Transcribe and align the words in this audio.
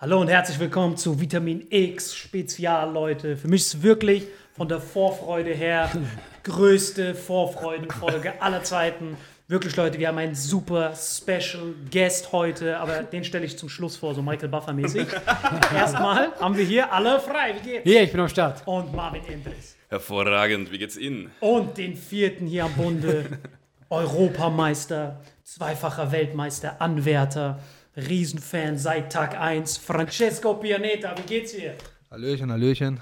Hallo 0.00 0.20
und 0.20 0.28
herzlich 0.28 0.60
willkommen 0.60 0.96
zu 0.96 1.20
Vitamin 1.20 1.66
X 1.70 2.14
Spezial, 2.14 2.92
Leute. 2.92 3.36
Für 3.36 3.48
mich 3.48 3.62
ist 3.62 3.82
wirklich 3.82 4.28
von 4.52 4.68
der 4.68 4.80
Vorfreude 4.80 5.52
her 5.52 5.90
größte 6.44 7.16
Vorfreudenfolge 7.16 8.40
aller 8.40 8.62
Zeiten. 8.62 9.16
Wirklich, 9.48 9.74
Leute, 9.74 9.98
wir 9.98 10.06
haben 10.06 10.18
einen 10.18 10.36
super 10.36 10.94
Special 10.94 11.74
Guest 11.90 12.30
heute, 12.30 12.78
aber 12.78 13.02
den 13.02 13.24
stelle 13.24 13.44
ich 13.44 13.58
zum 13.58 13.68
Schluss 13.68 13.96
vor, 13.96 14.14
so 14.14 14.22
Michael 14.22 14.48
Buffer-mäßig. 14.50 15.08
Erstmal 15.74 16.32
haben 16.38 16.56
wir 16.56 16.64
hier 16.64 16.92
alle 16.92 17.18
frei. 17.18 17.56
Wie 17.60 17.68
geht's? 17.68 17.82
Hier, 17.82 18.04
ich 18.04 18.12
bin 18.12 18.20
am 18.20 18.28
Start. 18.28 18.62
Und 18.66 18.94
Marvin 18.94 19.24
Endres. 19.26 19.76
Hervorragend, 19.88 20.70
wie 20.70 20.78
geht's 20.78 20.96
Ihnen? 20.96 21.32
Und 21.40 21.76
den 21.76 21.96
vierten 21.96 22.46
hier 22.46 22.66
am 22.66 22.74
Bunde, 22.74 23.24
Europameister, 23.90 25.18
zweifacher 25.42 26.12
Weltmeister, 26.12 26.80
Anwärter, 26.80 27.58
Riesenfan 27.98 28.78
seit 28.78 29.12
Tag 29.12 29.38
1, 29.38 29.78
Francesco 29.78 30.54
Pianeta. 30.54 31.14
Wie 31.16 31.22
geht's 31.22 31.52
dir? 31.52 31.74
Hallöchen, 32.10 32.50
Hallöchen. 32.50 33.00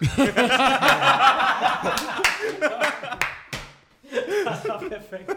Das 4.45 4.69
war 4.69 4.79
perfekt. 4.79 5.37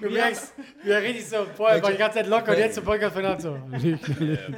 Du 0.00 0.10
merkst, 0.10 0.52
wie 0.82 0.90
er 0.90 1.02
richtig 1.02 1.28
so, 1.28 1.46
vorher 1.56 1.82
war 1.82 1.90
die 1.90 1.96
ganze 1.96 2.18
Zeit 2.18 2.26
locker 2.28 2.52
und 2.52 2.58
jetzt 2.58 2.74
so 2.76 2.82
von 2.82 3.00
Hand 3.00 3.42
so. 3.42 3.58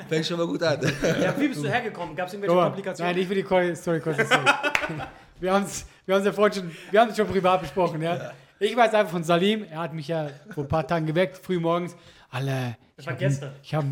Fängt 0.09 0.27
schon 0.27 0.37
mal 0.39 0.47
gut 0.47 0.63
an. 0.63 0.81
Ja, 1.21 1.35
wie 1.39 1.49
bist 1.49 1.65
du 1.65 1.69
hergekommen? 1.69 2.15
Gab 2.15 2.27
es 2.29 2.35
irgendwelche 2.35 2.57
mal, 2.57 2.65
Komplikationen? 2.65 3.13
Nein, 3.13 3.23
ich 3.23 3.29
will 3.29 3.43
die 3.43 3.77
Story 3.77 4.01
kurz 4.01 4.19
erzählen. 4.19 4.45
Wir 5.41 5.53
haben 5.53 5.65
es 5.65 5.87
wir 6.05 6.15
haben's 6.15 6.27
ja 6.27 6.33
vorhin 6.33 6.53
schon, 6.55 6.77
wir 6.91 7.01
haben 7.01 7.11
es 7.11 7.17
schon 7.17 7.29
privat 7.29 7.61
besprochen, 7.61 8.03
ja. 8.03 8.33
Ich 8.59 8.77
weiß 8.77 8.93
einfach 8.95 9.13
von 9.13 9.25
Salim, 9.25 9.65
er 9.71 9.79
hat 9.81 9.95
mich 9.95 10.09
ja 10.09 10.29
vor 10.51 10.65
ein 10.65 10.69
paar 10.69 10.87
Tagen 10.87 11.07
geweckt, 11.07 11.37
früh 11.37 11.59
morgens. 11.59 11.97
Alle, 12.31 12.77
Das 12.97 13.07
war 13.07 13.15
gestern. 13.15 13.53
ich 13.63 13.75
habe 13.75 13.87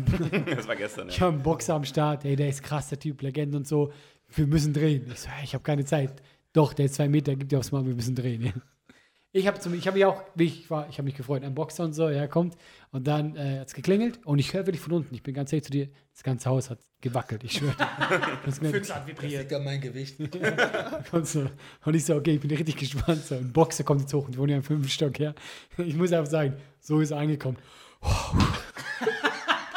Das 0.55 0.67
war 0.67 0.75
gestern, 0.75 1.09
ich 1.09 1.17
ja. 1.17 1.21
hab 1.21 1.33
einen 1.33 1.43
Boxer 1.43 1.73
am 1.73 1.83
Start, 1.83 2.23
ey, 2.23 2.35
der 2.35 2.49
ist 2.49 2.61
krass, 2.63 2.89
der 2.89 2.99
Typ, 2.99 3.21
Legende 3.21 3.57
und 3.57 3.67
so. 3.67 3.91
Wir 4.29 4.47
müssen 4.47 4.73
drehen. 4.73 5.09
Ich 5.11 5.19
so, 5.19 5.29
ich 5.43 5.53
habe 5.53 5.63
keine 5.63 5.83
Zeit. 5.83 6.21
Doch, 6.53 6.73
der 6.73 6.85
ist 6.85 6.95
zwei 6.95 7.09
Meter, 7.09 7.35
gib 7.35 7.49
dir 7.49 7.59
aufs 7.59 7.71
Mal, 7.71 7.85
wir 7.85 7.95
müssen 7.95 8.15
drehen. 8.15 8.43
Ja. 8.43 8.51
Ich 9.33 9.47
habe 9.47 9.57
ich 9.75 9.87
hab 9.87 9.93
mich 9.93 10.05
auch, 10.05 10.21
wie 10.35 10.43
ich 10.43 10.69
war, 10.69 10.89
ich 10.89 10.97
habe 10.97 11.05
mich 11.05 11.15
gefreut, 11.15 11.43
ein 11.43 11.55
Boxer 11.55 11.85
und 11.85 11.93
so, 11.93 12.07
er 12.07 12.27
kommt 12.27 12.57
und 12.91 13.07
dann 13.07 13.37
äh, 13.37 13.59
hat 13.59 13.67
es 13.67 13.73
geklingelt 13.73 14.19
und 14.25 14.39
ich 14.39 14.53
höre 14.53 14.65
wirklich 14.65 14.81
von 14.81 14.91
unten, 14.91 15.15
ich 15.15 15.23
bin 15.23 15.33
ganz 15.33 15.53
ehrlich 15.53 15.63
zu 15.63 15.71
dir, 15.71 15.87
das 16.11 16.23
ganze 16.23 16.49
Haus 16.49 16.69
hat 16.69 16.79
gewackelt, 16.99 17.43
ich 17.43 17.53
schwöre. 17.53 17.75
Das. 18.45 18.59
Füchse 18.59 18.95
hat 18.95 19.07
vibriert. 19.07 19.43
Dicker 19.43 19.59
mein 19.59 19.79
Gewicht. 19.79 20.19
Und, 21.11 21.27
so. 21.27 21.47
und 21.85 21.95
ich 21.95 22.05
so, 22.05 22.15
okay, 22.15 22.35
ich 22.35 22.41
bin 22.41 22.49
richtig 22.49 22.75
gespannt. 22.75 23.23
So. 23.25 23.35
Ein 23.35 23.51
Boxer 23.51 23.83
kommt 23.83 24.01
jetzt 24.01 24.13
hoch 24.13 24.25
und 24.25 24.33
ich 24.33 24.37
wohne 24.37 24.53
ja 24.53 24.57
im 24.57 24.63
fünften 24.63 24.89
Stock 24.89 25.17
her. 25.19 25.35
Ich 25.77 25.95
muss 25.95 26.11
einfach 26.11 26.29
sagen, 26.29 26.55
so 26.79 26.99
ist 26.99 27.11
er 27.11 27.19
angekommen. 27.19 27.57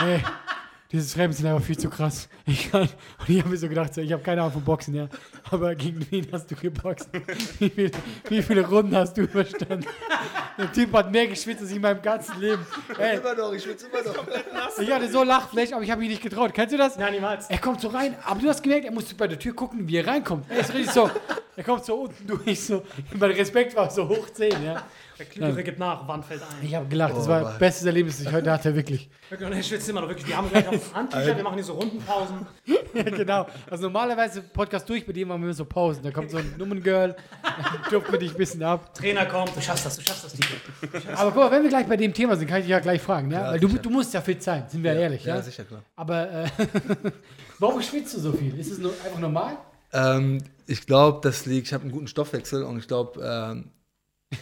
Hey, 0.05 0.23
dieses 0.93 1.13
Fremd 1.15 1.35
sind 1.35 1.47
einfach 1.47 1.65
viel 1.65 1.79
zu 1.79 1.91
krass. 1.91 2.29
Ich 2.47 2.71
kann, 2.71 2.83
und 2.83 3.29
ich 3.29 3.39
habe 3.41 3.49
mir 3.49 3.57
so 3.57 3.69
gedacht, 3.69 3.97
ich 3.97 4.13
habe 4.13 4.23
keine 4.23 4.43
Ahnung 4.43 4.53
vom 4.53 4.65
Boxen, 4.65 4.95
ja. 4.95 5.09
Aber 5.51 5.75
gegen 5.75 6.07
wen 6.11 6.29
hast 6.31 6.51
du 6.51 6.55
geboxt? 6.55 7.09
Wie, 7.59 7.71
viel, 7.71 7.91
wie 8.29 8.43
viele 8.43 8.67
Runden 8.69 8.95
hast 8.95 9.17
du 9.17 9.23
überstanden? 9.23 9.87
Der 10.59 10.73
Typ 10.73 10.93
hat 10.93 11.11
mehr 11.11 11.27
geschwitzt 11.27 11.63
als 11.63 11.71
ich 11.71 11.77
in 11.77 11.83
meinem 11.83 12.03
ganzen 12.03 12.39
Leben. 12.41 12.65
Ey, 12.99 13.17
Immer 13.17 13.35
noch, 13.35 13.53
ich 13.53 13.63
schwitze 13.63 13.87
immer 13.87 14.03
noch. 14.13 14.27
ich 14.79 14.93
hatte 14.93 15.11
so 15.11 15.25
Lachfleisch, 15.25 15.73
aber 15.73 15.83
ich 15.83 15.91
habe 15.91 16.01
mich 16.03 16.11
nicht 16.11 16.23
getraut. 16.23 16.53
Kennst 16.55 16.75
du 16.75 16.79
das? 16.79 16.97
Nein, 16.97 17.15
niemals. 17.15 17.49
Er 17.49 17.59
kommt 17.59 17.81
so 17.81 17.89
rein, 17.89 18.15
aber 18.25 18.41
du 18.41 18.49
hast 18.49 18.63
gemerkt, 18.63 18.85
er 18.85 18.93
musste 18.93 19.15
bei 19.15 19.27
der 19.27 19.39
Tür 19.39 19.55
gucken, 19.55 19.89
wie 19.89 19.97
er 19.97 20.07
reinkommt. 20.07 20.45
Er 20.51 20.61
ist 20.61 20.73
richtig 20.75 20.93
so, 20.93 21.11
er 21.57 21.65
kommt 21.65 21.85
so 21.85 21.95
unten 22.03 22.27
durch, 22.27 22.63
so, 22.63 22.83
mein 23.15 23.31
Respekt 23.33 23.75
war 23.75 23.91
so 23.91 24.09
hoch 24.09 24.29
10, 24.33 24.63
ja. 24.65 24.83
Der 25.25 25.33
Klügere 25.49 25.63
gibt 25.65 25.79
nach, 25.79 26.07
Wand 26.07 26.25
fällt 26.25 26.43
ein. 26.43 26.49
Ich 26.63 26.75
habe 26.75 26.87
gelacht. 26.87 27.17
Das 27.17 27.27
Oh, 27.27 27.29
war 27.29 27.41
Mann. 27.41 27.51
das 27.51 27.59
beste 27.59 27.87
Erlebnis, 27.87 28.19
das 28.19 28.27
ich 28.27 28.33
heute 28.33 28.51
hatte, 28.51 28.75
wirklich. 28.75 29.09
Wirklich, 29.31 29.51
und 29.51 29.57
ich 29.59 29.67
schwitze 29.67 29.91
immer 29.91 30.01
noch 30.03 30.09
wirklich. 30.09 30.27
Wir 30.29 30.37
haben 30.37 30.49
gleich 30.51 30.69
auf 30.69 30.95
Handtücher, 30.95 31.37
wir 31.37 31.43
machen 31.43 31.55
hier 31.55 31.65
so 31.65 31.73
Rundenpausen. 31.75 32.47
Ja, 32.67 33.03
genau. 33.03 33.47
Also 33.71 33.85
normalerweise 33.85 34.43
Podcast 34.43 34.89
durch, 34.89 35.07
bei 35.07 35.13
dem 35.13 35.29
machen 35.29 35.45
wir 35.45 35.55
so 35.55 35.65
Pausen. 35.65 36.03
Da 36.03 36.11
kommt 36.11 36.31
so 36.31 36.37
ein 36.37 36.55
Nummengirl, 36.59 37.17
dann 37.43 37.83
tupft 37.91 38.11
man 38.11 38.21
dich 38.21 38.31
ein 38.33 38.37
bisschen 38.37 38.63
ab. 38.63 38.95
Trainer 38.95 39.27
kommt, 39.27 39.57
du 39.57 39.61
schaffst 39.61 39.87
das, 39.87 39.97
du 39.97 40.03
schaffst 40.03 40.25
das, 40.25 40.33
Tito. 40.33 40.55
Aber 41.17 41.31
guck 41.33 41.43
mal, 41.45 41.51
wenn 41.51 41.63
wir 41.63 41.71
gleich 41.71 41.87
bei 41.87 41.97
dem 41.97 42.13
Thema 42.15 42.37
sind, 42.37 42.47
kann 42.49 42.59
ich 42.59 42.65
dich 42.65 42.71
ja 42.71 42.81
gleich 42.81 43.01
fragen, 43.03 43.31
ja? 43.31 43.51
Weil 43.53 43.61
du, 43.61 43.69
du 43.69 43.91
musst 43.91 44.13
ja 44.15 44.21
fit 44.21 44.43
sein, 44.43 44.65
sind 44.69 44.83
wir 44.83 44.93
ehrlich, 44.95 45.25
ja? 45.25 45.37
Ja, 45.37 45.43
sicher, 45.43 45.65
klar. 45.65 45.83
Aber 45.97 46.31
äh, 46.31 46.47
warum 47.59 47.81
schwitzt 47.83 48.15
du 48.15 48.21
so 48.21 48.33
viel? 48.33 48.59
Ist 48.59 48.71
es 48.73 48.79
nur 48.79 48.93
einfach 49.05 49.19
normal? 49.19 49.57
Ähm, 49.93 50.43
ich 50.67 50.87
glaube, 50.87 51.21
das 51.23 51.47
liegt, 51.47 51.69
ich 51.69 51.73
habe 51.73 51.83
einen 51.83 51.93
guten 51.93 52.07
Stoffwechsel 52.09 52.65
und 52.65 52.79
ich 52.79 52.89
glaube, 52.89 53.21
ähm, 53.23 53.71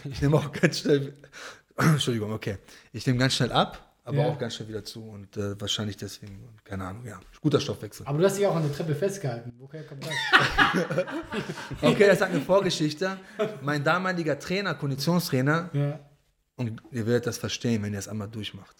ich 0.05 0.21
nehme 0.21 0.37
auch 0.37 0.51
ganz 0.51 0.79
schnell, 0.79 1.13
Entschuldigung, 1.77 2.31
okay, 2.31 2.57
ich 2.91 3.05
nehme 3.07 3.19
ganz 3.19 3.33
schnell 3.35 3.51
ab, 3.51 3.93
aber 4.03 4.17
Ja. 4.17 4.25
auch 4.27 4.37
ganz 4.37 4.55
schnell 4.55 4.67
wieder 4.69 4.83
zu 4.83 5.03
und 5.03 5.37
äh, 5.37 5.59
wahrscheinlich 5.59 5.97
deswegen, 5.97 6.47
keine 6.63 6.85
Ahnung, 6.85 7.05
ja, 7.05 7.19
guter 7.41 7.59
Stoffwechsel. 7.59 8.05
Aber 8.05 8.17
du 8.19 8.25
hast 8.25 8.37
dich 8.37 8.45
auch 8.47 8.55
an 8.55 8.63
der 8.63 8.73
Treppe 8.73 8.95
festgehalten. 8.95 9.53
Woher 9.57 9.83
kommt 9.85 10.05
das? 10.05 10.13
Okay, 11.81 12.07
das 12.07 12.21
hat 12.21 12.29
eine 12.29 12.41
Vorgeschichte. 12.41 13.17
Mein 13.61 13.83
damaliger 13.83 14.37
Trainer, 14.39 14.73
Konditionstrainer, 14.75 15.69
Ja. 15.73 15.99
und 16.55 16.81
ihr 16.91 17.05
werdet 17.05 17.27
das 17.27 17.37
verstehen, 17.37 17.81
wenn 17.83 17.93
ihr 17.93 17.99
es 17.99 18.07
einmal 18.07 18.29
durchmacht. 18.29 18.77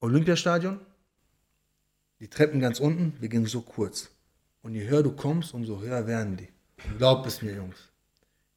Olympiastadion, 0.00 0.80
die 2.20 2.28
Treppen 2.28 2.60
ganz 2.60 2.80
unten, 2.80 3.14
wir 3.20 3.28
gehen 3.28 3.46
so 3.46 3.60
kurz. 3.62 4.10
Und 4.62 4.74
je 4.74 4.86
höher 4.88 5.02
du 5.02 5.12
kommst, 5.12 5.54
umso 5.54 5.80
höher 5.80 6.06
werden 6.06 6.36
die. 6.36 6.48
Und 6.88 6.98
glaubt 6.98 7.26
es 7.26 7.42
mir, 7.42 7.54
Jungs. 7.54 7.76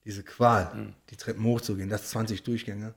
Diese 0.05 0.23
Qual, 0.23 0.93
die 1.09 1.15
Treppen 1.15 1.43
hochzugehen, 1.43 1.89
das 1.89 2.09
20 2.09 2.43
Durchgänge. 2.43 2.93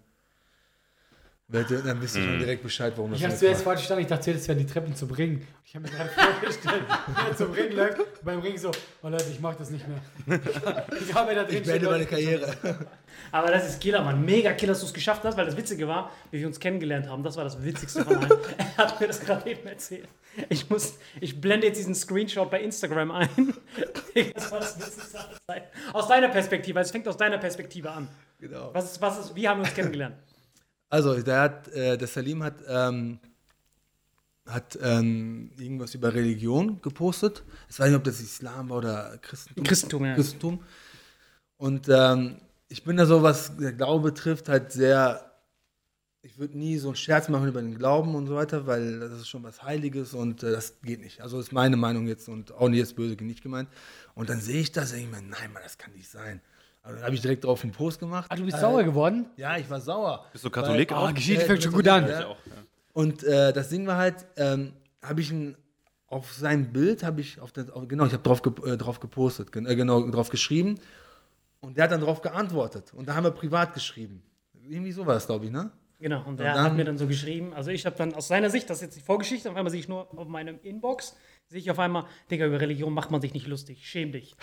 Dann 1.54 2.02
wisst 2.02 2.16
ihr 2.16 2.24
schon 2.24 2.38
direkt 2.38 2.62
Bescheid, 2.62 2.92
warum 2.96 3.12
das 3.12 3.20
Ich 3.20 3.24
habe 3.24 3.36
zuerst 3.36 3.62
falsch 3.62 3.80
verstanden, 3.80 4.02
ich 4.02 4.08
dachte, 4.08 4.32
das 4.32 4.48
wären 4.48 4.58
die 4.58 4.66
Treppen 4.66 4.94
zum 4.96 5.10
Ring. 5.12 5.46
Ich 5.64 5.74
habe 5.76 5.88
mir 5.88 5.96
gerade 5.96 6.10
vorgestellt, 6.40 6.82
wie 7.06 7.30
er 7.30 7.36
zum 7.36 7.52
Ring 7.52 7.72
läuft, 7.72 7.98
und 7.98 8.24
beim 8.24 8.40
Ring 8.40 8.58
so, 8.58 8.72
oh 9.02 9.08
Leute, 9.08 9.26
ich 9.30 9.40
mach 9.40 9.54
das 9.54 9.70
nicht 9.70 9.84
mehr. 9.86 10.40
Ich 11.00 11.14
habe 11.14 11.34
da 11.34 11.44
drin 11.44 11.58
Ich 11.58 11.62
beende 11.62 11.88
meine 11.88 12.06
Karriere. 12.06 12.54
Aber 13.30 13.50
das 13.50 13.68
ist 13.68 13.80
Killer, 13.80 14.02
Mann. 14.02 14.24
Mega 14.24 14.52
Killer, 14.52 14.72
dass 14.72 14.80
du 14.80 14.86
es 14.86 14.94
geschafft 14.94 15.22
hast, 15.24 15.36
weil 15.36 15.46
das 15.46 15.56
Witzige 15.56 15.86
war, 15.86 16.10
wie 16.30 16.40
wir 16.40 16.46
uns 16.46 16.58
kennengelernt 16.58 17.08
haben. 17.08 17.22
Das 17.22 17.36
war 17.36 17.44
das 17.44 17.62
Witzigste 17.62 18.04
von 18.04 18.16
allen. 18.16 18.30
er 18.58 18.76
hat 18.76 19.00
mir 19.00 19.06
das 19.06 19.20
gerade 19.20 19.48
eben 19.48 19.66
erzählt. 19.66 20.08
Ich, 20.48 20.68
muss, 20.68 20.98
ich 21.20 21.40
blende 21.40 21.68
jetzt 21.68 21.78
diesen 21.78 21.94
Screenshot 21.94 22.50
bei 22.50 22.60
Instagram 22.60 23.12
ein. 23.12 23.54
das 24.34 24.50
war 24.50 24.60
das 24.60 24.76
Witzigste 24.78 25.18
aller 25.18 25.38
Zeiten. 25.46 25.66
Aus 25.92 26.08
deiner 26.08 26.28
Perspektive, 26.28 26.78
also 26.78 26.88
es 26.88 26.92
fängt 26.92 27.06
aus 27.06 27.16
deiner 27.16 27.38
Perspektive 27.38 27.90
an. 27.90 28.08
Genau. 28.40 28.70
Was 28.72 28.92
ist, 28.92 29.00
was 29.00 29.18
ist, 29.18 29.36
wie 29.36 29.48
haben 29.48 29.60
wir 29.60 29.64
uns 29.64 29.74
kennengelernt? 29.74 30.16
Also, 30.94 31.20
der, 31.20 31.40
hat, 31.40 31.66
äh, 31.72 31.98
der 31.98 32.06
Salim 32.06 32.44
hat, 32.44 32.54
ähm, 32.68 33.18
hat 34.46 34.78
ähm, 34.80 35.50
irgendwas 35.58 35.92
über 35.96 36.14
Religion 36.14 36.80
gepostet. 36.82 37.42
Ich 37.68 37.76
weiß 37.80 37.88
nicht, 37.88 37.96
ob 37.96 38.04
das 38.04 38.20
Islam 38.20 38.70
war 38.70 38.76
oder 38.76 39.18
Christentum. 39.20 39.64
Christentum, 39.64 40.04
ja. 40.04 40.14
Christentum. 40.14 40.62
Und 41.56 41.88
ähm, 41.88 42.36
ich 42.68 42.84
bin 42.84 42.96
da 42.96 43.06
so, 43.06 43.24
was 43.24 43.56
der 43.56 43.72
Glaube 43.72 44.12
betrifft, 44.12 44.48
halt 44.48 44.70
sehr. 44.70 45.32
Ich 46.22 46.38
würde 46.38 46.56
nie 46.56 46.78
so 46.78 46.90
einen 46.90 46.96
Scherz 46.96 47.28
machen 47.28 47.48
über 47.48 47.60
den 47.60 47.76
Glauben 47.76 48.14
und 48.14 48.28
so 48.28 48.36
weiter, 48.36 48.68
weil 48.68 49.00
das 49.00 49.14
ist 49.14 49.28
schon 49.28 49.42
was 49.42 49.64
Heiliges 49.64 50.14
und 50.14 50.44
äh, 50.44 50.52
das 50.52 50.80
geht 50.80 51.00
nicht. 51.00 51.22
Also 51.22 51.40
ist 51.40 51.50
meine 51.50 51.76
Meinung 51.76 52.06
jetzt 52.06 52.28
und 52.28 52.52
auch 52.52 52.68
nicht 52.68 52.78
jetzt 52.78 52.94
böse 52.94 53.16
nicht 53.24 53.42
gemeint. 53.42 53.68
Und 54.14 54.30
dann 54.30 54.40
sehe 54.40 54.60
ich 54.60 54.70
das 54.70 54.92
und 54.92 54.98
denke 54.98 55.16
mir, 55.16 55.22
nein, 55.22 55.52
Mann, 55.52 55.64
das 55.64 55.76
kann 55.76 55.92
nicht 55.92 56.08
sein. 56.08 56.40
Also 56.84 56.96
dann 56.96 57.04
habe 57.06 57.14
ich 57.14 57.22
direkt 57.22 57.42
drauf 57.44 57.62
einen 57.62 57.72
Post 57.72 57.98
gemacht. 57.98 58.26
Ah, 58.30 58.36
du 58.36 58.44
bist 58.44 58.58
Äh, 58.58 58.60
sauer 58.60 58.82
geworden? 58.84 59.26
Ja, 59.36 59.56
ich 59.56 59.68
war 59.70 59.80
sauer. 59.80 60.26
Bist 60.32 60.44
du 60.44 60.50
Katholik 60.50 60.90
Weil- 60.90 60.98
auch? 60.98 61.08
Ah, 61.08 61.12
Geschichte 61.12 61.42
Äh, 61.42 61.46
fängt 61.46 61.62
schon 61.62 61.72
gut 61.72 61.88
an. 61.88 62.06
ja. 62.06 62.20
Ich 62.20 62.26
auch, 62.26 62.36
ja. 62.46 62.52
Und 62.92 63.24
äh, 63.24 63.52
das 63.54 63.70
Ding 63.70 63.86
war 63.86 63.96
halt, 63.96 64.26
ähm, 64.36 64.74
habe 65.02 65.20
ich 65.22 65.30
ein, 65.32 65.56
auf 66.06 66.32
sein 66.34 66.72
Bild 66.72 67.02
habe 67.02 67.22
ich, 67.22 67.40
auf 67.40 67.50
der, 67.52 67.74
auf, 67.74 67.88
genau, 67.88 68.04
ich 68.04 68.12
habe 68.12 68.22
drauf, 68.22 68.42
ge, 68.42 68.52
äh, 68.72 68.76
drauf 68.76 69.00
gepostet, 69.00 69.50
gen, 69.50 69.64
äh, 69.66 69.74
genau, 69.74 70.06
drauf 70.10 70.28
geschrieben. 70.28 70.78
Und 71.60 71.76
der 71.78 71.84
hat 71.84 71.92
dann 71.92 72.02
drauf 72.02 72.20
geantwortet. 72.20 72.92
Und 72.94 73.08
da 73.08 73.14
haben 73.14 73.24
wir 73.24 73.30
privat 73.30 73.72
geschrieben. 73.72 74.22
Irgendwie 74.62 74.92
so 74.92 75.06
war 75.06 75.14
das, 75.14 75.24
glaube 75.26 75.46
ich, 75.46 75.50
ne? 75.50 75.70
Genau, 76.00 76.22
und 76.26 76.38
er 76.38 76.52
dann- 76.54 76.64
hat 76.64 76.74
mir 76.76 76.84
dann 76.84 76.98
so 76.98 77.06
geschrieben, 77.06 77.54
also 77.54 77.70
ich 77.70 77.86
habe 77.86 77.96
dann 77.96 78.12
aus 78.14 78.28
seiner 78.28 78.50
Sicht, 78.50 78.68
das 78.68 78.78
ist 78.78 78.82
jetzt 78.82 78.96
die 78.96 79.00
Vorgeschichte, 79.00 79.48
auf 79.50 79.56
einmal 79.56 79.70
sehe 79.70 79.80
ich 79.80 79.88
nur 79.88 80.06
auf 80.18 80.28
meinem 80.28 80.58
Inbox, 80.62 81.16
sehe 81.48 81.60
ich 81.60 81.70
auf 81.70 81.78
einmal, 81.78 82.04
Digga, 82.30 82.44
über 82.46 82.60
Religion 82.60 82.92
macht 82.92 83.10
man 83.10 83.22
sich 83.22 83.32
nicht 83.32 83.46
lustig, 83.46 83.88
schäm 83.88 84.12
dich. 84.12 84.36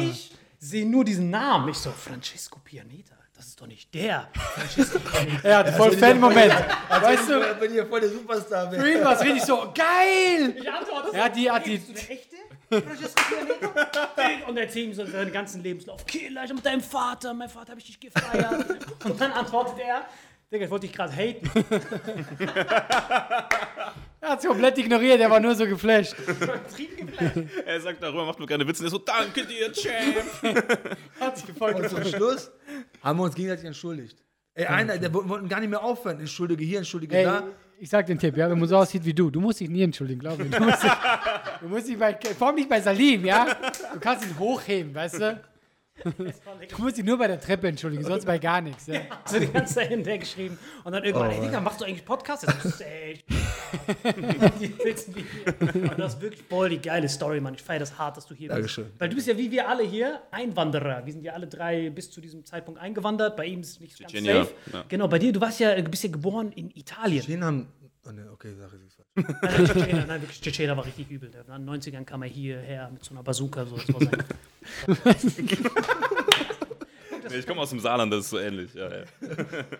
Ich 0.00 0.32
sehe 0.64 0.86
nur 0.86 1.04
diesen 1.04 1.30
Namen, 1.30 1.68
ich 1.68 1.76
so, 1.76 1.90
Francesco 1.90 2.58
Pianeta, 2.64 3.14
das 3.36 3.48
ist 3.48 3.60
doch 3.60 3.66
nicht 3.66 3.92
der. 3.94 4.28
Francesco 4.34 4.98
Pianeta. 5.00 5.48
Er 5.48 5.58
hatte 5.58 5.72
voll 5.72 5.92
Fan-Moment. 5.92 6.54
Weißt 6.88 7.28
du, 7.28 7.40
Wenn 7.60 7.74
ihr 7.74 7.86
voll 7.86 8.00
der 8.00 8.10
Superstar 8.10 8.70
für 8.70 8.78
wäre. 8.78 8.92
ihn 8.98 9.04
war 9.04 9.20
richtig 9.20 9.42
so, 9.42 9.72
geil! 9.74 10.54
Ich 10.56 10.70
antworte 10.70 11.16
Er 11.16 11.24
hat 11.24 11.36
die, 11.36 11.50
hat 11.50 11.66
die, 11.66 11.78
du 11.78 11.92
der 11.92 12.10
echte? 12.10 12.36
Francesco 12.70 13.22
Pianeta? 13.28 14.46
Und 14.48 14.56
erzählt 14.56 14.86
ihm 14.86 14.94
so 14.94 15.06
seinen 15.06 15.32
ganzen 15.32 15.62
Lebenslauf. 15.62 16.04
Killer, 16.06 16.44
ich 16.44 16.52
mit 16.52 16.64
deinem 16.64 16.80
Vater, 16.80 17.34
mein 17.34 17.48
Vater 17.48 17.70
habe 17.72 17.80
ich 17.80 17.86
dich 17.86 18.00
gefeiert. 18.00 18.64
Und 19.04 19.20
dann 19.20 19.32
antwortet 19.32 19.78
er, 19.78 20.06
Digga, 20.50 20.64
ich 20.64 20.70
wollte 20.70 20.86
dich 20.86 20.96
gerade 20.96 21.12
haten. 21.12 21.50
er 24.24 24.30
hat 24.30 24.40
es 24.40 24.46
komplett 24.46 24.78
ignoriert, 24.78 25.20
er 25.20 25.30
war 25.30 25.40
nur 25.40 25.54
so 25.54 25.66
geflasht. 25.66 26.14
Er 27.66 27.80
sagt 27.80 28.02
darüber, 28.02 28.24
macht 28.26 28.38
mir 28.40 28.46
keine 28.46 28.66
Witze. 28.66 28.82
Er 28.82 28.86
ist 28.86 28.92
so, 28.92 28.98
danke 28.98 29.44
dir, 29.46 29.72
Champ. 29.72 30.16
Hat 31.20 31.38
sich 31.38 31.50
voll 31.56 31.72
Und 31.74 31.88
zum 31.88 32.04
Schluss 32.04 32.50
haben 33.02 33.18
wir 33.18 33.24
uns 33.24 33.34
gegenseitig 33.34 33.64
entschuldigt. 33.66 34.18
Ey, 34.54 34.66
einer, 34.66 34.98
der 34.98 35.12
wo- 35.12 35.28
wollten 35.28 35.48
gar 35.48 35.60
nicht 35.60 35.70
mehr 35.70 35.82
aufhören. 35.82 36.20
Entschuldige 36.20 36.64
hier, 36.64 36.78
entschuldige 36.78 37.16
Ey, 37.16 37.24
da. 37.24 37.44
ich 37.78 37.88
sag 37.90 38.06
den 38.06 38.18
Tipp, 38.18 38.36
ja, 38.36 38.48
wenn 38.50 38.58
man 38.58 38.68
so 38.68 38.76
aussieht 38.76 39.04
wie 39.04 39.12
du, 39.14 39.30
du 39.30 39.40
musst 39.40 39.60
dich 39.60 39.68
nie 39.68 39.82
entschuldigen, 39.82 40.20
glaub 40.20 40.38
mir. 40.38 40.44
Du 40.46 40.60
musst 40.64 40.82
dich, 40.82 40.92
du 41.60 41.68
musst 41.68 41.88
dich 41.88 41.98
bei, 41.98 42.18
vor 42.38 42.48
allem 42.48 42.56
nicht 42.56 42.68
bei 42.68 42.80
Salim, 42.80 43.24
ja? 43.24 43.46
Du 43.94 44.00
kannst 44.00 44.24
ihn 44.24 44.38
hochheben, 44.38 44.94
weißt 44.94 45.20
du? 45.20 45.40
Du 46.02 46.82
musst 46.82 46.98
dich 46.98 47.04
nur 47.04 47.16
bei 47.16 47.28
der 47.28 47.40
Treppe 47.40 47.68
entschuldigen, 47.68 48.04
sonst 48.04 48.26
bei 48.26 48.38
gar 48.38 48.60
nichts. 48.60 48.86
Ja? 48.86 49.00
so 49.26 49.38
die 49.38 49.46
ganze 49.46 49.74
Zeit 49.74 49.88
hinterher 49.88 50.18
geschrieben. 50.18 50.58
Und 50.82 50.92
dann 50.92 51.04
irgendwann, 51.04 51.30
ey 51.30 51.40
Digga, 51.40 51.60
machst 51.60 51.80
du 51.80 51.84
eigentlich 51.84 52.04
Podcasts? 52.04 52.44
Das 52.44 52.64
ist 52.64 52.80
echt. 52.80 53.24
Und 54.04 55.98
das 55.98 56.14
ist 56.14 56.20
wirklich 56.20 56.42
voll 56.42 56.70
die 56.70 56.80
geile 56.80 57.08
Story, 57.08 57.40
Mann. 57.40 57.54
Ich 57.54 57.62
feiere 57.62 57.80
das 57.80 57.96
hart, 57.98 58.16
dass 58.16 58.26
du 58.26 58.34
hier 58.34 58.48
Dankeschön. 58.48 58.84
bist. 58.86 59.00
Weil 59.00 59.08
du 59.08 59.14
bist 59.14 59.28
ja 59.28 59.36
wie 59.38 59.50
wir 59.50 59.68
alle 59.68 59.84
hier 59.84 60.22
Einwanderer. 60.30 61.06
Wir 61.06 61.12
sind 61.12 61.24
ja 61.24 61.32
alle 61.32 61.46
drei 61.46 61.90
bis 61.90 62.10
zu 62.10 62.20
diesem 62.20 62.44
Zeitpunkt 62.44 62.80
eingewandert. 62.80 63.36
Bei 63.36 63.46
ihm 63.46 63.60
ist 63.60 63.70
es 63.70 63.80
nicht 63.80 63.98
ganz 63.98 64.12
Tschetschenier, 64.12 64.44
safe. 64.44 64.54
ja. 64.72 64.84
Genau, 64.88 65.08
bei 65.08 65.18
dir, 65.18 65.32
du 65.32 65.40
warst 65.40 65.60
ja, 65.60 65.80
bist 65.80 66.02
ja 66.04 66.10
geboren 66.10 66.52
in 66.52 66.70
Italien. 66.70 67.24
Den 67.24 67.44
haben. 67.44 67.68
Oh, 68.06 68.10
ne, 68.12 68.28
okay, 68.32 68.54
Sache 68.54 68.76
ist 68.86 68.93
falsch. 69.14 69.36
Nein, 69.42 69.66
Tschetschener, 69.66 70.06
nein, 70.06 70.20
wirklich, 70.22 70.40
Tschetschener 70.40 70.76
war 70.76 70.84
richtig 70.86 71.10
übel. 71.10 71.30
In 71.30 71.66
den 71.66 71.70
90ern 71.70 72.04
kam 72.04 72.22
er 72.22 72.28
hierher 72.28 72.90
mit 72.90 73.04
so 73.04 73.14
einer 73.14 73.22
Bazooka. 73.22 73.64
So, 73.66 73.76
das 73.76 73.88
war 73.94 75.14
sein 75.18 75.48
Nee, 77.30 77.36
ich 77.38 77.46
komme 77.46 77.60
aus 77.62 77.70
dem 77.70 77.80
Saarland, 77.80 78.12
das 78.12 78.20
ist 78.20 78.30
so 78.30 78.38
ähnlich. 78.38 78.74
Ja, 78.74 78.88
ja. 78.88 79.04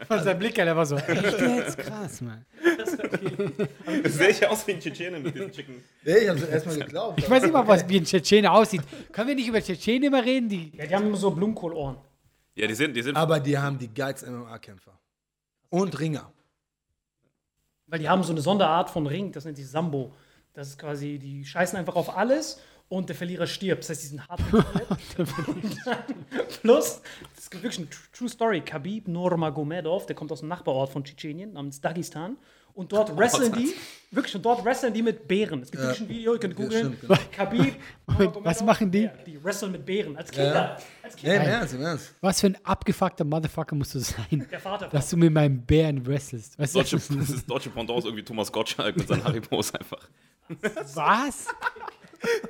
Von 0.09 0.23
seinem 0.23 0.39
Blick 0.39 0.55
der 0.55 0.75
war 0.75 0.87
so, 0.87 0.97
echt 0.97 1.41
jetzt? 1.41 1.79
Krass, 1.79 2.21
Mann. 2.21 2.45
Sehe 4.05 4.31
ich 4.31 4.47
aus 4.47 4.67
wie 4.67 4.73
ein 4.73 4.81
Tschetschene 4.81 5.21
mit 5.21 5.35
diesen 5.35 5.53
Chicken. 5.53 5.75
Nee, 6.05 6.17
ich 6.17 6.29
hab's 6.29 6.43
erstmal 6.43 6.79
geglaubt. 6.79 7.19
Ich 7.19 7.29
weiß 7.29 7.43
nicht 7.43 7.53
mal, 7.53 7.67
was 7.67 7.87
wie 7.89 7.99
ein 7.99 8.05
Tschetschener 8.05 8.53
aussieht. 8.53 8.83
Können 9.13 9.29
wir 9.29 9.35
nicht 9.35 9.49
über 9.49 9.61
Tschetschenen 9.61 10.05
immer 10.05 10.25
reden? 10.25 10.49
Die, 10.49 10.73
Ja, 10.75 10.87
die 10.87 10.95
haben 10.95 11.07
immer 11.07 11.17
so 11.17 11.31
Blumenkohlohren. 11.31 11.97
Ja, 12.55 12.67
die 12.67 12.75
sind, 12.75 12.97
die 12.97 13.03
sind 13.03 13.17
Aber 13.17 13.41
die 13.41 13.59
haben 13.59 13.79
die 13.79 13.93
geilsten 13.93 14.33
MMA-Kämpfer. 14.35 14.99
Und 15.71 15.99
Ringer. 15.99 16.33
Weil 17.95 18.01
die 18.01 18.09
haben 18.09 18.25
so 18.25 18.33
eine 18.33 18.41
Sonderart 18.41 18.91
von 18.91 19.07
Ring, 19.07 19.31
das 19.31 19.45
nennt 19.45 19.57
sich 19.57 19.71
Sambo. 19.71 20.13
Das 20.53 20.67
ist 20.67 20.81
quasi, 20.81 21.21
die 21.21 21.45
scheißen 21.45 21.79
einfach 21.79 21.95
auf 21.95 22.17
alles 22.17 22.61
und 22.89 23.09
der 23.09 23.15
Verlierer 23.15 23.47
stirbt. 23.47 23.85
Das 23.85 23.91
heißt, 23.91 24.03
die 24.03 24.07
sind 24.09 24.29
hart. 24.29 24.41
Plus, 26.61 27.03
das 27.37 27.45
ist 27.45 27.55
wirklich 27.55 27.79
eine 27.79 27.87
Tr- 27.87 28.19
True 28.19 28.29
Story. 28.29 28.63
Khabib 28.63 29.07
Nurmagomedov, 29.07 30.07
der 30.07 30.17
kommt 30.17 30.33
aus 30.33 30.41
einem 30.41 30.49
Nachbarort 30.49 30.91
von 30.91 31.05
Tschetschenien 31.05 31.53
namens 31.53 31.81
Dagestan. 31.81 32.37
Und 32.75 32.91
dort 32.91 33.17
wresteln 33.17 33.53
die, 33.53 33.73
wirklich, 34.11 34.35
und 34.35 34.45
dort 34.45 34.65
wresteln 34.65 34.93
die 34.93 35.03
mit 35.03 35.29
Bären. 35.29 35.63
Es 35.63 35.71
gibt 35.71 35.81
wirklich 35.83 36.01
ein 36.01 36.09
Video, 36.09 36.33
ihr 36.35 36.41
könnt 36.41 36.57
googeln. 36.57 36.97
stimmt, 36.97 37.01
genau. 37.03 37.15
Khabib. 37.33 37.75
Was 38.43 38.65
machen 38.65 38.91
die? 38.91 39.03
Ja, 39.05 39.13
die 39.25 39.43
wresteln 39.45 39.71
mit 39.73 39.87
Bären. 39.87 40.17
Als 40.17 40.31
Kinder. 40.33 40.77
Als 41.03 41.15
Nee, 41.23 41.35
im 41.35 41.41
Kinder. 41.41 41.45
Ernst, 41.59 41.75
im 41.75 41.83
Ernst. 41.83 42.15
was 42.21 42.41
für 42.41 42.49
ein 42.49 42.59
abgefuckter 42.65 43.25
Motherfucker 43.25 43.77
musst 43.77 43.95
du 43.95 44.01
sein, 44.01 44.47
Der 44.51 44.59
Vater. 44.59 44.89
dass 44.89 45.09
du 45.09 45.17
mit 45.17 45.33
meinem 45.33 45.63
Bären 45.65 46.05
wrestlest? 46.05 46.59
Weißt 46.59 46.75
du, 46.75 46.81
deutsche, 46.81 46.97
das 47.17 47.31
ist 47.31 47.49
deutsche 47.49 47.71
Pendant 47.71 48.05
irgendwie 48.05 48.25
Thomas 48.25 48.51
Gottschalk 48.51 48.97
mit 48.97 49.07
seinen 49.07 49.23
Haribos 49.25 49.73
einfach. 49.75 50.09
was? 50.95 51.47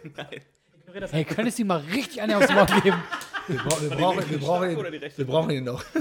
Ignoriere 0.03 0.43
das 1.01 1.13
Hey, 1.13 1.25
könntest 1.25 1.59
du 1.59 1.63
ihm 1.63 1.69
mal 1.69 1.81
richtig 1.93 2.21
eine 2.21 2.37
aufs 2.37 2.49
Maul 2.49 2.67
geben? 2.81 3.03
Wir, 3.47 3.59
bra 3.59 3.77
wir, 3.79 3.91
brauchen, 3.91 4.31
wir, 4.31 4.39
brauchen 4.39 4.77
oder 4.77 4.91
die 4.91 4.97
ihn, 4.97 5.03
rechte 5.03 5.19
wir 5.19 5.27
brauchen 5.27 5.51
ihn 5.51 5.65
noch. 5.65 5.85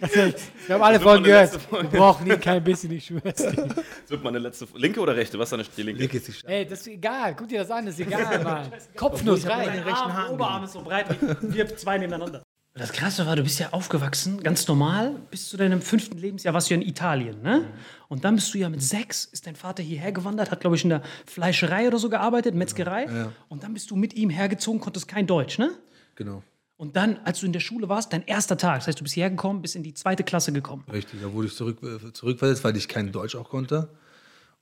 Wir 0.00 0.74
haben 0.74 0.82
alle 0.82 1.00
Folgen 1.00 1.24
gehört. 1.24 1.50
Folge. 1.50 1.92
Wir 1.92 1.98
brauchen 1.98 2.26
ihn 2.26 2.40
kein 2.40 2.64
bisschen, 2.64 2.92
ich 2.92 3.06
schwör's 3.06 3.34
dir. 3.34 3.52
Das 3.52 3.84
wird 4.08 4.24
meine 4.24 4.38
letzte. 4.38 4.66
Linke 4.74 5.00
oder 5.00 5.14
rechte? 5.14 5.38
Was 5.38 5.52
ist 5.52 5.58
dann 5.58 5.66
die 5.76 5.82
linke? 5.82 6.00
Link 6.00 6.14
ist 6.14 6.28
die. 6.28 6.46
Ey, 6.46 6.64
das 6.64 6.80
ist 6.80 6.86
egal. 6.86 7.34
Guck 7.36 7.48
dir 7.48 7.60
das 7.60 7.70
an, 7.70 7.84
das 7.86 7.98
ist 7.98 8.06
egal, 8.06 8.42
Mann. 8.42 8.72
Kopfnuss 8.96 9.46
rein. 9.46 9.82
Mein 9.84 9.94
Arm, 9.94 10.32
Oberarm 10.32 10.64
ist 10.64 10.72
so 10.72 10.80
breit 10.82 11.06
wie 11.42 11.54
wir 11.54 11.76
zwei 11.76 11.98
nebeneinander. 11.98 12.42
Das 12.78 12.92
Krasse 12.92 13.26
war, 13.26 13.34
du 13.34 13.42
bist 13.42 13.58
ja 13.58 13.70
aufgewachsen, 13.72 14.42
ganz 14.42 14.66
normal. 14.68 15.16
Bis 15.30 15.48
zu 15.48 15.56
deinem 15.56 15.82
fünften 15.82 16.16
Lebensjahr 16.16 16.54
warst 16.54 16.70
du 16.70 16.74
ja 16.74 16.80
in 16.80 16.86
Italien, 16.86 17.42
ne? 17.42 17.66
Und 18.08 18.24
dann 18.24 18.36
bist 18.36 18.54
du 18.54 18.58
ja 18.58 18.68
mit 18.68 18.82
sechs, 18.82 19.24
ist 19.24 19.46
dein 19.46 19.56
Vater 19.56 19.82
hierher 19.82 20.12
gewandert, 20.12 20.50
hat, 20.50 20.60
glaube 20.60 20.76
ich, 20.76 20.84
in 20.84 20.90
der 20.90 21.02
Fleischerei 21.26 21.88
oder 21.88 21.98
so 21.98 22.08
gearbeitet, 22.08 22.54
Metzgerei. 22.54 23.28
Und 23.48 23.64
dann 23.64 23.74
bist 23.74 23.90
du 23.90 23.96
mit 23.96 24.14
ihm 24.14 24.30
hergezogen, 24.30 24.80
konntest 24.80 25.08
kein 25.08 25.26
Deutsch, 25.26 25.58
ne? 25.58 25.72
Genau. 26.14 26.42
Und 26.76 26.94
dann, 26.94 27.18
als 27.24 27.40
du 27.40 27.46
in 27.46 27.52
der 27.52 27.60
Schule 27.60 27.88
warst, 27.88 28.12
dein 28.12 28.24
erster 28.24 28.56
Tag, 28.56 28.78
das 28.78 28.86
heißt, 28.86 29.00
du 29.00 29.02
bist 29.02 29.14
hierher 29.14 29.30
gekommen, 29.30 29.60
bist 29.62 29.74
in 29.74 29.82
die 29.82 29.94
zweite 29.94 30.22
Klasse 30.22 30.52
gekommen. 30.52 30.84
Richtig, 30.92 31.20
da 31.20 31.32
wurde 31.32 31.48
ich 31.48 31.56
zurück, 31.56 31.78
äh, 31.82 32.12
zurückversetzt, 32.12 32.62
weil 32.62 32.76
ich 32.76 32.86
kein 32.86 33.10
Deutsch 33.10 33.34
auch 33.34 33.50
konnte. 33.50 33.88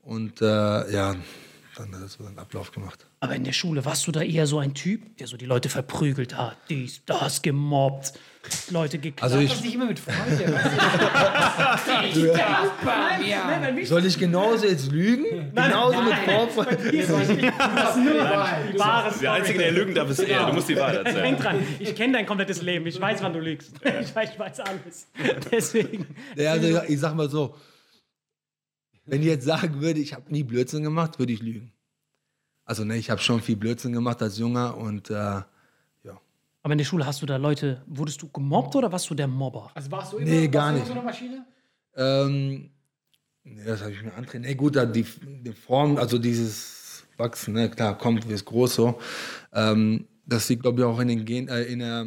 Und 0.01 0.41
äh, 0.41 0.93
ja, 0.93 1.15
dann 1.77 1.95
hat 1.95 2.19
einen 2.27 2.39
Ablauf 2.39 2.73
gemacht. 2.73 3.07
Aber 3.21 3.35
in 3.35 3.45
der 3.45 3.53
Schule 3.53 3.85
warst 3.85 4.07
du 4.07 4.13
da 4.13 4.23
eher 4.23 4.47
so 4.47 4.59
ein 4.59 4.73
Typ, 4.73 5.19
der 5.19 5.27
so 5.27 5.37
die 5.37 5.45
Leute 5.45 5.69
verprügelt 5.69 6.37
hat, 6.37 6.57
dies, 6.71 7.03
das, 7.05 7.43
gemobbt, 7.43 8.15
Leute 8.71 8.99
geklatscht. 8.99 9.23
Also 9.23 9.39
ich, 9.39 9.51
Das 9.51 9.63
nicht 9.63 9.75
immer 9.75 9.87
mit 9.87 9.99
Freude. 9.99 10.59
soll 13.85 14.07
ich 14.07 14.19
genauso 14.19 14.67
jetzt 14.67 14.91
lügen? 14.91 15.53
genauso 15.55 16.01
mit 16.03 16.15
Vorfreude? 16.15 16.77
Der 19.21 19.33
Einzige, 19.33 19.59
der 19.59 19.73
lügen 19.73 19.95
darf, 19.95 20.09
ist 20.11 20.21
er. 20.21 20.47
Du 20.47 20.53
musst 20.55 20.69
die 20.69 20.77
Wahrheit 20.77 21.05
erzählen. 21.05 21.23
Denk 21.25 21.41
dran, 21.41 21.59
ich 21.79 21.95
kenne 21.95 22.15
dein 22.15 22.27
komplettes 22.27 22.63
Leben, 22.63 22.87
ich 22.87 22.99
weiß, 23.01 23.23
wann 23.23 23.33
du 23.33 23.41
lügst. 23.41 23.73
Ich 24.01 24.15
weiß, 24.15 24.31
ich 24.33 24.39
weiß 24.39 24.61
alles. 24.61 25.09
Deswegen. 25.51 26.07
Ja, 26.37 26.53
also 26.53 26.83
ich 26.87 27.01
sag 27.01 27.15
mal 27.15 27.29
so, 27.29 27.55
wenn 29.07 29.21
ich 29.23 29.27
jetzt 29.29 29.45
sagen 29.45 29.81
würde, 29.81 30.01
ich 30.01 30.13
habe 30.15 30.31
nie 30.33 30.43
Blödsinn 30.43 30.83
gemacht, 30.83 31.19
würde 31.19 31.33
ich 31.33 31.41
lügen. 31.43 31.73
Also 32.65 32.85
ne, 32.85 32.97
ich 32.97 33.11
habe 33.11 33.21
schon 33.21 33.41
viel 33.41 33.57
Blödsinn 33.57 33.93
gemacht 33.93 34.21
als 34.23 34.39
Junger 34.39 34.77
und 34.77 35.11
äh, 35.11 35.15
ja. 35.15 35.45
Aber 36.63 36.73
in 36.73 36.79
der 36.79 36.85
Schule 36.85 37.07
hast 37.07 37.23
du 37.23 37.27
da 37.27 37.37
Leute, 37.37 37.83
wurdest 37.87 38.21
du 38.23 38.29
gemobbt 38.29 38.75
oder 38.75 38.91
warst 38.91 39.09
du 39.09 39.15
der 39.15 39.29
Mobber? 39.29 39.71
Also 39.75 39.91
warst 39.91 40.13
du 40.13 40.19
immer, 40.19 40.27
Nee, 40.29 40.49
gar 40.49 40.65
warst 40.75 40.75
du 40.75 40.79
nicht. 40.81 40.87
so 40.89 40.93
eine 40.93 41.03
Maschine? 41.03 41.47
Ähm, 41.97 42.71
nee, 43.45 43.65
das 43.65 43.81
habe 43.83 43.93
ich 43.93 44.03
mir 44.03 44.13
antrainiert. 44.15 44.51
Nee, 44.51 44.57
gut, 44.57 44.75
da 44.77 44.85
die, 44.85 45.05
die 45.45 45.53
Form, 45.53 45.97
also 45.97 46.19
dieses 46.19 47.05
Wachsen, 47.17 47.55
ne, 47.55 47.71
klar, 47.71 47.97
kommt, 47.97 48.29
wird 48.29 48.45
groß 48.45 48.75
so. 48.75 48.99
Ähm, 49.53 50.07
das 50.27 50.49
liegt, 50.49 50.63
glaube 50.63 50.81
ich, 50.81 50.85
auch 50.85 50.99
in 50.99 51.09
den 51.09 51.25
Gen, 51.25 51.47
äh, 51.49 51.63
in 51.63 51.79
der, 51.79 52.05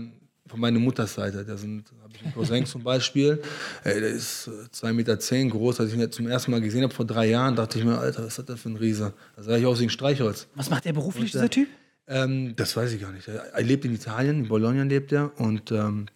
von 0.49 0.59
meiner 0.59 0.79
Mutters-Seite. 0.79 1.45
Da 1.45 1.55
sind, 1.55 1.85
habe 2.03 2.13
ich 2.15 2.23
einen 2.23 2.33
Cousin 2.33 2.65
zum 2.65 2.83
Beispiel, 2.83 3.41
äh, 3.83 3.99
der 3.99 4.09
ist 4.09 4.47
äh, 4.47 4.51
2,10 4.75 4.93
Meter 4.93 5.19
zehn 5.19 5.49
groß. 5.49 5.79
Als 5.79 5.93
ich 5.93 5.99
ihn 5.99 6.11
zum 6.11 6.27
ersten 6.27 6.51
Mal 6.51 6.61
gesehen 6.61 6.83
habe 6.83 6.93
vor 6.93 7.05
drei 7.05 7.27
Jahren, 7.27 7.55
dachte 7.55 7.79
ich 7.79 7.85
mir, 7.85 7.97
Alter, 7.97 8.25
was 8.25 8.35
das 8.35 8.45
denn 8.45 8.57
für 8.57 8.69
ein 8.69 8.75
Riese? 8.75 9.13
Da 9.35 9.43
sah 9.43 9.57
ich 9.57 9.65
aus 9.65 9.79
wie 9.79 9.83
ein 9.83 9.89
Streichholz. 9.89 10.47
Was 10.55 10.69
macht 10.69 10.85
der 10.85 10.93
beruflich, 10.93 11.33
Und, 11.33 11.41
äh, 11.41 11.47
dieser 11.47 11.49
Typ? 11.49 11.67
Ähm, 12.07 12.55
das 12.55 12.75
weiß 12.75 12.91
ich 12.91 13.01
gar 13.01 13.11
nicht. 13.11 13.27
Er, 13.27 13.53
er 13.53 13.63
lebt 13.63 13.85
in 13.85 13.93
Italien, 13.93 14.39
in 14.39 14.47
Bologna 14.47 14.83
lebt 14.83 15.11
er 15.11 15.39
und 15.39 15.71
ähm, 15.71 16.07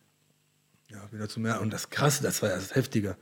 ja, 0.90 1.00
wieder 1.12 1.30
zum 1.30 1.44
Meer. 1.44 1.62
Und 1.62 1.72
das 1.72 1.90
Krasse, 1.90 2.24
das 2.24 2.42
war 2.42 2.50
ja 2.50 2.56
das 2.56 2.76
Heftige. 2.76 3.16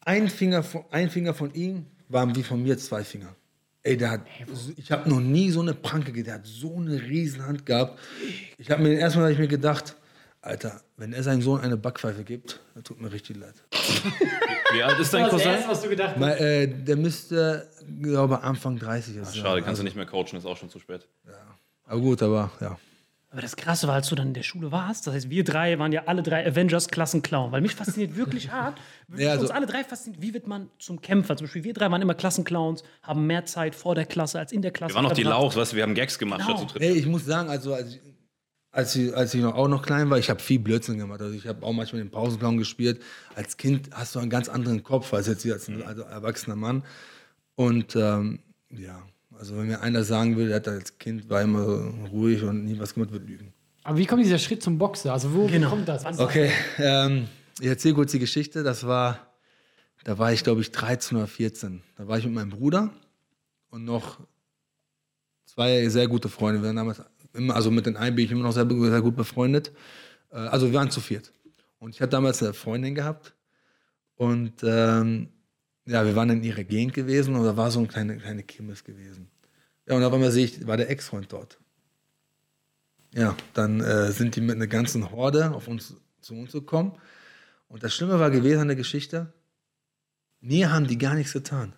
Ein 0.00 0.28
Finger, 0.28 0.62
von, 0.62 0.84
ein 0.90 1.10
Finger 1.10 1.32
von 1.32 1.54
ihm 1.54 1.86
waren 2.08 2.34
wie 2.36 2.42
von 2.42 2.62
mir 2.62 2.76
zwei 2.76 3.04
Finger. 3.04 3.34
Ey, 3.84 3.96
der 3.96 4.12
hat, 4.12 4.20
ich 4.76 4.92
habe 4.92 5.08
noch 5.10 5.18
nie 5.20 5.50
so 5.50 5.60
eine 5.60 5.74
Pranke 5.74 6.12
gesehen. 6.12 6.26
Der 6.26 6.34
hat 6.34 6.46
so 6.46 6.76
eine 6.76 7.00
riesen 7.02 7.44
Hand 7.44 7.66
gehabt. 7.66 7.98
Ich 8.58 8.70
habe 8.70 8.82
mir 8.82 8.92
erstmal 8.98 9.24
hab 9.26 9.32
ich 9.32 9.38
mir 9.38 9.48
gedacht, 9.48 9.96
Alter, 10.40 10.80
wenn 10.96 11.12
er 11.12 11.22
seinem 11.22 11.42
Sohn 11.42 11.60
eine 11.60 11.76
Backpfeife 11.76 12.22
gibt, 12.22 12.60
dann 12.74 12.84
tut 12.84 13.00
mir 13.00 13.10
richtig 13.12 13.36
leid. 13.38 13.54
Wie 14.72 14.82
alt 14.82 14.98
ist 15.00 15.12
dein 15.12 15.22
Das 15.22 15.32
Cousin? 15.32 15.50
erste, 15.50 15.68
was 15.68 15.82
du 15.82 15.88
gedacht 15.88 16.10
hast. 16.12 16.18
Mal, 16.20 16.32
äh, 16.38 16.66
der 16.68 16.96
müsste, 16.96 17.68
glaube 18.00 18.34
ich, 18.34 18.40
Anfang 18.40 18.78
30 18.78 19.16
ist. 19.16 19.36
Schade, 19.36 19.62
kannst 19.62 19.80
du 19.80 19.84
nicht 19.84 19.96
mehr 19.96 20.06
coachen, 20.06 20.36
ist 20.36 20.46
auch 20.46 20.56
schon 20.56 20.70
zu 20.70 20.78
spät. 20.78 21.06
Aber 21.86 22.00
gut, 22.00 22.22
aber 22.22 22.50
ja. 22.60 22.78
Aber 23.32 23.40
das 23.40 23.56
Krasse 23.56 23.88
war, 23.88 23.94
als 23.94 24.08
du 24.10 24.14
dann 24.14 24.28
in 24.28 24.34
der 24.34 24.42
Schule 24.42 24.70
warst, 24.72 25.06
das 25.06 25.14
heißt, 25.14 25.30
wir 25.30 25.42
drei 25.42 25.78
waren 25.78 25.90
ja 25.90 26.02
alle 26.04 26.22
drei 26.22 26.46
Avengers-Klassenclown, 26.46 27.50
weil 27.50 27.62
mich 27.62 27.74
fasziniert 27.74 28.14
wirklich 28.14 28.50
hart, 28.52 28.78
Ja, 29.16 29.30
also- 29.30 29.42
uns 29.44 29.50
alle 29.50 29.64
drei 29.66 29.82
fasziniert, 29.84 30.20
wie 30.20 30.34
wird 30.34 30.46
man 30.46 30.68
zum 30.78 31.00
Kämpfer? 31.00 31.34
Zum 31.38 31.46
Beispiel, 31.46 31.64
wir 31.64 31.72
drei 31.72 31.90
waren 31.90 32.02
immer 32.02 32.14
Klassenclowns, 32.14 32.82
haben 33.02 33.26
mehr 33.26 33.46
Zeit 33.46 33.74
vor 33.74 33.94
der 33.94 34.04
Klasse 34.04 34.38
als 34.38 34.52
in 34.52 34.60
der 34.60 34.70
Klasse. 34.70 34.90
Wir 34.92 34.96
waren 34.96 35.04
noch 35.04 35.12
die. 35.12 35.22
Lauchs, 35.22 35.56
weißt 35.56 35.72
du, 35.72 35.76
wir 35.76 35.82
haben 35.82 35.94
Gags 35.94 36.18
gemacht 36.18 36.42
Genau. 36.46 36.58
statt 36.58 36.68
zu 36.68 36.78
dritt. 36.78 36.82
Nee, 36.92 36.98
ich 36.98 37.06
muss 37.06 37.24
sagen, 37.24 37.48
also 37.48 37.72
als 37.72 37.94
ich, 37.94 38.00
als 38.70 38.96
ich, 38.96 39.16
als 39.16 39.32
ich 39.34 39.40
noch, 39.40 39.54
auch 39.54 39.68
noch 39.68 39.82
klein 39.82 40.10
war, 40.10 40.18
ich 40.18 40.28
habe 40.28 40.40
viel 40.40 40.58
Blödsinn 40.58 40.98
gemacht. 40.98 41.22
Also 41.22 41.34
ich 41.34 41.46
habe 41.46 41.64
auch 41.64 41.72
manchmal 41.72 42.02
den 42.02 42.10
Pausenclown 42.10 42.58
gespielt. 42.58 43.00
Als 43.34 43.56
Kind 43.56 43.88
hast 43.92 44.14
du 44.14 44.18
einen 44.18 44.28
ganz 44.30 44.50
anderen 44.50 44.82
Kopf 44.82 45.12
als 45.14 45.26
jetzt 45.26 45.42
hier 45.42 45.54
als 45.54 45.68
ein 45.68 45.82
also 45.82 46.02
erwachsener 46.02 46.56
Mann. 46.56 46.82
Und 47.54 47.96
ähm, 47.96 48.40
ja, 48.70 49.02
also 49.42 49.56
wenn 49.56 49.66
mir 49.66 49.80
einer 49.80 50.04
sagen 50.04 50.36
will, 50.36 50.50
er 50.50 50.56
hat 50.56 50.68
als 50.68 50.98
Kind 50.98 51.28
war 51.28 51.42
immer 51.42 51.64
ruhig 52.12 52.44
und 52.44 52.64
nie 52.64 52.78
was 52.78 52.94
gemacht, 52.94 53.10
wird 53.10 53.26
lügen. 53.28 53.52
Aber 53.82 53.98
wie 53.98 54.06
kommt 54.06 54.22
dieser 54.24 54.38
Schritt 54.38 54.62
zum 54.62 54.78
Boxer? 54.78 55.12
Also 55.12 55.34
wo 55.34 55.48
Genau. 55.48 55.68
kommt 55.70 55.88
das? 55.88 56.04
Okay, 56.20 56.52
ähm, 56.78 57.26
ich 57.58 57.66
erzähle 57.66 57.94
kurz 57.94 58.12
die 58.12 58.20
Geschichte. 58.20 58.62
Das 58.62 58.86
war, 58.86 59.32
da 60.04 60.16
war 60.16 60.32
ich 60.32 60.44
glaube 60.44 60.60
ich 60.60 60.70
13 60.70 61.18
oder 61.18 61.26
14. 61.26 61.82
Da 61.96 62.06
war 62.06 62.18
ich 62.18 62.24
mit 62.24 62.34
meinem 62.34 62.50
Bruder 62.50 62.90
und 63.70 63.84
noch 63.84 64.20
zwei 65.44 65.88
sehr 65.88 66.06
gute 66.06 66.28
Freunde. 66.28 66.60
Wir 66.62 66.68
waren 66.68 66.76
damals 66.76 67.02
immer, 67.34 67.56
also 67.56 67.72
mit 67.72 67.86
den 67.86 67.96
einen 67.96 68.14
bin 68.14 68.24
ich 68.26 68.30
immer 68.30 68.44
noch 68.44 68.52
sehr, 68.52 68.68
sehr 68.70 69.02
gut 69.02 69.16
befreundet. 69.16 69.72
Äh, 70.30 70.36
also 70.36 70.68
wir 70.68 70.74
waren 70.74 70.92
zu 70.92 71.00
viert. 71.00 71.32
Und 71.80 71.96
ich 71.96 72.00
hatte 72.00 72.10
damals 72.10 72.40
eine 72.44 72.54
Freundin 72.54 72.94
gehabt 72.94 73.34
und 74.14 74.52
ähm, 74.62 75.30
ja, 75.86 76.04
wir 76.04 76.14
waren 76.16 76.30
in 76.30 76.42
ihrer 76.44 76.64
Gegend 76.64 76.94
gewesen 76.94 77.34
und 77.34 77.44
da 77.44 77.56
war 77.56 77.70
so 77.70 77.78
eine 77.80 77.88
kleine, 77.88 78.16
kleine 78.18 78.42
Kirmes 78.42 78.84
gewesen. 78.84 79.28
Ja, 79.86 79.96
und 79.96 80.04
auf 80.04 80.12
einmal 80.12 80.30
sehe 80.30 80.44
ich, 80.44 80.66
war 80.66 80.76
der 80.76 80.90
Ex-Freund 80.90 81.32
dort. 81.32 81.58
Ja, 83.14 83.36
dann 83.52 83.80
äh, 83.80 84.10
sind 84.12 84.36
die 84.36 84.40
mit 84.40 84.56
einer 84.56 84.66
ganzen 84.66 85.10
Horde 85.10 85.50
auf 85.52 85.68
uns, 85.68 85.94
zu 86.20 86.34
uns 86.34 86.52
gekommen. 86.52 86.92
Und 87.68 87.82
das 87.82 87.94
Schlimme 87.94 88.18
war 88.20 88.30
gewesen 88.30 88.60
an 88.60 88.68
der 88.68 88.76
Geschichte, 88.76 89.32
mir 90.40 90.72
haben 90.72 90.86
die 90.86 90.98
gar 90.98 91.14
nichts 91.14 91.32
getan. 91.32 91.74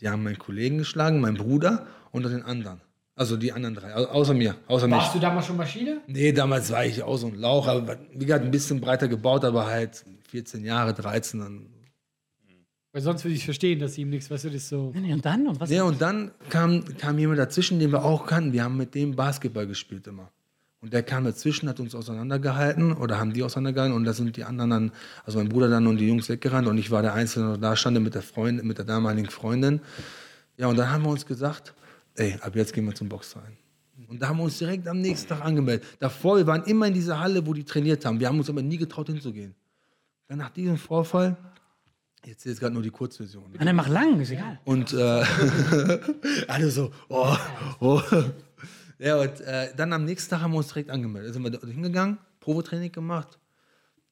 Die 0.00 0.08
haben 0.08 0.22
meinen 0.22 0.38
Kollegen 0.38 0.78
geschlagen, 0.78 1.20
meinen 1.20 1.36
Bruder 1.36 1.86
und 2.12 2.22
den 2.24 2.42
anderen. 2.42 2.80
Also 3.16 3.36
die 3.36 3.52
anderen 3.52 3.74
drei, 3.74 3.94
au- 3.96 4.06
außer 4.06 4.32
mir, 4.34 4.54
außer 4.68 4.86
mich. 4.86 4.96
Warst 4.96 5.14
du 5.14 5.18
damals 5.18 5.46
schon 5.46 5.56
Maschine? 5.56 6.00
Nee, 6.06 6.32
damals 6.32 6.70
war 6.70 6.84
ich 6.86 7.02
auch 7.02 7.16
so 7.16 7.26
ein 7.26 7.34
Lauch, 7.34 7.66
aber 7.66 7.98
wie 8.12 8.24
gesagt, 8.24 8.44
ein 8.44 8.50
bisschen 8.52 8.80
breiter 8.80 9.08
gebaut, 9.08 9.44
aber 9.44 9.66
halt 9.66 10.04
14 10.28 10.64
Jahre, 10.64 10.94
13. 10.94 11.40
Dann. 11.40 11.66
Weil 12.92 13.02
sonst 13.02 13.24
würde 13.24 13.34
ich 13.34 13.44
verstehen, 13.44 13.78
dass 13.78 13.98
ihm 13.98 14.08
nichts, 14.08 14.30
weißt 14.30 14.44
du, 14.44 14.48
das 14.48 14.62
ist 14.62 14.68
so. 14.70 14.92
Nee, 14.94 15.12
Und 15.12 15.24
dann? 15.24 15.46
Und 15.46 15.60
was? 15.60 15.70
Ja, 15.70 15.82
und 15.82 16.00
dann 16.00 16.30
kam, 16.48 16.84
kam 16.96 17.18
jemand 17.18 17.38
dazwischen, 17.38 17.78
den 17.78 17.92
wir 17.92 18.04
auch 18.04 18.26
kannten. 18.26 18.52
Wir 18.52 18.64
haben 18.64 18.76
mit 18.76 18.94
dem 18.94 19.14
Basketball 19.14 19.66
gespielt 19.66 20.06
immer. 20.06 20.30
Und 20.80 20.92
der 20.92 21.02
kam 21.02 21.24
dazwischen, 21.24 21.68
hat 21.68 21.80
uns 21.80 21.94
auseinandergehalten 21.94 22.92
oder 22.92 23.18
haben 23.18 23.32
die 23.32 23.42
auseinandergehalten 23.42 23.96
und 23.96 24.04
da 24.04 24.12
sind 24.12 24.36
die 24.36 24.44
anderen 24.44 24.70
dann, 24.70 24.92
also 25.24 25.38
mein 25.38 25.48
Bruder 25.48 25.68
dann 25.68 25.88
und 25.88 25.96
die 25.96 26.06
Jungs 26.06 26.28
weggerannt 26.28 26.68
und 26.68 26.78
ich 26.78 26.92
war 26.92 27.02
der 27.02 27.14
Einzige, 27.14 27.40
der 27.40 27.50
noch 27.50 27.60
da 27.60 27.74
stand 27.74 28.00
mit 28.00 28.14
der 28.14 28.22
Freundin, 28.22 28.64
mit 28.64 28.78
der 28.78 28.84
damaligen 28.84 29.28
Freundin. 29.28 29.80
Ja, 30.56 30.68
und 30.68 30.76
dann 30.76 30.90
haben 30.90 31.02
wir 31.02 31.10
uns 31.10 31.26
gesagt, 31.26 31.74
ey, 32.14 32.36
ab 32.40 32.54
jetzt 32.54 32.72
gehen 32.72 32.84
wir 32.86 32.94
zum 32.94 33.08
Boxverein. 33.08 33.56
Und 34.06 34.22
da 34.22 34.28
haben 34.28 34.38
wir 34.38 34.44
uns 34.44 34.58
direkt 34.58 34.86
am 34.86 35.00
nächsten 35.00 35.28
Tag 35.28 35.44
angemeldet. 35.44 35.84
Davor, 35.98 36.36
wir 36.36 36.46
waren 36.46 36.62
immer 36.64 36.86
in 36.86 36.94
dieser 36.94 37.18
Halle, 37.18 37.44
wo 37.44 37.52
die 37.52 37.64
trainiert 37.64 38.04
haben. 38.04 38.20
Wir 38.20 38.28
haben 38.28 38.38
uns 38.38 38.48
aber 38.48 38.62
nie 38.62 38.76
getraut 38.76 39.08
hinzugehen. 39.08 39.54
Dann 40.28 40.38
nach 40.38 40.50
diesem 40.50 40.76
Vorfall, 40.76 41.36
jetzt 42.24 42.46
ist 42.46 42.60
gerade 42.60 42.74
nur 42.74 42.82
die 42.82 42.90
Kurzversion. 42.90 43.52
Nein, 43.58 43.76
mach 43.76 43.88
lang, 43.88 44.20
ist 44.20 44.30
egal. 44.30 44.60
Und 44.64 44.92
äh, 44.92 44.96
alle 46.48 46.70
so, 46.70 46.90
oh, 47.08 47.36
oh. 47.80 48.02
Ja, 48.98 49.20
und 49.20 49.40
äh, 49.40 49.74
dann 49.76 49.92
am 49.92 50.04
nächsten 50.04 50.30
Tag 50.30 50.40
haben 50.40 50.52
wir 50.52 50.58
uns 50.58 50.68
direkt 50.68 50.90
angemeldet. 50.90 51.30
Da 51.30 51.34
sind 51.34 51.44
wir 51.44 51.72
hingegangen, 51.72 52.18
Probetraining 52.40 52.92
gemacht. 52.92 53.38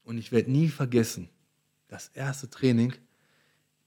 Und 0.04 0.18
ich 0.18 0.30
werde 0.30 0.50
nie 0.50 0.68
vergessen, 0.68 1.28
das 1.88 2.08
erste 2.08 2.48
Training, 2.48 2.94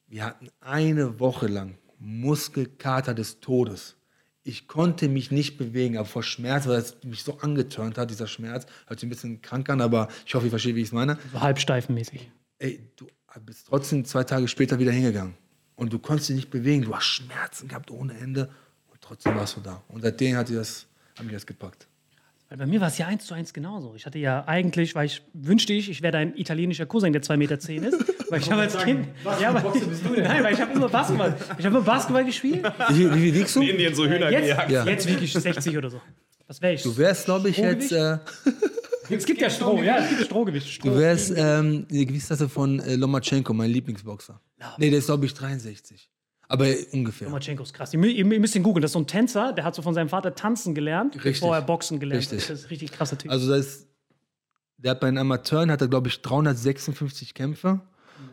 wir 0.07 0.25
hatten 0.25 0.49
eine 0.59 1.19
Woche 1.19 1.47
lang 1.47 1.77
Muskelkater 1.99 3.13
des 3.13 3.39
Todes. 3.39 3.95
Ich 4.43 4.67
konnte 4.67 5.07
mich 5.07 5.31
nicht 5.31 5.57
bewegen, 5.57 5.97
aber 5.97 6.07
vor 6.07 6.23
Schmerz, 6.23 6.67
weil 6.67 6.79
es 6.79 6.97
mich 7.03 7.23
so 7.23 7.37
angetörnt 7.39 7.97
hat, 7.97 8.09
dieser 8.09 8.27
Schmerz. 8.27 8.65
Hört 8.87 8.99
sich 8.99 9.07
ein 9.07 9.11
bisschen 9.11 9.41
krank 9.41 9.69
an, 9.69 9.81
aber 9.81 10.07
ich 10.25 10.33
hoffe, 10.33 10.47
ihr 10.47 10.49
versteht, 10.49 10.75
wie 10.75 10.81
ich 10.81 10.87
es 10.87 10.93
meine. 10.93 11.17
So 11.31 11.41
halbsteifenmäßig. 11.41 12.31
Ey, 12.57 12.89
du 12.95 13.07
bist 13.45 13.67
trotzdem 13.67 14.05
zwei 14.05 14.23
Tage 14.23 14.47
später 14.47 14.79
wieder 14.79 14.91
hingegangen. 14.91 15.35
Und 15.75 15.93
du 15.93 15.99
konntest 15.99 16.29
dich 16.29 16.35
nicht 16.35 16.49
bewegen. 16.49 16.83
Du 16.83 16.95
hast 16.95 17.05
Schmerzen 17.05 17.67
gehabt 17.67 17.91
ohne 17.91 18.13
Ende. 18.17 18.49
Und 18.91 19.01
trotzdem 19.01 19.35
warst 19.35 19.55
du 19.55 19.61
da. 19.61 19.81
Und 19.87 20.01
seitdem 20.01 20.35
hat, 20.35 20.49
die 20.49 20.55
das, 20.55 20.85
haben 21.17 21.27
die 21.27 21.33
das 21.33 21.45
gepackt. 21.45 21.87
Weil 22.49 22.57
bei 22.57 22.65
mir 22.65 22.81
war 22.81 22.87
es 22.87 22.97
ja 22.97 23.05
eins 23.05 23.25
zu 23.25 23.35
eins 23.35 23.53
genauso. 23.53 23.93
Ich 23.95 24.07
hatte 24.07 24.17
ja 24.17 24.43
eigentlich, 24.47 24.95
weil 24.95 25.05
ich 25.05 25.21
wünschte 25.33 25.71
ich, 25.71 25.89
ich 25.89 26.01
wäre 26.01 26.17
ein 26.17 26.35
italienischer 26.35 26.87
Cousin, 26.87 27.13
der 27.13 27.21
2,10 27.21 27.37
Meter 27.37 27.59
zehn 27.59 27.83
ist. 27.83 28.03
Weil 28.29 28.41
ich 28.41 28.51
habe 28.51 28.61
als 28.61 28.77
Kind. 28.77 29.07
was 29.23 29.41
ja, 29.41 29.51
weil, 29.51 29.63
Boxer 29.63 29.85
bist 29.87 30.05
du 30.05 30.13
denn? 30.13 30.23
Nein, 30.25 30.43
weil 30.43 30.53
ich 30.53 30.61
habe 30.61 30.71
immer 30.71 30.87
Basketball. 30.87 31.35
Ich 31.57 31.65
habe 31.65 31.77
immer 31.77 31.81
Basketball 31.81 32.23
gespielt. 32.23 32.63
Wie, 32.89 33.11
wie 33.11 33.19
viel 33.21 33.33
wiegst 33.33 33.55
du? 33.55 33.61
In 33.63 33.69
Indien 33.69 33.95
so 33.95 34.05
Hühner 34.05 34.29
Jetzt, 34.29 34.43
gejagt. 34.43 34.69
Ja. 34.69 34.85
jetzt 34.85 35.07
wiege 35.07 35.23
ich 35.23 35.33
60 35.33 35.75
oder 35.75 35.89
so. 35.89 35.99
Was 36.45 36.61
wäre 36.61 36.73
ich? 36.75 36.83
Du 36.83 36.95
wärst, 36.95 37.25
glaube 37.25 37.49
ich, 37.49 37.57
jetzt. 37.57 37.91
Äh, 37.91 38.19
es 39.09 39.25
gibt 39.25 39.41
ja 39.41 39.49
Stroh, 39.49 39.81
ja, 39.81 39.97
es 39.99 40.09
gibt 40.09 40.21
Strohgewicht. 40.25 40.67
Stroh. 40.67 40.89
du 40.89 40.97
wärst 40.97 41.33
ähm, 41.35 41.87
die 41.89 42.05
Gewichtsklasse 42.05 42.47
von 42.49 42.79
äh, 42.79 42.95
Lomachenko, 42.95 43.53
mein 43.53 43.71
Lieblingsboxer. 43.71 44.39
Nee, 44.77 44.89
der 44.89 44.99
ist, 44.99 45.05
glaube 45.05 45.25
ich, 45.25 45.33
63. 45.33 46.09
Aber 46.47 46.65
ungefähr. 46.91 47.27
Lomachenko 47.27 47.63
ist 47.63 47.73
krass. 47.73 47.93
Ihr, 47.93 47.99
mü- 47.99 48.07
ihr 48.07 48.25
müsst 48.25 48.55
ihn 48.55 48.63
googeln. 48.63 48.81
Das 48.81 48.89
ist 48.89 48.93
so 48.93 48.99
ein 48.99 49.07
Tänzer, 49.07 49.53
der 49.53 49.63
hat 49.63 49.75
so 49.75 49.81
von 49.81 49.93
seinem 49.93 50.09
Vater 50.09 50.33
tanzen 50.35 50.73
gelernt, 50.75 51.15
Richtig. 51.15 51.33
bevor 51.41 51.55
er 51.55 51.61
Boxen 51.61 51.99
gelernt 51.99 52.21
Richtig. 52.23 52.43
hat. 52.43 52.49
Das 52.49 52.59
ist 52.59 52.65
ein 52.65 52.69
richtig 52.69 52.91
krasser 52.91 53.17
Typ. 53.17 53.29
Also, 53.31 53.49
das 53.49 53.65
ist 53.65 53.87
Der 54.77 54.91
hat 54.91 54.99
bei 54.99 55.07
den 55.07 55.17
Amateuren, 55.17 55.69
hat 55.71 55.81
er, 55.81 55.87
glaube 55.87 56.07
ich, 56.07 56.21
356 56.21 57.33
Kämpfe. 57.33 57.81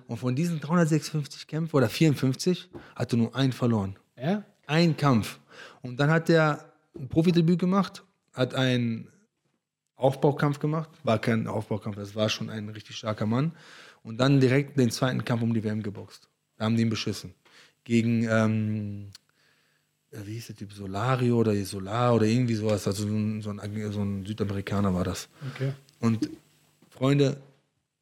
Und 0.08 0.16
von 0.16 0.34
diesen 0.34 0.60
356 0.60 1.46
Kämpfen, 1.46 1.76
oder 1.76 1.88
54, 1.88 2.70
hat 2.94 3.12
er 3.12 3.16
nur 3.18 3.36
einen 3.36 3.52
verloren. 3.52 3.96
Ja? 4.20 4.44
Ein 4.66 4.96
Kampf. 4.96 5.38
Und 5.82 5.98
dann 6.00 6.10
hat 6.10 6.28
er 6.30 6.72
ein 6.98 7.08
Profidebüt 7.08 7.58
gemacht, 7.58 8.02
hat 8.32 8.54
einen 8.54 9.08
Aufbaukampf 9.96 10.58
gemacht. 10.58 10.90
War 11.02 11.18
kein 11.18 11.46
Aufbaukampf, 11.46 11.96
das 11.96 12.14
war 12.14 12.28
schon 12.28 12.50
ein 12.50 12.68
richtig 12.68 12.96
starker 12.96 13.26
Mann. 13.26 13.52
Und 14.02 14.18
dann 14.18 14.40
direkt 14.40 14.78
den 14.78 14.90
zweiten 14.90 15.24
Kampf 15.24 15.42
um 15.42 15.52
die 15.52 15.64
WM 15.64 15.82
geboxt. 15.82 16.28
Da 16.56 16.64
haben 16.64 16.76
die 16.76 16.82
ihn 16.82 16.90
beschissen. 16.90 17.34
Gegen, 17.82 18.24
ähm, 18.28 19.10
äh, 20.10 20.18
wie 20.24 20.34
hieß 20.34 20.48
der 20.48 20.56
Typ, 20.56 20.72
Solario 20.72 21.38
oder 21.38 21.54
Solar 21.64 22.14
oder 22.14 22.26
irgendwie 22.26 22.54
sowas. 22.54 22.86
Also 22.86 23.06
so 23.06 23.14
ein, 23.14 23.42
so 23.42 23.50
ein, 23.50 23.92
so 23.92 24.02
ein 24.02 24.24
Südamerikaner 24.24 24.94
war 24.94 25.04
das. 25.04 25.28
Okay. 25.54 25.72
Und 26.00 26.30
Freunde, 26.90 27.38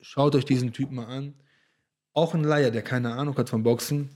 schaut 0.00 0.34
euch 0.34 0.44
diesen 0.44 0.72
Typen 0.72 0.96
mal 0.96 1.06
an. 1.06 1.34
Auch 2.12 2.34
ein 2.34 2.44
Laie, 2.44 2.70
der 2.70 2.82
keine 2.82 3.14
Ahnung 3.14 3.36
hat 3.36 3.48
vom 3.48 3.62
Boxen, 3.62 4.10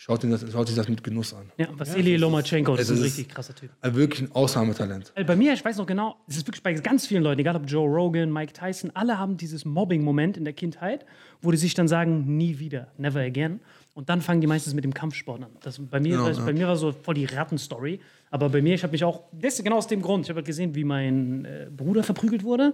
schaut, 0.00 0.24
ihn 0.24 0.30
das, 0.30 0.44
schaut 0.50 0.66
sich 0.66 0.76
das 0.76 0.88
mit 0.88 1.04
Genuss 1.04 1.34
an. 1.34 1.50
Ja, 1.58 1.68
Vassili 1.76 2.16
Lomachenko, 2.16 2.72
das 2.72 2.82
ist 2.86 2.90
Also 2.90 3.02
ein 3.02 3.06
ist- 3.06 3.18
richtig 3.18 3.34
krasser 3.34 3.54
Typ. 3.54 3.70
Wirklich 3.82 4.22
ein 4.22 4.32
Ausnahmetalent. 4.32 5.12
Bei 5.26 5.36
mir, 5.36 5.52
ich 5.52 5.62
weiß 5.64 5.76
noch 5.76 5.86
genau, 5.86 6.16
es 6.26 6.38
ist 6.38 6.46
wirklich 6.46 6.62
bei 6.62 6.72
ganz 6.72 7.06
vielen 7.06 7.22
Leuten, 7.22 7.40
egal 7.40 7.56
ob 7.56 7.64
Joe 7.68 7.86
Rogan, 7.88 8.32
Mike 8.32 8.52
Tyson, 8.54 8.90
alle 8.94 9.18
haben 9.18 9.36
dieses 9.36 9.64
Mobbing-Moment 9.64 10.36
in 10.38 10.44
der 10.44 10.54
Kindheit, 10.54 11.04
wo 11.42 11.50
die 11.50 11.58
sich 11.58 11.74
dann 11.74 11.86
sagen, 11.88 12.36
nie 12.36 12.58
wieder, 12.58 12.88
never 12.96 13.20
again. 13.20 13.60
Und 13.92 14.08
dann 14.08 14.22
fangen 14.22 14.40
die 14.40 14.46
meistens 14.46 14.72
mit 14.72 14.84
dem 14.84 14.94
Kampfsport 14.94 15.42
an. 15.42 15.50
Das, 15.62 15.78
bei, 15.78 16.00
mir, 16.00 16.12
Genau, 16.16 16.28
das, 16.28 16.38
ja. 16.38 16.44
bei 16.44 16.52
mir 16.54 16.66
war 16.68 16.76
so 16.76 16.92
voll 16.92 17.14
die 17.14 17.24
Rattenstory. 17.26 18.00
Aber 18.30 18.48
bei 18.48 18.62
mir, 18.62 18.74
ich 18.74 18.82
habe 18.84 18.92
mich 18.92 19.02
auch, 19.04 19.24
das 19.32 19.54
ist 19.58 19.64
genau 19.64 19.76
aus 19.78 19.88
dem 19.88 20.00
Grund, 20.00 20.24
ich 20.24 20.30
habe 20.30 20.38
halt 20.38 20.46
gesehen, 20.46 20.74
wie 20.76 20.84
mein 20.84 21.44
äh, 21.44 21.66
Bruder 21.76 22.02
verprügelt 22.04 22.44
wurde. 22.44 22.72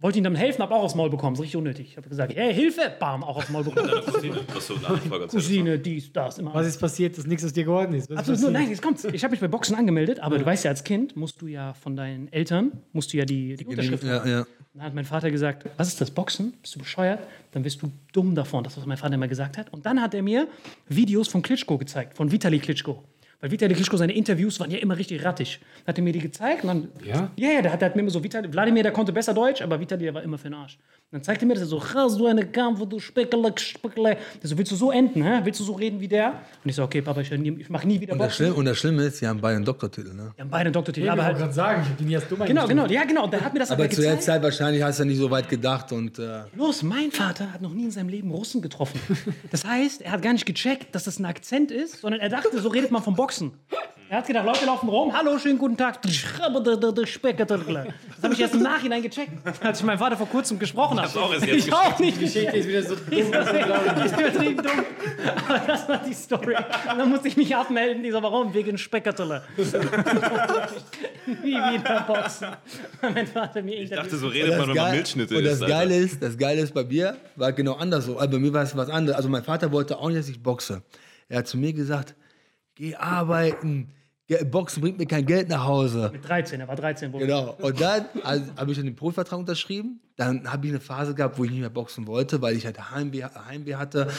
Wollte 0.00 0.18
ihm 0.18 0.24
dann 0.24 0.34
helfen, 0.34 0.62
habe 0.62 0.74
auch 0.74 0.82
aufs 0.82 0.94
Maul 0.94 1.10
bekommen. 1.10 1.34
Das 1.34 1.40
ist 1.40 1.44
richtig 1.44 1.56
unnötig. 1.56 1.88
Ich 1.90 1.96
habe 1.96 2.08
gesagt, 2.08 2.34
hey, 2.34 2.52
Hilfe! 2.52 2.92
Bam, 2.98 3.24
auch 3.24 3.36
aufs 3.36 3.48
Maul 3.50 3.64
bekommen. 3.64 3.90
Das 4.54 4.66
so 4.66 4.74
Nachfolger 4.74 5.28
Cousine, 5.28 5.78
dies, 5.78 6.12
das, 6.12 6.38
immer. 6.38 6.54
Was 6.54 6.66
ist 6.66 6.80
passiert, 6.80 7.16
dass 7.16 7.26
nichts 7.26 7.44
aus 7.44 7.52
dir 7.52 7.64
geworden 7.64 7.94
ist? 7.94 8.10
Was 8.10 8.14
ist 8.14 8.18
Absolut, 8.18 8.40
nur, 8.40 8.50
passiert? 8.50 8.62
nein, 8.62 8.70
jetzt 8.70 8.82
kommt's. 8.82 9.04
Ich 9.04 9.24
habe 9.24 9.32
mich 9.32 9.40
bei 9.40 9.48
Boxen 9.48 9.76
angemeldet, 9.76 10.20
aber 10.20 10.38
du 10.38 10.46
weißt 10.46 10.64
ja, 10.64 10.70
als 10.70 10.84
Kind 10.84 11.16
musst 11.16 11.40
du 11.40 11.46
ja 11.46 11.74
von 11.74 11.96
deinen 11.96 12.32
Eltern, 12.32 12.72
musst 12.92 13.12
du 13.12 13.16
ja 13.18 13.24
die, 13.24 13.56
die 13.56 13.64
Unterschrift 13.66 14.04
haben. 14.04 14.28
Ja, 14.28 14.38
ja. 14.38 14.46
Dann 14.74 14.82
hat 14.82 14.94
mein 14.94 15.04
Vater 15.04 15.30
gesagt, 15.30 15.68
was 15.76 15.88
ist 15.88 16.00
das 16.00 16.10
Boxen? 16.10 16.52
Bist 16.60 16.74
du 16.74 16.80
bescheuert? 16.80 17.20
Dann 17.52 17.62
bist 17.62 17.80
du 17.80 17.92
dumm 18.12 18.34
davon. 18.34 18.64
Das, 18.64 18.72
ist, 18.72 18.80
was 18.80 18.86
mein 18.86 18.96
Vater 18.96 19.14
immer 19.14 19.28
gesagt 19.28 19.56
hat. 19.56 19.72
Und 19.72 19.86
dann 19.86 20.02
hat 20.02 20.14
er 20.14 20.22
mir 20.22 20.48
Videos 20.88 21.28
von 21.28 21.42
Klitschko 21.42 21.78
gezeigt, 21.78 22.16
von 22.16 22.32
Vitali 22.32 22.58
Klitschko. 22.58 23.04
Weil 23.44 23.50
Vitali 23.50 23.74
Klitschko, 23.74 23.98
seine 23.98 24.14
Interviews 24.14 24.58
waren 24.58 24.70
ja 24.70 24.78
immer 24.78 24.96
richtig 24.96 25.22
rattig. 25.22 25.60
Dann 25.84 25.88
hat 25.92 25.98
er 25.98 26.02
mir 26.04 26.14
die 26.14 26.18
gezeigt 26.18 26.64
und 26.64 26.68
dann, 26.68 26.88
Ja? 27.06 27.30
ja, 27.36 27.50
ja, 27.50 27.60
der 27.60 27.72
hat, 27.74 27.82
der 27.82 27.90
hat 27.90 27.94
mir 27.94 28.00
immer 28.00 28.10
so, 28.10 28.24
Vitali, 28.24 28.50
Wladimir, 28.50 28.82
der 28.82 28.92
konnte 28.92 29.12
besser 29.12 29.34
Deutsch, 29.34 29.60
aber 29.60 29.78
Vitali, 29.78 30.04
der 30.04 30.14
war 30.14 30.22
immer 30.22 30.38
für 30.38 30.44
den 30.48 30.54
Arsch. 30.54 30.78
Und 31.10 31.18
dann 31.18 31.22
zeigte 31.24 31.44
er 31.44 31.48
mir 31.48 31.52
das 31.52 31.64
er 31.64 31.66
so, 31.66 31.84
hast 31.94 32.18
du 32.18 32.26
eine 32.26 32.46
Kampf, 32.46 32.80
du 32.88 32.98
Speckele, 32.98 33.52
Speckele. 33.58 34.16
Der 34.42 34.48
so, 34.48 34.56
willst 34.56 34.72
du 34.72 34.76
so 34.76 34.90
enden, 34.90 35.22
hä? 35.22 35.40
Willst 35.44 35.60
du 35.60 35.64
so 35.64 35.74
reden 35.74 36.00
wie 36.00 36.08
der? 36.08 36.28
Und 36.64 36.70
ich 36.70 36.74
so, 36.74 36.84
okay, 36.84 37.02
Papa, 37.02 37.20
ich, 37.20 37.30
ich 37.30 37.68
mache 37.68 37.86
nie 37.86 38.00
wieder 38.00 38.14
Und 38.14 38.18
Boxen. 38.18 38.50
Und 38.50 38.64
das 38.64 38.78
Schlimme 38.78 39.02
ist, 39.02 39.18
sie 39.18 39.28
haben 39.28 39.42
beide 39.42 39.56
einen 39.56 39.66
Doktortitel. 39.66 40.14
Ne? 40.14 40.32
Wir 40.36 40.42
haben 40.44 40.50
beide 40.50 40.64
einen 40.68 40.72
Doktortitel, 40.72 41.04
Ja, 41.06 41.12
aber 41.12 41.24
aber 41.24 41.32
ich 41.34 41.38
wollte 41.40 41.44
halt, 41.44 41.54
gerade 41.54 41.76
sagen, 41.76 41.82
ich 41.82 41.88
habe 41.90 42.02
den 42.02 42.10
erst 42.12 42.30
dumm 42.30 42.38
genau, 42.46 42.62
eingestuft. 42.62 42.88
genau, 42.88 43.00
ja, 43.00 43.04
genau. 43.06 43.24
Und 43.24 43.34
dann 43.34 43.40
hat 43.42 43.52
mir 43.52 43.60
das 43.60 43.70
Aber 43.70 43.84
aber 43.84 43.92
zu 43.92 44.00
der. 44.00 44.20
Zeit 44.20 44.42
wahrscheinlich 44.42 44.82
hast 44.82 45.00
du 45.00 45.04
nicht 45.04 45.18
so 45.18 45.30
weit 45.30 45.50
gedacht 45.50 45.92
und 45.92 46.18
äh, 46.18 46.44
Los, 46.56 46.82
mein 46.82 47.10
Vater 47.12 47.52
hat 47.52 47.60
noch 47.60 47.74
nie 47.74 47.84
in 47.84 47.90
seinem 47.90 48.08
Leben 48.08 48.30
Russen 48.30 48.62
getroffen. 48.62 48.98
Das 49.50 49.66
heißt, 49.66 50.00
er 50.00 50.12
hat 50.12 50.22
gar 50.22 50.32
nicht 50.32 50.46
gecheckt, 50.46 50.94
dass 50.94 51.04
das 51.04 51.18
ein 51.18 51.26
Akzent 51.26 51.70
ist, 51.70 52.00
sondern 52.00 52.22
er 52.22 52.30
dachte, 52.30 52.58
so 52.58 52.70
redet 52.70 52.90
man 52.90 53.02
vom 53.02 53.14
Boxen. 53.14 53.33
Er 54.10 54.18
hat 54.18 54.26
gedacht, 54.26 54.44
Leute 54.46 54.66
laufen 54.66 54.88
rum, 54.88 55.12
hallo, 55.16 55.38
schönen 55.38 55.58
guten 55.58 55.76
Tag. 55.76 56.00
Das 56.02 56.22
habe 56.36 56.62
ich 58.34 58.40
erst 58.40 58.54
im 58.54 58.62
Nachhinein 58.62 59.02
gecheckt, 59.02 59.32
als 59.64 59.80
ich 59.80 59.84
meinen 59.84 59.98
Vater 59.98 60.16
vor 60.16 60.28
kurzem 60.28 60.58
gesprochen 60.58 60.98
habe. 60.98 61.08
hab's 61.08 61.16
auch 61.16 61.32
erst 61.32 61.46
jetzt 61.46 61.66
ich 61.66 61.72
auch 61.72 61.98
nicht. 61.98 62.20
Die 62.20 62.24
Geschichte 62.26 62.56
ist 62.56 62.68
wieder 62.68 62.82
so 62.82 62.94
ist 62.94 64.12
übertrieben 64.20 64.62
dumm. 64.62 64.84
Aber 65.48 65.58
das 65.66 65.88
war 65.88 65.98
die 66.06 66.12
Story. 66.14 66.54
Und 66.54 66.98
dann 66.98 67.08
musste 67.08 67.28
ich 67.28 67.36
mich 67.36 67.56
abmelden. 67.56 68.02
Dieser, 68.02 68.22
warum? 68.22 68.52
Wegen 68.54 68.78
Speckertele. 68.78 69.42
Nie 71.42 71.54
wieder 71.54 72.04
boxen. 72.06 72.48
Mein 73.02 73.26
Vater 73.26 73.62
mir 73.62 73.80
Ich 73.82 73.90
dachte, 73.90 74.16
so 74.16 74.28
redet 74.28 74.50
man, 74.50 74.60
wenn 74.60 74.66
man 74.68 74.76
Geil- 74.76 74.92
Milchschnitte 74.96 75.36
und 75.36 75.44
das 75.44 75.54
isst. 75.54 75.62
Alter. 75.62 75.74
Geile 75.74 75.96
ist, 75.96 76.22
das 76.22 76.36
Geile 76.38 76.60
ist 76.60 76.74
bei 76.74 76.84
mir, 76.84 77.16
war 77.36 77.52
genau 77.52 77.72
anders 77.74 78.04
so. 78.04 78.18
Also 78.18 78.30
bei 78.32 78.38
mir 78.38 78.52
war 78.52 78.62
es 78.62 78.76
was 78.76 78.90
anderes. 78.90 79.16
Also 79.16 79.28
mein 79.28 79.42
Vater 79.42 79.72
wollte 79.72 79.98
auch 79.98 80.08
nicht, 80.08 80.18
dass 80.20 80.28
ich 80.28 80.42
boxe. 80.42 80.82
Er 81.28 81.38
hat 81.38 81.48
zu 81.48 81.56
mir 81.56 81.72
gesagt, 81.72 82.14
geh 82.74 82.94
arbeiten. 82.94 83.90
Boxen 84.50 84.80
bringt 84.80 84.98
mir 84.98 85.06
kein 85.06 85.26
Geld 85.26 85.48
nach 85.48 85.64
Hause. 85.64 86.10
Mit 86.12 86.26
13, 86.26 86.60
er 86.60 86.68
war 86.68 86.76
13. 86.76 87.12
Wo 87.12 87.18
Genau. 87.18 87.56
Und 87.60 87.78
dann 87.80 88.06
also, 88.22 88.46
habe 88.56 88.70
ich 88.70 88.78
dann 88.78 88.86
den 88.86 88.96
Profivertrag 88.96 89.38
unterschrieben. 89.38 90.00
Dann 90.16 90.50
habe 90.50 90.66
ich 90.66 90.72
eine 90.72 90.80
Phase 90.80 91.14
gehabt, 91.14 91.36
wo 91.38 91.44
ich 91.44 91.50
nicht 91.50 91.60
mehr 91.60 91.70
boxen 91.70 92.06
wollte, 92.06 92.40
weil 92.40 92.56
ich 92.56 92.64
halt 92.64 92.90
Heimweh, 92.90 93.24
Heimweh 93.24 93.74
hatte. 93.74 94.10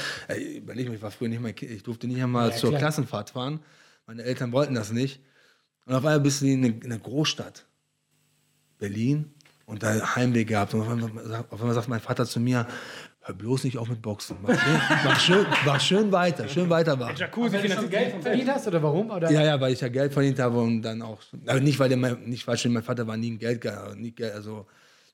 Mal, 0.65 0.79
ich 0.79 1.01
war 1.01 1.09
früher 1.09 1.29
nicht 1.29 1.55
Kind. 1.55 1.71
Ich 1.71 1.83
durfte 1.83 2.05
nicht 2.07 2.21
einmal 2.21 2.53
zur 2.53 2.69
klar. 2.69 2.81
Klassenfahrt 2.81 3.31
fahren. 3.31 3.61
Meine 4.05 4.23
Eltern 4.23 4.51
wollten 4.51 4.75
das 4.75 4.91
nicht. 4.91 5.21
Und 5.85 5.93
auf 5.93 6.05
einmal 6.05 6.19
bist 6.19 6.41
du 6.41 6.45
in 6.45 6.63
eine, 6.63 6.73
in 6.73 6.85
einer 6.85 6.99
Großstadt. 6.99 7.65
Berlin. 8.77 9.33
Und 9.65 9.81
da 9.81 10.15
Heimweh 10.15 10.43
gehabt. 10.43 10.75
Und 10.75 10.81
auf 10.81 10.89
einmal, 10.89 11.45
auf 11.49 11.59
einmal 11.59 11.73
sagt 11.73 11.87
mein 11.87 11.99
Vater 11.99 12.25
zu 12.25 12.39
mir, 12.39 12.67
hör 13.25 13.35
bloß 13.35 13.63
nicht 13.63 13.77
auf 13.77 13.89
mit 13.89 14.01
Boxen. 14.01 14.37
Mach 14.41 14.59
schön, 14.59 14.79
mach 15.03 15.19
schön, 15.19 15.45
mach 15.65 15.81
schön 15.81 16.11
weiter, 16.11 16.47
schön 16.47 16.69
weitermachen. 16.69 17.15
Jacuzzi 17.17 17.53
Wenn 17.53 17.63
du 17.63 17.75
schon 17.75 17.89
Geld 17.89 18.21
verdient 18.21 18.49
hast 18.49 18.67
oder 18.67 18.83
warum? 18.83 19.09
Oder? 19.09 19.31
Ja, 19.31 19.43
ja, 19.43 19.59
weil 19.59 19.73
ich 19.73 19.81
ja 19.81 19.87
Geld 19.87 20.13
verdient 20.13 20.39
habe 20.39 20.59
und 20.59 20.83
dann 20.83 21.01
auch. 21.01 21.19
Aber 21.47 21.59
nicht, 21.59 21.79
weil 21.79 21.89
der 21.89 21.97
mein, 21.97 22.23
nicht 22.25 22.43
falsch, 22.43 22.65
mein 22.65 22.83
Vater 22.83 23.07
war 23.07 23.17
nie 23.17 23.31
ein 23.31 23.39
Geld, 23.39 23.65
nie 23.97 24.11
Geld, 24.11 24.33
also 24.33 24.67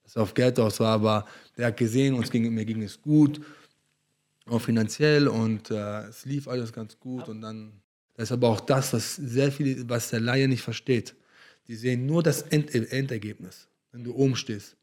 dass 0.03 0.17
er 0.17 0.23
auf 0.23 0.33
Geld 0.33 0.59
aus 0.59 0.79
war, 0.81 0.93
aber 0.93 1.25
der 1.57 1.67
hat 1.67 1.77
gesehen, 1.77 2.15
uns 2.15 2.29
ging, 2.29 2.53
mir 2.53 2.65
ging 2.65 2.81
es 2.81 3.01
gut, 3.01 3.39
auch 4.45 4.59
finanziell 4.59 5.29
und 5.29 5.71
äh, 5.71 6.01
es 6.09 6.25
lief 6.25 6.47
alles 6.47 6.73
ganz 6.73 6.99
gut 6.99 7.29
und 7.29 7.41
dann. 7.41 7.71
Das 8.15 8.25
ist 8.25 8.33
aber 8.33 8.49
auch 8.49 8.59
das, 8.59 8.91
was 8.91 9.15
sehr 9.15 9.51
viele, 9.53 9.87
was 9.89 10.09
der 10.09 10.19
Laie 10.19 10.49
nicht 10.49 10.61
versteht. 10.61 11.15
Die 11.67 11.75
sehen 11.75 12.05
nur 12.05 12.21
das 12.21 12.41
End, 12.41 12.75
Endergebnis, 12.75 13.69
wenn 13.93 14.03
du 14.03 14.13
oben 14.13 14.35
stehst. 14.35 14.75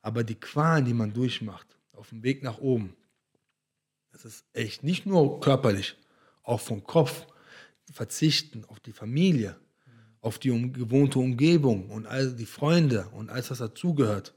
Aber 0.00 0.24
die 0.24 0.36
Qualen, 0.36 0.86
die 0.86 0.94
man 0.94 1.12
durchmacht, 1.12 1.66
auf 1.92 2.08
dem 2.10 2.22
Weg 2.22 2.42
nach 2.42 2.58
oben, 2.58 2.94
das 4.12 4.24
ist 4.24 4.44
echt 4.52 4.82
nicht 4.82 5.06
nur 5.06 5.40
körperlich, 5.40 5.96
auch 6.42 6.60
vom 6.60 6.84
Kopf. 6.84 7.26
Verzichten 7.90 8.64
auf 8.68 8.80
die 8.80 8.92
Familie, 8.92 9.54
auf 10.22 10.38
die 10.38 10.50
um, 10.50 10.72
gewohnte 10.72 11.18
Umgebung 11.18 11.90
und 11.90 12.06
all 12.06 12.32
die 12.32 12.46
Freunde 12.46 13.06
und 13.12 13.28
alles, 13.28 13.50
was 13.50 13.58
dazugehört. 13.58 14.32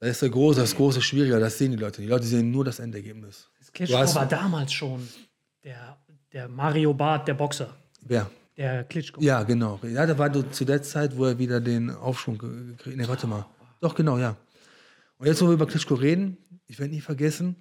Das 0.00 0.10
ist 0.10 0.22
der 0.22 0.30
große, 0.30 0.60
das 0.60 0.74
große 0.74 1.00
Schwierige, 1.00 1.38
das 1.38 1.56
sehen 1.56 1.70
die 1.70 1.76
Leute. 1.76 2.02
Die 2.02 2.08
Leute 2.08 2.26
sehen 2.26 2.50
nur 2.50 2.64
das 2.64 2.80
Endergebnis. 2.80 3.48
Klitschko 3.72 3.96
Du 3.96 4.02
hast- 4.02 4.14
war 4.16 4.26
damals 4.26 4.72
schon 4.72 5.06
der, 5.62 5.96
der 6.32 6.48
Mario 6.48 6.92
Barth, 6.92 7.28
der 7.28 7.34
Boxer. 7.34 7.72
Wer? 8.00 8.28
Der 8.56 8.82
Klitschko. 8.84 9.20
Ja, 9.20 9.42
genau. 9.44 9.78
Ja, 9.84 10.04
da 10.04 10.18
war 10.18 10.30
du 10.30 10.42
zu 10.50 10.64
der 10.64 10.82
Zeit, 10.82 11.16
wo 11.16 11.26
er 11.26 11.38
wieder 11.38 11.60
den 11.60 11.90
Aufschwung 11.90 12.38
ge- 12.38 12.66
gekriegt 12.72 12.96
Nee, 12.96 13.06
warte 13.08 13.26
mal. 13.28 13.46
Doch, 13.80 13.94
genau, 13.94 14.18
ja. 14.18 14.36
Und 15.24 15.28
jetzt, 15.28 15.40
wo 15.40 15.46
wir 15.46 15.54
über 15.54 15.66
Klitschko 15.66 15.94
reden, 15.94 16.36
ich 16.66 16.78
werde 16.78 16.92
nie 16.92 17.00
vergessen, 17.00 17.56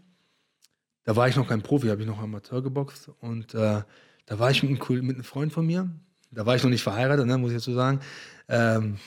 da 1.05 1.15
war 1.15 1.29
ich 1.29 1.37
noch 1.37 1.47
kein 1.47 1.61
Profi, 1.61 1.87
habe 1.87 2.01
ich 2.01 2.07
noch 2.09 2.19
Amateur 2.19 2.61
geboxt. 2.61 3.09
Und 3.21 3.53
äh, 3.53 3.83
da 4.25 4.39
war 4.39 4.51
ich 4.51 4.63
mit 4.63 4.81
einem, 4.81 5.07
mit 5.07 5.15
einem 5.15 5.23
Freund 5.23 5.53
von 5.53 5.65
mir. 5.65 5.89
Da 6.29 6.45
war 6.45 6.57
ich 6.57 6.63
noch 6.63 6.69
nicht 6.69 6.83
verheiratet, 6.83 7.25
ne, 7.25 7.37
muss 7.37 7.51
ich 7.51 7.59
dazu 7.59 7.71
sagen. 7.71 8.01
Ähm, 8.49 8.97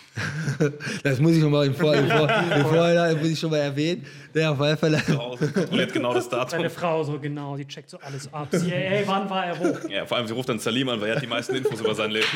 das 1.02 1.20
muss 1.20 1.32
ich 1.32 1.40
schon 1.42 1.50
mal 1.52 1.66
im, 1.66 1.74
Vor 1.74 1.94
im, 1.94 2.08
Vor 2.08 2.28
im 2.28 2.62
Vorhinein 2.64 3.18
muss 3.18 3.28
ich 3.28 3.38
schon 3.38 3.50
mal 3.50 3.58
erwähnen. 3.58 4.04
Der 4.34 4.50
auf 4.52 4.60
alle 4.60 4.76
Fälle. 4.76 4.98
Kontrolliert 5.00 5.92
genau 5.92 6.14
das 6.14 6.28
Datum. 6.28 6.50
Seine 6.50 6.70
Frau 6.70 7.02
so 7.04 7.18
genau, 7.18 7.56
die 7.56 7.66
checkt 7.66 7.90
so 7.90 7.98
alles 7.98 8.32
ab. 8.32 8.48
Sie, 8.50 8.72
ey, 8.72 9.02
wann 9.06 9.28
war 9.28 9.46
er 9.46 9.58
wo? 9.58 9.88
Ja, 9.88 10.06
vor 10.06 10.16
allem, 10.16 10.26
sie 10.26 10.32
ruft 10.32 10.48
dann 10.48 10.58
Salim 10.58 10.88
an, 10.88 11.00
weil 11.00 11.08
er 11.10 11.16
hat 11.16 11.22
die 11.22 11.26
meisten 11.26 11.54
Infos 11.54 11.80
über 11.80 11.94
sein 11.94 12.10
Leben. 12.10 12.26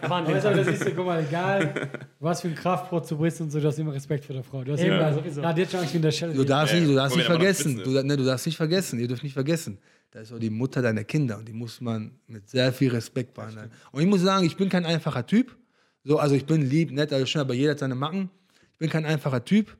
Er 0.00 0.10
an 0.10 0.26
Aber 0.26 0.38
das, 0.38 0.66
ist 0.66 0.84
ja, 0.84 0.90
guck 0.94 1.06
mal, 1.06 1.24
egal, 1.26 1.88
was 2.18 2.40
für 2.40 2.48
ein 2.48 2.54
Kraftbrot 2.54 3.08
du 3.10 3.16
bist 3.18 3.40
und 3.40 3.50
so, 3.50 3.60
du 3.60 3.66
hast 3.68 3.78
immer 3.78 3.94
Respekt 3.94 4.24
vor 4.24 4.34
der 4.34 4.44
Frau. 4.44 4.62
Du 4.64 4.72
hast 4.72 4.80
Ja, 4.80 4.96
immer, 4.96 5.14
sowieso. 5.14 5.42
ja, 5.42 5.52
die 5.52 5.62
hat 5.62 5.70
schon 5.70 5.84
in 5.92 6.02
der 6.02 6.10
Schelle. 6.10 6.34
Du 6.34 6.44
darfst 6.44 6.74
Ja, 6.74 6.80
nicht, 6.80 6.90
du 6.90 6.94
darfst 6.96 7.16
nicht 7.16 7.26
vergessen. 7.26 7.80
Du, 7.82 7.90
ne, 8.02 8.16
du 8.16 8.24
darfst 8.24 8.46
nicht 8.46 8.56
vergessen. 8.56 8.98
Ihr 8.98 9.08
dürft 9.08 9.22
nicht 9.22 9.34
vergessen. 9.34 9.78
Da 10.10 10.20
ist 10.20 10.32
auch 10.32 10.38
die 10.40 10.50
Mutter 10.50 10.82
deiner 10.82 11.04
Kinder 11.04 11.38
und 11.38 11.46
die 11.46 11.52
muss 11.52 11.80
man 11.80 12.12
mit 12.26 12.48
sehr 12.48 12.72
viel 12.72 12.90
Respekt 12.90 13.34
behandeln. 13.34 13.70
Und 13.92 14.02
ich 14.02 14.08
muss 14.08 14.20
sagen, 14.20 14.44
ich 14.44 14.56
bin 14.56 14.68
kein 14.68 14.84
einfacher 14.84 15.24
Typ. 15.24 15.56
So, 16.04 16.18
also 16.18 16.34
ich 16.34 16.46
bin 16.46 16.68
lieb, 16.68 16.90
nett, 16.92 17.12
alles 17.12 17.28
schön, 17.30 17.42
aber 17.42 17.54
jeder 17.54 17.72
hat 17.72 17.78
seine 17.78 17.94
Macken. 17.94 18.30
Ich 18.72 18.78
bin 18.78 18.88
kein 18.88 19.04
einfacher 19.04 19.44
Typ, 19.44 19.76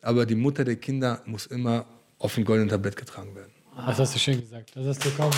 aber 0.00 0.26
die 0.26 0.34
Mutter 0.34 0.64
der 0.64 0.76
Kinder 0.76 1.22
muss 1.24 1.46
immer 1.46 1.86
auf 2.18 2.34
dem 2.34 2.44
goldenen 2.44 2.68
Tablett 2.68 2.96
getragen 2.96 3.34
werden. 3.36 3.52
Das 3.86 3.98
hast 3.98 4.14
du 4.14 4.18
schön 4.18 4.40
gesagt. 4.40 4.72
Das 4.74 4.86
hast 4.86 5.04
du 5.04 5.10
kaum. 5.10 5.30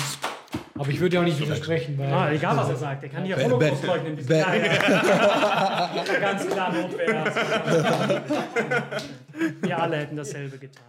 Aber 0.77 0.89
ich 0.89 0.99
würde 0.99 1.17
ja 1.17 1.21
auch 1.21 1.25
nicht 1.25 1.39
widersprechen, 1.39 1.99
weil. 1.99 2.13
Ah, 2.13 2.33
egal 2.33 2.57
was 2.57 2.69
er 2.71 2.77
sagt, 2.77 3.03
der 3.03 3.11
kann 3.11 3.25
hier 3.25 3.37
Holocaust 3.37 3.85
leugnen. 3.85 4.17
Ganz 4.27 6.47
klar 6.47 6.73
Notwehr. 6.73 7.25
Wir 9.63 9.83
alle 9.83 9.97
hätten 9.99 10.17
dasselbe 10.17 10.59
getan. 10.59 10.85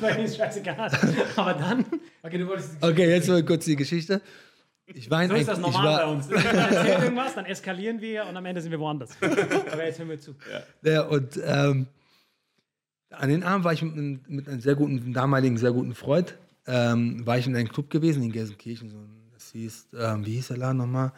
Weil 0.00 0.18
ist 0.24 0.36
scheißegal. 0.36 0.90
Aber 1.36 1.54
dann, 1.54 1.84
Okay, 2.22 2.38
du 2.38 2.46
wolltest. 2.46 2.70
Okay, 2.80 3.10
jetzt 3.10 3.28
mal 3.28 3.42
kurz 3.44 3.64
die 3.64 3.76
Geschichte. 3.76 4.20
Ich 4.86 5.10
war 5.10 5.22
in 5.22 5.30
so 5.30 5.34
ist 5.36 5.48
das 5.48 5.58
ich 5.58 5.64
normal 5.64 5.84
war, 5.86 5.98
bei 6.06 6.12
uns. 6.12 6.28
Man 6.30 6.44
erzählt 6.44 7.02
irgendwas, 7.04 7.34
dann 7.34 7.46
eskalieren 7.46 8.00
wir 8.00 8.26
und 8.26 8.36
am 8.36 8.44
Ende 8.44 8.60
sind 8.60 8.70
wir 8.70 8.78
woanders. 8.80 9.10
Aber 9.20 9.84
jetzt 9.84 9.98
hören 9.98 10.10
wir 10.10 10.20
zu. 10.20 10.34
Ja, 10.82 11.02
und 11.04 11.40
ähm, 11.42 11.86
An 13.10 13.28
den 13.30 13.42
Abend 13.44 13.64
war 13.64 13.72
ich 13.72 13.82
mit, 13.82 13.94
einem- 13.94 14.20
mit 14.28 14.48
einem 14.48 14.60
sehr 14.60 14.74
guten, 14.74 15.12
damaligen 15.14 15.56
sehr 15.56 15.72
guten 15.72 15.94
Freund, 15.94 16.36
ähm, 16.66 17.24
war 17.26 17.38
ich 17.38 17.46
in 17.46 17.56
einem 17.56 17.68
Club 17.68 17.88
gewesen 17.90 18.22
in 18.22 18.32
Gelsenkirchen. 18.32 18.90
So, 18.90 18.96
das 19.32 19.52
hieß, 19.52 19.88
ähm, 19.98 20.26
wie 20.26 20.32
hieß 20.34 20.48
der 20.48 20.56
Laden 20.58 20.76
nochmal? 20.78 21.12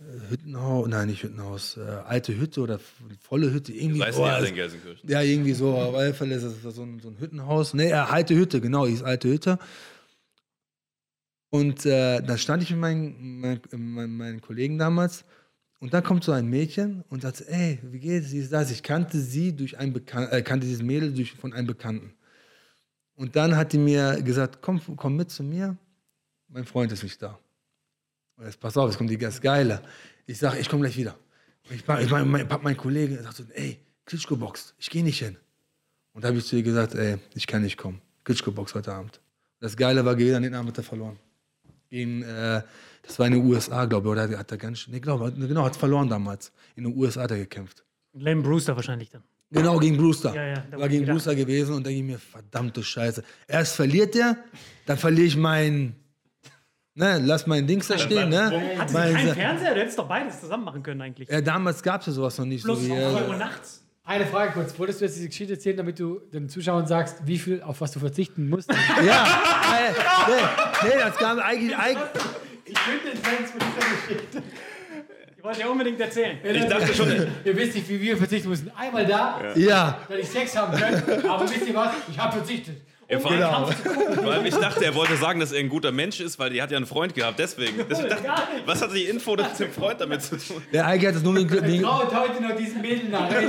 Äh, 0.00 0.30
Hüttenhaus, 0.30 0.88
nein, 0.88 1.08
nicht 1.08 1.22
Hüttenhaus, 1.22 1.76
äh, 1.76 1.80
alte 2.06 2.36
Hütte 2.36 2.62
oder 2.62 2.80
volle 3.20 3.52
Hütte, 3.52 3.72
irgendwie. 3.72 3.98
Das 4.00 4.08
heißt 4.08 4.18
oh, 4.18 4.24
das- 4.26 4.48
in 4.48 4.54
Gelsenkirchen. 4.56 5.08
ja, 5.08 5.20
irgendwie 5.20 5.52
so, 5.52 5.74
auf 5.76 5.94
alle 5.94 6.14
Fälle 6.14 6.34
ist 6.36 6.44
das 6.64 6.74
so 6.74 6.82
ein, 6.82 6.98
so 7.00 7.10
ein 7.10 7.16
Hüttenhaus. 7.20 7.74
Nee, 7.74 7.90
äh, 7.90 7.94
alte 7.94 8.34
Hütte, 8.34 8.60
genau, 8.60 8.86
hieß 8.86 9.02
alte 9.04 9.28
Hütte. 9.28 9.58
Und 11.50 11.84
äh, 11.84 12.22
dann 12.22 12.38
stand 12.38 12.62
ich 12.62 12.70
mit 12.70 12.78
meinen, 12.78 13.40
mein, 13.40 13.60
mein, 13.72 14.16
meinen 14.16 14.40
Kollegen 14.40 14.78
damals 14.78 15.24
und 15.80 15.94
dann 15.94 16.04
kommt 16.04 16.24
so 16.24 16.32
ein 16.32 16.46
Mädchen 16.46 17.02
und 17.08 17.22
sagt, 17.22 17.42
ey, 17.48 17.78
wie 17.82 17.98
geht's, 17.98 18.28
sie 18.28 18.38
ist 18.38 18.52
das. 18.52 18.70
Ich 18.70 18.82
kannte 18.82 19.18
sie 19.18 19.56
durch 19.56 19.78
einen 19.78 19.92
Bekan 19.92 20.28
äh, 20.28 20.42
kannte 20.42 20.66
dieses 20.66 20.82
Mädel 20.82 21.12
durch, 21.12 21.32
von 21.32 21.52
einem 21.52 21.66
Bekannten. 21.66 22.12
Und 23.14 23.34
dann 23.34 23.56
hat 23.56 23.72
die 23.72 23.78
mir 23.78 24.22
gesagt, 24.22 24.58
komm, 24.60 24.80
komm 24.96 25.16
mit 25.16 25.30
zu 25.30 25.42
mir, 25.42 25.76
mein 26.48 26.64
Freund 26.64 26.92
ist 26.92 27.02
nicht 27.02 27.20
da. 27.20 27.38
Und 28.36 28.44
jetzt 28.44 28.60
pass 28.60 28.76
auf, 28.76 28.88
jetzt 28.88 28.98
kommt 28.98 29.10
die 29.10 29.18
das 29.18 29.40
Geile. 29.40 29.82
Ich 30.26 30.38
sage, 30.38 30.58
ich 30.58 30.68
komme 30.68 30.82
gleich 30.82 30.96
wieder. 30.96 31.18
Und 31.68 31.74
ich, 31.74 31.80
ich 31.80 32.10
mein, 32.10 32.30
mein, 32.30 32.46
mein 32.62 32.76
Kollege 32.76 33.22
sagt 33.22 33.36
so, 33.36 33.44
ey, 33.54 33.78
Klitschko 34.04 34.36
boxt, 34.36 34.74
ich 34.78 34.88
gehe 34.90 35.02
nicht 35.02 35.18
hin. 35.18 35.36
Und 36.12 36.24
da 36.24 36.28
habe 36.28 36.38
ich 36.38 36.46
zu 36.46 36.56
ihr 36.56 36.62
gesagt, 36.62 36.94
ey, 36.94 37.18
ich 37.34 37.46
kann 37.46 37.62
nicht 37.62 37.76
kommen. 37.76 38.00
Klitschko 38.24 38.50
boxt 38.50 38.74
heute 38.74 38.92
Abend. 38.92 39.20
Das 39.60 39.76
Geile 39.76 40.04
war 40.04 40.14
gewesen, 40.14 40.36
an 40.36 40.42
den 40.42 40.54
Abend 40.54 40.70
hat 40.70 40.78
er 40.78 40.84
verloren. 40.84 41.18
Gegen, 41.90 42.22
äh, 42.22 42.62
das 43.02 43.18
war 43.18 43.26
in 43.26 43.32
den 43.34 43.44
USA, 43.44 43.84
glaube 43.86 44.08
ich, 44.08 44.12
oder 44.12 44.38
hat 44.38 44.50
er 44.50 44.56
ganz, 44.58 44.78
schön- 44.80 44.94
nee, 44.94 45.00
glaube, 45.00 45.32
genau, 45.32 45.64
hat 45.64 45.76
verloren 45.76 46.08
damals. 46.08 46.52
In 46.76 46.84
den 46.84 46.96
USA 46.96 47.22
hat 47.22 47.32
er 47.32 47.38
gekämpft. 47.38 47.84
Lane 48.12 48.42
Brewster 48.42 48.76
wahrscheinlich 48.76 49.10
dann. 49.10 49.22
Genau, 49.52 49.78
gegen 49.78 49.96
Brewster. 49.96 50.32
Ja, 50.32 50.46
ja, 50.46 50.64
war 50.78 50.88
gegen. 50.88 51.04
Brewster 51.06 51.34
gewesen 51.34 51.74
und 51.74 51.84
da 51.84 51.90
ging 51.90 52.06
mir 52.06 52.18
verdammte 52.20 52.84
Scheiße. 52.84 53.24
Erst 53.48 53.74
verliert 53.74 54.14
er, 54.14 54.36
dann 54.86 54.96
verliere 54.96 55.26
ich 55.26 55.36
mein, 55.36 55.96
ne, 56.94 57.18
lass 57.24 57.48
mein 57.48 57.66
Dings 57.66 57.88
da 57.88 57.98
stehen, 57.98 58.28
ne? 58.28 58.78
Hat 58.78 58.90
sie 58.90 58.94
Mein, 58.94 59.14
keinen 59.14 59.34
Fernseher? 59.34 59.74
Du 59.74 59.80
hättest 59.80 59.98
doch 59.98 60.06
beides 60.06 60.40
zusammen 60.40 60.64
machen 60.64 60.84
können 60.84 61.00
eigentlich. 61.00 61.28
ja, 61.28 61.40
damals 61.40 61.82
gab 61.82 62.00
es 62.02 62.06
ja 62.06 62.12
sowas 62.12 62.38
noch 62.38 62.44
nicht. 62.44 62.64
Plus 62.64 62.78
so 62.78 62.86
wie, 62.86 62.92
um 62.92 62.96
4 62.98 63.28
Uhr 63.28 63.34
äh, 63.34 63.38
nachts. 63.38 63.79
Eine 64.04 64.26
Frage 64.26 64.52
kurz. 64.52 64.78
Wolltest 64.78 65.00
du 65.00 65.04
jetzt 65.04 65.16
diese 65.16 65.28
Geschichte 65.28 65.54
erzählen, 65.54 65.76
damit 65.76 65.98
du 65.98 66.20
den 66.32 66.48
Zuschauern 66.48 66.86
sagst, 66.86 67.26
wie 67.26 67.38
viel, 67.38 67.62
auf 67.62 67.80
was 67.80 67.92
du 67.92 68.00
verzichten 68.00 68.48
musst? 68.48 68.70
ja, 69.06 69.24
äh, 69.24 69.92
nee, 70.28 70.88
nee, 70.88 70.98
das 70.98 71.16
gab 71.16 71.38
eigentlich, 71.38 71.76
eigentlich 71.76 71.98
ich 72.64 72.74
bin 72.74 73.12
den 73.12 73.22
Fans 73.22 73.50
von 73.50 73.60
dieser 73.60 74.14
Geschichte. 74.14 74.42
Ich 75.36 75.44
wollte 75.44 75.60
ja 75.60 75.68
unbedingt 75.68 76.00
erzählen. 76.00 76.38
Ich 76.44 76.66
dachte 76.66 76.94
schon, 76.94 77.08
Ihr 77.44 77.56
wisst 77.56 77.74
nicht, 77.74 77.88
wie 77.88 78.00
wir 78.00 78.16
verzichten 78.16 78.48
mussten. 78.48 78.70
Einmal 78.76 79.06
da, 79.06 79.54
ja. 79.56 79.98
dass 80.08 80.18
ich 80.18 80.28
Sex 80.28 80.56
haben 80.56 80.76
können, 80.76 81.26
aber 81.26 81.48
wisst 81.48 81.66
ihr 81.66 81.74
was? 81.74 81.92
Ich 82.10 82.18
habe 82.18 82.36
verzichtet. 82.36 82.76
Ja, 83.10 83.18
vor, 83.18 83.32
Genau. 83.32 83.68
allem, 84.30 84.46
ich 84.46 84.54
dachte, 84.54 84.84
er 84.84 84.94
wollte 84.94 85.16
sagen, 85.16 85.40
dass 85.40 85.50
er 85.52 85.58
ein 85.60 85.68
guter 85.68 85.90
Mensch 85.90 86.20
ist, 86.20 86.38
weil 86.38 86.50
die 86.50 86.62
hat 86.62 86.70
ja 86.70 86.76
einen 86.76 86.86
Freund 86.86 87.14
gehabt. 87.14 87.38
Deswegen. 87.38 87.84
Deswegen 87.90 88.08
dachte, 88.10 88.26
was 88.66 88.80
hat 88.82 88.94
die 88.94 89.04
Info 89.04 89.34
mit 89.34 89.58
dem 89.58 89.72
Freund 89.72 90.00
damit 90.00 90.22
zu 90.22 90.36
tun? 90.36 90.62
Ja, 90.70 90.84
eigentlich 90.86 91.08
hat 91.08 91.16
es 91.16 91.22
nur 91.22 91.34
wegen, 91.34 91.50
wegen 91.50 91.82
Traut 91.82 92.14
heute 92.14 92.42
noch 92.42 92.54
diesen 92.56 92.80
Mädel 92.80 93.08
nach. 93.08 93.28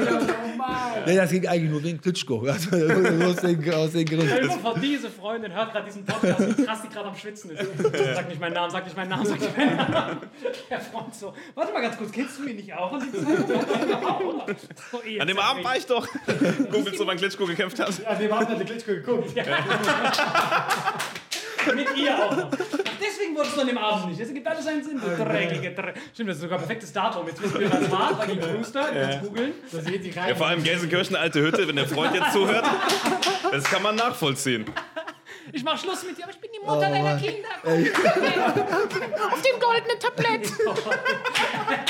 Oh 0.54 0.58
Mann. 0.58 1.04
nee, 1.06 1.16
das 1.16 1.32
ging 1.32 1.48
eigentlich 1.48 1.72
nur 1.72 1.84
wegen 1.84 2.00
Klitschko. 2.02 2.46
Also, 2.48 2.70
aus, 2.76 3.36
den, 3.38 3.74
aus 3.74 3.92
den 3.92 4.06
Gründen. 4.06 4.28
Stell 4.28 4.42
dir 4.42 4.48
mal 4.48 4.60
vor, 4.60 4.76
diese 4.80 5.10
Freundin 5.10 5.54
hört 5.54 5.72
gerade 5.72 5.86
diesen 5.86 6.06
Podcast, 6.06 6.58
wie 6.58 6.64
krass 6.66 6.80
die 6.84 6.90
gerade 6.90 7.08
am 7.10 7.16
Schwitzen 7.16 7.52
ist. 7.52 7.64
Sag 8.16 8.28
nicht 8.28 8.40
meinen 8.42 8.54
Namen, 8.54 8.72
sag 8.72 8.84
nicht 8.86 8.96
meinen 8.98 9.10
Namen, 9.10 9.26
sag 9.26 9.40
nicht 9.40 9.58
meinen 9.58 9.78
Namen. 9.78 10.18
Der 10.70 10.80
Freund 10.80 11.14
so, 11.16 11.34
warte 11.56 11.74
mal 11.74 11.82
ganz 11.82 11.98
kurz, 11.98 12.12
kennst 12.12 12.38
du 12.40 12.44
mich 12.44 12.56
nicht 12.56 12.74
auch? 12.74 12.92
Und 12.92 13.04
so, 14.92 15.02
An 15.20 15.28
dem 15.28 15.40
Abend 15.40 15.64
war 15.64 15.78
ich 15.78 15.86
doch. 15.86 16.08
Googelst 16.72 17.00
du, 17.00 17.08
wann 17.08 17.18
Klitschko 17.18 17.46
gekämpft 17.46 17.80
hat? 17.80 18.06
An 18.06 18.20
dem 18.20 18.32
Abend 18.32 18.50
hat 18.50 18.60
der 18.60 18.66
Klitschko 18.66 18.92
geguckt. 18.92 19.36
Mit 21.76 21.96
ihr 21.96 22.18
auch 22.18 22.36
noch. 22.36 22.50
Deswegen 23.00 23.36
wolltest 23.36 23.56
du 23.56 23.62
an 23.62 23.68
dem 23.68 23.78
Abend 23.78 24.08
nicht. 24.08 24.20
Das 24.20 24.28
ergibt 24.30 24.48
alles 24.48 24.66
einen 24.66 24.84
Sinn. 24.84 25.00
Du 25.00 25.24
dreckige 25.24 25.72
Dreck. 25.72 25.96
Stimmt, 26.14 26.30
das 26.30 26.38
ist 26.38 26.42
sogar 26.42 26.58
ein 26.58 26.66
perfektes 26.66 26.92
Datum. 26.92 27.28
Jetzt 27.28 27.40
wissen 27.42 27.60
wir, 27.60 27.72
was 27.72 27.92
war. 27.92 28.18
War 28.18 28.26
gegen 28.26 28.40
Brewster. 28.40 28.92
Jetzt 28.94 29.22
googeln. 29.22 29.54
Da 29.72 29.80
sehen 29.82 30.02
die 30.02 30.10
rein. 30.12 30.30
Ja, 30.30 30.36
vor 30.36 30.48
allem 30.48 30.64
Gelsenkirchen, 30.64 31.16
alte 31.16 31.42
Hütte, 31.42 31.68
wenn 31.68 31.76
der 31.76 31.88
Freund 31.88 32.16
jetzt 32.16 32.34
zuhört. 32.34 32.66
Das 33.52 33.64
kann 33.66 33.84
man 33.84 33.96
nachvollziehen. 33.96 34.66
Ich 35.54 35.64
mach 35.64 35.78
Schluss 35.80 36.04
mit 36.04 36.18
dir, 36.18 36.24
aber 36.24 36.32
ich 36.34 36.40
bin 36.40 36.50
die 36.54 36.60
Mutter 36.66 36.82
deiner 36.82 37.04
Mann. 37.04 37.20
Kinder. 37.20 37.50
Auf 37.64 39.42
dem 39.42 39.60
goldenen 39.60 40.00
Tablett. 40.00 40.52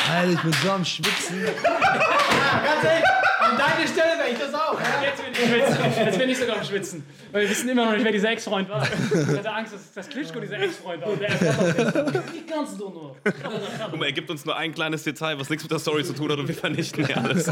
Alter, 0.09 0.31
ich 0.31 0.39
bin 0.41 0.53
so 0.63 0.71
am 0.71 0.85
Schwitzen. 0.85 1.43
Ganz 1.43 2.83
ehrlich, 2.83 3.05
an 3.41 3.57
deiner 3.57 3.87
Stelle 3.87 4.17
wäre 4.17 4.29
ich 4.31 4.39
das 4.39 4.53
auch. 4.53 4.79
Ja? 4.79 5.03
Jetzt 5.03 5.23
bin 5.23 5.33
ich 5.33 5.39
schwitzen. 5.39 6.05
Jetzt 6.05 6.19
bin 6.19 6.29
ich 6.29 6.37
sogar 6.37 6.57
am 6.57 6.63
Schwitzen. 6.63 7.03
Weil 7.31 7.43
wir 7.43 7.49
wissen 7.49 7.69
immer 7.69 7.85
noch 7.85 7.93
nicht, 7.93 8.03
wer 8.03 8.11
dieser 8.11 8.31
Ex-Freund 8.31 8.69
war. 8.69 8.85
Ich 8.85 9.37
hatte 9.37 9.51
Angst, 9.51 9.73
dass, 9.73 9.93
dass 9.93 10.09
Klitschko 10.09 10.39
dieser 10.39 10.59
Ex-Freund 10.59 11.01
war. 11.01 11.09
Und 11.09 11.21
der 11.21 11.29
Wie 11.29 12.45
kannst 12.45 12.79
du 12.79 12.89
nur? 12.89 13.15
Guck 13.23 13.99
mal, 13.99 14.05
er 14.05 14.11
gibt 14.11 14.29
uns 14.29 14.45
nur 14.45 14.55
ein 14.55 14.73
kleines 14.73 15.03
Detail, 15.03 15.39
was 15.39 15.49
nichts 15.49 15.63
mit 15.63 15.71
der 15.71 15.79
Story 15.79 16.03
zu 16.03 16.13
tun 16.13 16.31
hat 16.31 16.39
und 16.39 16.47
wir 16.47 16.55
vernichten 16.55 17.07
ja 17.07 17.17
alles. 17.17 17.47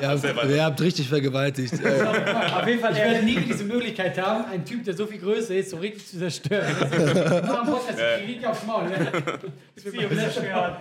Ihr 0.00 0.08
habt, 0.08 0.24
ihr 0.24 0.64
habt 0.64 0.80
richtig 0.80 1.08
vergewaltigt. 1.08 1.74
Auf 1.74 2.66
jeden 2.66 2.80
Fall, 2.80 2.92
Ich 2.92 2.98
werde 2.98 3.24
nie 3.24 3.36
diese 3.40 3.64
Möglichkeit 3.64 4.20
haben, 4.20 4.44
einen 4.46 4.64
Typ, 4.64 4.84
der 4.84 4.94
so 4.94 5.06
viel 5.06 5.18
größer 5.18 5.54
ist, 5.54 5.70
so 5.70 5.78
richtig 5.78 6.06
zu 6.06 6.18
zerstören. 6.18 6.74
Nur 7.46 7.60
am 7.60 7.66
Podcast, 7.66 7.98
ich 8.20 8.24
krieg 8.26 8.46
aufs 8.46 8.66
Maul. 8.66 8.90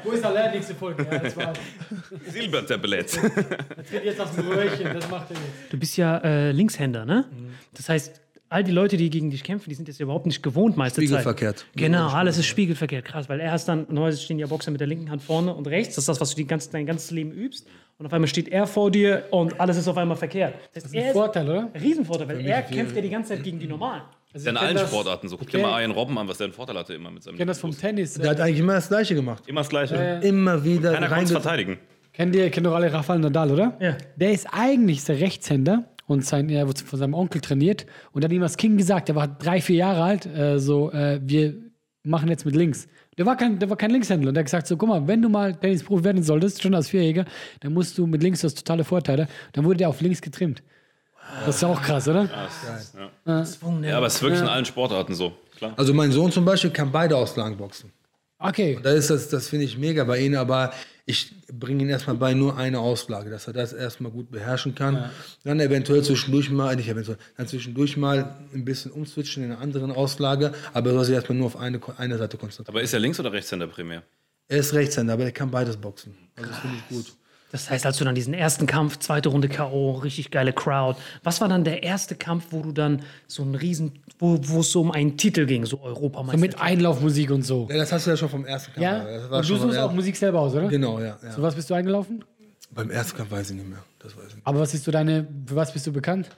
Wo 0.04 0.12
ist 0.12 0.24
der 0.24 0.52
nächste 0.52 0.76
Folge? 0.76 1.08
Ja, 1.12 1.20
das 1.20 2.34
Silbertablett. 2.34 3.12
tritt 3.12 4.04
jetzt 4.18 4.38
dem 4.38 4.48
Röhrchen, 4.48 4.94
das 4.94 5.10
macht 5.10 5.32
er 5.32 5.36
jetzt. 5.38 5.74
Du 5.74 5.78
bist 5.78 5.98
ja 5.98 6.18
äh, 6.20 6.52
Linkshänder, 6.52 7.06
ne? 7.06 7.26
Das 7.74 7.90
heißt, 7.90 8.20
all 8.50 8.64
die 8.66 8.72
Leute, 8.72 8.98
die 8.98 9.10
gegen 9.10 9.30
dich 9.30 9.44
kämpfen, 9.44 9.70
die 9.70 9.76
sind 9.76 9.88
das 9.88 9.98
ja 9.98 10.04
überhaupt 10.04 10.26
nicht 10.26 10.44
gewohnt 10.44 10.76
meiste 10.78 11.00
Zeit. 11.02 11.06
Spiegelverkehrt. 11.08 11.66
Genau, 11.76 12.10
alles 12.10 12.38
ist 12.38 12.46
spiegelverkehrt. 12.48 13.06
Krass, 13.06 13.30
weil 13.30 13.40
er 13.40 13.56
ist 13.56 13.66
dann, 13.66 13.82
normalerweise 13.88 14.22
stehen 14.22 14.40
ja 14.40 14.48
Boxer 14.48 14.72
mit 14.72 14.82
der 14.82 14.88
linken 14.88 15.10
Hand 15.10 15.22
vorne 15.22 15.54
und 15.54 15.68
rechts. 15.68 15.96
Das 15.96 16.04
ist 16.04 16.10
das, 16.10 16.20
was 16.22 16.32
du 16.32 16.36
die 16.36 16.48
ganze, 16.48 16.70
dein 16.72 16.86
ganzes 16.86 17.12
Leben 17.12 17.32
übst. 17.32 17.68
Und 17.98 18.08
auf 18.08 18.14
einmal 18.14 18.28
steht 18.28 18.50
er 18.50 18.66
vor 18.68 18.90
dir 18.92 19.26
und 19.32 19.60
alles 19.62 19.78
ist 19.78 19.88
auf 19.88 19.96
einmal 19.98 20.18
verkehrt. 20.18 20.56
Das, 20.74 20.84
heißt, 20.84 20.86
Das 20.88 21.02
ist 21.02 21.08
ein 21.08 21.14
Vorteil, 21.14 21.48
oder? 21.48 21.70
ein 21.74 21.82
Riesenvorteil, 21.82 22.28
weil 22.28 22.42
er 22.46 22.62
kämpft 22.64 22.96
ja 22.96 23.02
die 23.02 23.10
ganze 23.10 23.30
Zeit 23.36 23.44
gegen 23.44 23.60
die 23.60 23.68
Normalen. 23.68 24.02
Also 24.34 24.46
Ja, 24.46 24.52
in 24.52 24.58
allen 24.58 24.76
das- 24.76 24.90
Sportarten 24.90 25.28
so. 25.30 25.38
Guck 25.38 25.50
dir 25.50 25.60
mal 25.60 25.74
Arjen 25.74 25.92
Robben 25.92 26.18
an, 26.18 26.28
was 26.28 26.38
der 26.38 26.46
einen 26.46 26.54
Vorteil 26.54 26.78
hatte 26.78 26.94
immer 26.94 27.12
mit 27.12 27.22
seinem 27.22 27.34
Ich 27.36 27.38
kenne 27.40 27.50
das 27.52 27.60
vom 27.60 27.78
Tennis. 27.78 28.16
Der 28.16 28.32
hat 28.32 28.40
Äh, 28.40 28.44
eigentlich 28.44 28.60
immer 28.60 28.74
das 28.74 28.88
Gleiche 28.88 29.14
gemacht. 29.14 29.44
Immer 29.46 29.62
das 29.62 29.70
Gleiche. 29.70 30.20
Immer 30.24 30.64
wieder 30.64 30.94
Keiner 30.94 31.08
konnte 31.10 31.26
es 31.26 31.32
verteidigen. 31.32 31.78
Kennt 32.14 32.36
ihr, 32.36 32.50
kennt 32.50 32.66
doch 32.66 32.76
alle 32.76 32.92
Rafael 32.92 33.20
Nadal, 33.20 33.52
oder? 33.52 33.78
Ja. 33.80 33.98
Der 34.16 34.32
ist 34.32 34.48
eigentlich 34.52 35.04
der 35.06 35.20
Rechtshänder 35.20 35.86
und 36.08 36.26
sein, 36.26 36.50
er 36.50 36.68
wird 36.68 36.82
von 36.82 37.00
seinem 37.00 37.14
Onkel 37.14 37.42
trainiert. 37.42 37.86
Und 38.12 38.24
dann 38.24 38.30
hat 38.30 38.36
ihm 38.36 38.42
das 38.42 38.58
Kind 38.58 38.78
gesagt, 38.78 39.08
der 39.08 39.16
war 39.16 39.28
drei, 39.28 39.62
vier 39.62 39.78
Jahre 39.78 40.04
alt, 40.04 40.26
äh, 40.26 40.60
so, 40.60 40.92
äh, 40.92 41.20
wir 41.24 41.56
machen 42.04 42.30
jetzt 42.30 42.46
mit 42.46 42.56
links. 42.56 42.88
Der 43.18 43.26
war, 43.26 43.36
kein, 43.38 43.60
der 43.60 43.70
war 43.70 43.78
kein 43.78 43.92
Linkshändler. 43.92 44.30
Und 44.30 44.36
der 44.36 44.42
hat 44.42 44.48
gesagt, 44.48 44.68
so, 44.68 44.78
guck 44.78 44.90
mal, 44.90 45.08
wenn 45.08 45.22
du 45.22 45.30
mal 45.30 45.54
Tennisprofi 45.54 46.04
werden 46.04 46.24
solltest, 46.24 46.62
schon 46.62 46.74
als 46.74 46.90
Vierjähriger, 46.90 47.26
dann 47.60 47.74
musst 47.74 47.98
du 47.98 48.08
mit 48.08 48.24
links, 48.24 48.42
du 48.42 48.48
hast 48.48 48.56
totale 48.56 48.84
Vorteile. 48.84 49.28
Dann 49.54 49.66
wurde 49.66 49.78
der 49.78 49.90
auf 49.90 50.02
links 50.02 50.22
getrimmt. 50.22 50.64
Das 51.46 51.56
ist 51.56 51.62
ja 51.62 51.68
auch 51.70 51.82
krass, 51.82 52.08
oder? 52.08 52.30
Ja, 53.26 53.98
aber 53.98 54.08
es 54.08 54.16
ist 54.16 54.22
wirklich 54.22 54.42
in 54.42 54.48
allen 54.48 54.66
Sportarten 54.66 55.14
so. 55.14 55.34
Klar. 55.56 55.74
Also 55.78 55.94
mein 55.94 56.12
Sohn 56.12 56.32
zum 56.32 56.44
Beispiel 56.44 56.72
kann 56.72 56.92
beide 56.92 57.16
Auslagen 57.16 57.58
boxen. 57.58 57.92
Okay. 58.40 58.80
Da 58.82 58.92
ist 58.92 59.10
das, 59.10 59.30
das 59.30 59.48
finde 59.48 59.66
ich 59.66 59.78
mega 59.78 60.04
bei 60.04 60.20
ihm, 60.20 60.36
aber 60.36 60.74
ich 61.06 61.34
bringe 61.52 61.84
ihn 61.84 61.90
erstmal 61.90 62.16
bei 62.16 62.34
nur 62.34 62.58
eine 62.58 62.80
Auslage, 62.80 63.30
dass 63.30 63.48
er 63.48 63.54
das 63.54 63.74
erstmal 63.74 64.12
gut 64.12 64.32
beherrschen 64.32 64.76
kann. 64.76 65.10
Dann 65.44 65.60
eventuell 65.60 66.04
zwischendurch 66.04 66.50
mal, 66.50 66.76
nicht 66.76 66.90
eventuell, 66.90 67.18
dann 67.38 67.48
zwischendurch 67.48 67.98
mal 67.98 68.36
ein 68.54 68.66
bisschen 68.66 68.92
umswitchen 68.92 69.44
in 69.44 69.52
eine 69.52 69.62
andere 69.62 69.96
Auslage, 69.96 70.54
aber 70.74 70.92
er 70.92 70.96
soll 70.96 71.06
sich 71.06 71.16
erstmal 71.16 71.38
nur 71.38 71.48
auf 71.48 71.58
eine, 71.58 71.80
eine 71.98 72.18
Seite 72.18 72.38
konzentrieren. 72.38 72.76
Aber 72.76 72.84
ist 72.84 72.94
er 72.94 73.00
Links- 73.00 73.20
oder 73.20 73.32
Rechtshänder 73.32 73.68
primär? 73.68 74.04
Er 74.48 74.58
ist 74.58 74.74
Rechtshänder, 74.74 75.14
aber 75.14 75.24
er 75.24 75.32
kann 75.32 75.50
beides 75.50 75.78
boxen. 75.78 76.16
Also 76.36 76.50
das 76.50 76.60
finde 76.60 76.78
ich 76.78 76.96
gut. 76.96 77.14
Das 77.52 77.70
heißt, 77.70 77.86
als 77.86 77.98
du 77.98 78.06
dann 78.06 78.16
diesen 78.16 78.34
ersten 78.34 78.66
Kampf, 78.66 79.00
zweite 79.00 79.30
Runde 79.30 79.50
K.O., 79.50 79.92
richtig 79.92 80.32
geile 80.32 80.54
Crowd. 80.54 80.98
Was 81.24 81.42
war 81.42 81.50
dann 81.50 81.64
der 81.64 81.84
erste 81.84 82.16
Kampf, 82.16 82.48
wo 82.52 82.62
du 82.62 82.72
dann 82.72 83.02
so 83.28 83.44
einen 83.44 83.56
riesen, 83.56 84.00
wo 84.20 84.40
wo 84.44 84.62
es 84.62 84.72
so 84.72 84.82
um 84.82 84.92
einen 84.92 85.18
Titel 85.18 85.46
ging, 85.46 85.66
so 85.66 85.78
So 85.78 85.84
Europameister? 85.84 86.40
mit 86.40 86.62
Einlaufmusik 86.62 87.30
und 87.32 87.44
so. 87.44 87.68
Ja, 87.70 87.78
das 87.78 87.92
hast 87.92 88.06
du 88.08 88.12
ja 88.12 88.18
schon 88.18 88.30
vom 88.30 88.46
ersten 88.46 88.72
Kampf. 88.74 88.84
Ja? 88.84 89.04
Das 89.04 89.30
war 89.30 89.40
Und 89.40 89.50
du 89.50 89.56
suchst 89.58 89.78
auch 89.78 89.92
Musik 89.94 90.16
selber 90.16 90.40
aus, 90.40 90.54
oder? 90.54 90.68
Genau, 90.70 91.00
ja. 91.00 91.18
ja. 91.22 91.32
Für 91.32 91.42
was 91.42 91.56
bist 91.56 91.70
du 91.70 91.74
eingelaufen? 91.74 92.24
Beim 92.74 92.90
ersten 92.90 93.18
Kampf 93.18 93.32
weiß 93.32 93.50
ich 93.50 93.58
nicht 93.58 93.68
mehr. 93.68 93.84
Das 94.00 94.16
weiß 94.16 94.28
ich 94.30 94.36
nicht. 94.36 94.48
Aber 94.48 94.60
was 94.62 94.74
ist 94.74 94.86
so 94.86 94.92
deine, 94.92 95.28
für 95.46 95.56
was 95.58 95.74
bist 95.74 95.86
du 95.88 95.92
bekannt? 95.92 96.30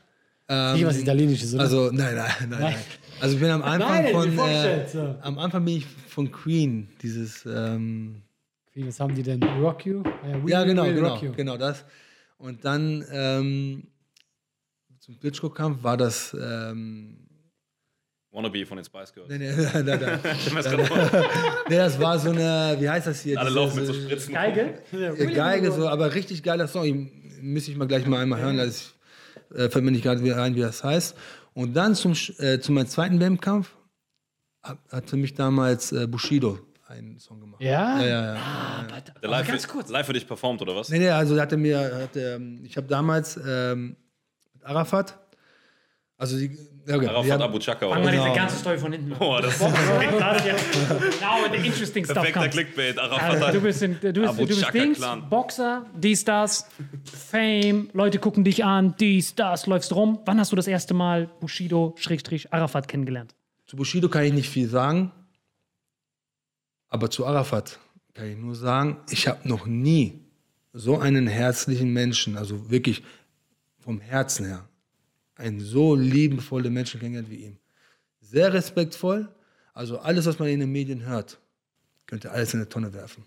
Ähm, 0.49 0.73
Nicht 0.73 0.85
was 0.85 0.97
Italienisches, 0.97 1.53
oder? 1.53 1.63
Also, 1.63 1.89
nein, 1.91 2.15
nein, 2.15 2.31
nein, 2.49 2.59
nein. 2.59 2.75
Also 3.21 3.35
ich 3.35 3.41
bin 3.41 3.49
am 3.51 3.61
Anfang 3.61 4.03
Nein, 4.03 4.11
von, 4.13 4.39
äh, 4.39 4.87
so. 4.91 5.15
am 5.21 5.37
Anfang 5.39 5.63
bin 5.63 5.77
ich 5.77 5.85
von 6.09 6.31
Queen, 6.31 6.89
dieses, 7.01 7.45
ähm, 7.45 8.23
Wie, 8.73 8.87
was 8.87 8.99
haben 8.99 9.13
die 9.15 9.23
denn? 9.23 9.41
Rock 9.43 9.85
You? 9.85 10.01
Ah 10.05 10.39
We 10.43 10.51
ja 10.51 10.61
Will 10.61 10.67
genau, 10.69 10.85
Will 10.85 10.95
genau, 10.95 11.09
Rock 11.13 11.21
You. 11.23 11.31
genau 11.33 11.57
das. 11.57 11.85
Und 12.37 12.65
dann 12.65 13.05
ähm, 13.11 13.87
zum 14.99 15.19
Klitschko-Kampf 15.19 15.83
war 15.83 15.97
das, 15.97 16.35
ähm, 16.39 17.19
Wannabe 18.31 18.65
von 18.65 18.77
den 18.77 18.85
Spice 18.85 19.13
Girls. 19.13 19.29
nee, 19.29 19.37
nee, 19.37 19.51
nee, 19.55 19.83
nee, 19.83 19.95
nee, 19.95 20.31
Ich 20.33 20.55
weiß 20.55 20.65
grad 20.65 20.89
noch. 21.13 21.69
nee, 21.69 21.75
das 21.77 21.99
war 21.99 22.17
so 22.17 22.31
eine, 22.31 22.75
wie 22.79 22.89
heißt 22.89 23.05
das 23.05 23.21
hier? 23.21 23.37
Alle 23.39 23.49
Diese- 23.49 23.59
laufen 23.59 23.77
mit 23.77 23.85
so 23.85 23.93
Spritzen. 23.93 24.33
Geige? 24.33 24.81
Geige, 25.35 25.71
so, 25.71 25.87
aber 25.87 26.15
richtig 26.15 26.41
geiler 26.41 26.67
Song. 26.67 26.83
Ich- 26.85 27.41
Müsste 27.43 27.71
ich 27.71 27.77
mal 27.77 27.87
gleich 27.87 28.07
mal 28.07 28.21
einmal 28.21 28.39
hören. 28.41 28.57
Das 28.57 28.93
Äh, 29.53 29.69
fällt 29.69 29.83
mir 29.85 29.91
nicht 29.91 30.03
gerade 30.03 30.23
wieder 30.23 30.41
ein, 30.41 30.55
wie 30.55 30.61
das 30.61 30.83
heißt. 30.83 31.15
Und 31.53 31.75
dann 31.75 31.93
zum, 31.93 32.13
äh, 32.39 32.59
zu 32.59 32.71
meinem 32.71 32.87
zweiten 32.87 33.19
WM-Kampf 33.19 33.75
hat, 34.63 34.79
hat 34.89 35.09
für 35.09 35.17
mich 35.17 35.35
damals 35.35 35.91
äh, 35.91 36.07
Bushido 36.07 36.57
einen 36.93 37.19
Song 37.19 37.39
gemacht. 37.39 37.61
Ja? 37.61 37.99
Ja, 37.99 38.05
ja, 38.05 38.35
ja. 38.35 38.41
Der 39.21 39.29
live, 39.29 39.47
ganz 39.47 39.67
kurz. 39.67 39.89
live 39.89 40.05
für 40.05 40.13
dich 40.13 40.27
performt, 40.27 40.61
oder 40.61 40.75
was? 40.75 40.89
Nee, 40.89 40.99
nee, 40.99 41.09
also 41.09 41.39
hatte 41.39 41.57
mir, 41.57 41.99
hatte, 42.03 42.35
ähm, 42.35 42.61
ich 42.63 42.77
habe 42.77 42.87
damals 42.87 43.37
ähm, 43.37 43.95
mit 44.53 44.65
Arafat, 44.65 45.17
also 46.17 46.37
die, 46.37 46.57
ja, 46.85 46.95
okay, 46.95 47.07
Arafat 47.07 47.39
die 47.39 47.43
Abu 47.43 47.59
Chaka, 47.59 47.89
Fangen 47.89 48.03
oder? 48.03 48.11
wir 48.11 48.11
Genau. 48.11 48.23
diese 48.25 48.35
ganze 48.35 48.57
Story 48.57 48.77
von 48.77 48.91
hinten 48.91 49.13
an. 49.13 49.17
Oh, 49.19 49.39
das 49.41 49.53
ist 49.55 49.61
Now 49.61 49.67
the 51.51 51.65
interesting 51.65 52.03
stuff 52.03 52.15
perfekter 52.15 52.41
comes. 52.41 52.51
Clickbait. 52.53 52.99
Arafat 52.99 53.41
Also, 53.41 53.51
du 53.59 53.61
bist, 53.61 53.81
in, 53.81 53.99
du 53.99 54.13
bist, 54.13 54.27
Abu 54.29 54.41
du 54.41 54.47
bist 54.47 54.73
Dings, 54.73 54.97
Clan. 54.97 55.29
Boxer, 55.29 55.85
dies, 55.95 56.25
das, 56.25 56.67
Fame, 57.03 57.89
Leute 57.93 58.19
gucken 58.19 58.43
dich 58.43 58.63
an, 58.63 58.95
dies, 58.99 59.35
das, 59.35 59.65
läufst 59.65 59.93
rum. 59.95 60.19
Wann 60.25 60.39
hast 60.39 60.51
du 60.51 60.55
das 60.55 60.67
erste 60.67 60.93
Mal 60.93 61.29
Bushido-Arafat 61.39 62.87
kennengelernt? 62.87 63.33
Zu 63.65 63.77
Bushido 63.77 64.09
kann 64.09 64.23
ich 64.23 64.33
nicht 64.33 64.49
viel 64.49 64.67
sagen, 64.67 65.11
aber 66.93 67.09
zu 67.09 67.25
Arafat 67.25 67.79
kann 68.13 68.27
ich 68.27 68.37
nur 68.37 68.55
sagen, 68.55 68.97
ich 69.09 69.27
habe 69.27 69.47
noch 69.49 69.65
nie 69.65 70.21
so 70.73 70.99
einen 70.99 71.25
herzlichen 71.25 71.91
Menschen, 71.91 72.37
also 72.37 72.69
wirklich 72.69 73.03
vom 73.79 73.99
Herzen 73.99 74.45
her, 74.45 74.69
einen 75.35 75.59
so 75.59 75.95
liebenvollen 75.95 76.71
Menschen 76.71 76.99
kennengelernt 76.99 77.31
wie 77.31 77.45
ihn. 77.45 77.57
Sehr 78.21 78.53
respektvoll, 78.53 79.27
also 79.73 79.97
alles, 79.97 80.27
was 80.27 80.37
man 80.37 80.49
in 80.49 80.59
den 80.59 80.71
Medien 80.71 81.03
hört, 81.03 81.39
könnte 82.05 82.29
alles 82.29 82.53
in 82.53 82.59
eine 82.59 82.69
Tonne 82.69 82.93
werfen. 82.93 83.25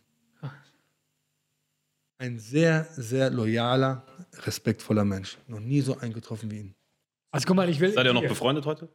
Ein 2.18 2.38
sehr, 2.38 2.86
sehr 2.96 3.30
loyaler, 3.30 4.06
respektvoller 4.44 5.04
Mensch. 5.04 5.38
Noch 5.48 5.60
nie 5.60 5.80
so 5.80 5.98
eingetroffen 5.98 6.50
wie 6.52 6.60
ihn. 6.60 6.74
Also 7.32 7.46
guck 7.48 7.56
mal, 7.56 7.68
ich 7.68 7.80
will. 7.80 7.92
Seid 7.92 8.06
ihr 8.06 8.14
noch 8.14 8.22
befreundet 8.22 8.64
heute? 8.64 8.88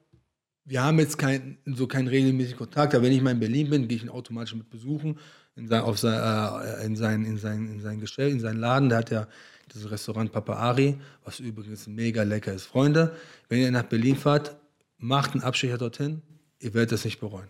Wir 0.64 0.84
haben 0.84 1.00
jetzt 1.00 1.18
kein, 1.18 1.58
so 1.66 1.88
keinen 1.88 2.08
regelmäßigen 2.08 2.58
Kontakt, 2.58 2.94
aber 2.94 3.04
wenn 3.06 3.12
ich 3.12 3.22
mal 3.22 3.32
in 3.32 3.40
Berlin 3.40 3.70
bin, 3.70 3.88
gehe 3.88 3.98
ich 3.98 4.04
ihn 4.04 4.10
automatisch 4.10 4.56
mit 4.56 4.70
besuchen 4.70 5.18
in 5.56 5.68
sein, 5.68 5.82
auf 5.82 5.98
sein, 5.98 6.14
äh, 6.14 6.86
in, 6.86 6.96
sein, 6.96 7.26
in, 7.26 7.38
sein, 7.38 7.68
in 7.68 7.82
sein 7.82 8.00
Gestell, 8.00 8.30
in 8.30 8.40
seinen 8.40 8.60
Laden. 8.60 8.90
Da 8.90 8.98
hat 8.98 9.12
er 9.12 9.28
dieses 9.74 9.90
Restaurant 9.90 10.32
Papa 10.32 10.54
Ari, 10.54 10.98
was 11.24 11.40
übrigens 11.40 11.88
mega 11.88 12.24
lecker 12.24 12.54
ist. 12.54 12.66
Freunde, 12.66 13.16
wenn 13.50 13.60
ihr 13.60 13.72
nach 13.72 13.84
Berlin 13.84 14.16
fahrt, 14.16 14.56
macht 14.98 15.34
einen 15.34 15.44
Abstecher 15.44 15.78
dorthin, 15.78 16.22
ihr 16.60 16.74
werdet 16.74 16.92
das 16.92 17.06
nicht 17.06 17.20
bereuen. 17.20 17.50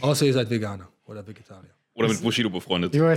Außer 0.00 0.26
ihr 0.26 0.32
seid 0.32 0.50
Veganer 0.50 0.88
oder 1.04 1.26
Vegetarier. 1.26 1.70
Oder 1.94 2.08
mit 2.08 2.22
Bushido 2.22 2.48
befreundet? 2.48 2.94
Ja, 2.94 3.14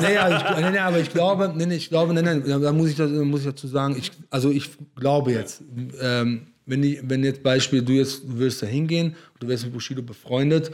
nee, 0.00 0.16
aber 0.16 0.36
ich, 0.36 0.56
nee, 0.64 0.70
nee, 0.70 0.78
aber 0.78 0.98
ich 1.00 1.10
glaube, 1.10 1.52
nee, 1.54 1.66
nee, 1.66 1.76
ich 1.76 1.90
glaube, 1.90 2.14
nee, 2.14 2.22
nee, 2.22 2.40
da 2.40 2.72
muss 2.72 2.88
ich, 2.88 2.96
da 2.96 3.06
muss 3.06 3.40
ich 3.40 3.46
dazu 3.46 3.66
sagen, 3.66 3.94
ich, 3.96 4.10
also 4.30 4.50
ich 4.50 4.70
glaube 4.94 5.32
jetzt, 5.32 5.62
ähm, 6.00 6.51
wenn, 6.66 6.82
ich, 6.82 7.00
wenn 7.02 7.24
jetzt 7.24 7.42
Beispiel, 7.42 7.82
du 7.82 7.92
jetzt 7.92 8.24
du 8.24 8.38
würdest 8.38 8.62
da 8.62 8.66
hingehen 8.66 9.16
und 9.34 9.42
du 9.42 9.48
wärst 9.48 9.64
mit 9.64 9.72
Bushido 9.72 10.02
befreundet, 10.02 10.70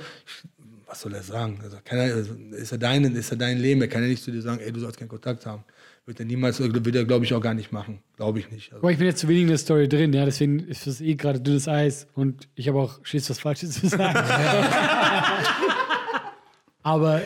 was 0.87 1.01
soll 1.03 1.15
er 1.15 1.23
sagen? 1.23 1.61
Also, 1.63 1.77
kann 1.85 1.99
er, 1.99 2.15
also, 2.15 2.35
ist, 2.53 2.73
er 2.73 2.79
dein, 2.79 3.05
ist 3.15 3.31
er 3.31 3.37
dein 3.37 3.59
Leben, 3.59 3.81
er 3.83 3.89
kann 3.89 4.03
ja 4.03 4.09
nicht 4.09 4.23
zu 4.23 4.31
dir 4.31 4.43
sagen, 4.43 4.61
ey, 4.61 4.73
du 4.73 4.81
sollst 4.81 4.99
keinen 4.99 5.09
Kontakt 5.09 5.45
haben. 5.47 5.65
Wird 6.07 6.21
er 6.21 6.27
niemals, 6.27 6.59
wird 6.59 6.97
er, 6.97 7.05
glaube 7.05 7.27
ich, 7.27 7.35
auch 7.35 7.43
gar 7.43 7.53
nicht 7.53 7.71
machen. 7.71 8.01
Glaube 8.17 8.39
ich 8.39 8.51
nicht. 8.51 8.73
Also, 8.73 8.83
mal, 8.83 8.93
ich 8.93 8.99
bin 8.99 9.07
jetzt 9.07 9.21
zu 9.21 9.29
wenig 9.29 9.43
in 9.43 9.49
der 9.49 9.59
Story 9.59 9.89
drin, 9.89 10.15
ja, 10.15 10.25
deswegen 10.25 10.61
ist 10.61 10.87
das 10.87 11.03
eh 11.03 11.15
gerade 11.15 11.41
dünnes 11.41 11.69
Eis 11.69 12.07
und 12.15 12.49
ich 12.55 12.69
habe 12.69 12.79
auch 12.79 13.01
Schiss, 13.05 13.29
was 13.29 13.39
Falsches 13.39 13.81
zu 13.81 13.89
sagen. 13.89 14.19
Aber 16.83 17.21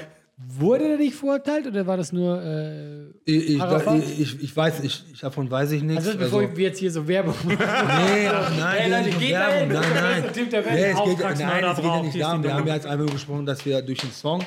wurde 0.48 0.88
der 0.88 0.96
nicht 0.98 1.14
verurteilt 1.14 1.66
oder 1.66 1.86
war 1.86 1.96
das 1.96 2.12
nur. 2.12 2.42
Äh, 2.42 3.06
ich, 3.24 3.58
ich, 3.58 4.20
ich, 4.20 4.42
ich, 4.42 4.56
weiß, 4.56 4.82
ich, 4.84 5.04
davon 5.20 5.50
weiß 5.50 5.72
ich 5.72 5.82
nichts. 5.82 6.06
also, 6.06 6.18
bevor 6.18 6.56
wir 6.56 6.64
jetzt 6.68 6.78
hier 6.78 6.90
so 6.90 7.06
Werbung 7.06 7.34
machen. 7.44 7.58
Nee, 7.58 8.28
ach, 8.28 8.52
nein, 8.58 8.76
Ey, 8.78 8.88
geht 8.90 9.04
Leute, 9.06 9.18
geht 9.18 9.30
Werbung. 9.30 9.68
Nein, 9.68 10.22
nein. 10.22 10.32
Typ, 10.32 10.50
der 10.50 10.62
Nee, 10.62 10.90
es 10.90 11.04
geht, 11.04 11.18
nein, 11.38 11.64
es 11.64 11.76
geht 11.76 11.84
ja 11.84 12.02
nicht 12.02 12.20
darum. 12.20 12.42
Wir 12.42 12.54
haben 12.54 12.66
ja 12.66 12.74
jetzt 12.74 12.88
nur 12.88 13.06
gesprochen, 13.06 13.46
dass 13.46 13.64
wir 13.64 13.82
durch 13.82 13.98
den 13.98 14.12
Song 14.12 14.44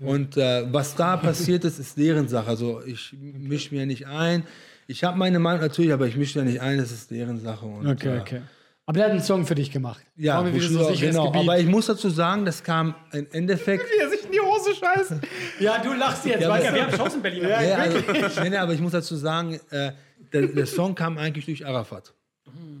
und 0.00 0.36
äh, 0.36 0.72
was 0.72 0.94
da 0.94 1.16
passiert 1.16 1.64
ist, 1.64 1.78
ist 1.78 1.98
deren 1.98 2.28
Sache. 2.28 2.48
Also 2.48 2.82
ich 2.86 3.14
mische 3.20 3.74
mir 3.74 3.84
nicht 3.86 4.06
ein. 4.06 4.44
Ich 4.86 5.04
habe 5.04 5.18
meine 5.18 5.38
Meinung 5.38 5.60
natürlich, 5.60 5.92
aber 5.92 6.06
ich 6.06 6.16
mische 6.16 6.38
ja 6.38 6.44
nicht 6.44 6.60
ein, 6.60 6.78
das 6.78 6.92
ist 6.92 7.10
deren 7.10 7.40
Sache. 7.40 7.66
Und, 7.66 7.86
Okay, 7.86 8.16
äh, 8.16 8.20
okay. 8.20 8.40
Aber 8.88 8.94
der 8.94 9.04
hat 9.04 9.12
einen 9.12 9.22
Song 9.22 9.44
für 9.44 9.54
dich 9.54 9.70
gemacht. 9.70 10.02
Ja, 10.16 10.42
wir 10.42 10.54
wieder 10.54 10.66
Bushido, 10.66 10.94
so 10.94 10.98
genau. 10.98 11.26
Gebiet. 11.26 11.42
Aber 11.42 11.58
ich 11.58 11.66
muss 11.66 11.84
dazu 11.88 12.08
sagen, 12.08 12.46
das 12.46 12.64
kam 12.64 12.94
im 13.12 13.26
Endeffekt. 13.32 13.84
er 14.00 14.08
sich 14.08 14.24
in 14.24 14.32
die 14.32 14.40
Hose 14.40 14.74
scheißt. 14.74 15.12
ja, 15.60 15.82
du 15.82 15.92
lachst 15.92 16.24
jetzt, 16.24 16.40
Ja, 16.40 16.56
du? 16.56 16.62
Wir 16.62 16.86
haben 16.86 16.96
Shows 16.96 17.14
in 17.16 17.20
Berlin. 17.20 17.42
Ja, 17.42 17.76
also, 17.76 17.98
nee, 18.42 18.48
nee, 18.48 18.56
aber 18.56 18.72
ich 18.72 18.80
muss 18.80 18.92
dazu 18.92 19.14
sagen, 19.14 19.60
äh, 19.68 19.92
der, 20.32 20.46
der 20.46 20.66
Song 20.66 20.94
kam 20.94 21.18
eigentlich 21.18 21.44
durch 21.44 21.66
Arafat. 21.66 22.14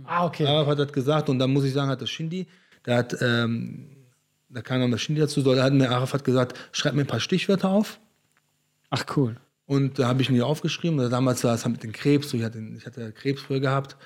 Ah, 0.04 0.24
okay. 0.24 0.46
Arafat 0.46 0.78
hat 0.78 0.92
gesagt, 0.94 1.28
und 1.28 1.38
dann 1.38 1.52
muss 1.52 1.64
ich 1.64 1.74
sagen, 1.74 1.90
hat 1.90 2.00
das 2.00 2.08
Shindy, 2.08 2.46
der 2.86 2.96
hat, 2.96 3.14
ähm, 3.20 3.90
da 4.48 4.62
kam 4.62 4.80
noch 4.80 4.90
das 4.90 5.02
Shindy 5.02 5.20
dazu, 5.20 5.42
da 5.42 5.62
hat 5.62 5.74
mir 5.74 5.90
Arafat 5.90 6.24
gesagt, 6.24 6.58
schreib 6.72 6.94
mir 6.94 7.02
ein 7.02 7.06
paar 7.06 7.20
Stichwörter 7.20 7.68
auf. 7.68 8.00
Ach, 8.88 9.04
cool. 9.14 9.36
Und 9.66 9.98
da 9.98 10.08
habe 10.08 10.22
ich 10.22 10.30
ihn 10.30 10.36
hier 10.36 10.46
aufgeschrieben. 10.46 11.10
Damals 11.10 11.44
war 11.44 11.54
es 11.54 11.66
halt 11.66 11.74
mit 11.74 11.82
dem 11.82 11.92
Krebs, 11.92 12.30
so 12.30 12.38
ich 12.38 12.44
hatte, 12.44 12.66
ich 12.78 12.86
hatte 12.86 13.12
Krebs 13.12 13.42
früher 13.42 13.60
gehabt. 13.60 13.98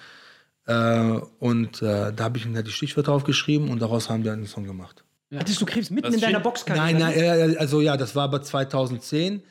Äh, 0.66 1.20
und 1.38 1.82
äh, 1.82 2.12
da 2.12 2.24
habe 2.24 2.38
ich 2.38 2.46
ihm 2.46 2.54
halt 2.54 2.66
die 2.66 2.72
Stichwörter 2.72 3.12
aufgeschrieben 3.12 3.68
und 3.68 3.80
daraus 3.80 4.08
haben 4.08 4.24
wir 4.24 4.32
einen 4.32 4.46
Song 4.46 4.64
gemacht. 4.64 5.04
Hattest 5.34 5.60
du 5.60 5.66
Krebs 5.66 5.90
mitten 5.90 6.08
Was 6.08 6.14
in 6.14 6.20
deiner 6.20 6.40
Boxkarriere? 6.40 6.84
Nein, 6.84 6.98
nein, 6.98 7.14
äh, 7.16 7.56
also 7.56 7.80
ja, 7.80 7.96
das 7.96 8.14
war 8.14 8.24
aber 8.24 8.42
2010. 8.42 9.42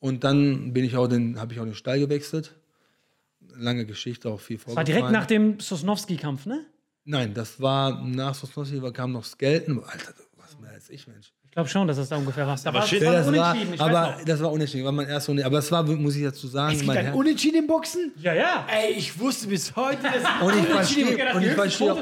Und 0.00 0.24
dann 0.24 0.72
bin 0.72 0.84
ich 0.84 0.96
auch 0.96 1.06
den, 1.06 1.38
habe 1.38 1.52
ich 1.52 1.60
auch 1.60 1.64
den 1.64 1.76
Stall 1.76 2.00
gewechselt. 2.00 2.54
Lange 3.54 3.86
Geschichte, 3.86 4.30
auch 4.30 4.40
viel 4.40 4.58
Das 4.64 4.74
war 4.74 4.84
direkt 4.84 5.10
nach 5.10 5.26
dem 5.26 5.60
Sosnowski-Kampf, 5.60 6.46
ne? 6.46 6.66
Nein, 7.04 7.34
das 7.34 7.60
war 7.60 8.02
nach 8.04 8.34
Sosnowski 8.34 8.80
kam 8.92 9.12
noch 9.12 9.24
Skelton. 9.24 9.82
Alter, 9.84 10.14
was 10.36 10.58
mehr 10.58 10.72
als 10.72 10.90
ich, 10.90 11.06
Mensch. 11.06 11.32
Ich 11.52 11.54
glaube 11.54 11.68
schon, 11.68 11.86
dass 11.86 11.98
das 11.98 12.08
da 12.08 12.16
ungefähr 12.16 12.46
war. 12.46 12.56
Da 12.64 12.72
war 12.72 12.86
shit, 12.86 13.02
das 13.02 13.30
war, 13.30 13.54
ich 13.54 13.78
aber 13.78 14.16
das 14.24 14.40
war 14.40 14.50
unentschieden, 14.50 14.86
war 14.86 14.92
mein 14.92 15.06
erster 15.06 15.32
Unentschieden. 15.32 15.52
Aber 15.52 15.58
es 15.58 15.70
war, 15.70 15.82
muss 15.82 16.16
ich 16.16 16.22
dazu 16.22 16.46
sagen, 16.46 16.72
Es 16.72 16.78
gibt 16.78 16.86
mein 16.86 17.06
ein 17.08 17.12
Unentschieden 17.12 17.58
im 17.58 17.66
Boxen? 17.66 18.10
Ja, 18.16 18.32
ja. 18.32 18.66
Ey, 18.70 18.92
ich 18.92 19.20
wusste 19.20 19.48
bis 19.48 19.76
heute, 19.76 20.02
dass 20.02 20.14
und 20.42 20.58
ich 20.58 20.64
verstehe, 20.64 21.34
und 21.34 21.42
ich 21.42 21.52
verstehe, 21.52 21.94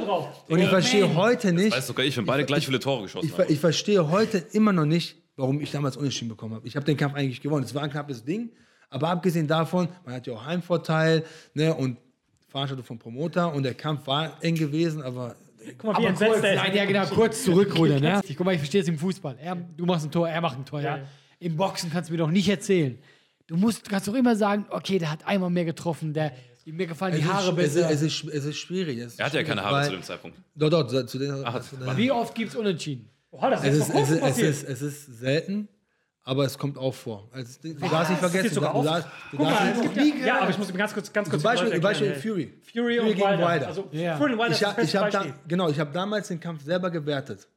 und 0.46 0.58
ich 0.60 0.68
verstehe 0.68 1.14
heute 1.16 1.52
nicht, 1.52 1.76
Weißt 1.76 1.88
sogar 1.88 2.06
ich, 2.06 2.16
wenn 2.16 2.26
beide 2.26 2.44
gleich 2.44 2.64
viele 2.64 2.78
Tore 2.78 3.02
geschossen 3.02 3.26
ich, 3.26 3.36
haben. 3.36 3.52
ich 3.52 3.58
verstehe 3.58 4.08
heute 4.08 4.38
immer 4.52 4.72
noch 4.72 4.86
nicht, 4.86 5.16
warum 5.34 5.60
ich 5.60 5.72
damals 5.72 5.96
Unentschieden 5.96 6.28
bekommen 6.28 6.54
habe. 6.54 6.68
Ich 6.68 6.76
habe 6.76 6.86
den 6.86 6.96
Kampf 6.96 7.16
eigentlich 7.16 7.40
gewonnen. 7.40 7.64
Es 7.64 7.74
war 7.74 7.82
ein 7.82 7.90
knappes 7.90 8.24
Ding, 8.24 8.52
aber 8.88 9.08
abgesehen 9.08 9.48
davon, 9.48 9.88
man 10.04 10.14
hat 10.14 10.28
ja 10.28 10.34
auch 10.34 10.44
Heimvorteil 10.44 11.24
ne, 11.54 11.74
und 11.74 11.96
Veranstaltung 12.46 12.86
vom 12.86 13.00
Promoter 13.00 13.52
und 13.52 13.64
der 13.64 13.74
Kampf 13.74 14.06
war 14.06 14.38
eng 14.42 14.54
gewesen, 14.54 15.02
aber 15.02 15.34
Guck 15.78 15.84
mal, 15.84 15.92
wie 15.92 15.96
Aber 15.96 16.08
entsetzt 16.08 16.32
kurz, 16.32 16.44
er 16.44 16.54
ist. 16.54 16.62
nein, 16.62 16.76
ja 16.76 16.84
genau, 16.84 17.06
kurz 17.06 17.44
zurückrudern. 17.44 18.00
Ne? 18.02 18.20
Guck 18.28 18.44
mal, 18.44 18.52
ich 18.54 18.60
verstehe 18.60 18.80
es 18.82 18.88
im 18.88 18.98
Fußball. 18.98 19.36
Er, 19.40 19.56
du 19.56 19.86
machst 19.86 20.06
ein 20.06 20.10
Tor, 20.10 20.28
er 20.28 20.40
macht 20.40 20.58
ein 20.58 20.64
Tor. 20.64 20.80
Ja. 20.80 20.96
Ja. 20.98 21.02
Im 21.38 21.56
Boxen 21.56 21.90
kannst 21.90 22.10
du 22.10 22.14
mir 22.14 22.18
doch 22.18 22.30
nicht 22.30 22.48
erzählen. 22.48 22.98
Du 23.46 23.56
musst, 23.56 23.88
kannst 23.88 24.06
doch 24.08 24.14
immer 24.14 24.36
sagen, 24.36 24.66
okay, 24.70 24.98
der 24.98 25.10
hat 25.10 25.26
einmal 25.26 25.50
mehr 25.50 25.64
getroffen, 25.64 26.12
der, 26.12 26.32
mir 26.66 26.86
gefallen 26.86 27.14
die 27.14 27.20
es, 27.22 27.26
Haare 27.26 27.50
ist, 27.62 27.68
es, 27.68 27.74
besser. 27.74 27.90
ist, 27.90 28.02
es, 28.02 28.22
ist, 28.22 28.32
es 28.32 28.44
ist 28.44 28.56
schwierig. 28.58 28.98
Es 28.98 29.12
ist 29.14 29.18
Er 29.20 29.26
hatte 29.26 29.38
ja 29.38 29.42
keine 29.42 29.62
Haare 29.62 29.84
zu 29.86 29.90
dem 29.92 30.02
Zeitpunkt. 30.02 30.38
Doch, 30.54 30.70
doch, 30.70 31.06
zu 31.06 31.18
den, 31.18 31.42
Ach, 31.44 31.60
zu 31.60 31.84
war- 31.84 31.96
Wie 31.96 32.10
oft 32.10 32.34
gibt 32.34 32.50
es 32.50 32.56
Unentschieden? 32.56 33.08
Oha, 33.32 33.50
das 33.50 33.64
Es 33.64 33.76
ist 33.76 33.94
es, 33.94 34.38
ist, 34.38 34.62
es 34.64 34.82
ist 34.82 35.18
selten, 35.18 35.68
aber 36.24 36.44
es 36.44 36.58
kommt 36.58 36.76
auch 36.78 36.94
vor. 36.94 37.28
Also, 37.32 37.58
du 37.62 37.74
darfst 37.74 38.10
nicht 38.10 38.20
vergessen, 38.20 38.54
du 38.54 38.66
auf. 38.66 38.84
darfst, 38.84 39.08
du 39.30 39.36
Guck 39.36 39.46
darfst 39.46 39.60
mal, 39.60 39.70
es 39.72 39.80
nicht, 39.80 39.94
gibt 39.94 40.20
ja, 40.20 40.26
ja, 40.26 40.40
aber 40.40 40.50
ich 40.50 40.58
muss 40.58 40.72
mir 40.72 40.78
ganz 40.78 40.94
kurz, 40.94 41.12
ganz 41.12 41.28
kurz 41.30 41.42
zum 41.42 41.50
Beispiel, 41.50 41.68
die 41.70 41.74
Leute 41.76 41.82
Beispiel 41.82 42.06
erklären, 42.08 42.34
Fury. 42.36 42.54
Fury, 42.72 42.98
und 43.00 43.06
gegen 43.06 43.20
Wilder. 43.20 43.48
Wilder. 43.52 43.66
Also 43.66 43.88
Ja. 43.92 44.16
Fury 44.16 44.32
und 44.32 44.38
Wilder 44.38 44.52
Ich 44.52 44.58
das 44.60 44.70
ich 44.70 44.76
beste 44.76 45.00
hab 45.00 45.10
da, 45.10 45.24
genau, 45.48 45.68
ich 45.68 45.80
habe 45.80 45.92
damals 45.92 46.28
den 46.28 46.40
Kampf 46.40 46.62
selber 46.64 46.90
gewertet. 46.90 47.48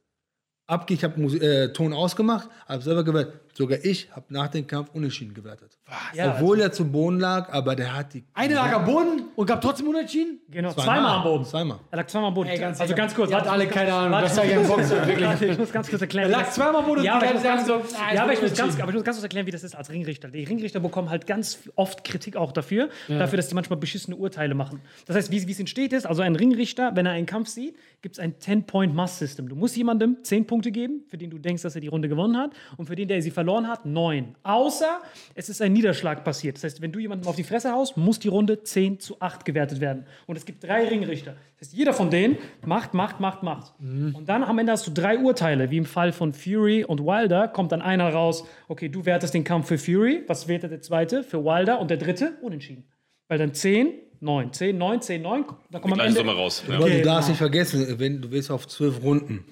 Abge 0.66 0.94
ich 0.94 1.04
habe 1.04 1.20
äh, 1.22 1.72
Ton 1.72 1.92
ausgemacht, 1.92 2.48
habe 2.66 2.82
selber 2.82 3.04
gewertet. 3.04 3.40
Sogar 3.56 3.78
ich 3.84 4.10
habe 4.10 4.26
nach 4.30 4.48
dem 4.48 4.66
Kampf 4.66 4.90
unentschieden 4.92 5.32
gewertet. 5.32 5.78
Ja, 6.12 6.34
Obwohl 6.34 6.60
er 6.60 6.72
zu 6.72 6.90
Boden 6.90 7.20
lag, 7.20 7.52
aber 7.52 7.76
der 7.76 7.94
hat 7.94 8.14
die. 8.14 8.24
Eine 8.34 8.54
lag 8.54 8.72
am 8.72 8.84
Boden 8.84 9.26
und 9.36 9.46
gab 9.46 9.60
trotzdem 9.60 9.86
Unentschieden? 9.86 10.40
Genau, 10.48 10.72
zweimal, 10.72 11.18
am 11.18 11.22
Boden. 11.22 11.44
Zweimal. 11.44 11.78
Er 11.90 11.98
lag 11.98 12.06
zweimal 12.06 12.28
am 12.28 12.34
Boden. 12.34 12.48
Ey, 12.48 12.58
ganz 12.58 12.80
also 12.80 12.94
ganz 12.94 13.14
kurz. 13.14 13.30
Ihr 13.30 13.36
habt 13.36 13.46
alle 13.46 13.66
keine 13.68 13.94
Ahnung, 13.94 14.20
das 14.20 14.34
sag 14.34 14.46
ich 14.46 14.54
im 14.54 14.66
Boxen, 14.66 15.06
wirklich. 15.06 15.50
Ich 15.50 15.58
muss 15.58 15.70
ganz 15.70 15.88
kurz 15.88 16.02
erklären. 16.02 16.30
Er 16.30 16.38
lag 16.38 16.50
zweimal 16.50 16.76
am 16.76 16.86
Boden 16.86 17.00
und 17.00 17.04
ja, 17.04 17.14
aber 17.14 17.26
die 17.26 17.28
ich 17.28 17.34
muss 17.34 17.42
ganz, 17.44 17.66
sagen 17.66 17.84
so, 17.88 17.96
ah, 17.96 18.14
ja, 18.14 18.22
aber 18.24 18.32
ich 18.32 18.42
muss 18.42 18.54
ganz, 18.54 18.80
aber 18.80 18.88
ich 18.88 18.94
muss 18.96 19.04
ganz 19.04 19.16
kurz 19.18 19.22
erklären, 19.22 19.46
wie 19.46 19.50
das 19.52 19.62
ist 19.62 19.76
als 19.76 19.90
Ringrichter. 19.90 20.28
Die 20.28 20.44
Ringrichter 20.44 20.80
bekommen 20.80 21.10
halt 21.10 21.26
ganz 21.26 21.58
oft 21.76 22.02
Kritik 22.02 22.36
auch 22.36 22.50
dafür, 22.50 22.88
dafür, 23.08 23.36
dass 23.36 23.48
die 23.48 23.54
manchmal 23.54 23.78
beschissene 23.78 24.16
Urteile 24.16 24.54
machen. 24.54 24.80
Das 25.06 25.14
heißt, 25.16 25.30
wie 25.30 25.46
wie 25.46 25.52
es 25.52 25.60
entsteht 25.60 25.92
ist, 25.92 26.06
also 26.06 26.22
ein 26.22 26.34
Ringrichter, 26.34 26.92
wenn 26.94 27.06
er 27.06 27.12
einen 27.12 27.26
Kampf 27.26 27.48
sieht, 27.48 27.76
gibt 28.02 28.16
es 28.16 28.18
ein 28.18 28.34
10-Point-Must-System. 28.34 29.48
Du 29.48 29.56
musst 29.56 29.76
jemandem 29.76 30.18
10 30.22 30.46
Punkte 30.46 30.72
geben, 30.72 31.04
für 31.08 31.18
den 31.18 31.30
du 31.30 31.38
denkst, 31.38 31.62
dass 31.62 31.74
er 31.74 31.80
die 31.80 31.88
Runde 31.88 32.08
gewonnen 32.08 32.36
hat, 32.36 32.52
und 32.76 32.86
für 32.86 32.96
den, 32.96 33.08
der 33.08 33.22
sie 33.22 33.30
verloren 33.30 33.43
hat, 33.68 33.86
9. 33.86 34.34
Außer 34.42 35.00
es 35.34 35.48
ist 35.48 35.62
ein 35.62 35.72
Niederschlag 35.72 36.24
passiert. 36.24 36.56
Das 36.56 36.64
heißt, 36.64 36.80
wenn 36.80 36.92
du 36.92 36.98
jemandem 36.98 37.28
auf 37.28 37.36
die 37.36 37.44
Fresse 37.44 37.72
haust, 37.72 37.96
muss 37.96 38.18
die 38.18 38.28
Runde 38.28 38.62
10 38.62 39.00
zu 39.00 39.20
8 39.20 39.44
gewertet 39.44 39.80
werden. 39.80 40.06
Und 40.26 40.36
es 40.36 40.44
gibt 40.44 40.64
drei 40.64 40.86
Ringrichter. 40.88 41.34
Das 41.58 41.68
heißt, 41.68 41.76
jeder 41.78 41.92
von 41.92 42.10
denen 42.10 42.36
macht, 42.64 42.94
macht, 42.94 43.20
macht, 43.20 43.42
macht. 43.42 43.72
Und 43.80 44.24
dann 44.28 44.42
am 44.44 44.58
Ende 44.58 44.72
hast 44.72 44.86
du 44.86 44.90
drei 44.90 45.18
Urteile, 45.18 45.70
wie 45.70 45.76
im 45.78 45.86
Fall 45.86 46.12
von 46.12 46.32
Fury 46.32 46.84
und 46.84 47.00
Wilder, 47.00 47.48
kommt 47.48 47.72
dann 47.72 47.82
einer 47.82 48.08
raus, 48.12 48.44
okay, 48.68 48.88
du 48.88 49.04
wertest 49.06 49.34
den 49.34 49.44
Kampf 49.44 49.68
für 49.68 49.78
Fury, 49.78 50.24
was 50.26 50.48
wertet 50.48 50.72
der 50.72 50.80
zweite? 50.80 51.22
Für 51.22 51.44
Wilder 51.44 51.80
und 51.80 51.90
der 51.90 51.96
dritte? 51.98 52.34
Unentschieden. 52.42 52.84
Weil 53.28 53.38
dann 53.38 53.54
10 53.54 53.92
9, 54.20 54.52
10, 54.54 54.78
9, 54.78 55.02
10, 55.02 55.20
9. 55.22 55.44
Da 55.70 55.78
kommt 55.80 55.98
Ende. 56.00 56.12
Summe 56.12 56.32
raus. 56.32 56.64
Ja. 56.66 56.76
Aber 56.76 56.86
du 56.86 56.92
Genau. 56.92 57.04
darfst 57.04 57.28
nicht 57.28 57.36
vergessen, 57.36 57.98
wenn 57.98 58.22
du 58.22 58.30
willst 58.30 58.50
auf 58.50 58.66
zwölf 58.66 59.02
Runden, 59.02 59.44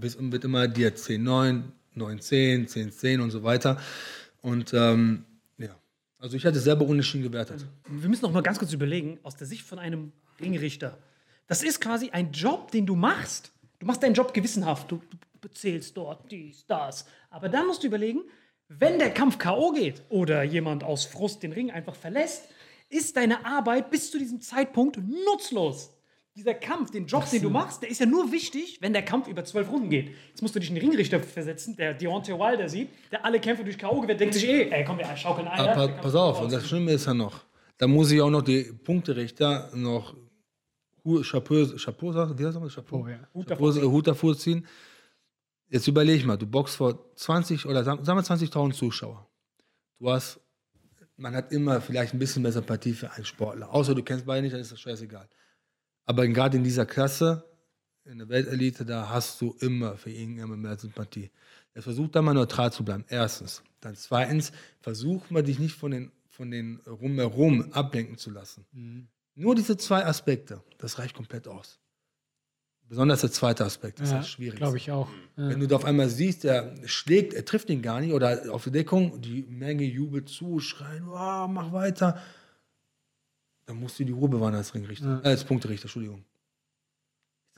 bist, 0.00 0.18
wird 0.20 0.44
immer 0.44 0.68
dir 0.68 0.94
10, 0.94 1.20
9, 1.24 1.64
9, 1.94 2.20
10, 2.20 2.68
10, 2.68 2.92
10 2.92 3.20
und 3.20 3.30
so 3.30 3.42
weiter. 3.42 3.80
Und 4.42 4.74
ähm, 4.74 5.24
ja, 5.58 5.74
also 6.18 6.36
ich 6.36 6.44
hatte 6.44 6.58
selber 6.58 6.84
unentschieden 6.84 7.22
gewertet. 7.22 7.64
Wir 7.88 8.08
müssen 8.08 8.22
noch 8.22 8.32
mal 8.32 8.42
ganz 8.42 8.58
kurz 8.58 8.72
überlegen, 8.72 9.18
aus 9.22 9.36
der 9.36 9.46
Sicht 9.46 9.62
von 9.62 9.78
einem 9.78 10.12
Ringrichter. 10.40 10.98
Das 11.46 11.62
ist 11.62 11.80
quasi 11.80 12.10
ein 12.10 12.32
Job, 12.32 12.70
den 12.70 12.86
du 12.86 12.96
machst. 12.96 13.52
Du 13.78 13.86
machst 13.86 14.02
deinen 14.02 14.14
Job 14.14 14.32
gewissenhaft. 14.32 14.90
Du, 14.90 15.00
du 15.10 15.16
bezählst 15.40 15.96
dort 15.96 16.30
dies, 16.30 16.66
das. 16.66 17.04
Aber 17.30 17.48
dann 17.48 17.66
musst 17.66 17.82
du 17.82 17.86
überlegen, 17.86 18.22
wenn 18.68 18.98
der 18.98 19.10
Kampf 19.10 19.38
K.O. 19.38 19.72
geht 19.72 20.02
oder 20.08 20.42
jemand 20.42 20.84
aus 20.84 21.04
Frust 21.04 21.42
den 21.42 21.52
Ring 21.52 21.70
einfach 21.70 21.94
verlässt, 21.94 22.48
ist 22.88 23.16
deine 23.16 23.44
Arbeit 23.44 23.90
bis 23.90 24.10
zu 24.10 24.18
diesem 24.18 24.40
Zeitpunkt 24.40 24.98
nutzlos. 24.98 25.90
Dieser 26.36 26.54
Kampf, 26.54 26.90
den 26.90 27.06
Job, 27.06 27.30
den 27.30 27.42
du 27.42 27.50
machst, 27.50 27.82
der 27.82 27.90
ist 27.90 28.00
ja 28.00 28.06
nur 28.06 28.32
wichtig, 28.32 28.78
wenn 28.80 28.92
der 28.92 29.04
Kampf 29.04 29.28
über 29.28 29.44
zwölf 29.44 29.70
Runden 29.70 29.88
geht. 29.88 30.16
Jetzt 30.30 30.42
musst 30.42 30.54
du 30.56 30.58
dich 30.58 30.68
einen 30.68 30.78
Ringrichter 30.78 31.20
versetzen, 31.22 31.76
der 31.76 31.94
Deontay 31.94 32.32
Wilder 32.32 32.68
sieht, 32.68 32.88
der 33.12 33.24
alle 33.24 33.38
Kämpfe 33.38 33.62
durch 33.62 33.78
K.O. 33.78 34.00
gewinnt, 34.00 34.18
denkt 34.18 34.34
sich 34.34 34.44
eh, 34.48 34.68
ey, 34.68 34.84
komm, 34.84 34.98
wir 34.98 35.16
schaukeln 35.16 35.46
ein. 35.46 35.60
Aber 35.60 35.68
ja, 35.68 35.74
pa 35.74 35.80
der 35.86 35.88
Kampf 35.90 36.02
pass 36.02 36.14
auf, 36.16 36.40
und 36.42 36.52
das 36.52 36.66
Schlimme 36.66 36.90
ist 36.92 37.06
ja 37.06 37.14
noch, 37.14 37.44
da 37.78 37.86
muss 37.86 38.10
ich 38.10 38.20
auch 38.20 38.30
noch 38.30 38.42
die 38.42 38.64
Punkterichter 38.64 39.70
noch 39.74 40.16
Chapeau, 41.22 41.66
Chapeau, 41.76 42.12
sagt- 42.12 42.36
wie 42.38 42.46
heißt 42.46 42.56
das? 42.56 42.74
Chapeau, 42.74 43.04
Oh, 43.04 43.08
ja. 43.08 43.18
Hut 43.34 43.46
Chapeau, 43.46 43.70
davor 43.72 43.92
Hut 43.92 44.06
davor 44.06 44.36
ziehen. 44.36 44.66
Jetzt 45.68 45.86
überleg 45.86 46.24
mal, 46.24 46.36
du 46.36 46.46
boxst 46.46 46.76
vor 46.76 47.14
20 47.14 47.66
oder 47.66 47.84
sagen 47.84 48.04
sagen 48.04 48.18
wir 48.18 48.24
20.000 48.24 48.72
Zuschauer. 48.72 49.28
Du 50.00 50.10
hast, 50.10 50.40
man 51.16 51.34
hat 51.34 51.52
immer 51.52 51.80
vielleicht 51.80 52.12
ein 52.14 52.18
bisschen 52.18 52.42
mehr 52.42 52.52
Sympathie 52.52 52.92
für 52.92 53.10
einen 53.12 53.24
Sportler. 53.24 53.72
Außer 53.72 53.94
du 53.94 54.02
kennst 54.02 54.26
beide 54.26 54.42
nicht, 54.42 54.52
dann 54.52 54.60
ist 54.60 54.72
das 54.72 54.80
scheißegal. 54.80 55.28
Aber 56.06 56.26
gerade 56.28 56.56
in 56.56 56.64
dieser 56.64 56.86
Klasse, 56.86 57.44
in 58.04 58.18
der 58.18 58.28
Weltelite, 58.28 58.84
da 58.84 59.08
hast 59.08 59.40
du 59.40 59.56
immer 59.60 59.96
für 59.96 60.10
ihn 60.10 60.38
immer 60.38 60.56
mehr 60.56 60.76
Sympathie. 60.76 61.30
Jetzt 61.74 61.84
versuch 61.84 62.08
da 62.08 62.22
mal 62.22 62.34
neutral 62.34 62.72
zu 62.72 62.84
bleiben. 62.84 63.04
Erstens. 63.08 63.62
Dann 63.80 63.96
zweitens, 63.96 64.52
versuch 64.80 65.30
mal 65.30 65.42
dich 65.42 65.58
nicht 65.58 65.74
von 65.74 65.90
den, 65.90 66.12
von 66.28 66.50
den 66.50 66.80
rumherum 66.86 67.72
ablenken 67.72 68.16
zu 68.16 68.30
lassen. 68.30 68.66
Nur 69.34 69.54
diese 69.54 69.76
zwei 69.76 70.04
Aspekte, 70.04 70.62
das 70.78 70.98
reicht 70.98 71.14
komplett 71.14 71.48
aus. 71.48 71.80
Besonders 72.86 73.22
der 73.22 73.32
zweite 73.32 73.64
Aspekt, 73.64 73.98
das 73.98 74.08
ist 74.08 74.12
Ja, 74.12 74.18
das 74.18 74.28
Schwierigste. 74.28 74.58
Glaube 74.58 74.76
ich 74.76 74.90
auch. 74.90 75.08
Ja. 75.36 75.48
Wenn 75.48 75.58
du 75.58 75.66
da 75.66 75.76
auf 75.76 75.86
einmal 75.86 76.08
siehst, 76.08 76.44
der 76.44 76.74
schlägt, 76.86 77.32
er 77.32 77.44
trifft 77.44 77.70
ihn 77.70 77.80
gar 77.80 78.00
nicht 78.00 78.12
oder 78.12 78.52
auf 78.52 78.64
die 78.64 78.70
Deckung, 78.70 79.20
die 79.22 79.42
Menge 79.48 79.84
jubelt 79.84 80.28
zu, 80.28 80.60
schreien, 80.60 81.06
wow, 81.06 81.48
mach 81.48 81.72
weiter. 81.72 82.20
Dann 83.66 83.80
musst 83.80 83.98
du 83.98 84.04
die 84.04 84.12
Ruhe 84.12 84.28
bewahren 84.28 84.54
als 84.54 84.74
Ringrichter, 84.74 85.20
äh, 85.24 85.28
als 85.28 85.44
Punkterichter, 85.44 85.84
Entschuldigung. 85.86 86.24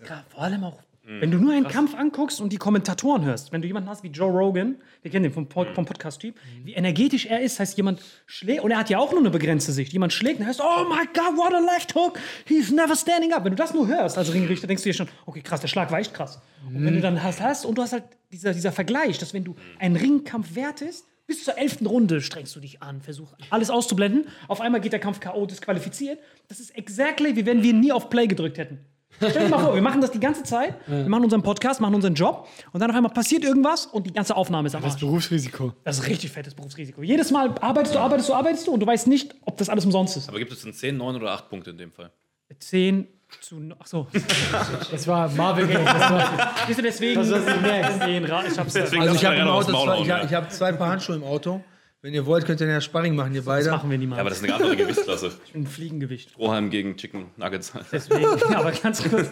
Ja, 0.06 0.24
vor 0.28 0.42
allem 0.42 0.62
auch, 0.64 0.78
wenn 1.08 1.30
du 1.30 1.38
nur 1.38 1.52
einen 1.52 1.68
Kampf 1.68 1.94
anguckst 1.94 2.40
und 2.40 2.52
die 2.52 2.56
Kommentatoren 2.56 3.24
hörst, 3.24 3.52
wenn 3.52 3.62
du 3.62 3.68
jemanden 3.68 3.88
hast 3.88 4.02
wie 4.02 4.08
Joe 4.08 4.28
Rogan, 4.30 4.76
wir 5.02 5.10
kennen 5.12 5.22
den 5.22 5.32
vom, 5.32 5.48
Pod- 5.48 5.68
vom 5.74 5.84
Podcast-Typ, 5.86 6.34
wie 6.64 6.74
energetisch 6.74 7.26
er 7.26 7.40
ist, 7.40 7.60
heißt 7.60 7.76
jemand 7.76 8.02
schlägt, 8.26 8.62
und 8.64 8.72
er 8.72 8.78
hat 8.78 8.90
ja 8.90 8.98
auch 8.98 9.12
nur 9.12 9.20
eine 9.20 9.30
begrenzte 9.30 9.70
Sicht, 9.72 9.92
jemand 9.92 10.12
schlägt 10.12 10.40
und 10.40 10.46
heißt, 10.46 10.60
oh 10.60 10.84
my 10.88 11.06
God, 11.14 11.36
what 11.38 11.54
a 11.54 11.60
left 11.60 11.94
hook, 11.94 12.18
he's 12.44 12.72
never 12.72 12.96
standing 12.96 13.32
up. 13.32 13.44
Wenn 13.44 13.52
du 13.52 13.56
das 13.56 13.72
nur 13.72 13.86
hörst 13.86 14.18
als 14.18 14.34
Ringrichter, 14.34 14.66
denkst 14.66 14.82
du 14.82 14.88
dir 14.88 14.94
schon, 14.94 15.08
okay, 15.26 15.42
krass, 15.42 15.60
der 15.60 15.68
Schlag 15.68 15.92
war 15.92 16.00
echt 16.00 16.12
krass. 16.12 16.40
Und 16.66 16.84
wenn 16.84 16.94
du 16.94 17.00
dann 17.00 17.22
hast, 17.22 17.40
hast 17.40 17.64
und 17.64 17.78
du 17.78 17.82
hast 17.82 17.92
halt 17.92 18.04
dieser, 18.32 18.52
dieser 18.52 18.72
Vergleich, 18.72 19.18
dass 19.18 19.32
wenn 19.32 19.44
du 19.44 19.54
einen 19.78 19.94
Ringkampf 19.96 20.56
wertest, 20.56 21.06
bis 21.26 21.44
zur 21.44 21.58
elften 21.58 21.86
Runde 21.86 22.20
strengst 22.20 22.54
du 22.56 22.60
dich 22.60 22.82
an, 22.82 23.00
versuch 23.00 23.34
alles 23.50 23.70
auszublenden. 23.70 24.26
Auf 24.48 24.60
einmal 24.60 24.80
geht 24.80 24.92
der 24.92 25.00
Kampf 25.00 25.20
K.O. 25.20 25.46
disqualifiziert. 25.46 26.18
Das 26.48 26.60
ist 26.60 26.76
exactly, 26.76 27.36
wie 27.36 27.46
wenn 27.46 27.62
wir 27.62 27.72
nie 27.72 27.92
auf 27.92 28.10
Play 28.10 28.26
gedrückt 28.26 28.58
hätten. 28.58 28.78
Stell 29.18 29.44
dir 29.44 29.48
mal 29.48 29.58
vor, 29.60 29.74
wir 29.74 29.80
machen 29.80 30.02
das 30.02 30.10
die 30.10 30.20
ganze 30.20 30.42
Zeit, 30.42 30.74
wir 30.86 31.08
machen 31.08 31.24
unseren 31.24 31.42
Podcast, 31.42 31.80
machen 31.80 31.94
unseren 31.94 32.14
Job 32.14 32.46
und 32.72 32.80
dann 32.80 32.90
auf 32.90 32.96
einmal 32.96 33.12
passiert 33.12 33.44
irgendwas 33.44 33.86
und 33.86 34.06
die 34.06 34.12
ganze 34.12 34.36
Aufnahme 34.36 34.66
ist 34.66 34.74
am 34.74 34.82
Das 34.82 34.92
Arsch. 34.92 35.00
Berufsrisiko. 35.00 35.72
Das 35.84 35.98
ist 35.98 36.06
richtig 36.06 36.30
fettes 36.32 36.54
Berufsrisiko. 36.54 37.02
Jedes 37.02 37.30
Mal 37.30 37.54
arbeitest 37.62 37.94
du, 37.94 37.98
arbeitest 37.98 38.28
du, 38.28 38.34
arbeitest 38.34 38.66
du 38.66 38.72
und 38.72 38.80
du 38.80 38.86
weißt 38.86 39.06
nicht, 39.06 39.34
ob 39.46 39.56
das 39.56 39.70
alles 39.70 39.86
umsonst 39.86 40.18
ist. 40.18 40.28
Aber 40.28 40.38
gibt 40.38 40.52
es 40.52 40.60
denn 40.62 40.74
10, 40.74 40.98
9 40.98 41.16
oder 41.16 41.30
8 41.32 41.48
Punkte 41.48 41.70
in 41.70 41.78
dem 41.78 41.92
Fall? 41.92 42.10
10 42.58 43.08
zu. 43.40 43.60
Ach 43.78 43.86
so. 43.86 44.06
Das 44.90 45.06
war 45.06 45.28
Marvel 45.30 45.66
Game. 45.66 45.84
Das 45.84 46.10
war, 46.10 46.54
Siehst 46.66 46.78
du, 46.78 46.82
deswegen. 46.82 47.20
Das 47.20 47.30
hast 47.32 47.46
du 47.48 47.54
gemerkt. 47.54 48.02
10 48.02 48.24
Ra- 48.24 48.44
Ich 48.46 48.58
hab's 48.58 48.72
Deswegen 48.72 49.02
Also 49.02 49.14
ich 49.14 49.24
habe 49.24 49.36
im 49.36 49.46
ja 49.46 49.52
Auto 49.52 49.72
zwei, 49.72 50.00
ich, 50.00 50.06
ja. 50.06 50.24
ich 50.24 50.32
hab 50.34 50.50
zwei 50.52 50.72
Paar 50.72 50.88
Handschuhe 50.90 51.16
im 51.16 51.24
Auto. 51.24 51.62
Wenn 52.02 52.14
ihr 52.14 52.24
wollt, 52.26 52.44
könnt 52.46 52.60
ihr 52.60 52.68
ja 52.68 52.80
Sparring 52.80 53.16
machen, 53.16 53.34
ihr 53.34 53.44
beide. 53.44 53.64
Das 53.64 53.72
machen 53.74 53.90
wir 53.90 53.96
Ja, 53.96 54.00
niemals. 54.00 54.20
aber 54.20 54.28
das 54.30 54.38
ist 54.38 54.44
eine 54.44 54.54
andere 54.54 54.76
Gewichtsklasse. 54.76 55.32
ein 55.54 55.66
Fliegengewicht. 55.66 56.30
Strohhalm 56.30 56.70
gegen 56.70 56.96
Chicken 56.96 57.26
Nuggets. 57.36 57.72
Deswegen, 57.90 58.22
ja, 58.50 58.58
aber 58.60 58.70
ganz 58.70 59.02
kurz. 59.02 59.28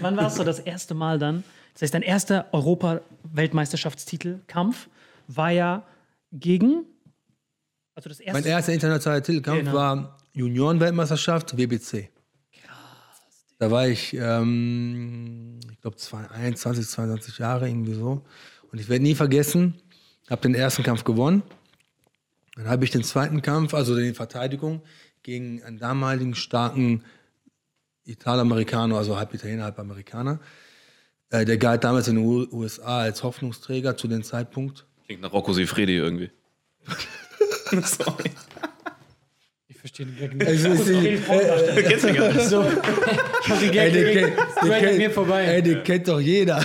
Wann 0.00 0.16
war 0.16 0.28
es 0.28 0.36
so 0.36 0.44
das 0.44 0.60
erste 0.60 0.94
Mal 0.94 1.18
dann? 1.18 1.42
Das 1.74 1.82
heißt, 1.82 1.94
dein 1.94 2.02
erster 2.02 2.46
Europa-Weltmeisterschaftstitel-Kampf 2.52 4.88
war 5.28 5.50
ja 5.50 5.82
gegen. 6.32 6.84
Also 7.94 8.08
das 8.08 8.20
erste. 8.20 8.40
Mein 8.40 8.48
erster 8.50 8.72
internationaler 8.72 9.22
Titelkampf 9.22 9.58
Genau. 9.60 9.72
war 9.74 10.16
Junioren-Weltmeisterschaft, 10.34 11.56
WBC. 11.56 12.08
Da 13.62 13.70
war 13.70 13.86
ich, 13.86 14.12
ähm, 14.14 15.60
ich 15.70 15.80
glaube, 15.82 15.96
21, 16.34 16.84
22 16.84 17.38
Jahre, 17.38 17.68
irgendwie 17.68 17.94
so. 17.94 18.24
Und 18.72 18.80
ich 18.80 18.88
werde 18.88 19.04
nie 19.04 19.14
vergessen, 19.14 19.80
habe 20.28 20.42
den 20.42 20.56
ersten 20.56 20.82
Kampf 20.82 21.04
gewonnen. 21.04 21.44
Dann 22.56 22.66
habe 22.66 22.84
ich 22.84 22.90
den 22.90 23.04
zweiten 23.04 23.40
Kampf, 23.40 23.72
also 23.72 23.96
die 23.96 24.14
Verteidigung, 24.14 24.82
gegen 25.22 25.62
einen 25.62 25.78
damaligen 25.78 26.34
starken 26.34 27.04
Italamerikaner, 28.04 28.96
also 28.96 29.16
halb 29.16 29.32
Italiener, 29.32 29.62
halb 29.62 29.78
Amerikaner. 29.78 30.40
Äh, 31.30 31.44
der 31.44 31.56
galt 31.56 31.84
damals 31.84 32.08
in 32.08 32.16
den 32.16 32.24
U- 32.24 32.48
USA 32.50 32.98
als 33.02 33.22
Hoffnungsträger 33.22 33.96
zu 33.96 34.08
dem 34.08 34.24
Zeitpunkt. 34.24 34.86
Klingt 35.06 35.22
nach 35.22 35.32
Rocco 35.32 35.52
Sifredi 35.52 35.94
irgendwie. 35.98 36.32
Sorry. 37.70 38.32
Ich 39.84 39.90
verstehe 39.90 40.06
den 40.06 40.16
Gag 40.18 40.34
nicht. 40.34 40.46
Also, 40.48 40.92
Kennst 41.82 42.04
du 42.04 42.06
den 42.08 42.16
gar 42.16 42.28
nicht? 42.32 42.40
So, 42.46 42.62
ich 42.62 43.48
hab 43.50 43.58
den 43.58 43.68
Ey, 43.68 43.70
Gag 43.70 43.92
den, 43.92 44.04
den 44.14 44.32
straight 44.32 44.72
an 44.72 44.80
kennt, 44.80 44.98
mir 44.98 45.10
vorbei. 45.10 45.44
ey, 45.44 45.62
den 45.62 45.82
kennt 45.82 46.08
doch 46.08 46.20
jeder. 46.20 46.60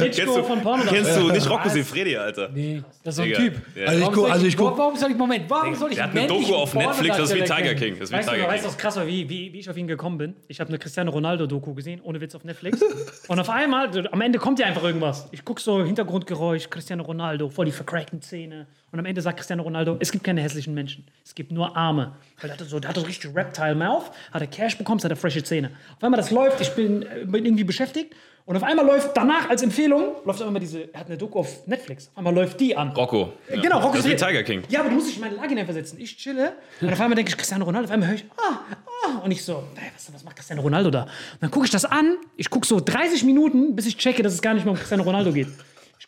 Hitchcock 0.00 0.36
du- 0.36 0.42
von 0.44 0.60
Porno. 0.60 0.82
Kennst 0.86 1.16
du 1.16 1.30
nicht 1.30 1.48
Rocco 1.48 1.68
Sifredi, 1.68 2.16
Alter? 2.16 2.50
Nee, 2.52 2.82
das 3.02 3.14
ist 3.14 3.16
so 3.16 3.22
ein 3.22 3.32
Typ. 3.32 3.54
Also 3.86 3.96
ich 3.96 4.00
Warum 4.02 4.14
guck- 4.14 4.14
soll 4.24 4.30
also 4.32 4.46
ich 4.46 4.56
guck- 4.56 4.78
warum 4.78 4.96
soll 4.96 5.10
ich, 5.12 5.16
Moment, 5.16 5.44
warum 5.48 5.74
soll 5.74 5.90
ich 5.90 5.96
Der 5.96 6.04
hat 6.04 6.16
eine 6.16 6.26
Doku 6.26 6.54
auf 6.54 6.74
Netflix, 6.74 7.16
das 7.16 7.30
ist 7.30 7.36
wie 7.36 7.40
Tiger? 7.44 7.74
King. 7.74 7.94
Das 7.98 8.10
ist 8.10 8.12
wie 8.12 8.16
Weißt 8.18 8.28
du, 8.28 8.32
weißt 8.46 8.64
was 8.66 8.76
krass 8.78 8.96
war, 8.96 9.06
wie, 9.06 9.28
wie, 9.28 9.52
wie 9.52 9.58
ich 9.60 9.70
auf 9.70 9.76
ihn 9.76 9.86
gekommen 9.86 10.18
bin? 10.18 10.34
Ich 10.48 10.60
habe 10.60 10.68
eine 10.68 10.78
Cristiano 10.78 11.10
Ronaldo-Doku 11.10 11.72
gesehen, 11.74 12.00
ohne 12.02 12.20
Witz 12.20 12.34
auf 12.34 12.44
Netflix. 12.44 12.82
Und 13.28 13.38
auf 13.40 13.48
einmal, 13.50 13.88
am 14.12 14.20
Ende 14.20 14.38
kommt 14.38 14.58
ja 14.58 14.66
einfach 14.66 14.84
irgendwas. 14.84 15.28
Ich 15.32 15.44
gucke 15.44 15.60
so 15.62 15.82
Hintergrundgeräusch, 15.84 16.68
Cristiano 16.70 17.02
Ronaldo, 17.02 17.48
voll 17.48 17.64
die 17.66 17.72
vercrackten 17.72 18.20
Zähne. 18.20 18.66
Und 18.90 18.98
am 18.98 19.04
Ende 19.04 19.20
sagt 19.20 19.36
Cristiano 19.36 19.62
Ronaldo, 19.62 19.96
es 20.00 20.10
gibt 20.10 20.24
keine 20.24 20.40
hässlichen 20.40 20.72
Menschen. 20.74 21.04
Es 21.24 21.34
gibt 21.34 21.52
nur 21.52 21.76
Arme. 21.76 22.12
Weil 22.40 22.48
der 22.48 22.52
hatte 22.52 22.64
so, 22.64 22.80
der 22.80 22.88
hatte 22.88 23.00
so 23.00 23.06
richtig 23.06 23.34
Reptile 23.34 23.74
Mouth, 23.74 24.10
hat 24.32 24.40
er 24.40 24.46
Cash 24.46 24.78
bekommen, 24.78 25.02
hat 25.02 25.10
er 25.10 25.16
frische 25.16 25.42
Zähne. 25.42 25.70
Auf 25.96 26.02
einmal 26.02 26.18
das 26.18 26.30
läuft, 26.30 26.60
ich 26.60 26.70
bin, 26.70 27.02
äh, 27.02 27.24
bin 27.26 27.44
irgendwie 27.44 27.64
beschäftigt. 27.64 28.14
Und 28.46 28.56
auf 28.56 28.62
einmal 28.62 28.86
läuft 28.86 29.14
danach 29.14 29.50
als 29.50 29.62
Empfehlung, 29.62 30.14
läuft 30.24 30.40
auf 30.40 30.46
einmal 30.46 30.60
diese, 30.60 30.90
er 30.94 31.00
hat 31.00 31.08
eine 31.08 31.18
Doku 31.18 31.40
auf 31.40 31.66
Netflix. 31.66 32.08
Auf 32.12 32.16
einmal 32.16 32.34
läuft 32.34 32.58
die 32.60 32.74
an. 32.74 32.92
Rocco. 32.92 33.34
Ja. 33.50 33.60
Genau, 33.60 33.78
Rocco 33.78 33.96
Das 33.96 34.06
ist 34.06 34.10
wie. 34.10 34.16
Tiger 34.16 34.42
King. 34.42 34.62
Ja, 34.70 34.80
aber 34.80 34.88
du 34.88 34.94
musst 34.94 35.08
dich 35.08 35.16
in 35.16 35.20
meine 35.20 35.36
Lage 35.36 35.50
hineinversetzen. 35.50 36.00
Ich 36.00 36.16
chille 36.16 36.54
und 36.80 36.90
auf 36.90 36.98
einmal 36.98 37.14
denke 37.14 37.28
ich, 37.28 37.36
Cristiano 37.36 37.66
Ronaldo, 37.66 37.88
auf 37.88 37.92
einmal 37.92 38.08
höre 38.08 38.16
ich, 38.16 38.24
ah, 38.38 38.60
ah, 39.04 39.18
und 39.18 39.32
ich 39.32 39.44
so, 39.44 39.64
hey, 39.76 39.90
was, 39.94 40.10
was 40.14 40.24
macht 40.24 40.36
Cristiano 40.36 40.62
Ronaldo 40.62 40.90
da? 40.90 41.02
Und 41.02 41.10
dann 41.42 41.50
gucke 41.50 41.66
ich 41.66 41.70
das 41.70 41.84
an, 41.84 42.16
ich 42.38 42.48
gucke 42.48 42.66
so 42.66 42.80
30 42.80 43.22
Minuten, 43.24 43.76
bis 43.76 43.84
ich 43.84 43.98
checke, 43.98 44.22
dass 44.22 44.32
es 44.32 44.40
gar 44.40 44.54
nicht 44.54 44.64
mehr 44.64 44.72
um 44.72 44.78
Cristiano 44.78 45.02
Ronaldo 45.02 45.30
geht. 45.30 45.48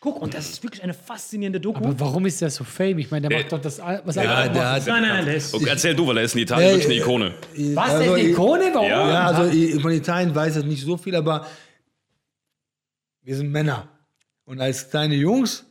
Ich 0.01 0.03
gucke 0.03 0.19
und 0.19 0.33
das 0.33 0.49
ist 0.49 0.63
wirklich 0.63 0.81
eine 0.81 0.95
faszinierende 0.95 1.59
Doku. 1.59 1.77
Aber 1.77 1.99
warum 1.99 2.25
ist 2.25 2.41
der 2.41 2.49
so 2.49 2.63
fame? 2.63 2.97
Ich 2.97 3.11
meine, 3.11 3.27
der 3.27 3.37
macht 3.37 3.51
doch 3.51 3.61
das, 3.61 3.77
was 4.03 4.15
Ja, 4.15 4.23
alle 4.33 4.49
der 4.49 4.71
hat, 4.71 4.87
nein, 4.87 5.03
nein, 5.03 5.11
nein, 5.11 5.25
der 5.25 5.35
ist. 5.35 5.53
Okay, 5.53 5.67
erzähl 5.69 5.93
du, 5.93 6.07
weil 6.07 6.17
er 6.17 6.23
ist 6.23 6.33
in 6.33 6.41
Italien 6.41 6.69
Ey, 6.69 6.73
wirklich 6.77 7.03
eine 7.03 7.03
Ikone. 7.05 7.33
Was, 7.75 7.85
der 7.89 7.97
also, 7.99 8.13
eine 8.13 8.23
Ikone? 8.23 8.71
Warum? 8.73 8.87
Ja. 8.89 9.09
Ja, 9.11 9.27
also 9.27 9.51
ich- 9.55 9.79
von 9.79 9.91
Italien 9.91 10.33
weiß 10.33 10.55
ich 10.55 10.65
nicht 10.65 10.83
so 10.83 10.97
viel, 10.97 11.15
aber 11.15 11.45
wir 13.21 13.35
sind 13.35 13.51
Männer. 13.51 13.89
Und 14.45 14.59
als 14.59 14.89
kleine 14.89 15.13
Jungs, 15.13 15.67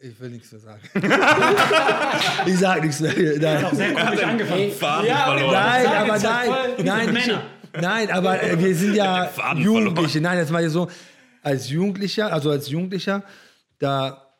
ich 0.00 0.18
will 0.20 0.30
nichts 0.30 0.50
mehr 0.50 0.60
sagen. 0.62 0.80
ich 2.46 2.58
sag 2.58 2.82
nichts 2.82 2.98
mehr. 2.98 3.12
Nein, 3.14 3.76
Sehr 3.76 3.92
komisch 3.94 4.24
angefangen. 4.24 4.72
Ja, 5.06 5.26
aber- 5.26 5.38
verloren. 5.38 5.52
nein 5.52 5.86
aber 5.86 6.18
nein, 6.18 6.46
voll- 6.46 6.84
nein, 6.84 7.40
nein, 7.80 8.10
aber 8.10 8.42
äh, 8.42 8.58
wir 8.58 8.74
sind 8.74 8.96
ja 8.96 9.30
Jugendliche. 9.54 10.20
Nein, 10.20 10.38
jetzt 10.38 10.50
mal 10.50 10.68
so, 10.68 10.88
als 11.42 11.68
Jugendlicher, 11.68 12.32
also 12.32 12.50
als 12.50 12.68
Jugendlicher, 12.70 13.22
da 13.78 14.32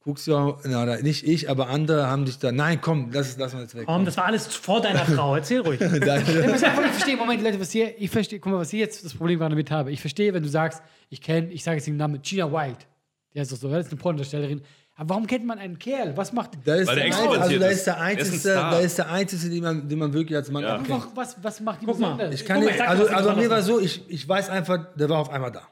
guckst 0.00 0.26
du 0.26 0.36
auch, 0.36 0.60
na, 0.64 0.96
nicht 1.00 1.26
ich, 1.26 1.48
aber 1.48 1.68
andere 1.68 2.08
haben 2.08 2.24
dich 2.24 2.38
da, 2.38 2.50
nein, 2.50 2.80
komm, 2.80 3.10
lass, 3.12 3.36
lass 3.38 3.52
mal 3.54 3.62
jetzt 3.62 3.74
weg. 3.76 3.84
Komm, 3.86 4.04
das 4.04 4.16
war 4.16 4.24
alles 4.24 4.46
vor 4.48 4.80
deiner 4.80 5.04
Frau. 5.06 5.36
Erzähl 5.36 5.60
ruhig. 5.60 5.80
Ich 5.80 5.90
muss 5.90 6.62
einfach 6.62 6.82
nicht 6.82 6.94
verstehen, 6.94 7.18
Moment, 7.18 7.42
Leute, 7.42 7.60
was 7.60 7.70
hier, 7.70 8.00
ich 8.00 8.10
verstehe, 8.10 8.40
guck 8.40 8.52
mal, 8.52 8.58
was 8.58 8.72
ich 8.72 8.80
jetzt 8.80 9.04
das 9.04 9.14
Problem 9.14 9.38
gerade 9.38 9.54
damit 9.54 9.70
habe. 9.70 9.92
Ich 9.92 10.00
verstehe, 10.00 10.34
wenn 10.34 10.42
du 10.42 10.48
sagst, 10.48 10.82
ich 11.08 11.20
kenne, 11.20 11.52
ich 11.52 11.62
sage 11.62 11.76
jetzt 11.76 11.86
den 11.86 11.96
Namen 11.96 12.20
Gina 12.22 12.50
White. 12.52 12.86
Die 13.34 13.40
heißt 13.40 13.52
doch 13.52 13.56
so, 13.56 13.70
das 13.70 13.86
ist 13.86 13.92
eine 13.92 14.00
Pornodarstellerin. 14.00 14.62
Aber 14.94 15.10
warum 15.10 15.26
kennt 15.26 15.46
man 15.46 15.58
einen 15.58 15.78
Kerl? 15.78 16.16
Was 16.16 16.32
macht. 16.32 16.50
Da 16.64 16.74
ist 16.74 16.86
Weil 16.86 16.96
der 16.96 17.04
der, 17.06 17.16
ein- 17.18 17.40
also 17.40 17.58
da 17.58 17.66
ist. 17.66 17.76
ist 17.78 17.86
der 17.86 17.94
Er 17.94 17.98
ist 17.98 17.98
ein 17.98 18.18
einzige, 18.18 18.38
Star. 18.38 18.70
da 18.70 18.78
ist 18.78 18.98
der 18.98 19.10
einzige, 19.10 19.48
den 19.50 19.62
man, 19.62 19.88
den 19.88 19.98
man 19.98 20.12
wirklich 20.12 20.36
als 20.36 20.50
Mann 20.50 20.62
Ja. 20.62 20.76
erkennt. 20.76 21.04
Was, 21.14 21.36
was 21.42 21.60
macht 21.60 21.80
die 21.82 21.86
Guck 21.86 21.98
mal. 21.98 22.32
Ich 22.32 22.44
kann 22.44 22.56
Guck 22.60 22.64
mal, 22.66 22.70
nicht, 22.72 22.80
ich 22.82 22.88
also, 22.88 23.04
was 23.04 23.10
also 23.12 23.30
ich 23.30 23.36
mir 23.36 23.50
war 23.50 23.62
so, 23.62 23.80
ich, 23.80 24.02
ich 24.10 24.28
weiß 24.28 24.50
einfach, 24.50 24.78
der 24.94 25.08
war 25.08 25.18
auf 25.18 25.30
einmal 25.30 25.50
da. 25.50 25.62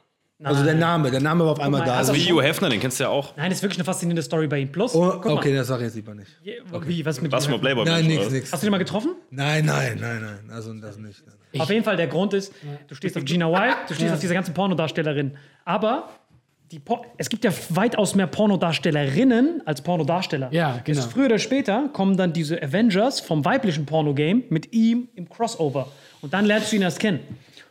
Also 0.43 0.55
Nein. 0.63 0.65
der 0.65 0.75
Name, 0.75 1.11
der 1.11 1.21
Name 1.21 1.43
war 1.45 1.51
auf 1.51 1.59
einmal 1.59 1.81
mal, 1.81 1.85
da. 1.85 1.97
also- 1.97 2.15
Wie 2.15 2.31
Hugh 2.31 2.41
Hefner, 2.41 2.67
den 2.69 2.79
kennst 2.79 2.99
du 2.99 3.03
ja 3.03 3.09
auch. 3.11 3.37
Nein, 3.37 3.49
das 3.51 3.59
ist 3.59 3.63
wirklich 3.63 3.77
eine 3.77 3.85
faszinierende 3.85 4.23
Story 4.23 4.47
bei 4.47 4.57
ihm. 4.57 4.71
Plus, 4.71 4.95
oh, 4.95 5.11
guck 5.11 5.25
mal. 5.25 5.33
okay, 5.33 5.55
das 5.55 5.67
sag 5.67 5.77
ich 5.77 5.83
jetzt 5.83 5.95
lieber 5.95 6.15
nicht. 6.15 6.31
Wie, 6.41 7.05
was 7.05 7.21
mit 7.21 7.31
Warst 7.31 7.45
du 7.45 7.51
mal 7.51 7.59
Playboy? 7.59 7.85
Nein, 7.85 8.07
nichts, 8.07 8.25
oder? 8.25 8.33
nichts. 8.33 8.51
Hast 8.51 8.63
du 8.63 8.65
den 8.65 8.71
mal 8.71 8.79
getroffen? 8.79 9.13
Nein, 9.29 9.65
nein, 9.65 9.99
nein, 10.01 10.19
nein. 10.19 10.49
Also 10.51 10.73
das 10.73 10.97
nicht. 10.97 11.23
Auf 11.59 11.69
jeden 11.69 11.83
Fall, 11.83 11.95
der 11.95 12.07
Grund 12.07 12.33
ist, 12.33 12.51
du 12.87 12.95
stehst 12.95 13.15
auf 13.17 13.23
Gina 13.25 13.45
Wild, 13.51 13.75
du 13.87 13.93
stehst 13.93 14.13
auf 14.13 14.19
diese 14.19 14.33
ganzen 14.33 14.55
Pornodarstellerinnen. 14.55 15.37
Aber 15.63 16.09
die 16.71 16.79
Por 16.79 17.05
es 17.17 17.29
gibt 17.29 17.43
ja 17.43 17.51
weitaus 17.69 18.15
mehr 18.15 18.27
Pornodarstellerinnen 18.27 19.61
als 19.65 19.81
Pornodarsteller. 19.81 20.49
Ja, 20.53 20.79
genau. 20.83 21.01
Früher 21.01 21.25
oder 21.25 21.39
später 21.39 21.89
kommen 21.89 22.15
dann 22.15 22.31
diese 22.31 22.61
Avengers 22.61 23.19
vom 23.19 23.43
weiblichen 23.43 23.85
Pornogame 23.85 24.43
mit 24.49 24.71
ihm 24.73 25.09
im 25.15 25.29
Crossover. 25.29 25.91
Und 26.21 26.33
dann 26.33 26.45
lernst 26.45 26.71
du 26.71 26.77
ihn 26.77 26.81
erst 26.81 26.99
kennen. 26.99 27.19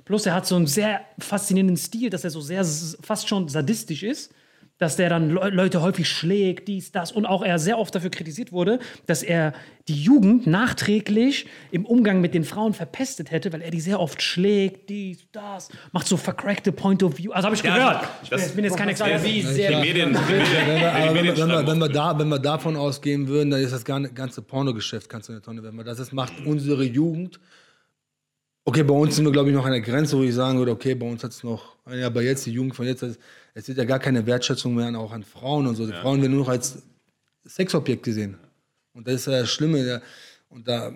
Plus, 0.04 0.26
er 0.26 0.34
hat 0.34 0.46
so 0.46 0.56
einen 0.56 0.66
sehr 0.66 1.00
faszinierenden 1.18 1.76
Stil, 1.76 2.10
dass 2.10 2.24
er 2.24 2.30
so 2.30 2.40
sehr 2.40 2.64
fast 2.64 3.28
schon 3.28 3.48
sadistisch 3.48 4.02
ist. 4.02 4.34
Dass 4.80 4.96
der 4.96 5.10
dann 5.10 5.28
Le 5.30 5.50
Leute 5.50 5.82
häufig 5.82 6.08
schlägt, 6.08 6.66
dies, 6.66 6.90
das. 6.90 7.12
Und 7.12 7.26
auch 7.26 7.42
er 7.42 7.58
sehr 7.58 7.78
oft 7.78 7.94
dafür 7.94 8.08
kritisiert 8.10 8.50
wurde, 8.50 8.78
dass 9.06 9.22
er 9.22 9.52
die 9.88 9.94
Jugend 10.02 10.46
nachträglich 10.46 11.44
im 11.70 11.84
Umgang 11.84 12.22
mit 12.22 12.32
den 12.32 12.44
Frauen 12.44 12.72
verpestet 12.72 13.30
hätte, 13.30 13.52
weil 13.52 13.60
er 13.60 13.70
die 13.70 13.80
sehr 13.80 14.00
oft 14.00 14.22
schlägt, 14.22 14.88
dies, 14.88 15.18
das. 15.32 15.68
Macht 15.92 16.06
so 16.08 16.16
vercrackte 16.16 16.72
Point 16.72 17.02
of 17.02 17.18
View. 17.18 17.30
Also 17.32 17.46
habe 17.46 17.56
ich 17.56 17.62
Ja, 17.62 17.74
gehört. 17.76 18.08
das- 18.30 18.48
ich 18.48 18.54
bin 18.54 18.64
jetzt 18.64 18.76
kein 18.78 18.88
Experte. 18.88 19.22
Wie 19.22 19.32
Die 19.34 19.42
sehr. 19.42 19.80
Medien. 19.80 20.10
Die 20.10 20.16
Wenn 20.16 20.38
wir, 20.38 21.12
Medien, 21.12 21.36
wenn, 21.36 21.78
wir, 21.78 22.38
davon 22.38 22.74
ausgehen 22.76 23.28
würden, 23.28 23.50
dann 23.50 23.60
ist 23.60 23.72
das 23.74 23.84
gan- 23.84 24.14
ganze 24.14 24.40
Pornogeschäft 24.40 25.10
kannst 25.10 25.28
du 25.28 25.34
eine 25.34 25.42
Tonne. 25.42 25.62
Wenn 25.62 25.76
das 25.84 25.98
ist, 25.98 26.12
macht 26.14 26.32
unsere 26.46 26.84
Jugend. 26.84 27.38
Okay, 28.64 28.82
bei 28.82 28.94
uns 28.94 29.16
sind 29.16 29.24
wir, 29.24 29.32
glaube 29.32 29.48
ich, 29.50 29.54
noch 29.56 29.64
an 29.64 29.72
der 29.72 29.80
Grenze, 29.80 30.16
wo 30.18 30.22
ich 30.22 30.34
sagen 30.34 30.58
würde, 30.58 30.70
okay, 30.72 30.94
bei 30.94 31.06
uns 31.08 31.24
hat 31.24 31.32
es 31.32 31.42
noch, 31.42 31.76
ja, 31.90 32.06
aber 32.06 32.22
jetzt 32.22 32.44
die 32.46 32.52
Jugend 32.52 32.76
von 32.76 32.86
jetzt, 32.86 33.02
es 33.02 33.18
es 33.52 33.66
wird 33.66 33.78
ja 33.78 33.84
gar 33.84 33.98
keine 33.98 34.24
Wertschätzung 34.26 34.74
mehr 34.76 34.86
an- 34.86 34.94
auch 34.96 35.10
an 35.10 35.24
Frauen 35.24 35.66
und 35.66 35.74
so. 35.74 35.84
Die 35.86 35.92
Frauen 35.92 36.20
werden 36.22 36.32
nur 36.32 36.42
noch 36.44 36.48
als 36.50 36.82
Sexobjekt 37.44 38.04
gesehen. 38.04 38.38
Und 38.94 39.08
das 39.08 39.14
ist 39.16 39.26
ja 39.26 39.40
das 39.40 39.50
Schlimme. 39.50 39.84
Ja. 39.84 40.00
Und 40.50 40.68
da, 40.68 40.92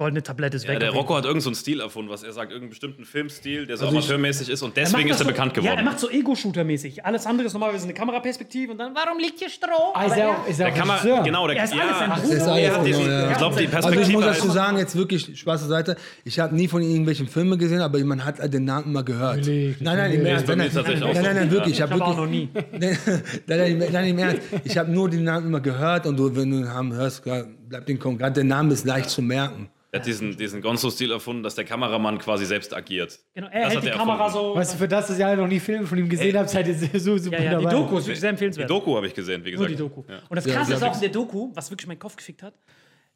Goldene 0.00 0.22
Tablette 0.22 0.56
ist 0.56 0.64
Ja, 0.64 0.70
weg. 0.70 0.80
der 0.80 0.92
Rocco 0.92 1.14
hat 1.14 1.24
irgendeinen 1.24 1.42
so 1.42 1.50
einen 1.50 1.56
Stil 1.56 1.80
erfunden, 1.80 2.10
was 2.10 2.22
er 2.22 2.32
sagt, 2.32 2.52
irgendeinen 2.52 2.70
bestimmten 2.70 3.04
Filmstil, 3.04 3.66
der 3.66 3.76
so 3.76 3.84
Also 3.84 3.98
ich- 3.98 4.04
amateurmäßig 4.04 4.48
ist 4.48 4.62
und 4.62 4.70
Er 4.78 4.84
deswegen 4.84 5.02
macht 5.02 5.10
ist 5.10 5.20
er 5.20 5.24
das 5.26 5.26
bekannt 5.34 5.52
so, 5.54 5.60
Ja, 5.60 5.66
er 5.68 5.76
geworden. 5.76 5.84
macht 5.84 6.00
so 6.00 6.08
Ego-Shooter-mäßig. 6.10 7.04
Alles 7.04 7.26
andere 7.26 7.46
ist 7.48 7.52
normalerweise 7.52 7.84
eine 7.84 7.92
Kameraperspektive 7.92 8.72
und 8.72 8.78
dann, 8.78 8.94
warum 8.94 9.18
liegt 9.18 9.38
hier 9.40 9.50
Stroh? 9.50 9.92
Ah, 9.92 10.04
ist 10.06 10.12
er 10.12 10.16
er- 10.16 10.30
auch, 10.30 10.48
ist 10.48 10.58
er 10.58 10.70
Der 10.70 10.82
Regisseur? 10.82 11.22
genau, 11.22 11.46
der 11.46 11.56
Er 11.58 11.64
ist 11.64 11.72
alles 11.74 11.82
ein 11.84 12.08
ja, 12.10 12.14
Bruder. 12.16 12.34
Ist 12.34 12.46
er 12.46 12.52
alles 12.52 12.70
hat 12.78 12.86
diesen, 12.86 13.04
genau, 13.04 13.12
ja. 13.14 13.30
ich 13.30 13.36
glaube, 13.36 13.38
die 13.38 13.44
Also 13.44 13.60
ich 13.60 13.70
Perspektive 13.70 14.12
muss 14.12 14.24
dazu 14.24 14.50
sagen, 14.50 14.78
jetzt 14.78 14.96
wirklich 14.96 15.38
Spaß 15.38 15.60
zur 15.60 15.68
Seite, 15.68 15.96
ich 16.24 16.40
habe 16.40 16.54
nie 16.56 16.66
von 16.68 16.80
irgendwelchen 16.80 17.28
Filmen 17.28 17.58
gesehen, 17.58 17.82
aber 17.82 17.98
man 17.98 18.24
hat 18.24 18.38
den 18.54 18.64
Namen 18.64 18.94
mal 18.94 19.04
gehört. 19.04 19.46
Nein, 19.46 19.76
nein, 19.80 20.12
im. 20.12 20.24
Ernst. 20.24 20.48
Nein, 20.48 20.56
nein, 20.58 20.66
ist 20.68 20.74
tatsächlich 20.76 21.02
auch 21.04 21.12
nein, 21.12 21.22
nein, 21.24 21.34
so. 21.34 21.40
nein, 21.40 21.50
wirklich. 21.50 21.72
Ich 21.72 21.78
Ich 21.80 21.82
habe 21.82 22.02
auch 22.02 22.16
noch 22.16 22.26
nie. 22.26 22.48
Nein, 22.72 22.96
nein, 23.46 23.78
nein, 23.78 23.88
nein, 23.92 24.08
im 24.08 24.18
Ernst. 24.18 24.40
Ich 24.64 24.78
habe 24.78 24.90
nur 24.90 25.10
den 25.10 25.24
Namen 25.24 25.48
immer 25.48 25.60
gehört 25.60 26.06
und 26.06 26.16
du, 26.18 26.34
wenn 26.34 26.50
du 26.50 26.56
den 26.56 26.64
Namen 26.64 26.94
hörst, 26.94 27.22
bleibt 27.70 27.88
den 27.88 27.98
der 28.36 28.44
Name 28.44 28.74
ist 28.74 28.84
leicht 28.84 29.08
zu 29.08 29.22
merken. 29.22 29.70
Er 29.92 29.98
hat 29.98 30.06
diesen, 30.06 30.36
diesen 30.36 30.60
Gonzo-Stil 30.62 31.10
erfunden, 31.10 31.42
dass 31.42 31.56
der 31.56 31.64
Kameramann 31.64 32.18
quasi 32.18 32.44
selbst 32.46 32.72
agiert. 32.76 33.18
Genau, 33.34 33.48
er 33.48 33.62
Das 33.62 33.68
hält 33.70 33.76
hat 33.78 33.84
die 33.84 33.88
er 33.88 33.96
Kamera 33.96 34.26
erfunden. 34.26 34.48
so. 34.52 34.54
Weißt 34.54 34.74
du, 34.74 34.78
für 34.78 34.86
das, 34.86 35.08
dass 35.08 35.18
ihr 35.18 35.26
alle 35.26 35.36
noch 35.38 35.48
nie 35.48 35.58
Filme 35.58 35.84
von 35.84 35.98
ihm 35.98 36.08
gesehen 36.08 36.36
habt, 36.36 36.48
seid 36.48 36.68
ihr 36.68 37.00
so 37.00 37.18
super 37.18 37.38
ja, 37.38 37.44
ja, 37.52 37.58
die 37.58 37.64
dabei. 37.64 37.76
Doku 37.76 37.98
ist 37.98 38.04
wirklich 38.06 38.20
sehr 38.20 38.30
Die 38.30 38.34
empfehlenswert. 38.34 38.70
Doku 38.70 38.94
habe 38.94 39.08
ich 39.08 39.14
gesehen, 39.14 39.44
wie 39.44 39.50
Nur 39.50 39.66
gesagt. 39.66 39.70
die 39.72 39.76
Doku. 39.76 40.04
Ja. 40.08 40.18
Und 40.28 40.36
das 40.36 40.44
Ja, 40.44 40.54
Krasse 40.54 40.74
ist 40.74 40.82
auch 40.84 40.94
in 40.94 41.00
der 41.00 41.08
Doku, 41.08 41.50
was 41.54 41.70
wirklich 41.72 41.88
meinen 41.88 41.98
Kopf 41.98 42.14
gefickt 42.14 42.42
hat. 42.44 42.54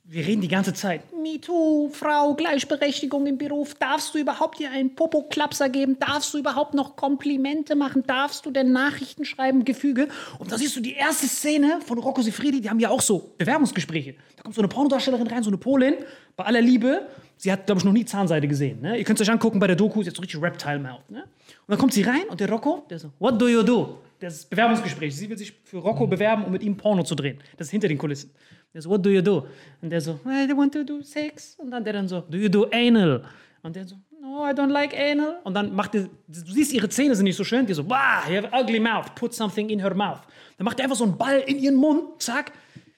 Wir 0.06 0.26
reden 0.26 0.42
die 0.42 0.48
ganze 0.48 0.74
Zeit. 0.74 1.00
MeToo, 1.14 1.88
Frau, 1.88 2.34
Gleichberechtigung 2.34 3.26
im 3.26 3.38
Beruf. 3.38 3.74
Darfst 3.74 4.14
du 4.14 4.18
überhaupt 4.18 4.58
dir 4.58 4.70
einen 4.70 4.94
Popo-Klapser 4.94 5.70
geben? 5.70 5.98
Darfst 5.98 6.34
du 6.34 6.38
überhaupt 6.38 6.74
noch 6.74 6.94
Komplimente 6.94 7.74
machen? 7.74 8.02
Darfst 8.06 8.44
du 8.44 8.50
denn 8.50 8.70
Nachrichten 8.70 9.24
schreiben, 9.24 9.64
Gefüge? 9.64 10.08
Und 10.38 10.52
da 10.52 10.58
siehst 10.58 10.76
du 10.76 10.80
die 10.80 10.92
erste 10.92 11.26
Szene 11.26 11.80
von 11.86 11.98
Rocco 11.98 12.20
Sifredi, 12.20 12.60
die 12.60 12.68
haben 12.68 12.80
ja 12.80 12.90
auch 12.90 13.00
so 13.00 13.32
Bewerbungsgespräche. 13.38 14.14
Da 14.36 14.42
kommt 14.42 14.54
so 14.54 14.60
eine 14.60 14.68
Pornodarstellerin 14.68 15.26
rein, 15.26 15.42
so 15.42 15.48
eine 15.48 15.56
Polin, 15.56 15.94
bei 16.36 16.44
aller 16.44 16.60
Liebe. 16.60 17.08
Sie 17.38 17.50
hat, 17.50 17.64
glaube 17.64 17.78
ich, 17.78 17.84
noch 17.86 17.92
nie 17.92 18.04
Zahnseide 18.04 18.46
gesehen. 18.46 18.82
Ne? 18.82 18.98
Ihr 18.98 19.04
könnt 19.04 19.18
es 19.18 19.26
euch 19.26 19.32
angucken 19.32 19.58
bei 19.58 19.68
der 19.68 19.76
Doku, 19.76 20.02
sie 20.02 20.10
hat 20.10 20.16
so 20.16 20.20
richtig 20.20 20.42
Reptile-Mouth. 20.42 21.08
Ne? 21.08 21.22
Und 21.22 21.28
dann 21.68 21.78
kommt 21.78 21.94
sie 21.94 22.02
rein 22.02 22.24
und 22.28 22.38
der 22.40 22.50
Rocco, 22.50 22.84
der 22.90 22.98
so, 22.98 23.10
what 23.20 23.40
do 23.40 23.48
you 23.48 23.62
do? 23.62 24.00
Das 24.20 24.44
Bewerbungsgespräch. 24.44 25.16
Sie 25.16 25.28
will 25.28 25.36
sich 25.36 25.52
für 25.64 25.78
Rocco 25.78 26.06
bewerben, 26.06 26.44
um 26.44 26.52
mit 26.52 26.62
ihm 26.62 26.76
Porno 26.76 27.02
zu 27.02 27.14
drehen. 27.14 27.38
Das 27.56 27.66
ist 27.68 27.70
hinter 27.70 27.88
den 27.88 27.98
Kulissen. 27.98 28.30
Der 28.72 28.82
so, 28.82 28.90
what 28.90 29.04
do 29.04 29.10
you 29.10 29.22
do? 29.22 29.46
Und 29.82 29.90
der 29.90 30.00
so, 30.00 30.18
I 30.26 30.50
want 30.56 30.72
to 30.72 30.82
do 30.82 31.00
sex. 31.02 31.56
Und 31.58 31.70
dann 31.70 31.84
der 31.84 31.92
dann 31.92 32.08
so, 32.08 32.20
do 32.20 32.36
you 32.36 32.48
do 32.48 32.66
anal? 32.72 33.24
Und 33.62 33.76
der 33.76 33.86
so, 33.86 33.96
no, 34.20 34.46
I 34.48 34.52
don't 34.52 34.70
like 34.70 34.94
anal. 34.96 35.40
Und 35.44 35.54
dann 35.54 35.74
macht 35.74 35.94
er, 35.94 36.02
du 36.26 36.52
siehst, 36.52 36.72
ihre 36.72 36.88
Zähne 36.88 37.14
sind 37.14 37.24
nicht 37.24 37.36
so 37.36 37.44
schön. 37.44 37.66
Die 37.66 37.74
so, 37.74 37.88
wow, 37.88 38.28
you 38.28 38.36
have 38.36 38.52
an 38.52 38.62
ugly 38.62 38.80
mouth, 38.80 39.14
put 39.14 39.34
something 39.34 39.70
in 39.70 39.80
her 39.80 39.94
mouth. 39.94 40.20
Dann 40.58 40.64
macht 40.64 40.78
er 40.80 40.84
einfach 40.84 40.96
so 40.96 41.04
einen 41.04 41.16
Ball 41.16 41.40
in 41.46 41.58
ihren 41.58 41.76
Mund, 41.76 42.20
zack. 42.22 42.52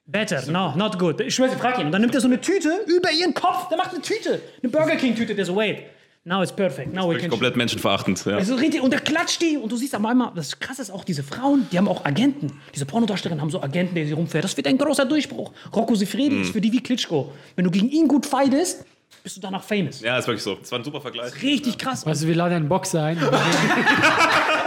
Better, 0.07 0.51
no, 0.51 0.73
not 0.77 0.99
good. 0.99 1.21
Ich 1.21 1.35
schwöre, 1.35 1.51
sie 1.51 1.57
fragt 1.57 1.81
ihn. 1.81 1.87
Und 1.87 1.93
dann 1.93 2.01
nimmt 2.01 2.15
er 2.15 2.21
so 2.21 2.29
eine 2.29 2.41
Tüte 2.41 2.71
über 2.87 3.11
ihren 3.11 3.35
Kopf. 3.35 3.69
Der 3.69 3.77
macht 3.77 3.91
eine 3.91 4.01
Tüte, 4.01 4.41
eine 4.63 4.71
Burger 4.71 4.95
King-Tüte. 4.97 5.35
Der 5.35 5.45
so, 5.45 5.57
wait, 5.57 5.83
now 6.27 6.43
it's 6.43 6.53
perfect. 6.53 6.93
Now 6.93 7.05
we 7.05 7.15
Wirklich 7.15 7.23
can 7.23 7.31
komplett 7.31 7.57
menschenverachtend. 7.57 8.25
Ja. 8.27 8.37
also 8.37 8.57
richtig, 8.57 8.83
und 8.83 8.93
er 8.93 9.01
klatscht 9.01 9.41
die 9.41 9.57
und 9.57 9.71
du 9.73 9.77
siehst 9.77 9.95
aber 9.95 10.11
einmal, 10.11 10.33
das 10.35 10.59
krasse 10.59 10.83
ist 10.83 10.91
auch, 10.91 11.05
diese 11.05 11.23
Frauen, 11.23 11.67
die 11.73 11.79
haben 11.79 11.89
auch 11.89 12.05
Agenten. 12.05 12.61
Diese 12.75 12.85
Pornodarstellerinnen 12.85 13.41
haben 13.41 13.51
so 13.51 13.63
Agenten, 13.63 13.95
der 13.95 14.07
sie 14.07 14.13
rumfährt. 14.13 14.45
Das 14.45 14.57
wird 14.57 14.67
ein 14.67 14.77
großer 14.77 15.07
Durchbruch. 15.07 15.53
Rocco 15.75 15.95
Sifredi 15.95 16.43
ist 16.43 16.53
für 16.53 16.61
die 16.61 16.73
wie 16.73 16.83
Klitschko. 16.83 17.33
Wenn 17.55 17.65
du 17.65 17.71
gegen 17.71 17.89
ihn 17.89 18.09
gut 18.09 18.27
fightest, 18.27 18.85
bist 19.23 19.37
du 19.37 19.41
danach 19.41 19.63
famous. 19.65 20.01
ja, 20.03 20.19
ist 20.19 20.27
wirklich 20.27 20.43
so. 20.43 20.55
Das 20.57 20.71
war 20.71 20.79
ein 20.79 20.85
super 20.85 21.01
Vergleich. 21.01 21.43
Richtig 21.43 21.79
krass. 21.79 22.05
Weißt 22.05 22.23
du, 22.23 22.29
wir 22.29 22.35
laden 22.35 22.55
einen 22.55 22.69
Boxer 22.69 23.03
ein. 23.03 23.19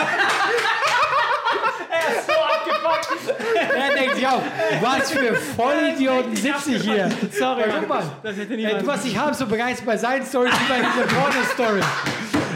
auch, 4.34 4.42
was 4.82 5.12
für 5.12 5.36
Vollidioten 5.36 6.36
sitze 6.36 6.74
ich 6.76 6.84
hier. 6.84 7.10
Sorry, 7.32 7.62
Ja, 7.62 7.68
guck 7.80 7.90
mal. 7.90 8.04
Das 8.24 8.36
hätte 8.38 8.54
Ey, 8.56 8.78
du 8.80 8.88
warst 8.88 9.06
nicht 9.06 9.18
halb 9.20 9.36
so 9.36 9.46
begeistert 9.46 9.86
bei 9.86 9.98
seinen 9.98 10.26
Stories 10.26 10.54
wie 10.54 10.70
bei 10.70 10.80
dieser 10.80 11.16
Porno-Story. 11.16 11.82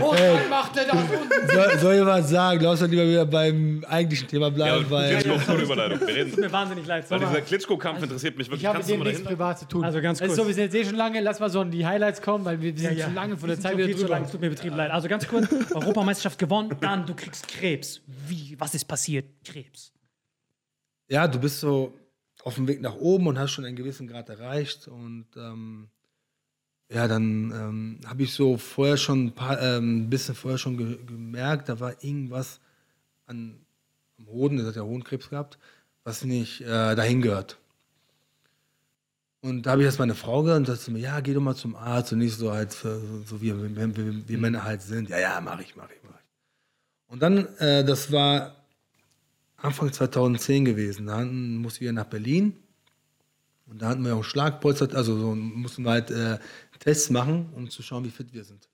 Und 0.01 0.19
dann 0.19 0.49
macht 0.49 0.75
er 0.75 0.85
das 0.85 0.95
unten. 0.95 1.47
Soll, 1.53 1.77
soll 1.79 1.95
ich 1.95 2.05
was 2.05 2.29
sagen? 2.29 2.59
Lass 2.61 2.81
uns 2.81 2.89
lieber 2.89 3.07
wieder 3.07 3.25
beim 3.25 3.85
eigentlichen 3.87 4.27
Thema 4.27 4.47
Ja, 4.47 4.49
bleiben, 4.49 4.77
und 4.79 4.91
weil. 4.91 5.17
Klitschko, 5.19 5.51
gute 5.51 5.61
Überleitung. 5.63 5.99
Wir 6.07 6.15
reden. 6.15 6.31
Tut 6.31 6.39
mir 6.39 6.51
wahnsinnig 6.51 6.85
leid. 6.87 7.05
Weil 7.11 7.19
dieser. 7.19 7.41
Klitschko-Kampf 7.41 8.01
interessiert 8.03 8.37
mich 8.37 8.47
wirklich. 8.47 8.61
Ich 8.63 8.65
habe 8.67 8.79
mit 8.79 8.89
dem 8.89 8.99
nichts 9.01 9.21
dahin? 9.23 9.37
privat 9.37 9.59
zu 9.59 9.67
tun. 9.67 9.83
Also 9.85 10.01
ganz 10.01 10.19
ist 10.19 10.27
kurz. 10.27 10.37
so, 10.37 10.47
wir 10.47 10.53
sind 10.53 10.63
jetzt 10.63 10.75
eh 10.75 10.83
schon 10.85 10.95
lange. 10.95 11.21
Lass 11.21 11.39
mal 11.39 11.49
so 11.49 11.61
in 11.61 11.69
die 11.71 11.85
Highlights 11.85 12.21
kommen, 12.21 12.43
weil 12.43 12.59
wir, 12.59 12.73
wir 12.75 12.81
sind 12.81 12.97
Ja, 12.97 13.05
schon 13.05 13.13
lange 13.13 13.37
von 13.37 13.47
der 13.47 13.59
Zeit 13.59 13.77
wieder 13.77 13.87
drüber. 13.87 14.09
lang. 14.09 14.23
Es 14.25 14.31
tut 14.31 14.41
mir 14.41 14.49
betrieben 14.49 14.75
leid. 14.75 14.91
Also 14.91 15.07
ganz 15.07 15.27
kurz, 15.27 15.47
Europameisterschaft 15.73 16.39
gewonnen, 16.39 16.75
dann 16.81 17.05
du 17.05 17.13
kriegst 17.13 17.47
Krebs. 17.47 18.01
Wie, 18.27 18.55
was 18.59 18.73
ist 18.73 18.85
passiert? 18.85 19.25
Krebs. 19.45 19.92
Ja, 21.13 21.27
du 21.27 21.39
bist 21.39 21.59
so 21.59 21.93
auf 22.43 22.55
dem 22.55 22.67
Weg 22.67 22.81
nach 22.81 22.95
oben 22.95 23.27
und 23.27 23.37
hast 23.37 23.51
schon 23.51 23.65
einen 23.65 23.75
gewissen 23.75 24.07
Grad 24.07 24.29
erreicht. 24.29 24.87
Und 24.87 25.27
ähm, 25.37 25.87
ja, 26.89 27.07
dann 27.07 27.51
ähm, 27.51 27.99
habe 28.07 28.23
ich 28.23 28.33
so 28.33 28.57
vorher 28.57 28.97
schon 28.97 29.27
ein 29.27 29.31
paar, 29.31 29.61
ähm, 29.61 30.09
bisschen 30.09 30.33
vorher 30.33 30.57
schon 30.57 30.75
ge 30.75 30.97
gemerkt, 31.05 31.69
da 31.69 31.79
war 31.79 32.03
irgendwas 32.03 32.59
an, 33.27 33.59
am 34.17 34.27
Hoden, 34.27 34.57
das 34.57 34.65
hat 34.65 34.75
ja 34.75 34.81
Hodenkrebs 34.81 35.29
gehabt, 35.29 35.59
was 36.03 36.23
nicht 36.23 36.61
äh, 36.61 36.95
dahin 36.95 37.21
gehört. 37.21 37.59
Und 39.41 39.67
da 39.67 39.71
habe 39.71 39.83
ich 39.83 39.85
erst 39.85 39.99
meine 39.99 40.15
Frau 40.15 40.41
gehört 40.41 40.61
und 40.61 40.65
sagte 40.65 40.89
mir, 40.89 40.99
ja, 40.99 41.19
geh 41.19 41.35
doch 41.35 41.41
mal 41.41 41.55
zum 41.55 41.75
Arzt 41.75 42.11
und 42.11 42.19
nicht 42.19 42.35
so 42.35 42.51
halt, 42.51 42.73
für, 42.73 42.99
so 43.25 43.39
wie 43.39 43.53
wir, 43.55 43.95
wir, 43.95 44.27
wir 44.27 44.37
Männer 44.39 44.63
halt 44.63 44.81
sind. 44.81 45.09
Ja, 45.09 45.19
ja, 45.19 45.39
mach 45.41 45.59
ich, 45.59 45.75
mach 45.75 45.91
ich, 45.91 46.01
mach 46.03 46.15
ich. 46.15 47.11
Und 47.11 47.21
dann, 47.21 47.45
äh, 47.57 47.83
das 47.85 48.11
war 48.11 48.62
Anfang 49.63 49.91
2010 49.91 50.65
gewesen. 50.65 51.07
Da 51.07 51.23
mussten 51.23 51.81
wir 51.81 51.93
nach 51.93 52.05
Berlin. 52.05 52.57
Und 53.65 53.81
da 53.81 53.87
hatten 53.87 54.03
wir 54.03 54.15
auch 54.15 54.23
Schlagpolster, 54.23 54.93
also 54.93 55.17
so, 55.17 55.33
mussten 55.35 55.83
wir 55.83 55.91
halt 55.91 56.11
äh, 56.11 56.37
Tests 56.79 57.09
machen, 57.09 57.49
um 57.55 57.69
zu 57.69 57.81
schauen, 57.81 58.03
wie 58.03 58.11
fit 58.11 58.33
wir 58.33 58.43
sind. 58.43 58.67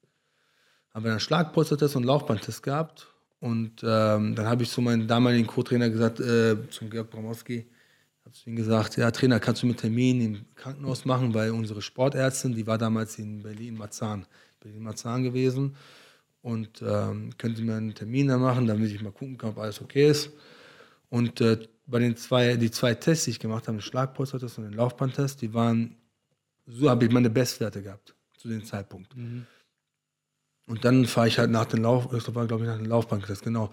Haben 0.93 1.05
wir 1.05 1.11
einen 1.11 1.19
Schlagpolstertest 1.19 1.95
und 1.95 2.03
Laufbandtest 2.05 2.63
gehabt. 2.63 3.07
Und 3.39 3.83
ähm, 3.83 4.35
dann 4.35 4.47
habe 4.47 4.63
ich 4.63 4.71
zu 4.71 4.81
meinem 4.81 5.07
damaligen 5.07 5.45
Co-Trainer 5.45 5.89
gesagt, 5.89 6.19
äh, 6.19 6.57
zum 6.69 6.89
Georg 6.89 7.11
Bramowski, 7.11 7.67
habe 8.25 8.35
zu 8.35 8.49
ihm 8.49 8.55
gesagt, 8.55 8.97
ja 8.97 9.11
Trainer, 9.11 9.39
kannst 9.39 9.61
du 9.61 9.67
mir 9.67 9.73
einen 9.73 9.79
Termin 9.79 10.21
im 10.21 10.45
Krankenhaus 10.55 11.05
machen, 11.05 11.33
weil 11.35 11.51
unsere 11.51 11.83
Sportärztin, 11.83 12.55
die 12.55 12.65
war 12.65 12.79
damals 12.79 13.19
in 13.19 13.43
Berlin-Marzahn, 13.43 14.25
Berlin-Marzahn 14.59 15.23
gewesen. 15.23 15.75
Und 16.41 16.81
ähm, 16.81 17.29
können 17.37 17.55
Sie 17.55 17.63
mir 17.63 17.75
einen 17.75 17.93
Termin 17.93 18.27
da 18.27 18.37
machen, 18.37 18.65
damit 18.65 18.91
ich 18.91 19.01
mal 19.01 19.11
gucken 19.11 19.37
kann, 19.37 19.51
ob 19.51 19.59
alles 19.59 19.81
okay 19.81 20.09
ist. 20.09 20.31
Und 21.09 21.41
äh, 21.41 21.67
bei 21.87 21.99
den 21.99 22.15
zwei, 22.15 22.55
die 22.55 22.71
zwei 22.71 22.93
Tests, 22.93 23.25
die 23.25 23.31
ich 23.31 23.39
gemacht 23.39 23.67
habe, 23.67 23.77
den 23.77 23.81
Schlagpolstertest 23.81 24.57
und 24.59 24.65
den 24.65 24.73
Laufbandtest, 24.73 25.41
die 25.41 25.53
waren, 25.53 25.95
so 26.67 26.89
habe 26.89 27.05
ich 27.05 27.11
meine 27.11 27.29
Bestwerte 27.29 27.81
gehabt 27.81 28.15
zu 28.37 28.47
dem 28.47 28.63
Zeitpunkt. 28.63 29.13
Und 30.67 30.85
dann 30.85 31.05
fahre 31.05 31.27
ich 31.27 31.39
halt 31.39 31.49
nach 31.49 31.65
dem 31.65 31.81
Lauf, 31.81 32.09
das 32.11 32.33
war 32.35 32.45
glaube 32.45 32.63
ich 32.63 32.69
nach 32.69 32.77
dem 32.77 32.85
Laufbandtest, 32.85 33.43
genau, 33.43 33.71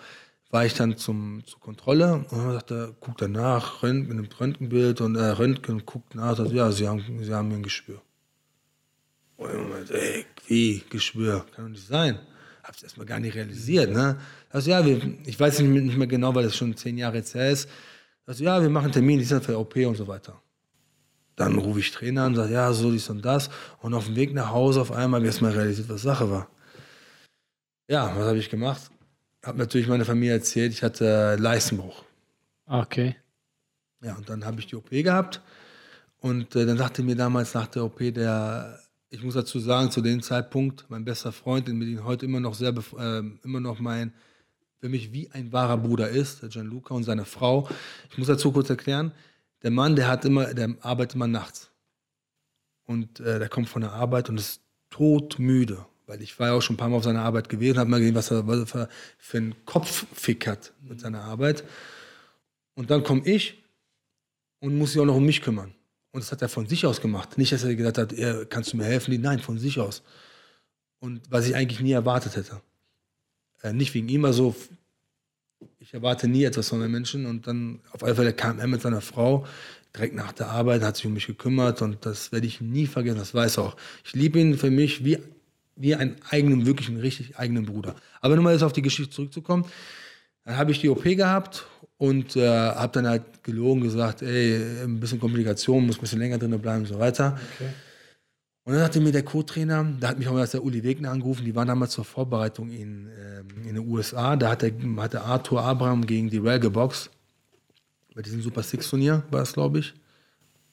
war 0.50 0.64
ich 0.64 0.74
dann 0.74 0.96
zum, 0.96 1.44
zur 1.44 1.60
Kontrolle 1.60 2.14
und 2.14 2.32
dann 2.32 2.52
sagt 2.52 2.70
er, 2.70 2.92
guckt 3.00 3.20
danach, 3.20 3.82
Röntgen, 3.82 4.16
nimmt 4.16 4.40
Röntgenbild 4.40 5.00
und 5.02 5.16
äh, 5.16 5.24
Röntgen 5.24 5.84
guckt 5.84 6.14
nach, 6.14 6.36
sagt, 6.36 6.52
ja, 6.52 6.70
sie 6.72 6.88
haben, 6.88 7.02
sie 7.22 7.34
haben 7.34 7.52
ein 7.52 7.62
Geschwür. 7.62 8.00
Und 9.36 9.50
ich 9.50 9.68
meinte, 9.68 10.00
ey, 10.00 10.24
wie 10.46 10.82
Geschwür? 10.88 11.44
Kann 11.54 11.66
doch 11.66 11.72
nicht 11.72 11.86
sein. 11.86 12.18
Hab's 12.62 12.82
erstmal 12.82 13.06
gar 13.06 13.20
nicht 13.20 13.34
realisiert, 13.34 13.90
ne? 13.92 14.18
Also 14.56 14.70
ja, 14.70 14.82
wir, 14.86 14.98
ich 15.26 15.38
weiß 15.38 15.58
nicht, 15.60 15.96
mehr- 15.98 16.06
genau, 16.06 16.34
weil 16.34 16.44
das 16.44 16.56
schon 16.56 16.74
zehn 16.74 16.96
Jahre 16.96 17.16
jetzt 17.18 17.34
her 17.34 17.50
ist. 17.50 17.68
Also 18.24 18.42
ja, 18.42 18.62
wir 18.62 18.70
machen 18.70 18.90
Termin, 18.90 19.18
die 19.18 19.24
sind 19.26 19.44
für 19.44 19.58
OP 19.58 19.76
und 19.76 19.96
so 19.98 20.08
weiter. 20.08 20.40
Dann 21.36 21.58
rufe 21.58 21.80
ich 21.80 21.90
Trainer 21.92 22.22
an 22.22 22.28
und 22.28 22.36
sage, 22.36 22.54
ja, 22.54 22.72
so 22.72 22.90
dies 22.90 23.10
und 23.10 23.22
das. 23.22 23.50
Und 23.82 23.92
auf 23.92 24.06
dem 24.06 24.16
Weg 24.16 24.32
nach 24.32 24.50
Hause 24.50 24.80
auf 24.80 24.92
einmal 24.92 25.18
habe 25.20 25.26
ich 25.26 25.32
erstmal 25.34 25.52
realisiert, 25.52 25.90
was 25.90 26.00
Sache 26.00 26.30
war. 26.30 26.48
Ja, 27.86 28.16
was 28.16 28.28
habe 28.28 28.38
ich 28.38 28.48
gemacht? 28.48 28.90
Habe 29.44 29.58
natürlich 29.58 29.88
meine 29.88 30.06
Familie 30.06 30.32
erzählt, 30.32 30.72
ich 30.72 30.82
hatte 30.82 31.36
Leistenbruch. 31.38 32.02
Okay. 32.64 33.14
Ja, 34.02 34.14
und 34.16 34.26
dann 34.30 34.46
habe 34.46 34.58
ich 34.60 34.68
die 34.68 34.76
OP 34.76 34.88
gehabt. 34.88 35.42
Und 36.20 36.56
äh, 36.56 36.64
dann 36.64 36.78
sagte 36.78 37.02
mir 37.02 37.14
damals 37.14 37.52
nach 37.52 37.66
der 37.66 37.84
OP 37.84 37.98
der, 37.98 38.80
ich 39.10 39.22
muss 39.22 39.34
dazu 39.34 39.60
sagen, 39.60 39.90
zu 39.90 40.00
dem 40.00 40.22
Zeitpunkt, 40.22 40.86
mein 40.88 41.04
bester 41.04 41.30
Freund, 41.30 41.68
den 41.68 41.76
mit 41.76 41.88
ihm 41.88 42.04
heute 42.04 42.24
immer 42.24 42.40
noch 42.40 42.54
sehr, 42.54 42.72
ähm, 42.98 43.38
immer 43.44 43.60
noch 43.60 43.80
mein, 43.80 44.14
für 44.80 44.88
mich 44.88 45.12
wie 45.12 45.30
ein 45.30 45.52
wahrer 45.52 45.78
Bruder 45.78 46.08
ist, 46.08 46.42
der 46.42 46.48
Gianluca 46.48 46.94
und 46.94 47.04
seine 47.04 47.24
Frau. 47.24 47.68
Ich 48.10 48.18
muss 48.18 48.26
dazu 48.26 48.52
kurz 48.52 48.70
erklären, 48.70 49.12
der 49.62 49.70
Mann, 49.70 49.96
der 49.96 50.08
hat 50.08 50.24
immer, 50.24 50.52
der 50.54 50.76
arbeitet 50.80 51.14
immer 51.14 51.26
nachts. 51.26 51.70
Und 52.84 53.20
äh, 53.20 53.38
der 53.38 53.48
kommt 53.48 53.68
von 53.68 53.82
der 53.82 53.92
Arbeit 53.92 54.28
und 54.28 54.38
ist 54.38 54.60
todmüde. 54.90 55.84
Weil 56.06 56.22
ich 56.22 56.38
war 56.38 56.48
ja 56.48 56.52
auch 56.54 56.62
schon 56.62 56.74
ein 56.74 56.76
paar 56.76 56.88
Mal 56.88 56.96
auf 56.96 57.04
seiner 57.04 57.22
Arbeit 57.22 57.48
gewesen, 57.48 57.78
habe 57.78 57.90
mal 57.90 57.98
gesehen, 57.98 58.14
was 58.14 58.30
er, 58.30 58.46
was 58.46 58.74
er 58.74 58.88
für, 59.18 59.36
einen 59.38 59.54
Kopffick 59.64 60.46
hat 60.46 60.72
mit 60.82 61.00
seiner 61.00 61.24
Arbeit. 61.24 61.64
Und 62.74 62.90
dann 62.90 63.02
komme 63.02 63.22
ich 63.24 63.64
und 64.60 64.78
muss 64.78 64.92
sich 64.92 65.00
auch 65.00 65.06
noch 65.06 65.16
um 65.16 65.26
mich 65.26 65.42
kümmern. 65.42 65.74
Und 66.12 66.22
das 66.22 66.30
hat 66.30 66.42
er 66.42 66.48
von 66.48 66.66
sich 66.66 66.86
aus 66.86 67.00
gemacht. 67.00 67.36
Nicht, 67.38 67.52
dass 67.52 67.64
er 67.64 67.74
gesagt 67.74 67.98
hat, 67.98 68.14
kannst 68.50 68.72
du 68.72 68.76
mir 68.76 68.84
helfen? 68.84 69.20
Nein, 69.20 69.40
von 69.40 69.58
sich 69.58 69.80
aus. 69.80 70.02
Und 71.00 71.22
was 71.28 71.46
ich 71.46 71.56
eigentlich 71.56 71.80
nie 71.80 71.92
erwartet 71.92 72.36
hätte. 72.36 72.62
Äh, 73.66 73.72
nicht 73.72 73.94
wegen 73.94 74.08
ihm, 74.08 74.24
also 74.24 74.54
ich 75.78 75.94
erwarte 75.94 76.28
nie 76.28 76.44
etwas 76.44 76.68
von 76.68 76.82
einem 76.82 76.92
Menschen. 76.92 77.26
Und 77.26 77.46
dann 77.46 77.80
auf 77.92 78.02
alle 78.02 78.14
Fälle 78.14 78.32
kam 78.32 78.58
er 78.58 78.66
mit 78.66 78.82
seiner 78.82 79.00
Frau 79.00 79.46
direkt 79.94 80.14
nach 80.14 80.32
der 80.32 80.48
Arbeit, 80.48 80.82
hat 80.82 80.96
sich 80.96 81.06
um 81.06 81.14
mich 81.14 81.26
gekümmert 81.26 81.80
und 81.80 82.04
das 82.04 82.30
werde 82.30 82.46
ich 82.46 82.60
nie 82.60 82.86
vergessen, 82.86 83.18
das 83.18 83.32
weiß 83.32 83.56
er 83.56 83.64
auch. 83.64 83.76
Ich 84.04 84.12
liebe 84.12 84.38
ihn 84.38 84.58
für 84.58 84.70
mich 84.70 85.04
wie, 85.06 85.18
wie 85.74 85.94
einen 85.94 86.16
eigenen, 86.28 86.66
wirklich 86.66 86.88
einen 86.88 87.00
richtig 87.00 87.38
eigenen 87.38 87.64
Bruder. 87.64 87.96
Aber 88.20 88.34
nur 88.34 88.44
mal 88.44 88.52
jetzt 88.52 88.62
auf 88.62 88.74
die 88.74 88.82
Geschichte 88.82 89.14
zurückzukommen. 89.14 89.64
Dann 90.44 90.58
habe 90.58 90.70
ich 90.70 90.80
die 90.80 90.90
OP 90.90 91.02
gehabt 91.02 91.66
und 91.96 92.36
äh, 92.36 92.46
habe 92.46 92.92
dann 92.92 93.08
halt 93.08 93.42
gelogen 93.42 93.80
gesagt, 93.80 94.20
ey, 94.22 94.84
ein 94.84 95.00
bisschen 95.00 95.18
Komplikation, 95.18 95.86
muss 95.86 95.96
ein 95.96 96.02
bisschen 96.02 96.18
länger 96.18 96.38
drin 96.38 96.60
bleiben 96.60 96.80
und 96.80 96.88
so 96.88 96.98
weiter. 96.98 97.38
Und 98.66 98.72
dann 98.72 98.82
sagte 98.82 98.98
mir 98.98 99.12
der 99.12 99.22
Co-Trainer, 99.22 99.86
da 100.00 100.08
hat 100.08 100.18
mich 100.18 100.26
auch 100.26 100.36
erst 100.36 100.54
der 100.54 100.64
Uli 100.64 100.82
Wegner 100.82 101.12
angerufen, 101.12 101.44
die 101.44 101.54
waren 101.54 101.68
damals 101.68 101.92
zur 101.92 102.04
Vorbereitung 102.04 102.68
in, 102.70 103.08
ähm, 103.16 103.46
in 103.64 103.76
den 103.76 103.88
USA. 103.88 104.34
Da 104.34 104.50
hat 104.50 104.62
der, 104.62 104.72
hat 104.96 105.14
Arthur 105.14 105.62
Abraham 105.62 106.04
gegen 106.04 106.30
die 106.30 106.38
Rail 106.38 106.58
geboxt. 106.58 107.10
Bei 108.12 108.22
diesem 108.22 108.42
Super 108.42 108.64
Six-Turnier 108.64 109.22
war 109.30 109.42
es, 109.42 109.52
glaube 109.52 109.78
ich. 109.78 109.94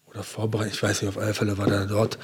Oder 0.08 0.24
Vorbereitung, 0.24 0.74
ich 0.74 0.82
weiß 0.82 1.04
nicht, 1.04 1.10
auf 1.10 1.20
alle 1.20 1.36
Fälle 1.36 1.56
war 1.60 1.68
der 1.68 1.86
dort. 1.86 2.18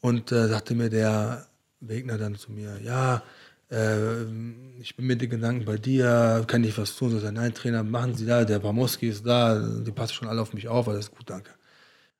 Und 0.00 0.30
äh, 0.30 0.46
sagte 0.46 0.76
mir 0.76 0.90
der 0.90 1.48
Wegner 1.80 2.16
dann 2.16 2.36
zu 2.36 2.52
mir, 2.52 2.78
ja, 2.80 3.24
äh, 3.72 4.22
ich 4.78 4.94
bin 4.94 5.08
mit 5.08 5.20
den 5.20 5.30
Gedanken 5.30 5.64
bei 5.64 5.76
dir, 5.76 6.44
kann 6.46 6.62
ich 6.62 6.78
was 6.78 6.94
tun? 6.94 7.18
So, 7.18 7.30
nein, 7.32 7.52
Trainer, 7.52 7.82
machen 7.82 8.14
Sie 8.14 8.26
da, 8.26 8.44
der 8.44 8.60
Bramoski 8.60 9.08
ist 9.08 9.26
da, 9.26 9.58
die 9.58 9.90
passen 9.90 10.14
schon 10.14 10.28
alle 10.28 10.40
auf 10.40 10.52
mich 10.54 10.68
auf, 10.68 10.86
alles 10.86 11.10
gut, 11.10 11.28
danke. 11.28 11.50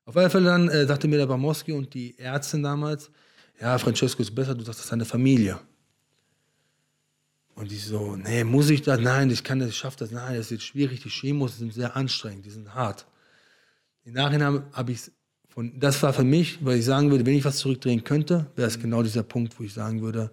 Auf 0.05 0.15
alle 0.15 0.29
Fälle 0.29 0.45
dann 0.45 0.69
äh, 0.69 0.85
sagte 0.85 1.07
mir 1.07 1.17
der 1.17 1.25
Bramoski 1.25 1.71
und 1.71 1.93
die 1.93 2.17
Ärztin 2.19 2.61
damals, 2.61 3.09
ja, 3.59 3.77
Francesco 3.77 4.21
ist 4.21 4.33
besser, 4.33 4.53
du 4.53 4.63
sagst, 4.63 4.79
das 4.79 4.85
ist 4.85 4.91
deine 4.91 5.05
Familie. 5.05 5.59
Und 7.55 7.71
ich 7.71 7.85
so, 7.85 8.15
nee, 8.15 8.43
muss 8.43 8.69
ich 8.69 8.81
das? 8.81 8.99
Nein, 8.99 9.31
ich 9.31 9.43
kann 9.43 9.59
das, 9.59 9.69
ich 9.69 9.77
schaff 9.77 9.95
das. 9.95 10.11
Nein, 10.11 10.35
das 10.35 10.47
ist 10.47 10.51
jetzt 10.51 10.63
schwierig. 10.65 11.01
Die 11.01 11.09
Chemos 11.09 11.57
sind 11.57 11.73
sehr 11.73 11.95
anstrengend, 11.95 12.45
die 12.45 12.49
sind 12.49 12.73
hart. 12.75 13.05
Im 14.03 14.13
Nachhinein 14.13 14.63
habe 14.73 14.91
ich 14.91 15.11
von, 15.47 15.79
das 15.79 16.03
war 16.03 16.11
für 16.11 16.25
mich, 16.25 16.63
weil 16.63 16.79
ich 16.79 16.85
sagen 16.85 17.09
würde, 17.11 17.25
wenn 17.25 17.33
ich 17.33 17.45
was 17.45 17.57
zurückdrehen 17.57 18.03
könnte, 18.03 18.51
wäre 18.55 18.67
es 18.67 18.77
genau 18.77 19.01
dieser 19.03 19.23
Punkt, 19.23 19.57
wo 19.57 19.63
ich 19.63 19.73
sagen 19.73 20.01
würde, 20.01 20.29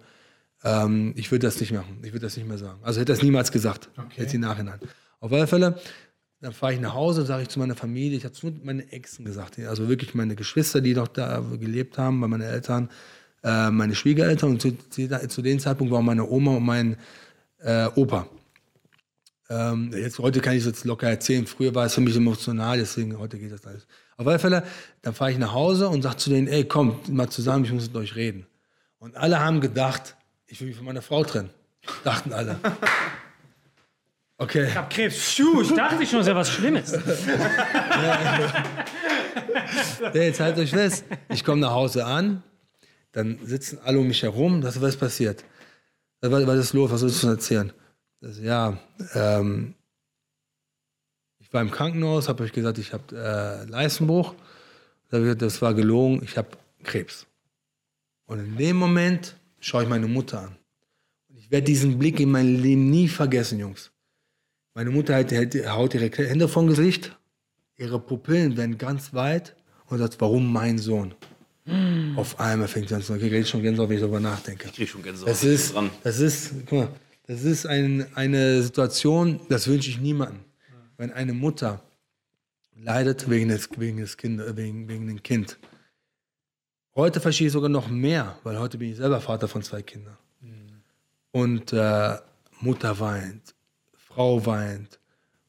ähm, 0.65 1.13
ich 1.15 1.31
würde 1.31 1.47
das 1.47 1.59
nicht 1.61 1.71
machen. 1.71 1.97
Ich 2.03 2.11
würde 2.11 2.25
das 2.25 2.35
nicht 2.35 2.47
mehr 2.47 2.57
sagen. 2.57 2.79
Also 2.83 2.99
hätte 2.99 3.13
das 3.13 3.23
niemals 3.23 3.51
gesagt, 3.51 3.89
jetzt 4.17 4.33
im 4.33 4.41
Nachhinein. 4.41 4.79
Auf 5.21 5.31
alle 5.31 5.47
Fälle, 5.47 5.79
dann 6.43 6.51
fahre 6.51 6.73
ich 6.73 6.81
nach 6.81 6.93
Hause, 6.93 7.25
sage 7.25 7.43
ich 7.43 7.49
zu 7.49 7.57
meiner 7.57 7.75
Familie, 7.75 8.17
ich 8.17 8.25
habe 8.25 8.33
es 8.33 8.43
nur 8.43 8.51
meine 8.63 8.91
Exen 8.91 9.23
gesagt, 9.23 9.57
also 9.59 9.87
wirklich 9.87 10.13
meine 10.13 10.35
Geschwister, 10.35 10.81
die 10.81 10.93
noch 10.93 11.07
da 11.07 11.39
gelebt 11.39 11.97
haben, 11.97 12.19
bei 12.19 12.27
meinen 12.27 12.41
Eltern, 12.41 12.89
äh, 13.43 13.69
meine 13.69 13.95
Schwiegereltern 13.95 14.49
und 14.49 14.61
zu, 14.61 14.77
zu, 14.89 15.41
dem 15.41 15.59
Zeitpunkt 15.59 15.93
war 15.93 16.01
meine 16.01 16.27
Oma 16.27 16.57
und 16.57 16.63
mein 16.63 16.97
äh, 17.59 17.87
Opa. 17.95 18.27
Ähm, 19.49 19.91
jetzt, 19.93 20.19
heute 20.19 20.41
kann 20.41 20.53
ich 20.53 20.59
es 20.59 20.65
jetzt 20.65 20.83
locker 20.83 21.07
erzählen. 21.07 21.47
Früher 21.47 21.73
war 21.75 21.85
es 21.85 21.93
für 21.93 22.01
mich 22.01 22.15
emotional, 22.15 22.77
deswegen 22.77 23.17
heute 23.17 23.39
geht 23.39 23.53
das 23.53 23.65
alles. 23.65 23.87
Auf 24.17 24.27
alle 24.27 24.39
Fälle, 24.39 24.63
dann 25.01 25.13
fahre 25.13 25.31
ich 25.31 25.37
nach 25.37 25.53
Hause 25.53 25.87
und 25.87 26.01
sage 26.01 26.17
zu 26.17 26.29
denen, 26.29 26.47
ey, 26.47 26.65
kommt 26.65 27.07
mal 27.07 27.29
zusammen, 27.29 27.63
ich 27.63 27.71
muss 27.71 27.87
mit 27.87 27.95
euch 27.95 28.17
reden. 28.17 28.45
Und 28.99 29.15
alle 29.15 29.39
haben 29.39 29.61
gedacht, 29.61 30.17
ich 30.47 30.59
will 30.59 30.67
mich 30.67 30.75
von 30.75 30.85
meiner 30.85 31.01
Frau 31.01 31.23
trennen. 31.23 31.51
Dachten 32.03 32.33
alle. 32.33 32.59
Okay. 34.43 34.67
Ich 34.67 34.75
hab 34.75 34.89
Krebs. 34.89 35.15
Pfiuh, 35.15 35.61
ich 35.61 35.73
dachte 35.73 36.05
schon, 36.05 36.19
ist 36.19 36.27
ja 36.27 36.35
was 36.35 36.49
Schlimmes. 36.49 36.93
Nee, 40.13 40.25
jetzt 40.27 40.39
haltet 40.39 40.63
euch 40.63 40.71
fest. 40.71 41.05
Ich 41.29 41.43
komme 41.43 41.61
nach 41.61 41.71
Hause 41.71 42.05
an, 42.05 42.43
dann 43.11 43.39
sitzen 43.43 43.79
alle 43.83 43.99
um 43.99 44.07
mich 44.07 44.21
herum. 44.21 44.61
Das, 44.61 44.79
was 44.81 44.89
ist 44.89 44.99
passiert? 44.99 45.43
Was, 46.21 46.45
was 46.45 46.59
ist 46.59 46.73
los? 46.73 46.91
Was 46.91 46.99
sollst 47.01 47.23
du 47.23 47.27
erzählen? 47.27 47.71
Das, 48.21 48.39
ja, 48.39 48.77
ähm, 49.13 49.73
ich 51.39 51.51
war 51.53 51.61
im 51.61 51.71
Krankenhaus, 51.71 52.29
habe 52.29 52.43
euch 52.43 52.51
gesagt, 52.51 52.77
ich 52.77 52.93
habe 52.93 53.15
äh, 53.15 53.69
Leistenbruch. 53.69 54.35
Das 55.09 55.61
war 55.61 55.73
gelogen, 55.73 56.21
ich 56.23 56.37
habe 56.37 56.49
Krebs. 56.83 57.25
Und 58.25 58.39
in 58.39 58.57
dem 58.57 58.77
Moment 58.77 59.35
schaue 59.59 59.83
ich 59.83 59.89
meine 59.89 60.07
Mutter 60.07 60.39
an. 60.41 60.57
Und 61.29 61.37
ich 61.37 61.49
werde 61.49 61.65
diesen 61.65 61.97
Blick 61.97 62.19
in 62.19 62.31
meinem 62.31 62.61
Leben 62.61 62.89
nie 62.89 63.07
vergessen, 63.07 63.59
Jungs. 63.59 63.92
Meine 64.73 64.89
Mutter 64.89 65.13
hält, 65.13 65.31
hält, 65.31 65.69
haut 65.69 65.93
ihre 65.93 66.09
Hände 66.09 66.47
vom 66.47 66.67
Gesicht, 66.67 67.15
ihre 67.77 67.99
Pupillen 67.99 68.57
werden 68.57 68.77
ganz 68.77 69.13
weit 69.13 69.55
und 69.87 69.99
sagt, 69.99 70.19
warum 70.19 70.51
mein 70.51 70.77
Sohn? 70.77 71.13
Auf 72.17 72.39
einmal 72.39 72.67
fängt 72.67 72.89
sie 72.89 72.95
an 72.95 73.01
zu 73.01 73.07
sagen, 73.07 73.23
ich 73.23 73.29
kriege 73.29 73.45
schon 73.45 73.61
Gänsehaut, 73.61 73.87
wenn 73.87 73.95
ich 73.95 74.01
darüber 74.01 74.19
nachdenke. 74.19 74.67
Ich 74.67 74.73
krieg 74.73 74.89
schon 74.89 75.01
Gänsehaut. 75.01 75.29
Das 75.29 75.43
ist, 75.43 75.73
dran. 75.73 75.89
das 76.03 76.19
ist, 76.19 76.53
guck 76.65 76.79
mal, 76.79 76.89
das 77.25 77.43
ist 77.43 77.65
ein, 77.65 78.05
eine 78.15 78.61
Situation, 78.61 79.39
das 79.47 79.67
wünsche 79.67 79.89
ich 79.89 79.99
niemandem. 79.99 80.41
Wenn 80.97 81.11
eine 81.11 81.33
Mutter 81.33 81.81
leidet 82.75 83.29
wegen 83.29 83.47
des, 83.49 83.69
wegen 83.77 83.97
des 83.97 84.17
kind, 84.17 84.41
wegen, 84.57 84.89
wegen 84.89 85.07
dem 85.07 85.23
Kind. 85.23 85.57
Heute 86.95 87.21
verstehe 87.21 87.47
ich 87.47 87.53
sogar 87.53 87.69
noch 87.69 87.87
mehr, 87.87 88.37
weil 88.43 88.59
heute 88.59 88.77
bin 88.77 88.91
ich 88.91 88.97
selber 88.97 89.21
Vater 89.21 89.47
von 89.47 89.63
zwei 89.63 89.81
Kindern. 89.81 90.17
Und 91.31 91.73
äh, 91.73 92.17
Mutter 92.59 92.99
weint, 92.99 93.55
Frau 94.13 94.45
weint. 94.45 94.99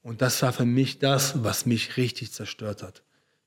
Und 0.03 0.21
das 0.21 0.41
war 0.43 0.53
für 0.53 0.65
mich 0.65 0.99
das, 0.99 1.43
was 1.43 1.67
mich 1.67 1.97
richtig 1.97 2.33
zerstört 2.33 2.83
hat. 2.83 3.03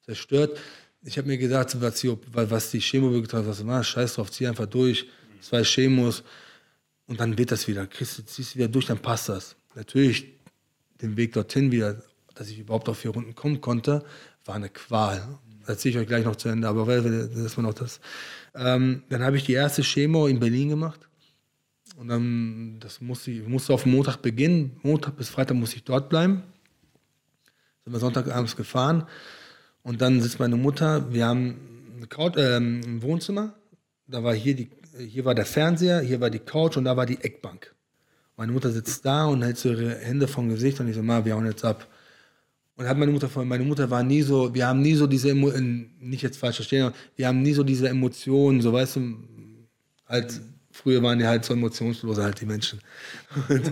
Zerstört. 0.05 0.57
Ich 1.03 1.17
habe 1.17 1.27
mir 1.27 1.37
gedacht, 1.37 1.79
was 1.79 2.01
die, 2.01 2.17
was 2.31 2.71
die 2.71 2.79
Chemo 2.79 3.09
getan 3.11 3.41
hat, 3.41 3.47
was 3.47 3.65
war, 3.65 3.83
scheiß 3.83 4.15
drauf, 4.15 4.31
zieh 4.31 4.47
einfach 4.47 4.65
durch. 4.65 5.07
Zwei 5.41 5.61
Chemos. 5.61 6.23
Und 7.05 7.19
dann 7.19 7.37
wird 7.37 7.51
das 7.51 7.67
wieder. 7.67 7.85
Kriegst 7.87 8.27
ziehst 8.27 8.55
du 8.55 8.59
wieder 8.59 8.67
durch, 8.67 8.85
dann 8.85 8.99
passt 8.99 9.29
das. 9.29 9.55
Natürlich, 9.75 10.25
den 11.01 11.15
Weg 11.15 11.33
dorthin 11.33 11.71
wieder, 11.71 12.01
dass 12.33 12.49
ich 12.49 12.59
überhaupt 12.59 12.89
auf 12.89 12.99
vier 12.99 13.11
Runden 13.11 13.35
kommen 13.35 13.61
konnte, 13.61 14.03
war 14.45 14.55
eine 14.55 14.69
Qual. 14.69 15.39
Das 15.59 15.69
erzähle 15.69 15.91
ich 15.91 15.97
euch 16.01 16.07
gleich 16.07 16.25
noch 16.25 16.35
zu 16.35 16.49
Ende, 16.49 16.67
aber 16.67 16.85
das 16.85 17.35
ist 17.35 17.57
mir 17.57 17.63
noch 17.63 17.73
das. 17.73 17.99
Ähm, 18.55 19.03
dann 19.09 19.23
habe 19.23 19.37
ich 19.37 19.43
die 19.43 19.53
erste 19.53 19.83
Chemo 19.83 20.27
in 20.27 20.39
Berlin 20.39 20.69
gemacht. 20.69 21.06
Und 21.97 22.09
dann, 22.09 22.77
das 22.79 23.01
musste 23.01 23.31
ich 23.31 23.47
musste 23.47 23.73
auf 23.73 23.87
Montag 23.87 24.17
beginnen. 24.17 24.79
Montag 24.83 25.17
bis 25.17 25.29
Freitag 25.29 25.57
musste 25.57 25.77
ich 25.77 25.83
dort 25.83 26.09
bleiben. 26.09 26.43
Sind 27.83 27.91
wir 27.91 27.99
Sonntagabends 27.99 28.55
gefahren. 28.55 29.07
Und 29.81 29.99
dann 29.99 30.21
sitzt 30.21 30.39
meine 30.39 30.57
Mutter, 30.57 31.11
wir 31.11 31.25
haben 31.25 31.55
eine 31.95 32.05
Couch, 32.05 32.35
ähm, 32.37 32.81
ein 32.85 33.01
Wohnzimmer. 33.01 33.55
Da 34.05 34.23
war 34.23 34.35
hier, 34.35 34.55
die, 34.55 34.69
hier 34.99 35.25
war 35.25 35.33
der 35.33 35.47
Fernseher, 35.47 36.01
hier 36.01 36.21
war 36.21 36.29
die 36.29 36.39
Couch 36.39 36.77
und 36.77 36.83
da 36.83 36.95
war 36.95 37.07
die 37.07 37.17
Eckbank. 37.19 37.73
Meine 38.35 38.51
Mutter 38.51 38.69
sitzt 38.69 39.03
da 39.03 39.25
und 39.25 39.41
hält 39.41 39.57
so 39.57 39.69
ihre 39.69 39.95
Hände 39.95 40.27
vom 40.27 40.49
Gesicht 40.49 40.79
und 40.79 40.87
ich 40.87 40.95
so, 40.95 41.01
Ma, 41.01 41.25
wir 41.25 41.33
hauen 41.33 41.47
jetzt 41.47 41.65
ab. 41.65 41.87
Und 42.75 42.87
hat 42.87 42.95
meine 42.95 43.11
Mutter 43.11 43.27
von, 43.27 43.47
meine 43.47 43.63
Mutter 43.63 43.89
war 43.89 44.03
nie 44.03 44.21
so, 44.21 44.53
wir 44.53 44.67
haben 44.67 44.81
nie 44.81 44.93
so 44.93 45.07
diese, 45.07 45.31
Emo 45.31 45.51
nicht 45.99 46.21
jetzt 46.21 46.37
falsch 46.37 46.57
verstehen, 46.57 46.91
wir 47.15 47.27
haben 47.27 47.41
nie 47.41 47.53
so 47.53 47.63
diese 47.63 47.89
Emotionen, 47.89 48.61
so 48.61 48.71
weißt 48.71 48.97
du, 48.97 49.17
halt 50.05 50.39
früher 50.77 51.01
waren 51.01 51.19
die 51.19 51.25
halt 51.25 51.43
so 51.43 51.53
emotionsloser 51.53 52.23
halt 52.23 52.39
die 52.41 52.45
Menschen. 52.45 52.79
Und, 53.49 53.71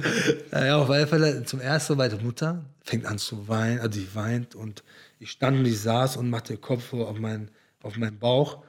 naja, 0.51 0.77
auf 0.77 0.89
jeden 0.89 1.07
Fall 1.07 1.45
zum 1.45 1.59
ersten 1.59 1.95
Mal, 1.95 2.09
meine 2.09 2.21
Mutter 2.21 2.65
fängt 2.83 3.05
an 3.05 3.17
zu 3.17 3.47
weinen, 3.47 3.79
also 3.79 3.99
die 3.99 4.13
weint 4.15 4.55
und 4.55 4.83
ich 5.19 5.31
stand 5.31 5.59
und 5.59 5.65
ich 5.65 5.79
saß 5.79 6.17
und 6.17 6.29
machte 6.29 6.53
den 6.53 6.61
Kopf 6.61 6.91
so 6.91 7.05
auf 7.05 7.17
meinen, 7.17 7.49
auf 7.81 7.97
meinen 7.97 8.19
Bauch. 8.19 8.63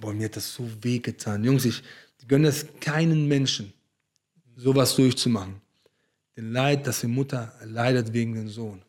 Boah, 0.00 0.12
mir 0.12 0.26
hat 0.26 0.36
das 0.36 0.54
so 0.54 0.68
weh 0.82 0.98
getan. 0.98 1.44
Jungs, 1.44 1.64
ich 1.64 1.82
gönne 2.28 2.48
es 2.48 2.66
keinen 2.80 3.28
Menschen, 3.28 3.72
sowas 4.56 4.96
durchzumachen. 4.96 5.60
Den 6.36 6.52
Leid, 6.52 6.86
dass 6.86 7.00
die 7.00 7.06
Mutter 7.06 7.52
leidet 7.64 8.12
wegen 8.12 8.34
dem 8.34 8.48
Sohn. 8.48 8.82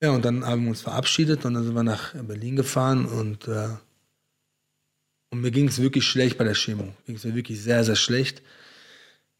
Ja, 0.00 0.10
und 0.10 0.24
dann 0.24 0.44
haben 0.44 0.62
wir 0.62 0.70
uns 0.70 0.82
verabschiedet 0.82 1.44
und 1.44 1.54
dann 1.54 1.64
sind 1.64 1.74
wir 1.74 1.82
nach 1.82 2.14
Berlin 2.14 2.54
gefahren 2.54 3.06
und, 3.06 3.48
äh, 3.48 3.70
und 5.30 5.40
mir 5.40 5.50
ging 5.50 5.68
es 5.68 5.80
wirklich 5.80 6.04
schlecht 6.04 6.38
bei 6.38 6.44
der 6.44 6.54
Chemo. 6.54 6.94
Ging 7.06 7.16
es 7.16 7.24
mir 7.24 7.34
wirklich 7.34 7.60
sehr, 7.60 7.84
sehr 7.84 7.96
schlecht. 7.96 8.42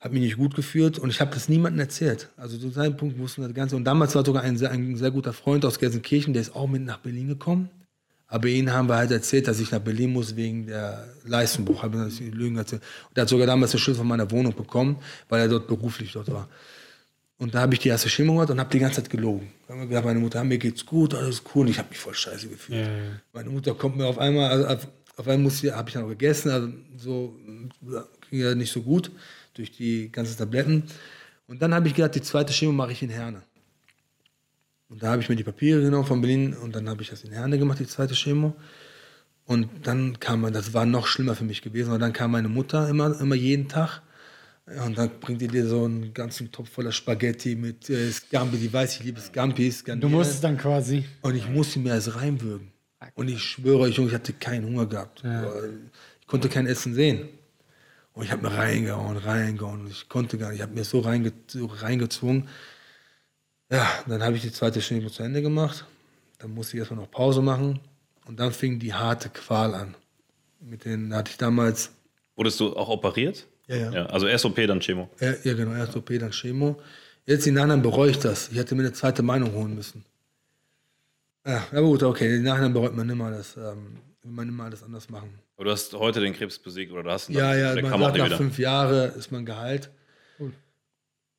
Hat 0.01 0.13
mich 0.13 0.23
nicht 0.23 0.37
gut 0.37 0.55
gefühlt 0.55 0.99
und 0.99 1.11
ich 1.11 1.21
habe 1.21 1.33
das 1.35 1.49
niemandem 1.49 1.81
erzählt. 1.81 2.29
Also 2.37 2.57
zu 2.57 2.71
seinem 2.71 2.97
Punkt 2.97 3.19
wussten 3.19 3.43
das 3.43 3.55
Ganze. 3.55 3.75
Und 3.75 3.85
damals 3.85 4.15
war 4.15 4.25
sogar 4.25 4.43
ein 4.43 4.57
sehr, 4.57 4.71
ein 4.71 4.97
sehr 4.97 5.11
guter 5.11 5.33
Freund 5.33 5.65
aus 5.65 5.79
Gelsenkirchen, 5.79 6.35
der 6.35 6.43
ist 6.43 6.55
auch 6.55 6.69
mit 6.69 6.83
nach 6.83 6.99
Berlin 6.99 7.29
gekommen. 7.29 7.71
Aber 8.31 8.47
ihnen 8.47 8.73
haben 8.73 8.89
wir 8.89 8.97
halt 8.97 9.11
erzählt, 9.11 9.49
dass 9.49 9.59
ich 9.59 9.71
nach 9.71 9.81
Berlin 9.81 10.13
muss 10.13 10.37
wegen 10.37 10.67
der 10.67 11.09
Leistungsbruch. 11.25 11.83
Habe 11.83 12.09
ich 12.09 12.21
Lügen 12.21 12.59
erzählt. 12.59 12.83
Und 13.09 13.17
er 13.17 13.23
hat 13.23 13.29
sogar 13.31 13.47
damals 13.47 13.71
den 13.71 13.81
Schlüssel 13.81 14.01
von 14.01 14.09
meiner 14.09 14.31
Wohnung 14.31 14.55
bekommen, 14.55 14.99
weil 15.31 15.41
er 15.41 15.49
dort 15.49 15.67
beruflich 15.67 16.13
dort 16.13 16.31
war. 16.31 16.49
Und 17.39 17.55
da 17.55 17.61
habe 17.61 17.73
ich 17.73 17.81
die 17.81 17.89
erste 17.89 18.09
Chemo 18.09 18.35
gehabt 18.35 18.51
und 18.51 18.61
habe 18.61 18.71
die 18.71 18.81
ganze 18.81 19.01
Zeit 19.01 19.11
gelogen. 19.11 19.51
Da 19.67 19.75
gesagt, 19.75 20.05
meine 20.05 20.19
Mutter, 20.19 20.45
mir 20.45 20.59
geht's 20.59 20.85
gut, 20.85 21.15
alles 21.15 21.43
cool. 21.55 21.63
Und 21.63 21.69
ich 21.69 21.79
habe 21.79 21.89
mich 21.89 21.99
voll 21.99 22.15
scheiße 22.15 22.49
gefühlt. 22.49 22.81
Ja, 22.81 22.87
ja. 22.87 23.21
Meine 23.33 23.49
Mutter 23.49 23.75
kommt 23.75 23.97
mir 23.97 24.07
auf 24.07 24.19
einmal, 24.19 24.65
also 24.65 24.89
auf, 25.19 25.27
einmal 25.27 25.39
muss 25.39 25.63
ich, 25.63 25.73
habe 25.73 25.89
ich 25.89 25.95
dann 25.95 26.05
auch 26.05 26.09
gegessen, 26.09 26.51
also 26.51 26.69
so 26.97 27.37
ging 28.31 28.41
ja 28.41 28.55
nicht 28.55 28.73
so 28.73 28.83
gut 28.83 29.11
durch 29.55 29.73
die 29.73 30.11
ganzen 30.11 30.37
Tabletten. 30.39 30.85
Und 31.47 31.61
dann 31.63 31.75
habe 31.75 31.89
ich 31.89 31.95
gedacht, 31.95 32.15
die 32.15 32.23
zweite 32.23 32.53
Chemo 32.53 32.73
mache 32.73 32.93
ich 32.93 33.03
in 33.03 33.11
Herne. 33.11 33.43
Und 34.89 35.03
da 35.03 35.11
habe 35.11 35.23
ich 35.23 35.29
mir 35.29 35.37
die 35.37 35.45
Papiere 35.45 35.83
genommen 35.83 36.07
von 36.07 36.21
Berlin 36.21 36.55
und 36.55 36.75
dann 36.75 36.89
habe 36.89 37.03
ich 37.03 37.11
das 37.11 37.25
in 37.25 37.33
Herne 37.33 37.59
gemacht, 37.59 37.79
die 37.79 37.87
zweite 37.87 38.15
Chemo. 38.15 38.55
Und 39.45 39.69
dann 39.83 40.21
kam 40.21 40.43
man, 40.43 40.53
das 40.53 40.75
war 40.75 40.87
noch 40.87 41.07
schlimmer 41.07 41.35
für 41.35 41.45
mich 41.45 41.63
gewesen, 41.63 41.91
weil 41.91 41.99
dann 41.99 42.13
kam 42.13 42.33
meine 42.33 42.49
Mutter 42.49 42.89
immer, 42.89 43.19
immer 43.21 43.35
jeden 43.35 43.69
Tag. 43.69 44.03
Und 44.87 44.99
dann 44.99 45.11
bringt 45.21 45.41
die 45.41 45.49
dir 45.49 45.67
so 45.67 45.85
einen 45.85 46.13
ganzen 46.13 46.53
Topf 46.53 46.71
voller 46.71 46.93
Spaghetti 46.93 47.55
mit 47.57 47.89
äh, 47.89 48.11
Scampi, 48.11 48.59
die 48.59 48.71
weiß, 48.71 48.97
ich 48.97 49.05
liebe 49.05 49.21
Scampis. 49.21 49.83
Du 49.85 50.09
musst 50.11 50.45
dann 50.45 50.59
quasi. 50.59 51.07
Und 51.23 51.35
ich 51.35 51.49
musste 51.49 51.79
mir 51.79 51.95
das 51.95 52.15
reinwürgen. 52.15 52.71
Und 53.15 53.29
ich 53.29 53.43
schwöre 53.43 53.81
euch, 53.81 53.99
ich 53.99 54.15
hatte 54.15 54.33
keinen 54.33 54.67
Hunger 54.67 54.87
gehabt. 54.87 55.23
Ich 56.21 56.27
konnte 56.27 56.49
kein 56.49 56.67
Essen 56.67 56.95
sehen. 56.95 57.29
Und 58.13 58.25
ich 58.25 58.33
habe 58.33 58.43
mir 58.43 58.55
reingehauen, 58.57 59.17
reingehauen. 59.17 59.87
Ich 59.89 60.09
konnte 60.09 60.39
gar 60.39 60.49
nicht. 60.49 60.57
Ich 60.57 60.63
habe 60.63 60.75
mir 60.75 60.85
so, 60.85 61.01
reinge 61.01 61.33
so 61.47 61.67
reingezwungen. 61.67 62.49
Ja, 63.71 63.87
dann 64.07 64.23
habe 64.23 64.37
ich 64.37 64.43
die 64.43 64.51
zweite 64.53 64.81
Chemo 64.81 65.09
zu 65.11 65.23
Ende 65.23 65.43
gemacht. 65.43 65.85
Dann 66.39 66.53
musste 66.53 66.77
ich 66.77 66.81
erstmal 66.81 67.01
noch 67.01 67.11
Pause 67.11 67.43
machen. 67.43 67.81
Und 68.27 68.41
dann 68.41 68.53
fing 68.53 68.79
die 68.79 68.93
harte 68.93 69.29
Qual 69.29 69.75
an. 69.75 69.95
Mit 70.61 70.85
denen 70.85 71.15
hatte 71.15 71.31
ich 71.31 71.37
damals, 71.39 71.93
Wurdest 72.35 72.59
du 72.61 72.75
auch 72.77 72.89
operiert? 72.89 73.47
ja, 73.69 73.77
ja, 73.77 73.93
Ja, 73.93 74.07
also 74.07 74.27
erst 74.27 74.45
OP, 74.45 74.57
dann 74.67 74.81
Chemo. 74.81 75.09
ja, 75.21 75.33
ja 75.45 75.55
genau, 75.55 75.73
erst 75.75 75.97
OP, 75.97 76.09
dann 76.19 76.31
Chemo. 76.31 76.81
Jetzt 77.27 77.47
in 77.47 77.55
Nachhinein 77.55 77.83
bereue 77.83 78.11
ich 78.11 78.19
das. 78.19 78.49
Ich 78.51 78.57
hätte 78.59 78.75
mir 78.75 78.83
eine 78.83 78.93
zweite 78.93 79.23
Meinung 79.23 79.53
holen 79.53 79.75
müssen. 79.75 80.05
Ja, 81.49 81.67
aber 81.71 81.83
gut, 81.83 82.03
okay, 82.03 82.37
in 82.37 82.43
Nachhinein 82.43 82.73
bereut 82.75 82.95
man 82.95 83.09
immer 83.09 83.31
das, 83.31 83.57
ähm, 83.57 83.97
will 84.23 84.33
man 84.33 84.49
immer 84.49 84.65
alles 84.65 84.83
anders 84.83 85.09
machen. 85.09 85.31
Aber 85.57 85.65
du 85.65 85.71
hast 85.71 85.95
heute 85.95 86.21
den 86.21 86.35
Krebs 86.35 86.59
besiegt 86.59 86.93
oder 86.93 87.03
du 87.05 87.11
hast 87.11 87.31
ihn 87.31 87.37
Ja, 87.37 87.53
dann- 87.53 87.59
ja, 87.59 87.83
man 87.83 88.01
sagt, 88.01 88.17
nach 88.19 88.27
wieder. 88.27 88.37
fünf 88.37 88.59
Jahren 88.59 89.13
ist 89.17 89.33
man 89.33 89.47
geheilt. 89.47 89.91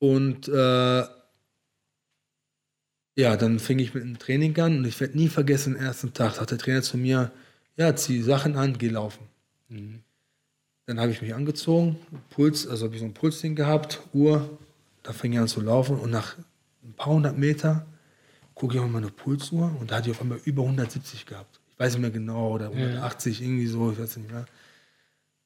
Und 0.00 0.48
äh, 0.48 1.04
ja, 3.16 3.36
dann 3.36 3.58
fing 3.58 3.78
ich 3.78 3.92
mit 3.94 4.02
dem 4.02 4.18
Training 4.18 4.58
an 4.58 4.78
und 4.78 4.84
ich 4.86 4.98
werde 5.00 5.16
nie 5.16 5.28
vergessen, 5.28 5.74
den 5.74 5.82
ersten 5.82 6.12
Tag 6.14 6.34
sagt 6.34 6.50
der 6.50 6.58
Trainer 6.58 6.82
zu 6.82 6.96
mir, 6.96 7.30
ja, 7.76 7.94
zieh 7.94 8.22
Sachen 8.22 8.56
an, 8.56 8.78
geh 8.78 8.88
laufen. 8.88 9.28
Dann 10.86 10.98
habe 11.00 11.12
ich 11.12 11.22
mich 11.22 11.34
angezogen, 11.34 11.98
Puls, 12.30 12.66
also 12.66 12.86
habe 12.86 12.94
ich 12.94 13.00
so 13.00 13.06
ein 13.06 13.14
Pulsding 13.14 13.54
gehabt, 13.54 14.00
Uhr, 14.12 14.58
da 15.02 15.12
fing 15.12 15.32
ich 15.34 15.38
an 15.38 15.48
zu 15.48 15.60
laufen 15.60 15.98
und 15.98 16.10
nach 16.10 16.36
ein 16.82 16.94
paar 16.94 17.12
hundert 17.12 17.38
Meter 17.38 17.86
gucke 18.60 18.74
ich 18.74 18.80
auf 18.80 18.90
meine 18.90 19.08
Pulsuhr 19.08 19.74
und 19.80 19.90
da 19.90 19.96
hatte 19.96 20.10
ich 20.10 20.14
auf 20.14 20.20
einmal 20.20 20.38
über 20.44 20.62
170 20.62 21.24
gehabt. 21.24 21.60
Ich 21.72 21.78
weiß 21.78 21.94
nicht 21.94 22.02
mehr 22.02 22.10
genau, 22.10 22.52
oder 22.52 22.66
180, 22.66 23.40
irgendwie 23.40 23.66
so, 23.66 23.90
ich 23.90 23.98
weiß 23.98 24.18
nicht 24.18 24.30
mehr. 24.30 24.44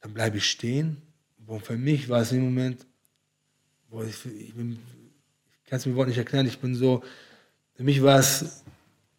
Dann 0.01 0.13
bleibe 0.13 0.39
ich 0.39 0.51
stehen. 0.51 0.97
Boah, 1.39 1.61
für 1.61 1.77
mich 1.77 2.09
war 2.09 2.23
es 2.23 2.33
im 2.33 2.43
Moment, 2.43 2.85
boah, 3.89 4.05
ich, 4.05 4.17
ich, 4.27 4.53
bin, 4.55 4.81
ich 5.63 5.71
kann 5.71 5.79
es 5.79 5.87
mir 5.87 5.95
Wort 5.95 6.09
nicht 6.09 6.19
erklären, 6.19 6.45
ich 6.45 6.59
bin 6.59 6.75
so, 6.75 7.05
für 7.77 7.85
mich 7.85 8.03
war 8.03 8.19
es, 8.19 8.65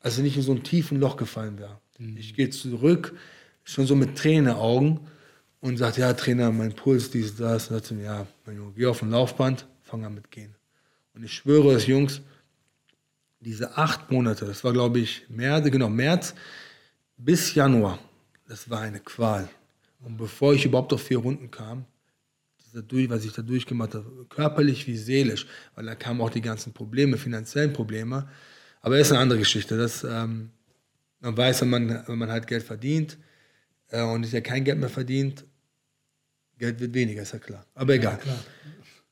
als 0.02 0.18
wenn 0.18 0.26
ich 0.26 0.36
in 0.36 0.44
so 0.44 0.52
ein 0.52 0.64
tiefen 0.64 1.00
Loch 1.00 1.16
gefallen 1.16 1.58
wäre. 1.58 1.80
Ich 2.18 2.34
gehe 2.34 2.50
zurück, 2.50 3.18
schon 3.64 3.88
so 3.88 3.96
mit 3.96 4.18
Tränen 4.18 4.40
in 4.40 4.46
den 4.46 4.56
Augen 4.56 5.08
und 5.62 5.78
sagt, 5.78 5.98
ja, 5.98 6.12
Trainer, 6.12 6.52
mein 6.52 6.74
Puls, 6.74 7.12
dies, 7.12 7.38
das. 7.38 7.70
Und 7.70 7.78
sagt 7.78 7.86
zu 7.86 7.94
mir, 7.94 8.04
ja, 8.04 8.28
mein 8.46 8.58
Junge, 8.58 8.74
geh 8.76 8.88
auf 8.88 9.02
ein 9.02 9.12
Laufband, 9.12 9.66
fang 9.84 10.04
an 10.04 10.16
mit 10.16 10.32
gehen. 10.32 10.54
Und 11.14 11.24
ich 11.24 11.32
schwöre 11.32 11.74
es, 11.76 11.88
Jungs, 11.88 12.22
diese 13.46 13.78
acht 13.78 14.12
Monate, 14.12 14.46
das 14.46 14.64
war, 14.64 14.74
glaube 14.74 15.00
ich, 15.00 15.26
März, 15.30 15.70
genau, 15.72 15.88
März 15.88 16.34
bis 17.16 17.54
Januar, 17.54 18.00
das 18.48 18.70
war 18.70 18.82
eine 18.82 19.00
Qual. 19.00 19.48
Und 20.00 20.18
bevor 20.18 20.54
ich 20.54 20.66
überhaupt 20.66 20.92
auf 20.92 21.04
vier 21.04 21.20
Runden 21.20 21.50
kam, 21.50 21.86
durch, 22.82 23.10
was 23.10 23.24
ich 23.24 23.32
da 23.32 23.42
durchgemacht 23.42 23.94
habe, 23.94 24.26
körperlich 24.28 24.86
wie 24.88 24.98
seelisch, 24.98 25.48
weil 25.76 25.86
da 25.86 25.96
kamen 25.96 26.20
auch 26.20 26.30
die 26.30 26.42
ganzen 26.42 26.74
Probleme, 26.74 27.18
finanziellen 27.18 27.72
Probleme. 27.72 28.28
Aber 28.82 28.98
das 28.98 29.08
ist 29.08 29.14
eine 29.14 29.22
andere 29.22 29.40
Geschichte. 29.40 29.78
Das, 29.78 30.04
ähm, 30.04 30.50
man 31.22 31.38
weiß, 31.38 31.62
wenn 31.62 31.70
man, 31.70 32.04
wenn 32.06 32.18
man 32.18 32.30
halt 32.30 32.48
Geld 32.48 32.64
verdient 32.64 33.18
äh, 33.90 34.04
und 34.04 34.26
ich 34.26 34.32
ja 34.32 34.42
kein 34.42 34.64
Geld 34.64 34.80
mehr 34.80 34.90
verdient, 34.90 35.46
Geld 36.58 36.80
wird 36.80 36.94
weniger, 36.94 37.22
ist 37.22 37.34
ja 37.34 37.40
klar. 37.40 37.66
Aber 37.74 37.94
egal. 37.94 38.20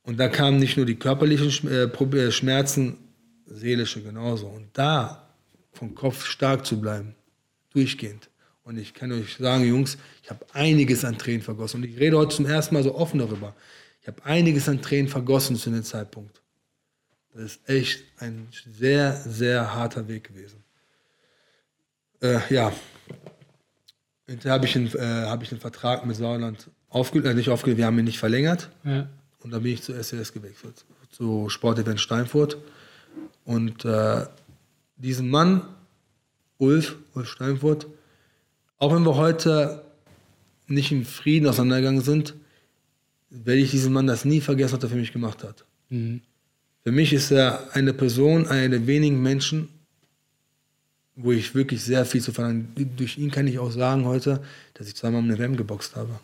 Und 0.04 0.20
da 0.20 0.28
kamen 0.28 0.60
nicht 0.60 0.76
nur 0.76 0.86
die 0.86 0.96
körperlichen 0.96 1.70
äh, 1.70 1.84
äh, 1.86 2.32
Schmerzen, 2.32 2.98
seelische 3.46 4.02
genauso. 4.02 4.48
Und 4.48 4.70
da 4.74 5.28
vom 5.72 5.96
Kopf 5.96 6.26
stark 6.26 6.66
zu 6.66 6.80
bleiben, 6.80 7.16
durchgehend. 7.74 8.30
Und 8.64 8.78
ich 8.78 8.94
kann 8.94 9.12
euch 9.12 9.36
sagen, 9.38 9.66
Jungs, 9.66 9.98
ich 10.22 10.30
habe 10.30 10.46
einiges 10.54 11.04
an 11.04 11.18
Tränen 11.18 11.42
vergossen. 11.42 11.82
Und 11.82 11.90
ich 11.90 12.00
rede 12.00 12.18
heute 12.18 12.36
zum 12.36 12.46
ersten 12.46 12.74
Mal 12.76 12.84
so 12.84 12.96
offen 12.96 13.20
darüber. 13.20 13.56
Ich 14.02 14.08
habe 14.08 14.24
einiges 14.26 14.70
an 14.70 14.82
Tränen 14.82 15.10
vergossen 15.10 15.56
zu 15.56 15.70
dem 15.70 15.84
Zeitpunkt. 15.84 16.42
Das 17.34 17.44
ist 17.44 17.70
echt 17.70 18.04
ein 18.20 18.48
sehr, 18.78 19.14
sehr 19.16 19.74
harter 19.74 20.08
Weg 20.08 20.26
gewesen. 20.26 20.64
Äh, 22.22 22.40
ja. 22.54 22.72
Hinterher 24.28 24.54
habe 24.54 24.66
ich, 24.66 24.76
einen, 24.76 24.88
äh, 24.96 25.26
hab 25.28 25.44
ich 25.44 25.52
einen 25.52 25.60
Vertrag 25.60 26.06
mit 26.06 26.16
Sauerland 26.16 26.70
aufgelöst, 26.90 27.28
äh, 27.28 27.34
nicht 27.34 27.50
aufgelöst, 27.50 27.78
wir 27.78 27.86
haben 27.86 28.00
ihn 28.00 28.06
nicht 28.06 28.20
verlängert. 28.20 28.70
Ja. 28.84 29.10
Und 29.40 29.52
dann 29.52 29.64
bin 29.64 29.74
ich 29.74 29.84
zu 29.84 29.94
SES 30.02 30.32
gewechselt, 30.32 30.86
zu 31.10 31.50
Sportevent 31.50 32.00
Steinfurt. 32.00 32.58
Und 33.46 33.86
äh, 33.86 34.26
diesen 34.98 35.30
Mann, 35.30 35.62
Ulf, 36.58 36.98
Ulf 37.14 37.30
Steinfurt, 37.30 37.88
auch 38.78 38.94
wenn 38.94 39.04
wir 39.04 39.16
heute 39.16 39.84
nicht 40.68 40.92
im 40.92 41.06
Frieden 41.06 41.48
auseinandergegangen 41.48 42.02
sind, 42.02 42.36
werde 43.30 43.60
ich 43.62 43.72
diesen 43.72 43.94
Mann 43.94 44.08
das 44.08 44.26
nie 44.26 44.42
vergessen, 44.42 44.76
was 44.76 44.84
er 44.84 44.90
für 44.90 44.96
mich 44.96 45.12
gemacht 45.12 45.44
hat. 45.44 45.66
Für 46.84 46.92
mich 46.92 47.14
ist 47.14 47.32
er 47.32 47.74
eine 47.74 47.94
Person, 47.94 48.48
einer 48.48 48.70
der 48.70 48.88
wenigen 48.88 49.22
Menschen, 49.22 49.70
wo 51.16 51.32
ich 51.32 51.54
wirklich 51.56 51.84
sehr 51.84 52.06
viel 52.06 52.22
zu 52.22 52.32
verlangen. 52.32 52.74
Durch 52.98 53.18
ihn 53.18 53.32
kann 53.32 53.48
ich 53.48 53.60
auch 53.60 53.72
sagen 53.72 54.06
heute, 54.06 54.42
dass 54.74 54.88
ich 54.88 54.96
zweimal 54.96 55.20
um 55.20 55.26
eine 55.26 55.38
WM 55.38 55.56
geboxt 55.56 55.96
habe. 55.96 56.20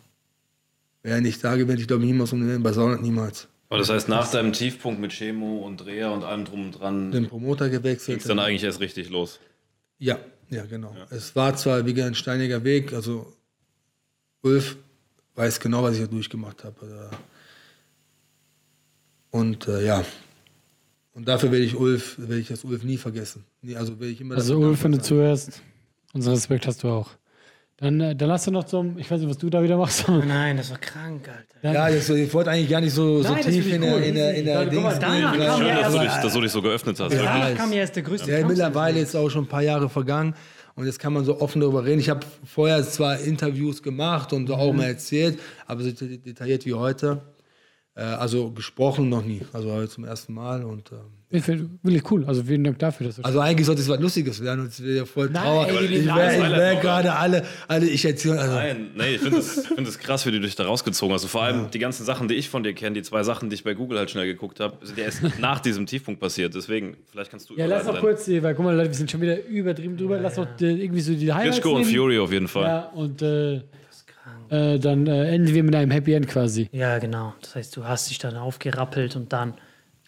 Wäre 1.02 1.16
er 1.16 1.20
nicht 1.20 1.42
da 1.42 1.56
gewesen, 1.56 1.80
ich 1.80 1.88
glaube 1.88 2.04
niemals 2.04 2.32
um 2.32 2.42
eine 2.42 2.50
WM, 2.50 2.62
bei 2.62 2.72
Sauerland 2.72 3.02
niemals. 3.02 3.48
Aber 3.70 3.78
das 3.78 3.88
heißt, 3.88 4.08
nach 4.08 4.30
deinem 4.30 4.52
Tiefpunkt 4.52 5.00
mit 5.00 5.12
Chemo 5.12 5.58
und 5.58 5.78
Dreher 5.78 6.10
und 6.12 6.24
allem 6.24 6.44
drum 6.44 6.66
und 6.66 6.72
dran 6.72 7.12
Den 7.12 7.28
Promoter 7.28 7.70
ging 7.70 7.78
gewechselt. 7.78 8.20
es 8.20 8.26
dann 8.26 8.40
eigentlich 8.40 8.64
erst 8.64 8.80
richtig 8.80 9.08
los. 9.10 9.38
Ja, 9.98 10.18
ja, 10.50 10.66
genau. 10.66 10.94
Es 11.10 11.36
war 11.36 11.54
zwar 11.56 11.86
wie 11.86 12.02
ein 12.02 12.14
steiniger 12.16 12.64
Weg, 12.64 12.92
also 12.92 13.32
Ulf 14.42 14.76
weiß 15.36 15.60
genau, 15.60 15.84
was 15.84 15.94
ich 15.94 16.00
da 16.00 16.06
durchgemacht 16.08 16.64
habe. 16.64 17.10
Und 19.30 19.68
äh, 19.68 19.86
ja, 19.86 20.04
und 21.12 21.28
dafür 21.28 21.52
werde 21.52 21.64
ich 21.64 21.76
Ulf, 21.76 22.18
werde 22.18 22.38
ich 22.38 22.48
das 22.48 22.64
Ulf 22.64 22.82
nie 22.82 22.96
vergessen. 22.96 23.44
Nie, 23.62 23.76
also 23.76 24.00
werde 24.00 24.12
ich 24.12 24.20
immer 24.20 24.34
Also 24.36 24.58
Ulf, 24.58 24.82
wenn 24.82 24.92
du 24.92 25.02
zuhörst, 25.02 25.62
unseren 26.12 26.34
Respekt 26.34 26.66
hast 26.66 26.82
du 26.82 26.88
auch. 26.88 27.10
Dann, 27.80 27.98
äh, 28.00 28.14
dann 28.14 28.28
lass 28.28 28.44
du 28.44 28.50
noch 28.50 28.64
zum, 28.64 28.98
ich 28.98 29.10
weiß 29.10 29.20
nicht, 29.20 29.30
was 29.30 29.38
du 29.38 29.48
da 29.48 29.62
wieder 29.62 29.78
machst. 29.78 30.06
Nein, 30.08 30.58
das 30.58 30.70
war 30.70 30.76
krank, 30.78 31.26
Alter. 31.28 31.74
Ja, 31.74 31.88
das, 31.90 32.10
ich 32.10 32.32
wollte 32.34 32.50
eigentlich 32.50 32.68
gar 32.68 32.82
nicht 32.82 32.92
so, 32.92 33.22
so 33.22 33.32
Nein, 33.32 33.42
tief 33.42 33.72
in 33.72 33.82
cool. 33.82 34.00
in 34.02 34.14
der, 34.14 34.34
in 34.34 34.44
der 34.44 34.66
Dings 34.66 34.98
danach 35.00 35.32
kam 35.32 35.62
ja 35.66 35.80
dass, 35.80 35.92
du 35.92 35.98
dich, 36.00 36.12
dass 36.12 36.32
du 36.34 36.40
dich 36.42 36.52
so 36.52 36.60
geöffnet 36.62 37.00
hast. 37.00 37.12
Ja, 37.12 37.18
wirklich. 37.18 37.32
Danach 37.42 37.56
kam 37.56 37.72
ja 37.72 37.78
erst 37.78 37.96
der 37.96 38.02
größte 38.02 38.30
Ja, 38.30 38.46
mittlerweile 38.46 39.00
ist 39.00 39.16
auch 39.16 39.30
schon 39.30 39.44
ein 39.44 39.48
paar 39.48 39.62
Jahre 39.62 39.88
vergangen. 39.88 40.34
Und 40.76 40.86
jetzt 40.86 40.98
kann 40.98 41.12
man 41.14 41.24
so 41.24 41.40
offen 41.40 41.60
darüber 41.60 41.84
reden. 41.84 42.00
Ich 42.00 42.10
habe 42.10 42.20
vorher 42.44 42.82
zwar 42.84 43.18
Interviews 43.18 43.82
gemacht 43.82 44.32
und 44.34 44.50
auch 44.50 44.72
mal 44.72 44.84
erzählt, 44.84 45.38
aber 45.66 45.82
so 45.82 45.90
det- 45.90 46.24
detailliert 46.24 46.64
wie 46.66 46.74
heute. 46.74 47.22
Äh, 47.94 48.02
also 48.02 48.50
gesprochen 48.50 49.08
noch 49.08 49.24
nie. 49.24 49.40
Also 49.52 49.72
heute 49.72 49.88
zum 49.88 50.04
ersten 50.04 50.32
Mal. 50.34 50.64
Und, 50.64 50.92
ähm, 50.92 50.98
Ich 51.32 51.44
finde 51.44 51.70
wirklich 51.82 52.10
cool. 52.10 52.24
Also 52.26 52.42
vielen 52.42 52.64
Dank 52.64 52.80
dafür. 52.80 53.06
Dass 53.06 53.16
du 53.16 53.22
also 53.22 53.38
eigentlich 53.38 53.64
sollte 53.64 53.80
es 53.82 53.88
was 53.88 54.00
Lustiges 54.00 54.42
werden 54.42 54.62
und 54.62 54.66
es 54.66 54.82
wäre 54.82 54.96
ja 54.96 55.04
voll 55.04 55.30
Nein, 55.30 55.42
Trauer. 55.44 55.68
ey, 55.68 55.84
ich 55.86 56.06
wäre 56.06 56.80
gerade 56.80 57.14
alle, 57.14 57.44
alle, 57.68 57.86
ich 57.86 58.04
erzähle, 58.04 58.40
also, 58.40 58.54
Nein, 58.56 58.90
nee, 58.96 59.14
ich 59.14 59.20
finde 59.20 59.38
es 59.38 59.66
find 59.68 59.86
das 59.86 60.00
krass, 60.00 60.26
wie 60.26 60.32
du 60.32 60.40
dich 60.40 60.56
da 60.56 60.64
rausgezogen 60.64 61.14
hast. 61.14 61.22
Und 61.22 61.28
vor 61.28 61.44
allem 61.44 61.70
die 61.70 61.78
ganzen 61.78 62.04
Sachen, 62.04 62.26
die 62.26 62.34
ich 62.34 62.48
von 62.48 62.64
dir 62.64 62.74
kenne, 62.74 62.94
die 62.94 63.02
zwei 63.02 63.22
Sachen, 63.22 63.48
die 63.48 63.54
ich 63.54 63.62
bei 63.62 63.74
Google 63.74 63.98
halt 63.98 64.10
schnell 64.10 64.26
geguckt 64.26 64.58
habe, 64.58 64.84
sind 64.84 64.98
ja 64.98 65.04
erst 65.04 65.38
nach 65.38 65.60
diesem 65.60 65.86
Tiefpunkt 65.86 66.20
passiert. 66.20 66.52
Deswegen, 66.52 66.96
vielleicht 67.12 67.30
kannst 67.30 67.48
du 67.48 67.54
ja, 67.54 67.66
lass 67.66 67.84
noch 67.84 67.98
überleiten. 67.98 68.24
kurz, 68.24 68.42
weil 68.42 68.54
guck 68.56 68.64
mal, 68.64 68.74
Leute, 68.74 68.88
wir 68.88 68.96
sind 68.96 69.08
schon 69.08 69.20
wieder 69.20 69.44
übertrieben 69.46 69.96
drüber. 69.96 70.18
Lass 70.18 70.34
doch 70.34 70.48
äh, 70.60 70.82
irgendwie 70.82 71.00
so 71.00 71.14
die 71.14 71.32
Highlights 71.32 71.60
Klitschko 71.60 71.76
und. 71.76 71.84
Fury 71.84 72.18
auf 72.18 72.32
jeden 72.32 72.48
Fall. 72.48 72.64
Ja, 72.64 72.80
und 72.88 73.22
äh, 73.22 73.62
äh, 74.48 74.80
dann 74.80 75.06
äh, 75.06 75.32
enden 75.32 75.54
wir 75.54 75.62
mit 75.62 75.76
einem 75.76 75.92
Happy 75.92 76.12
End 76.12 76.26
quasi. 76.26 76.68
Ja, 76.72 76.98
genau. 76.98 77.34
Das 77.40 77.54
heißt, 77.54 77.76
du 77.76 77.84
hast 77.84 78.10
dich 78.10 78.18
dann 78.18 78.36
aufgerappelt 78.36 79.14
und 79.14 79.32
dann. 79.32 79.54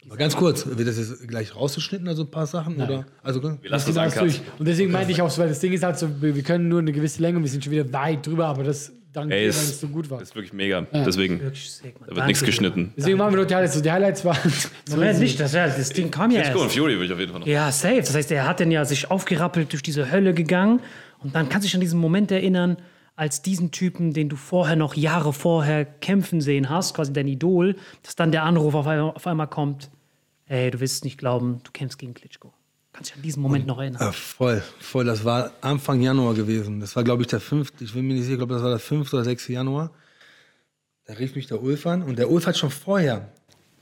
Aber 0.06 0.16
ganz 0.16 0.36
kurz, 0.36 0.66
wird 0.66 0.86
das 0.88 0.98
jetzt 0.98 1.26
gleich 1.28 1.54
rausgeschnitten, 1.54 2.08
also 2.08 2.22
ein 2.24 2.30
paar 2.30 2.46
Sachen? 2.46 2.76
Oder? 2.80 3.06
Also, 3.22 3.42
Wir 3.42 3.50
Das 3.62 3.70
lassen 3.70 3.94
das 3.94 3.98
ancut. 3.98 4.22
durch. 4.22 4.40
Und 4.58 4.66
deswegen 4.68 4.90
meinte 4.92 5.12
ich 5.12 5.22
auch 5.22 5.30
so, 5.30 5.40
weil 5.42 5.48
das 5.48 5.60
Ding 5.60 5.72
ist 5.72 5.82
halt 5.82 5.98
so, 5.98 6.08
wir, 6.20 6.42
können 6.42 6.68
nur 6.68 6.80
eine 6.80 6.92
gewisse 6.92 7.22
Länge 7.22 7.38
und 7.38 7.44
wir 7.44 7.50
sind 7.50 7.62
schon 7.64 7.72
wieder 7.72 7.90
weit 7.92 8.26
drüber, 8.26 8.46
aber 8.46 8.64
das 8.64 8.92
dank 9.12 9.30
Ey, 9.30 9.42
weil 9.42 9.48
es 9.48 9.80
so 9.80 9.88
gut 9.88 10.10
war. 10.10 10.20
ist 10.22 10.34
wirklich 10.34 10.52
mega. 10.52 10.86
Deswegen, 10.92 11.38
da 11.38 11.44
wird 11.44 11.94
Danke 12.08 12.26
nichts 12.26 12.44
geschnitten. 12.44 12.92
Deswegen 12.96 13.18
machen 13.18 13.34
wir 13.34 13.40
doch 13.42 13.46
die 13.46 13.54
Highlights. 13.54 13.74
So, 13.74 13.80
die 13.80 13.90
Highlights 13.92 14.24
waren. 14.24 14.52
Moment, 14.90 15.18
nicht, 15.20 15.38
das, 15.38 15.52
ja, 15.52 15.66
das 15.66 15.90
Ding 15.90 16.10
kam 16.10 16.30
ja 16.30 16.40
Klitschko 16.42 16.62
und. 16.62 16.72
Fury 16.72 16.98
will 16.98 17.06
ich 17.06 17.12
auf 17.12 17.18
jeden 17.18 17.30
Fall 17.32 17.40
noch. 17.40 17.46
Ja, 17.46 17.70
safe. 17.70 17.98
Das 17.98 18.14
heißt, 18.14 18.32
er 18.32 18.46
hat 18.48 18.60
dann 18.60 18.70
ja 18.70 18.84
sich 18.84 19.10
aufgerappelt 19.10 19.72
durch 19.72 19.82
diese 19.82 20.10
Hölle 20.10 20.34
gegangen 20.34 20.80
und 21.18 21.34
dann 21.34 21.48
kannst 21.48 21.64
du 21.64 21.68
dich 21.68 21.74
an 21.74 21.80
diesen 21.80 22.00
Moment 22.00 22.32
erinnern, 22.32 22.78
als 23.16 23.42
diesen 23.42 23.70
Typen, 23.70 24.12
den 24.12 24.28
du 24.28 24.36
vorher 24.36 24.76
noch 24.76 24.94
Jahre 24.94 25.32
vorher 25.32 25.84
kämpfen 25.84 26.40
sehen 26.40 26.70
hast, 26.70 26.94
quasi 26.94 27.12
dein 27.12 27.28
Idol, 27.28 27.76
dass 28.02 28.16
dann 28.16 28.32
der 28.32 28.44
Anruf 28.44 28.74
auf 28.74 28.86
einmal, 28.86 29.10
auf 29.10 29.26
einmal 29.26 29.48
kommt, 29.48 29.90
ey, 30.46 30.70
du 30.70 30.80
wirst 30.80 30.96
es 30.96 31.04
nicht 31.04 31.18
glauben, 31.18 31.60
du 31.62 31.70
kämpfst 31.72 31.98
gegen 31.98 32.14
Klitschko. 32.14 32.52
Kannst 32.92 33.10
dich 33.10 33.16
an 33.16 33.22
diesen 33.22 33.42
Moment 33.42 33.66
noch 33.66 33.78
erinnern? 33.78 34.02
Ja, 34.02 34.12
voll, 34.12 34.62
voll. 34.78 35.04
Das 35.06 35.24
war 35.24 35.52
Anfang 35.62 36.02
Januar 36.02 36.34
gewesen. 36.34 36.80
Das 36.80 36.94
war, 36.94 37.04
glaube 37.04 37.22
ich, 37.22 37.28
der 37.28 37.40
fünfte, 37.40 37.84
ich 37.84 37.94
bin 37.94 38.06
mir 38.06 38.14
nicht 38.14 38.24
sicher, 38.24 38.34
ich 38.34 38.38
glaube, 38.38 38.54
das 38.54 38.62
war 38.62 38.70
der 38.70 38.78
5. 38.78 39.12
oder 39.14 39.24
6. 39.24 39.48
Januar. 39.48 39.90
Da 41.06 41.14
rief 41.14 41.34
mich 41.34 41.46
der 41.46 41.62
Ulf 41.62 41.86
an 41.86 42.02
und 42.02 42.18
der 42.18 42.30
Ulf 42.30 42.46
hat 42.46 42.56
schon 42.56 42.70
vorher, 42.70 43.32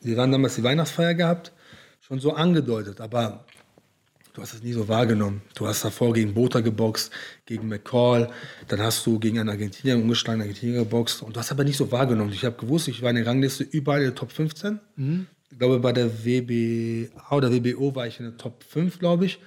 wir 0.01 0.17
waren 0.17 0.31
damals 0.31 0.55
die 0.55 0.63
Weihnachtsfeier 0.63 1.15
gehabt, 1.15 1.53
schon 2.01 2.21
so 2.21 2.33
angedeutet, 2.33 3.01
aber 3.01 3.45
du 4.33 4.43
hast 4.43 4.55
es 4.55 4.63
nie 4.63 4.73
so 4.73 4.89
wahrgenommen. 4.89 5.43
Du 5.55 5.67
hast 5.67 5.85
davor 5.85 6.13
gegen 6.13 6.35
Botha 6.35 6.61
geboxt, 6.61 7.11
gegen 7.47 7.69
McCall, 7.69 8.31
dann 8.69 8.81
hast 8.81 9.05
du 9.07 9.19
gegen 9.19 9.39
einen 9.39 9.49
Argentinier, 9.49 9.95
einen 9.95 10.03
ungeschlagenen 10.05 10.47
Argentinier 10.47 10.81
geboxt 10.81 11.23
und 11.23 11.37
du 11.37 11.41
hast 11.41 11.51
aber 11.51 11.65
nicht 11.65 11.77
so 11.77 11.91
wahrgenommen. 11.91 12.33
Ich 12.33 12.45
habe 12.45 12.57
gewusst, 12.57 12.89
ich 12.89 13.03
war 13.03 13.11
in 13.11 13.17
der 13.17 13.27
Rangliste 13.27 13.65
überall 13.65 14.01
in 14.01 14.07
der 14.07 14.15
Top 14.15 14.33
15. 14.33 14.81
Ich 15.51 15.59
glaube, 15.59 15.81
bei 15.81 15.93
der 15.93 16.25
WBA 16.25 17.37
oder 17.37 17.53
WBO 17.53 17.95
war 17.95 18.07
ich 18.07 18.21
in 18.21 18.27
der 18.27 18.37
Top 18.37 18.63
5, 18.63 18.99
glaube 18.99 19.27
ich. 19.27 19.41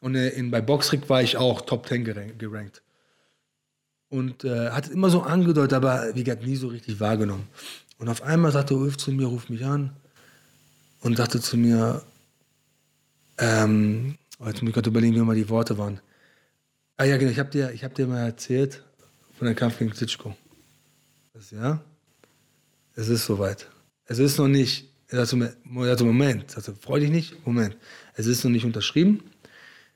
Und 0.00 0.14
äh, 0.14 0.30
in, 0.30 0.50
bei 0.50 0.60
Boxrick 0.60 1.08
war 1.08 1.22
ich 1.22 1.36
auch 1.36 1.62
Top 1.62 1.86
10 1.86 2.04
gerankt. 2.04 2.38
gerankt. 2.38 2.82
Und 4.08 4.44
äh, 4.44 4.70
hat 4.70 4.86
es 4.86 4.90
immer 4.90 5.10
so 5.10 5.22
angedeutet, 5.22 5.72
aber 5.72 6.14
wie 6.14 6.24
gesagt, 6.24 6.44
nie 6.44 6.56
so 6.56 6.68
richtig 6.68 7.00
wahrgenommen. 7.00 7.48
Und 7.98 8.08
auf 8.08 8.22
einmal 8.22 8.52
sagte 8.52 8.76
Ulf 8.76 8.96
zu 8.98 9.10
mir, 9.10 9.26
ruft 9.26 9.50
mich 9.50 9.64
an 9.64 9.96
und 11.00 11.16
sagte 11.16 11.40
zu 11.40 11.56
mir, 11.56 12.02
ähm, 13.38 14.16
oh, 14.38 14.46
jetzt 14.46 14.62
muss 14.62 14.70
ich 14.70 14.74
gerade 14.74 14.90
überlegen, 14.90 15.14
wie 15.14 15.18
immer 15.18 15.34
die 15.34 15.48
Worte 15.48 15.78
waren. 15.78 16.00
Ah 16.96 17.04
ja, 17.04 17.16
genau, 17.16 17.30
ich 17.30 17.38
habe 17.38 17.50
dir, 17.50 17.72
hab 17.82 17.94
dir 17.94 18.06
mal 18.06 18.26
erzählt 18.26 18.82
von 19.38 19.46
dem 19.46 19.56
Kampf 19.56 19.78
gegen 19.78 19.90
Klitschko. 19.90 20.34
Das, 21.34 21.50
ja, 21.50 21.82
es 22.94 23.08
ist 23.08 23.26
soweit. 23.26 23.68
Es 24.06 24.18
ist 24.18 24.38
noch 24.38 24.48
nicht, 24.48 24.88
er 25.08 25.26
sagte, 25.26 26.04
Moment, 26.04 26.56
also 26.56 26.72
freu 26.80 27.00
dich 27.00 27.10
nicht, 27.10 27.46
Moment. 27.46 27.76
Es 28.14 28.26
ist 28.26 28.44
noch 28.44 28.50
nicht 28.50 28.64
unterschrieben, 28.64 29.22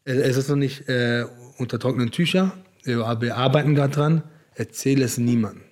es 0.05 0.37
ist 0.37 0.49
noch 0.49 0.57
nicht 0.57 0.89
äh, 0.89 1.25
unter 1.57 1.79
trockenen 1.79 2.11
Tücher, 2.11 2.53
wir 2.85 2.99
wir 3.21 3.37
arbeiten 3.37 3.75
gerade 3.75 3.95
dran, 3.95 4.23
erzähle 4.55 5.05
es 5.05 5.19
niemandem. 5.19 5.70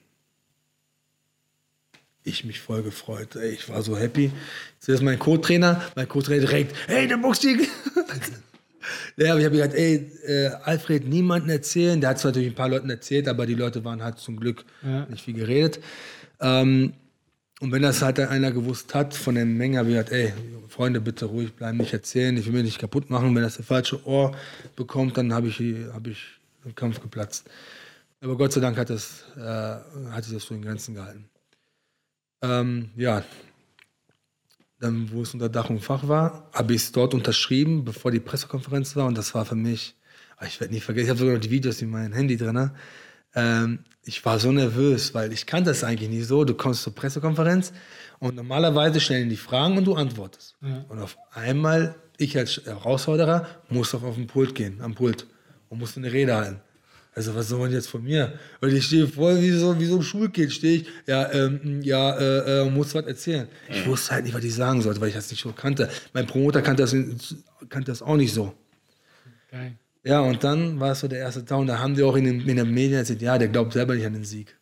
Ich 2.28 2.44
mich 2.44 2.60
voll 2.60 2.82
gefreut, 2.82 3.36
ey, 3.36 3.50
ich 3.50 3.68
war 3.68 3.82
so 3.82 3.96
happy. 3.96 4.30
Zuerst 4.78 5.02
mein 5.02 5.18
Co-Trainer, 5.18 5.82
mein 5.96 6.08
Co-Trainer 6.08 6.40
direkt, 6.40 6.76
hey, 6.86 7.08
der 7.08 7.18
gegen... 7.18 7.66
Ja, 9.16 9.36
ich 9.36 9.44
habe 9.44 9.56
gesagt, 9.56 9.74
ey, 9.74 10.10
äh, 10.26 10.46
Alfred, 10.64 11.06
niemanden 11.06 11.50
erzählen. 11.50 12.00
Der 12.00 12.10
hat 12.10 12.18
es 12.18 12.24
natürlich 12.24 12.48
ein 12.48 12.54
paar 12.54 12.68
Leuten 12.68 12.88
erzählt, 12.88 13.28
aber 13.28 13.44
die 13.44 13.54
Leute 13.54 13.84
waren 13.84 14.02
halt 14.02 14.18
zum 14.18 14.38
Glück 14.38 14.64
nicht 15.10 15.24
viel 15.24 15.34
geredet. 15.34 15.80
Ähm, 16.40 16.94
und 17.60 17.72
wenn 17.72 17.82
das 17.82 18.02
halt 18.02 18.20
einer 18.20 18.52
gewusst 18.52 18.94
hat 18.94 19.14
von 19.14 19.34
der 19.34 19.44
Menge, 19.44 19.78
habe 19.78 19.88
ich 19.88 19.94
gesagt, 19.94 20.12
ey, 20.12 20.32
Freunde, 20.68 21.00
bitte 21.00 21.26
ruhig 21.26 21.52
bleiben, 21.54 21.78
nicht 21.78 21.92
erzählen, 21.92 22.36
ich 22.36 22.46
will 22.46 22.52
mich 22.52 22.64
nicht 22.64 22.78
kaputt 22.78 23.10
machen. 23.10 23.34
Wenn 23.34 23.42
das 23.42 23.56
das 23.56 23.66
falsche 23.66 24.06
Ohr 24.06 24.34
bekommt, 24.76 25.16
dann 25.16 25.34
habe 25.34 25.48
ich, 25.48 25.60
hab 25.92 26.06
ich 26.06 26.24
den 26.64 26.74
Kampf 26.74 27.00
geplatzt. 27.00 27.48
Aber 28.20 28.36
Gott 28.36 28.52
sei 28.52 28.60
Dank 28.60 28.76
hat, 28.78 28.90
das, 28.90 29.24
äh, 29.36 29.40
hat 29.40 30.24
sich 30.24 30.34
das 30.34 30.44
so 30.44 30.54
in 30.54 30.62
Grenzen 30.62 30.94
gehalten. 30.94 31.28
Ähm, 32.42 32.90
ja, 32.96 33.24
dann, 34.80 35.10
wo 35.12 35.22
es 35.22 35.34
unter 35.34 35.48
Dach 35.48 35.70
und 35.70 35.80
Fach 35.80 36.06
war, 36.06 36.48
habe 36.52 36.74
ich 36.74 36.82
es 36.82 36.92
dort 36.92 37.14
unterschrieben, 37.14 37.84
bevor 37.84 38.10
die 38.10 38.20
Pressekonferenz 38.20 38.94
war. 38.96 39.06
Und 39.06 39.18
das 39.18 39.34
war 39.34 39.44
für 39.44 39.56
mich, 39.56 39.96
ah, 40.36 40.46
ich 40.46 40.60
werde 40.60 40.72
nie 40.72 40.80
vergessen, 40.80 41.06
ich 41.06 41.10
habe 41.10 41.18
sogar 41.18 41.34
noch 41.34 41.40
die 41.40 41.50
Videos 41.50 41.82
in 41.82 41.90
meinem 41.90 42.12
Handy 42.12 42.36
drin. 42.36 42.70
Ähm, 43.34 43.80
ich 44.04 44.24
war 44.24 44.38
so 44.38 44.52
nervös, 44.52 45.14
weil 45.14 45.32
ich 45.32 45.46
kannte 45.46 45.70
das 45.70 45.84
eigentlich 45.84 46.08
nicht 46.08 46.26
so. 46.26 46.44
Du 46.44 46.54
kommst 46.54 46.82
zur 46.82 46.94
Pressekonferenz 46.94 47.72
und 48.20 48.36
normalerweise 48.36 49.00
stellen 49.00 49.28
die 49.28 49.36
Fragen 49.36 49.76
und 49.76 49.84
du 49.84 49.94
antwortest. 49.94 50.56
Und 50.88 50.98
auf 51.00 51.18
einmal, 51.32 51.96
ich 52.16 52.36
als 52.38 52.62
Herausforderer, 52.64 53.46
muss 53.68 53.94
auf, 53.94 54.04
auf 54.04 54.14
den 54.14 54.26
Pult 54.28 54.54
gehen, 54.54 54.80
am 54.80 54.94
Pult 54.94 55.26
und 55.68 55.78
musste 55.78 56.00
eine 56.00 56.12
Rede 56.12 56.36
halten. 56.36 56.60
Also 57.14 57.34
was 57.34 57.48
soll 57.48 57.58
man 57.58 57.72
jetzt 57.72 57.88
von 57.88 58.04
mir? 58.04 58.38
Und 58.60 58.72
ich 58.72 58.84
stehe 58.84 59.08
voll 59.08 59.40
wie 59.40 59.50
so, 59.50 59.78
wie 59.80 59.86
so 59.86 59.96
ein 59.96 60.02
Schulkind, 60.02 60.52
stehe 60.52 60.80
ich, 60.80 60.86
ja, 61.06 61.32
ähm, 61.32 61.82
ja, 61.82 62.16
äh, 62.16 62.62
äh, 62.62 62.70
muss 62.70 62.94
was 62.94 63.06
erzählen. 63.06 63.48
Ich 63.68 63.86
wusste 63.86 64.12
halt 64.12 64.24
nicht, 64.24 64.34
was 64.34 64.44
ich 64.44 64.54
sagen 64.54 64.82
sollte, 64.82 65.00
weil 65.00 65.08
ich 65.08 65.14
das 65.14 65.30
nicht 65.30 65.42
so 65.42 65.52
kannte. 65.52 65.88
Mein 66.12 66.26
Promoter 66.26 66.62
kannte 66.62 66.82
das, 66.82 66.92
kannte 67.68 67.90
das 67.90 68.02
auch 68.02 68.16
nicht 68.16 68.32
so. 68.32 68.54
Geil. 69.50 69.72
Ja, 70.04 70.20
und 70.20 70.44
dann 70.44 70.78
war 70.78 70.92
es 70.92 71.00
so 71.00 71.08
der 71.08 71.18
erste 71.18 71.44
Tag 71.44 71.58
und 71.58 71.66
da 71.66 71.80
haben 71.80 71.94
die 71.94 72.02
auch 72.02 72.16
in 72.16 72.24
den, 72.24 72.48
in 72.48 72.56
den 72.56 72.70
Medien 72.70 72.98
erzählt, 72.98 73.20
ja, 73.20 73.36
der 73.36 73.48
glaubt 73.48 73.72
selber 73.72 73.94
nicht 73.94 74.06
an 74.06 74.12
den 74.12 74.24
Sieg. 74.24 74.56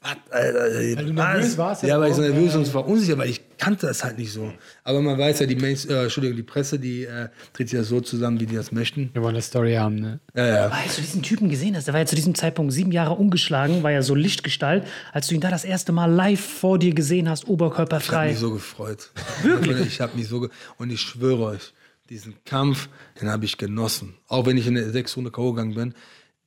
Was, 0.00 0.16
Alter, 0.30 0.58
Weil 0.58 0.96
du 0.96 1.12
nervös 1.12 1.58
warst, 1.58 1.82
Ja, 1.84 2.00
weil 2.00 2.10
ich 2.10 2.16
so 2.16 2.22
nervös 2.22 2.54
und 2.56 2.74
war 2.74 2.86
unsicher, 2.88 3.16
weil 3.18 3.30
ich 3.30 3.40
kannte 3.62 3.86
das 3.86 4.02
halt 4.02 4.18
nicht 4.18 4.32
so. 4.32 4.52
Aber 4.82 5.00
man 5.00 5.16
weiß 5.16 5.38
ja, 5.38 5.46
die, 5.46 5.54
Main 5.54 5.76
äh, 5.88 6.02
Entschuldigung, 6.02 6.36
die 6.36 6.42
Presse, 6.42 6.80
die 6.80 7.04
äh, 7.04 7.28
tritt 7.52 7.68
sich 7.68 7.76
ja 7.76 7.84
so 7.84 8.00
zusammen, 8.00 8.40
wie 8.40 8.46
die 8.46 8.56
das 8.56 8.72
möchten. 8.72 9.10
Wir 9.12 9.22
wollen 9.22 9.36
eine 9.36 9.42
Story 9.42 9.74
haben, 9.74 9.94
ne? 10.00 10.18
Ja, 10.34 10.46
ja. 10.46 10.68
Als 10.68 10.96
du 10.96 11.02
diesen 11.02 11.22
Typen 11.22 11.48
gesehen 11.48 11.76
hast, 11.76 11.86
der 11.86 11.94
war 11.94 12.00
ja 12.00 12.06
zu 12.06 12.16
diesem 12.16 12.34
Zeitpunkt 12.34 12.72
sieben 12.72 12.90
Jahre 12.90 13.14
ungeschlagen, 13.14 13.84
war 13.84 13.92
ja 13.92 14.02
so 14.02 14.16
Lichtgestalt. 14.16 14.84
Als 15.12 15.28
du 15.28 15.36
ihn 15.36 15.40
da 15.40 15.48
das 15.48 15.64
erste 15.64 15.92
Mal 15.92 16.06
live 16.06 16.40
vor 16.40 16.80
dir 16.80 16.92
gesehen 16.92 17.28
hast, 17.28 17.44
Ich 17.44 17.44
habe 17.44 17.52
oberkörperfrei. 17.52 18.30
mich 18.30 18.38
so 18.38 18.52
gefreut. 18.52 19.10
Wirklich? 19.44 19.86
Ich 19.86 20.00
habe 20.00 20.16
mich 20.16 20.26
so 20.26 20.40
ge 20.40 20.50
und 20.78 20.90
ich 20.90 21.00
schwöre 21.00 21.44
euch, 21.44 21.72
diesen 22.10 22.34
Kampf, 22.44 22.88
den 23.20 23.28
habe 23.30 23.44
ich 23.44 23.58
genossen. 23.58 24.14
Auch 24.26 24.44
wenn 24.46 24.56
ich 24.56 24.66
in 24.66 24.74
der 24.74 24.90
sechs 24.90 25.16
Runde 25.16 25.30
K.O. 25.30 25.52
gegangen 25.52 25.74
bin, 25.74 25.94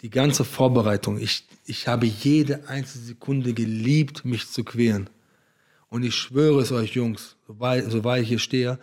die 0.01 0.09
ganze 0.09 0.43
Vorbereitung, 0.43 1.17
ich, 1.17 1.45
ich 1.65 1.87
habe 1.87 2.05
jede 2.05 2.67
einzelne 2.67 3.05
Sekunde 3.05 3.53
geliebt, 3.53 4.25
mich 4.25 4.49
zu 4.51 4.65
quälen. 4.65 5.09
Und 5.95 6.03
ich 6.03 6.13
schwöre 6.13 6.61
es 6.61 6.73
euch, 6.73 6.93
Jungs, 6.93 7.37
so 7.47 7.57
wahr 7.57 8.19
ich 8.19 8.27
hier 8.27 8.37
stehe, 8.37 8.79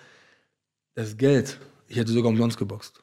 das 0.94 1.18
Geld, 1.18 1.58
ich 1.86 1.98
hätte 1.98 2.10
sogar 2.10 2.30
umsonst 2.30 2.56
geboxt. 2.56 3.02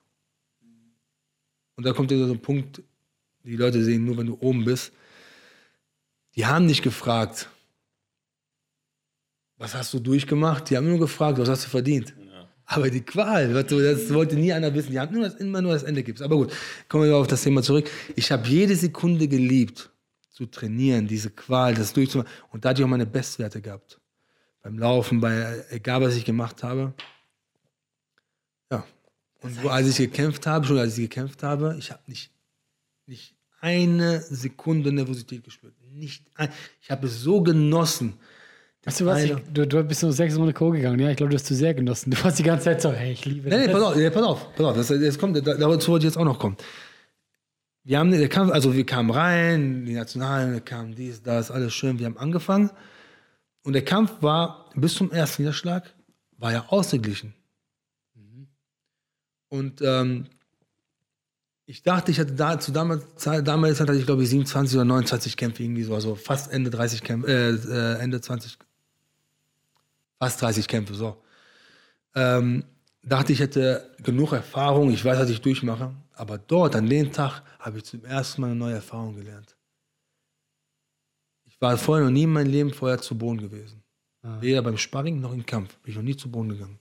Und 1.75 1.85
da 1.85 1.93
kommt 1.93 2.09
wieder 2.09 2.25
so 2.25 2.33
ein 2.33 2.41
Punkt, 2.41 2.81
die 3.43 3.55
Leute 3.55 3.83
sehen 3.83 4.05
nur, 4.05 4.17
wenn 4.17 4.25
du 4.25 4.35
oben 4.39 4.65
bist. 4.65 4.93
Die 6.35 6.47
haben 6.47 6.65
nicht 6.65 6.81
gefragt, 6.81 7.51
was 9.57 9.75
hast 9.75 9.93
du 9.93 9.99
durchgemacht? 9.99 10.71
Die 10.71 10.77
haben 10.77 10.89
nur 10.89 10.97
gefragt, 10.97 11.37
was 11.37 11.47
hast 11.47 11.65
du 11.65 11.69
verdient? 11.69 12.15
Aber 12.65 12.89
die 12.89 13.01
Qual, 13.01 13.63
du, 13.63 13.79
das 13.79 14.11
wollte 14.11 14.37
nie 14.37 14.51
einer 14.51 14.73
wissen. 14.73 14.89
Die 14.89 14.99
haben 14.99 15.13
nur 15.13 15.25
das, 15.25 15.35
immer 15.35 15.61
nur 15.61 15.73
das 15.73 15.83
Ende 15.83 16.01
gibt's. 16.01 16.23
Aber 16.23 16.35
gut, 16.35 16.51
kommen 16.87 17.03
wir 17.03 17.15
auf 17.15 17.27
das 17.27 17.43
Thema 17.43 17.61
zurück. 17.61 17.87
Ich 18.15 18.31
habe 18.31 18.47
jede 18.47 18.75
Sekunde 18.75 19.27
geliebt, 19.27 19.91
zu 20.31 20.47
trainieren, 20.47 21.05
diese 21.05 21.29
Qual, 21.29 21.75
das 21.75 21.93
durchzumachen. 21.93 22.31
Und 22.51 22.65
da 22.65 22.69
hatte 22.69 22.81
ich 22.81 22.85
auch 22.85 22.89
meine 22.89 23.05
Bestwerte 23.05 23.61
gehabt. 23.61 23.98
Beim 24.69 24.77
Laufen, 24.77 25.19
bei 25.19 25.63
egal 25.71 26.01
was 26.01 26.15
ich 26.15 26.25
gemacht 26.25 26.61
habe. 26.63 26.93
Ja. 28.71 28.83
Und 29.41 29.63
wo, 29.63 29.69
als 29.69 29.87
ich 29.87 29.97
gekämpft 29.97 30.45
habe, 30.45 30.65
schon 30.67 30.77
als 30.77 30.95
ich 30.97 31.09
gekämpft 31.09 31.41
habe, 31.41 31.75
ich 31.79 31.89
habe 31.91 32.01
nicht, 32.05 32.29
nicht 33.07 33.33
eine 33.61 34.21
Sekunde 34.21 34.91
Nervosität 34.91 35.43
gespürt. 35.43 35.73
Nicht 35.91 36.23
ein, 36.35 36.49
ich 36.81 36.91
habe 36.91 37.07
es 37.07 37.19
so 37.21 37.41
genossen. 37.41 38.13
Weißt 38.83 39.01
du 39.01 39.05
was? 39.07 39.23
Ich, 39.23 39.33
du, 39.51 39.65
du 39.67 39.83
bist 39.83 40.03
nur 40.03 40.13
sechs 40.13 40.35
Monate 40.35 40.53
Co. 40.53 40.69
gegangen. 40.69 40.99
Ja, 40.99 41.09
ich 41.09 41.17
glaube, 41.17 41.31
du 41.31 41.35
hast 41.35 41.47
zu 41.47 41.55
sehr 41.55 41.73
genossen. 41.73 42.11
Du 42.11 42.23
warst 42.23 42.37
die 42.37 42.43
ganze 42.43 42.65
Zeit 42.65 42.81
so, 42.81 42.91
hey, 42.91 43.13
ich 43.13 43.25
liebe 43.25 43.49
Nee, 43.49 43.57
nee, 43.57 43.65
das. 43.65 43.73
pass 43.73 43.81
auf, 43.81 43.95
nee, 43.95 44.09
pass 44.11 44.23
auf, 44.23 44.55
pass 44.55 44.65
auf. 44.67 44.75
Das, 44.77 44.87
das 44.87 45.17
kommt, 45.17 45.35
da- 45.35 45.55
dazu 45.55 45.91
wollte 45.91 46.05
ich 46.05 46.11
jetzt 46.13 46.17
auch 46.17 46.25
noch 46.25 46.37
kommen. 46.37 46.57
wir 47.83 47.97
haben 47.97 48.11
der 48.11 48.29
Kampf, 48.29 48.53
also 48.53 48.75
wir 48.75 48.85
kamen 48.85 49.09
rein, 49.09 49.83
die 49.85 49.93
Nationalen, 49.93 50.63
kamen 50.63 50.93
dies, 50.93 51.23
das, 51.23 51.49
alles 51.49 51.73
schön, 51.73 51.97
wir 51.97 52.05
haben 52.05 52.17
angefangen. 52.17 52.69
Und 53.63 53.73
der 53.73 53.85
Kampf 53.85 54.21
war 54.21 54.69
bis 54.75 54.95
zum 54.95 55.11
ersten 55.11 55.43
Niederschlag, 55.43 55.93
war 56.37 56.51
ja 56.51 56.65
ausgeglichen. 56.69 57.33
Und 59.49 59.81
ähm, 59.81 60.27
ich 61.65 61.83
dachte, 61.83 62.11
ich 62.11 62.19
hatte 62.19 62.33
da 62.33 62.59
zu 62.59 62.71
damals, 62.71 63.03
damals 63.43 63.79
hatte 63.79 63.93
ich 63.93 64.05
glaube 64.05 64.23
ich 64.23 64.29
27 64.29 64.75
oder 64.75 64.85
29 64.85 65.37
Kämpfe 65.37 65.63
irgendwie 65.63 65.83
so, 65.83 65.93
also 65.93 66.15
fast 66.15 66.51
Ende 66.51 66.69
30 66.69 67.03
Kämpfe, 67.03 67.31
äh, 67.31 67.49
äh, 67.49 67.99
Ende 67.99 68.21
20, 68.21 68.57
fast 70.19 70.41
30 70.41 70.67
Kämpfe, 70.67 70.93
so. 70.93 71.21
Ähm, 72.15 72.63
dachte, 73.03 73.33
ich 73.33 73.39
hätte 73.39 73.95
genug 74.01 74.33
Erfahrung, 74.33 74.91
ich 74.91 75.03
weiß, 75.03 75.19
was 75.19 75.29
ich 75.29 75.41
durchmache. 75.41 75.91
Aber 76.13 76.37
dort, 76.37 76.75
an 76.75 76.87
dem 76.87 77.11
Tag, 77.11 77.43
habe 77.59 77.77
ich 77.77 77.85
zum 77.85 78.03
ersten 78.03 78.41
Mal 78.41 78.47
eine 78.47 78.55
neue 78.55 78.75
Erfahrung 78.75 79.15
gelernt. 79.15 79.55
Ich 81.59 81.61
war 81.61 81.77
vorher 81.77 82.05
noch 82.05 82.11
nie 82.11 82.23
in 82.23 82.31
meinem 82.31 82.49
Leben 82.49 82.73
vorher 82.73 82.99
zu 82.99 83.17
Boden 83.17 83.41
gewesen. 83.41 83.83
Weder 84.39 84.61
beim 84.61 84.77
Sparring 84.77 85.19
noch 85.19 85.33
im 85.33 85.45
Kampf. 85.45 85.75
Bin 85.79 85.91
ich 85.91 85.97
noch 85.97 86.03
nie 86.03 86.15
zu 86.15 86.31
Boden 86.31 86.47
gegangen. 86.47 86.79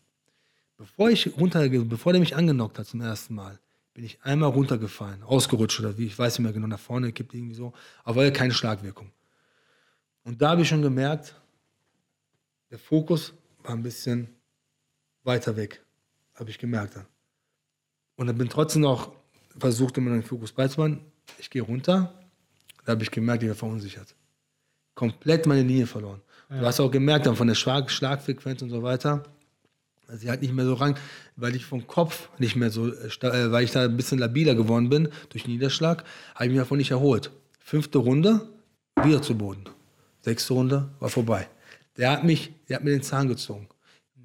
Bevor, 0.76 1.10
ich 1.10 1.36
runter, 1.36 1.68
bevor 1.68 2.12
der 2.12 2.20
mich 2.20 2.36
angenockt 2.36 2.78
hat 2.78 2.86
zum 2.86 3.00
ersten 3.00 3.34
Mal, 3.34 3.58
bin 3.92 4.04
ich 4.04 4.22
einmal 4.22 4.50
runtergefallen, 4.50 5.24
ausgerutscht 5.24 5.80
oder 5.80 5.98
wie, 5.98 6.06
ich 6.06 6.16
weiß 6.16 6.38
nicht 6.38 6.44
mehr 6.44 6.52
genau, 6.52 6.68
nach 6.68 6.78
vorne 6.78 7.08
gekippt 7.08 7.34
irgendwie 7.34 7.56
so, 7.56 7.72
aber 8.04 8.22
ja 8.22 8.30
keine 8.30 8.54
Schlagwirkung. 8.54 9.10
Und 10.22 10.40
da 10.40 10.50
habe 10.50 10.62
ich 10.62 10.68
schon 10.68 10.82
gemerkt, 10.82 11.34
der 12.70 12.78
Fokus 12.78 13.34
war 13.64 13.72
ein 13.72 13.82
bisschen 13.82 14.28
weiter 15.24 15.56
weg, 15.56 15.84
habe 16.34 16.50
ich 16.50 16.58
gemerkt. 16.58 16.94
Dann. 16.94 17.06
Und 18.14 18.28
dann 18.28 18.38
bin 18.38 18.48
trotzdem 18.48 18.82
noch 18.82 19.10
versucht, 19.58 19.98
immer 19.98 20.12
den 20.12 20.22
Fokus 20.22 20.52
beizubehalten. 20.52 21.00
Ich 21.38 21.50
gehe 21.50 21.62
runter, 21.62 22.14
da 22.84 22.92
habe 22.92 23.02
ich 23.02 23.10
gemerkt, 23.10 23.42
ich 23.42 23.48
war 23.48 23.56
verunsichert. 23.56 24.14
Komplett 24.98 25.46
meine 25.46 25.62
Linie 25.62 25.86
verloren. 25.86 26.20
Du 26.50 26.66
hast 26.66 26.80
auch 26.80 26.90
gemerkt, 26.90 27.26
dann 27.26 27.36
von 27.36 27.46
der 27.46 27.54
Schlag 27.54 27.88
Schlagfrequenz 27.88 28.62
und 28.62 28.70
so 28.70 28.82
weiter, 28.82 29.22
also 30.08 30.22
sie 30.22 30.28
hat 30.28 30.42
nicht 30.42 30.52
mehr 30.52 30.64
so 30.64 30.74
rang, 30.74 30.98
weil 31.36 31.54
ich 31.54 31.64
vom 31.64 31.86
Kopf 31.86 32.30
nicht 32.38 32.56
mehr 32.56 32.70
so, 32.70 32.88
äh, 32.88 33.06
äh, 33.06 33.52
weil 33.52 33.62
ich 33.62 33.70
da 33.70 33.84
ein 33.84 33.96
bisschen 33.96 34.18
labiler 34.18 34.56
geworden 34.56 34.88
bin 34.88 35.08
durch 35.28 35.44
den 35.44 35.52
Niederschlag, 35.52 36.02
habe 36.34 36.46
ich 36.46 36.50
mich 36.50 36.58
davon 36.58 36.78
nicht 36.78 36.90
erholt. 36.90 37.30
Fünfte 37.60 37.98
Runde, 37.98 38.48
wieder 39.00 39.22
zu 39.22 39.36
Boden. 39.38 39.66
Sechste 40.20 40.52
Runde, 40.54 40.88
war 40.98 41.10
vorbei. 41.10 41.46
Der 41.96 42.10
hat 42.10 42.24
mich, 42.24 42.52
der 42.68 42.76
hat 42.76 42.84
mir 42.84 42.90
den 42.90 43.02
Zahn 43.02 43.28
gezogen. 43.28 43.68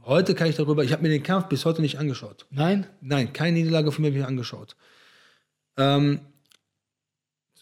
Heute 0.06 0.34
kann 0.34 0.48
ich 0.48 0.56
darüber, 0.56 0.84
ich 0.84 0.92
habe 0.92 1.04
mir 1.04 1.10
den 1.10 1.22
Kampf 1.22 1.50
bis 1.50 1.66
heute 1.66 1.84
nicht 1.84 2.00
angeschaut. 2.00 2.48
Nein? 2.50 2.88
Nein, 3.00 3.32
keine 3.32 3.60
Niederlage 3.60 3.92
von 3.92 4.02
mir 4.02 4.08
habe 4.08 4.18
ich 4.18 4.24
mir 4.24 4.28
angeschaut. 4.28 4.76
Ähm, 5.78 6.22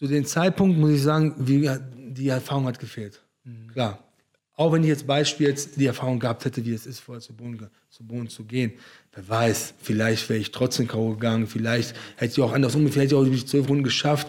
zu 0.02 0.08
dem 0.08 0.24
Zeitpunkt 0.24 0.76
muss 0.76 0.90
ich 0.90 1.02
sagen, 1.02 1.32
wie, 1.38 1.70
die 1.94 2.26
Erfahrung 2.26 2.66
hat 2.66 2.80
gefehlt. 2.80 3.22
Klar. 3.72 4.02
Auch 4.56 4.72
wenn 4.72 4.82
ich 4.82 4.88
jetzt 4.88 5.06
Beispiel 5.06 5.46
jetzt 5.46 5.78
die 5.78 5.86
Erfahrung 5.86 6.18
gehabt 6.18 6.44
hätte, 6.44 6.64
wie 6.64 6.74
es 6.74 6.86
ist, 6.86 6.98
vorher 6.98 7.22
zu 7.22 7.32
Boden, 7.32 7.70
zu 7.88 8.04
Boden 8.04 8.28
zu 8.28 8.42
gehen. 8.42 8.72
Wer 9.12 9.28
weiß, 9.28 9.74
vielleicht 9.80 10.28
wäre 10.28 10.40
ich 10.40 10.50
trotzdem 10.50 10.88
K.O. 10.88 11.10
gegangen, 11.10 11.46
vielleicht 11.46 11.94
hätte 12.16 12.32
ich 12.32 12.40
auch 12.40 12.52
andersrum, 12.52 12.82
vielleicht 12.88 13.12
hätte 13.12 13.14
ich 13.14 13.28
auch 13.28 13.32
die 13.32 13.46
zwölf 13.46 13.68
Runden 13.68 13.84
geschafft. 13.84 14.26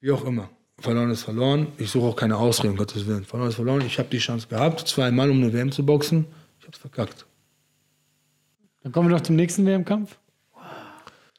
Wie 0.00 0.10
auch 0.10 0.24
immer. 0.24 0.48
Verloren 0.78 1.10
ist 1.10 1.24
verloren. 1.24 1.66
Ich 1.76 1.90
suche 1.90 2.06
auch 2.06 2.16
keine 2.16 2.38
Ausrede, 2.38 2.70
um 2.70 2.78
Gottes 2.78 3.06
Willen. 3.06 3.26
Verloren 3.26 3.50
ist 3.50 3.56
verloren. 3.56 3.82
Ich 3.86 3.98
habe 3.98 4.08
die 4.08 4.20
Chance 4.20 4.48
gehabt, 4.48 4.88
zweimal 4.88 5.28
um 5.28 5.36
eine 5.36 5.52
WM 5.52 5.70
zu 5.70 5.84
boxen. 5.84 6.24
Ich 6.60 6.64
habe 6.64 6.72
es 6.72 6.80
verkackt. 6.80 7.26
Dann 8.82 8.90
kommen 8.90 9.10
wir 9.10 9.16
noch 9.16 9.22
zum 9.22 9.36
nächsten 9.36 9.66
WM-Kampf. 9.66 10.16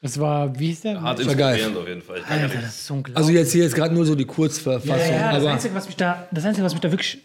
Das 0.04 0.20
war, 0.20 0.58
wie 0.58 0.66
hieß 0.66 0.82
der? 0.82 1.00
Hart 1.00 1.26
war 1.26 1.34
geil. 1.34 1.74
auf 1.74 1.88
jeden 1.88 2.02
Fall. 2.02 2.18
Ich 2.18 2.24
kann 2.24 2.36
gar 2.36 2.50
Alter, 2.50 2.60
das 2.60 2.78
ist 2.82 2.90
unglaublich. 2.90 3.16
Also 3.16 3.30
jetzt 3.30 3.52
hier 3.52 3.64
jetzt 3.64 3.74
gerade 3.74 3.94
nur 3.94 4.04
so 4.04 4.14
die 4.14 4.26
Kurzverfassung. 4.26 4.90
Ja, 4.98 5.32
das, 5.32 5.42
aber 5.42 5.52
Einzige, 5.52 5.74
was 5.74 5.86
mich 5.86 5.96
da, 5.96 6.28
das 6.30 6.44
Einzige, 6.44 6.62
was 6.62 6.74
mich 6.74 6.82
da 6.82 6.90
wirklich 6.90 7.22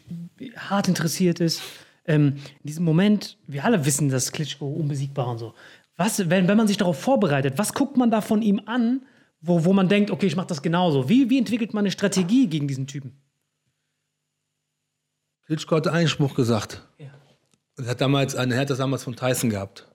hart 0.55 0.87
interessiert 0.87 1.41
ist, 1.41 1.61
ähm, 2.05 2.37
in 2.63 2.67
diesem 2.67 2.85
Moment, 2.85 3.37
wir 3.47 3.65
alle 3.65 3.83
wissen, 3.83 4.07
dass 4.07 4.31
Klitschko 4.31 4.65
unbesiegbar 4.65 5.27
und 5.27 5.39
so. 5.39 5.53
Was, 5.97 6.29
wenn, 6.29 6.47
wenn 6.47 6.55
man 6.55 6.69
sich 6.69 6.77
darauf 6.77 6.97
vorbereitet, 6.97 7.55
was 7.57 7.73
guckt 7.73 7.97
man 7.97 8.11
da 8.11 8.21
von 8.21 8.41
ihm 8.41 8.61
an, 8.65 9.01
wo, 9.41 9.65
wo 9.65 9.73
man 9.73 9.89
denkt, 9.89 10.09
okay, 10.09 10.27
ich 10.27 10.37
mache 10.37 10.47
das 10.47 10.61
genauso? 10.61 11.09
Wie, 11.09 11.29
wie 11.29 11.37
entwickelt 11.37 11.73
man 11.73 11.81
eine 11.81 11.91
Strategie 11.91 12.47
gegen 12.47 12.69
diesen 12.69 12.87
Typen? 12.87 13.11
Klitschko 15.47 15.75
hatte 15.75 15.91
einen 15.91 16.07
Spruch 16.07 16.33
gesagt. 16.33 16.81
Ja. 16.97 17.07
Er 17.75 17.87
hat 17.87 17.99
damals, 17.99 18.35
er 18.35 18.57
hat 18.57 18.69
das 18.69 18.77
damals 18.77 19.03
von 19.03 19.17
Tyson 19.17 19.49
gehabt. 19.49 19.85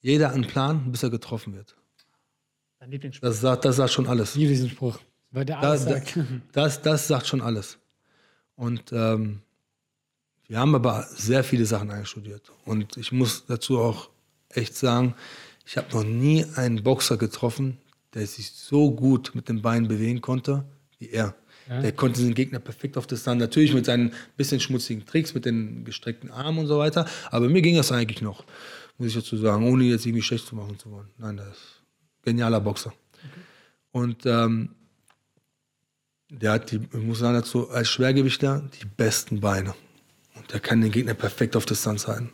Jeder 0.00 0.32
einen 0.32 0.48
Plan, 0.48 0.90
bis 0.90 1.04
er 1.04 1.10
getroffen 1.10 1.54
wird. 1.54 1.76
Dein 2.80 2.90
Lieblingsspruch. 2.90 3.28
Das 3.28 3.40
sagt, 3.40 3.64
das 3.64 3.76
sagt 3.76 3.92
schon 3.92 4.06
alles. 4.06 4.30
Ich 4.30 4.36
liebe 4.36 4.50
diesen 4.50 4.70
Spruch. 4.70 4.98
Weil 5.30 5.44
der 5.44 5.58
alles 5.58 5.84
da, 5.84 5.90
sagt. 5.90 6.18
das, 6.52 6.82
das 6.82 7.08
sagt 7.08 7.26
schon 7.26 7.40
alles. 7.40 7.78
Und 8.56 8.92
ähm, 8.92 9.40
wir 10.46 10.58
haben 10.58 10.74
aber 10.74 11.06
sehr 11.10 11.44
viele 11.44 11.66
Sachen 11.66 11.90
einstudiert. 11.90 12.50
Und 12.64 12.96
ich 12.96 13.12
muss 13.12 13.44
dazu 13.46 13.78
auch 13.78 14.10
echt 14.48 14.74
sagen, 14.74 15.14
ich 15.66 15.76
habe 15.76 15.92
noch 15.92 16.04
nie 16.04 16.44
einen 16.56 16.82
Boxer 16.82 17.18
getroffen, 17.18 17.78
der 18.14 18.26
sich 18.26 18.50
so 18.50 18.90
gut 18.90 19.32
mit 19.34 19.48
den 19.48 19.60
Beinen 19.60 19.88
bewegen 19.88 20.20
konnte 20.20 20.64
wie 20.98 21.10
er. 21.10 21.34
Der 21.68 21.92
konnte 21.92 22.22
den 22.22 22.34
Gegner 22.34 22.60
perfekt 22.60 22.96
auf 22.96 23.06
Distanz, 23.06 23.40
natürlich 23.40 23.74
mit 23.74 23.84
seinen 23.84 24.14
bisschen 24.38 24.58
schmutzigen 24.58 25.04
Tricks, 25.04 25.34
mit 25.34 25.44
den 25.44 25.84
gestreckten 25.84 26.30
Armen 26.30 26.60
und 26.60 26.66
so 26.66 26.78
weiter. 26.78 27.06
Aber 27.30 27.50
mir 27.50 27.60
ging 27.60 27.76
das 27.76 27.92
eigentlich 27.92 28.22
noch, 28.22 28.44
muss 28.96 29.08
ich 29.08 29.14
dazu 29.14 29.36
sagen, 29.36 29.70
ohne 29.70 29.84
jetzt 29.84 30.06
irgendwie 30.06 30.22
schlecht 30.22 30.46
zu 30.46 30.56
machen 30.56 30.78
zu 30.78 30.90
wollen. 30.90 31.08
Nein, 31.18 31.38
ein 31.38 31.52
genialer 32.28 32.60
Boxer. 32.60 32.92
Und 33.90 34.26
ähm, 34.26 34.70
der 36.30 36.52
hat, 36.52 36.70
die, 36.70 36.76
ich 36.76 37.02
muss 37.02 37.20
sagen 37.20 37.34
dazu, 37.34 37.70
als 37.70 37.88
Schwergewichter 37.88 38.68
die 38.80 38.86
besten 38.86 39.40
Beine. 39.40 39.74
Und 40.34 40.52
der 40.52 40.60
kann 40.60 40.80
den 40.80 40.92
Gegner 40.92 41.14
perfekt 41.14 41.56
auf 41.56 41.66
Distanz 41.66 42.06
halten. 42.06 42.30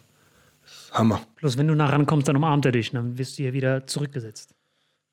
Das 0.63 0.73
ist 0.73 0.93
Hammer. 0.93 1.27
Bloß 1.37 1.57
wenn 1.59 1.69
du 1.69 1.75
nah 1.75 1.87
rankommst, 1.87 2.29
dann 2.29 2.37
umarmt 2.37 2.67
er 2.67 2.73
dich, 2.73 2.91
dann 2.91 3.17
wirst 3.19 3.39
du 3.39 3.45
hier 3.45 3.53
wieder 3.53 3.87
zurückgesetzt. 3.87 4.55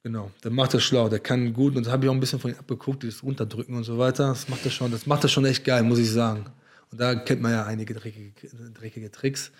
Genau. 0.04 0.32
Der 0.44 0.50
macht 0.50 0.74
das 0.74 0.84
schlau. 0.84 1.10
Der 1.10 1.20
kann 1.20 1.54
gut. 1.54 1.76
Und 1.76 1.86
das 1.86 1.94
habe 1.94 2.06
ich 2.06 2.10
auch 2.10 2.14
ein 2.14 2.20
bisschen 2.20 2.40
von 2.40 2.52
ihm 2.52 2.58
abgeguckt, 2.58 3.04
dieses 3.04 3.22
Runterdrücken 3.22 3.76
und 3.76 3.84
so 3.84 4.00
weiter. 4.00 4.30
Das 4.30 4.50
macht 4.50 4.66
er 4.66 4.72
schon. 4.72 4.92
Das 4.92 5.06
macht 5.06 5.24
er 5.24 5.30
schon 5.30 5.46
echt 5.46 5.64
geil, 5.64 5.84
muss 5.84 6.00
ich 6.00 6.10
sagen. 6.10 6.46
Und 6.92 7.00
da 7.00 7.14
kennt 7.16 7.42
man 7.42 7.52
ja 7.52 7.66
einige 7.66 7.94
dreckige, 7.94 8.34
dreckige 8.74 9.12
Tricks. 9.12 9.52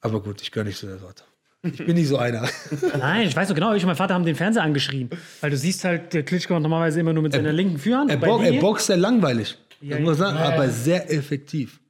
Aber 0.00 0.22
gut, 0.22 0.42
ich 0.42 0.52
gehöre 0.52 0.66
nicht 0.66 0.78
zu 0.78 0.86
der 0.86 0.98
Sorte. 0.98 1.24
Ich 1.62 1.84
bin 1.84 1.96
nicht 1.96 2.08
so 2.08 2.18
einer. 2.18 2.48
Nein, 2.98 3.26
ich 3.26 3.34
weiß 3.34 3.48
so 3.48 3.54
genau, 3.54 3.74
ich 3.74 3.82
und 3.82 3.88
mein 3.88 3.96
Vater 3.96 4.14
haben 4.14 4.24
den 4.24 4.36
Fernseher 4.36 4.62
angeschrien. 4.62 5.10
Weil 5.40 5.50
du 5.50 5.56
siehst 5.56 5.84
halt, 5.84 6.12
der 6.12 6.22
Klitschko 6.22 6.54
kommt 6.54 6.62
normalerweise 6.62 7.00
immer 7.00 7.12
nur 7.12 7.22
mit 7.22 7.32
seiner 7.32 7.52
linken 7.52 7.78
Führhand. 7.78 8.10
Er, 8.10 8.18
bo 8.18 8.38
er 8.40 8.60
boxt 8.60 8.86
sehr 8.86 8.96
langweilig. 8.96 9.58
Ja, 9.80 9.98
muss 9.98 10.18
sagen, 10.18 10.36
ja, 10.36 10.48
ja. 10.48 10.54
aber 10.54 10.68
sehr 10.68 11.10
effektiv. 11.12 11.80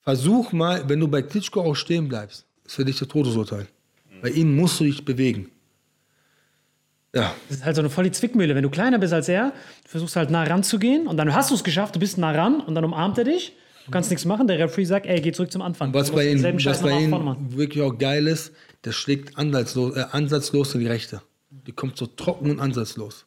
Versuch 0.00 0.52
mal, 0.52 0.88
wenn 0.88 1.00
du 1.00 1.08
bei 1.08 1.22
Klitschko 1.22 1.60
auch 1.60 1.74
stehen 1.74 2.08
bleibst, 2.08 2.46
ist 2.64 2.74
für 2.74 2.84
dich 2.84 2.98
das 2.98 3.08
Todesurteil. 3.08 3.68
Bei 4.20 4.30
ihm 4.30 4.56
musst 4.56 4.80
du 4.80 4.84
dich 4.84 5.04
bewegen. 5.04 5.50
Ja, 7.14 7.34
Das 7.48 7.58
ist 7.58 7.64
halt 7.64 7.76
so 7.76 7.82
eine 7.82 7.90
volle 7.90 8.10
Zwickmühle. 8.10 8.54
Wenn 8.54 8.62
du 8.62 8.70
kleiner 8.70 8.98
bist 8.98 9.12
als 9.12 9.28
er, 9.28 9.52
du 9.84 9.88
versuchst 9.88 10.16
halt 10.16 10.30
nah 10.30 10.44
ranzugehen 10.44 11.06
und 11.06 11.18
dann 11.18 11.34
hast 11.34 11.50
du 11.50 11.54
es 11.54 11.62
geschafft, 11.62 11.94
du 11.94 12.00
bist 12.00 12.16
nah 12.16 12.30
ran 12.30 12.60
und 12.60 12.74
dann 12.74 12.84
umarmt 12.84 13.18
er 13.18 13.24
dich. 13.24 13.52
Du 13.84 13.90
kannst 13.90 14.10
nichts 14.10 14.24
machen. 14.24 14.46
Der 14.46 14.58
Referee 14.58 14.84
sagt, 14.84 15.06
ey, 15.06 15.20
geh 15.20 15.32
zurück 15.32 15.50
zum 15.50 15.62
Anfang. 15.62 15.92
was 15.92 16.10
bei 16.10 16.30
ihm, 16.30 16.42
was 16.42 16.82
bei 16.82 17.00
ihm 17.00 17.12
wirklich 17.56 17.82
auch 17.82 17.96
geil 17.96 18.26
ist, 18.26 18.52
der 18.84 18.92
schlägt 18.92 19.36
ansatzlos, 19.38 19.96
äh, 19.96 20.04
ansatzlos 20.10 20.74
in 20.74 20.80
die 20.80 20.86
Rechte. 20.86 21.22
Die 21.50 21.72
kommt 21.72 21.96
so 21.96 22.06
trocken 22.06 22.50
und 22.50 22.60
ansatzlos. 22.60 23.26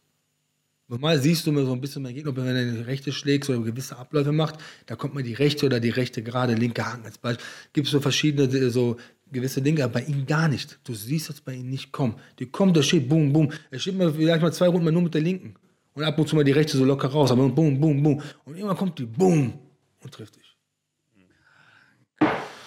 Normal 0.88 1.20
siehst 1.20 1.46
du 1.46 1.52
immer 1.52 1.66
so 1.66 1.74
ein 1.74 1.82
bisschen 1.82 2.04
mein 2.04 2.14
Gegner, 2.14 2.36
wenn 2.36 2.46
er 2.46 2.62
in 2.62 2.76
die 2.76 2.82
Rechte 2.82 3.12
schlägt 3.12 3.50
oder 3.50 3.60
gewisse 3.60 3.98
Abläufe 3.98 4.32
macht, 4.32 4.56
da 4.86 4.96
kommt 4.96 5.16
mal 5.16 5.24
die 5.24 5.34
rechte 5.34 5.66
oder 5.66 5.80
die 5.80 5.90
rechte 5.90 6.22
gerade, 6.22 6.54
linke 6.54 6.86
Haken 6.86 7.06
als 7.06 7.18
Beispiel. 7.18 7.44
Gibt 7.74 7.88
es 7.88 7.92
so 7.92 8.00
verschiedene, 8.00 8.54
äh, 8.56 8.70
so 8.70 8.98
gewisse 9.32 9.62
Dinge, 9.62 9.84
aber 9.84 9.94
bei 9.94 10.04
ihm 10.04 10.28
gar 10.28 10.48
nicht. 10.48 10.78
Du 10.84 10.94
siehst 10.94 11.30
das 11.30 11.42
bei 11.42 11.54
ihm 11.54 11.70
nicht 11.70 11.92
kommen. 11.92 12.16
Die 12.38 12.46
kommt, 12.46 12.78
der 12.78 12.84
steht, 12.84 13.10
boom, 13.10 13.34
boom. 13.34 13.52
Er 13.72 13.80
steht 13.80 13.98
mal 13.98 14.14
vielleicht 14.14 14.44
mal 14.44 14.54
zwei 14.54 14.68
Runden 14.68 14.86
mal 14.86 14.92
nur 14.92 15.02
mit 15.02 15.14
der 15.14 15.22
linken. 15.22 15.56
Und 15.96 16.04
ab 16.04 16.20
und 16.20 16.28
zu 16.28 16.36
mal 16.36 16.44
die 16.44 16.52
rechte 16.52 16.78
so 16.78 16.86
locker 16.86 17.08
raus, 17.08 17.32
aber 17.32 17.50
boom, 17.50 17.80
boom, 17.80 18.04
boom. 18.04 18.22
Und 18.44 18.56
irgendwann 18.56 18.78
kommt 18.78 19.00
die, 19.00 19.06
boom, 19.06 19.54
und 20.06 20.14
trifft 20.14 20.36
dich. 20.36 20.45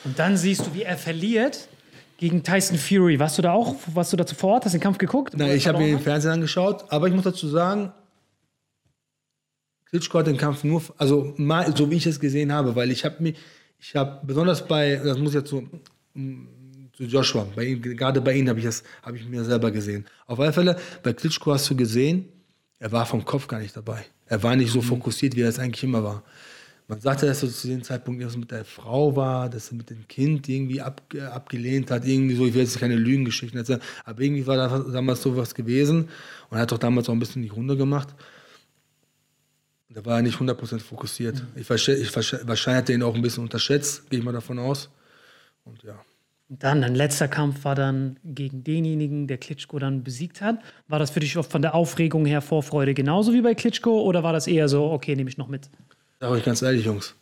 Und 0.09 0.19
dann 0.19 0.39
siehst 0.39 0.67
du, 0.67 0.73
wie 0.73 0.85
er 0.85 0.97
verliert 0.97 1.69
gegen 2.17 2.43
Tyson 2.43 2.79
Fury. 2.79 3.19
Warst 3.19 3.37
du 3.37 3.43
da 3.43 3.53
auch, 3.53 3.75
warst 3.93 4.11
du 4.11 4.17
dazu 4.17 4.35
vor 4.35 4.55
Ort? 4.55 4.65
Hast 4.65 4.73
du 4.73 4.79
den 4.79 4.83
Kampf 4.83 4.97
geguckt? 4.97 5.35
Nein, 5.37 5.55
ich 5.55 5.69
habe 5.69 5.77
mir 5.77 5.89
den 5.89 6.01
Fernsehen 6.01 6.33
angeschaut, 6.33 6.87
aber 6.89 7.09
ich 7.09 7.15
muss 7.15 7.25
dazu 7.25 7.47
sagen, 7.47 7.93
Klitschko 9.91 10.21
hat 10.21 10.27
den 10.27 10.39
Kampf 10.39 10.65
nur, 10.65 10.83
also 10.97 11.35
mal, 11.37 11.77
so 11.77 11.91
wie 11.91 11.97
ich 11.97 12.07
es 12.07 12.19
gesehen 12.19 12.51
habe, 12.55 12.75
weil 12.75 12.91
ich 12.91 13.05
habe 13.05 13.23
mir, 13.23 13.35
ich 13.79 13.95
habe 13.95 14.27
besonders 14.27 14.67
bei, 14.67 14.97
das 14.97 15.19
muss 15.19 15.35
jetzt 15.35 15.51
so, 15.51 15.63
mm, 16.15 16.47
zu 16.95 17.05
Joshua, 17.05 17.47
bei 17.55 17.65
ihm, 17.65 17.83
gerade 17.83 18.23
bei 18.23 18.33
ihm 18.33 18.49
habe 18.49 18.61
ich 18.61 18.65
das, 18.65 18.83
habe 19.03 19.19
ich 19.19 19.29
mir 19.29 19.45
selber 19.45 19.71
gesehen. 19.71 20.07
Auf 20.27 20.41
alle 20.41 20.55
Fälle, 20.55 20.79
bei 21.03 21.13
Klitschko 21.13 21.53
hast 21.53 21.69
du 21.69 21.77
gesehen, 21.77 22.31
er 22.79 22.91
war 22.93 23.05
vom 23.05 23.27
Kopf 23.27 23.47
gar 23.47 23.61
nicht 23.61 23.77
dabei. 23.77 24.07
Er 24.25 24.43
war 24.43 24.57
nicht 24.57 24.73
so 24.73 24.81
fokussiert, 24.81 25.37
wie 25.37 25.43
er 25.43 25.51
es 25.51 25.59
eigentlich 25.59 25.85
immer 25.85 26.03
war. 26.03 26.23
Man 26.89 27.01
sagte, 27.01 27.27
dass 27.27 27.43
er 27.43 27.51
zu 27.51 27.69
dem 27.69 27.83
Zeitpunkt 27.83 28.19
irgendwas 28.21 28.39
mit 28.41 28.51
der 28.51 28.65
Frau 28.65 29.15
war, 29.15 29.51
dass 29.51 29.71
er 29.71 29.77
mit 29.77 29.91
dem 29.91 30.09
Kind 30.09 30.49
irgendwie 30.49 30.81
ab, 30.81 31.03
äh, 31.15 31.21
abgelehnt 31.21 31.91
hat, 31.91 32.07
irgendwie 32.07 32.35
so, 32.35 32.47
ich 32.47 32.55
will 32.55 32.63
jetzt 32.63 32.79
keine 32.79 32.97
Lügengeschichten 32.97 33.59
erzählen, 33.59 33.81
aber 34.07 34.21
irgendwie 34.23 34.47
war 34.47 34.57
da 34.57 34.79
damals 34.79 35.23
sowas 35.23 35.55
gewesen 35.55 36.09
und 36.49 36.57
er 36.57 36.63
hat 36.63 36.73
doch 36.73 36.79
damals 36.79 37.09
auch 37.09 37.13
ein 37.13 37.19
bisschen 37.19 37.43
die 37.43 37.49
Runde 37.49 37.77
gemacht. 37.77 38.15
Und 39.89 39.97
da 39.99 40.05
war 40.07 40.17
er 40.17 40.23
nicht 40.23 40.39
100% 40.39 40.81
fokussiert. 40.81 41.43
Ich, 41.57 41.67
verste- 41.67 41.95
ich, 41.95 42.09
verste- 42.09 42.47
wahrscheinlich 42.47 42.79
hat 42.83 42.89
er 42.91 42.95
ihn 42.97 43.03
auch 43.03 43.15
ein 43.15 43.23
bisschen 43.23 43.43
unterschätzt, 43.43 44.09
gehe 44.11 44.19
ich 44.19 44.25
mal 44.25 44.33
davon 44.33 44.59
aus. 44.59 44.91
Und 45.65 45.83
ja. 45.83 45.95
Dann, 46.51 46.81
dein 46.81 46.95
letzter 46.95 47.29
Kampf 47.29 47.65
war 47.65 47.75
dann 47.75 48.19
gegen 48.25 48.65
denjenigen, 48.65 49.27
der 49.27 49.37
Klitschko 49.37 49.79
dann 49.79 50.03
besiegt 50.03 50.41
hat. 50.41 50.59
War 50.89 50.99
das 50.99 51.11
für 51.11 51.21
dich 51.21 51.35
von 51.35 51.61
der 51.63 51.75
Aufregung 51.75 52.25
her 52.25 52.41
Vorfreude 52.41 52.95
genauso 52.95 53.35
wie 53.35 53.43
bei 53.43 53.55
Klitschko 53.55 54.01
oder 54.03 54.23
war 54.23 54.33
das 54.33 54.47
eher 54.47 54.69
so, 54.69 54.91
okay, 54.91 55.15
nehme 55.15 55.29
ich 55.29 55.37
noch 55.37 55.49
mit? 55.49 55.69
Sag 56.21 56.31
euch 56.31 56.45
ganz 56.45 56.63
ehrlich, 56.63 56.85
Jungs, 56.85 57.15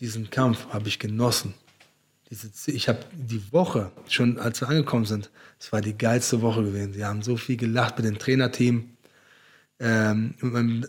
diesen 0.00 0.30
Kampf 0.30 0.68
habe 0.70 0.88
ich 0.88 0.98
genossen. 0.98 1.52
Diese, 2.30 2.70
ich 2.70 2.88
habe 2.88 3.00
die 3.12 3.52
Woche, 3.52 3.92
schon 4.08 4.38
als 4.38 4.62
wir 4.62 4.68
angekommen 4.70 5.04
sind, 5.04 5.30
es 5.58 5.70
war 5.70 5.82
die 5.82 5.96
geilste 5.96 6.40
Woche 6.40 6.62
gewesen. 6.62 6.94
Wir 6.94 7.08
haben 7.08 7.20
so 7.20 7.36
viel 7.36 7.58
gelacht 7.58 7.98
mit 7.98 8.06
dem 8.06 8.18
Trainerteam. 8.18 8.88
Ähm, 9.80 10.34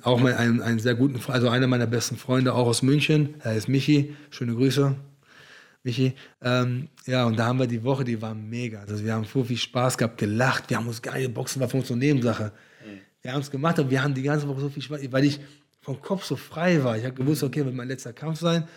auch 0.04 0.22
mit 0.22 0.36
einem, 0.36 0.62
einem 0.62 0.80
sehr 0.80 0.96
guten, 0.96 1.20
also 1.30 1.50
einer 1.50 1.68
meiner 1.68 1.86
besten 1.86 2.16
Freunde, 2.16 2.54
auch 2.54 2.66
aus 2.66 2.82
München, 2.82 3.36
er 3.42 3.56
ist 3.56 3.68
Michi. 3.68 4.16
Schöne 4.30 4.56
Grüße, 4.56 4.96
Michi. 5.84 6.14
Ähm, 6.42 6.88
ja, 7.06 7.26
und 7.26 7.38
da 7.38 7.48
haben 7.48 7.60
wir 7.60 7.68
die 7.68 7.84
Woche, 7.84 8.06
die 8.06 8.22
war 8.22 8.34
mega. 8.34 8.80
Also 8.80 9.04
wir 9.04 9.14
haben 9.14 9.26
so 9.26 9.44
viel 9.44 9.58
Spaß 9.58 9.98
gehabt, 9.98 10.18
gelacht. 10.18 10.70
Wir 10.70 10.78
haben 10.78 10.88
uns 10.88 11.02
geil, 11.02 11.28
Boxen 11.28 11.60
war 11.60 11.68
für 11.68 11.78
uns 11.78 11.90
so 11.90 11.94
eine 11.94 12.06
Nebensache. 12.06 12.54
Wir 13.22 13.34
haben 13.34 13.42
es 13.42 13.52
gemacht, 13.52 13.78
aber 13.78 13.90
wir 13.90 14.02
haben 14.02 14.14
die 14.14 14.24
ganze 14.24 14.48
Woche 14.48 14.62
so 14.62 14.70
viel 14.70 14.82
Spaß, 14.82 15.02
weil 15.12 15.26
ich 15.26 15.42
vom 15.82 16.02
Kopf 16.02 16.24
so 16.24 16.36
frei 16.36 16.84
war. 16.84 16.98
Ich 16.98 17.06
habe 17.06 17.16
gewusst, 17.16 17.44
okay, 17.44 17.66
wird 17.66 17.76
mein 17.76 17.88
letzter 17.88 18.14
Kampf 18.14 18.40
sein. 18.40 18.68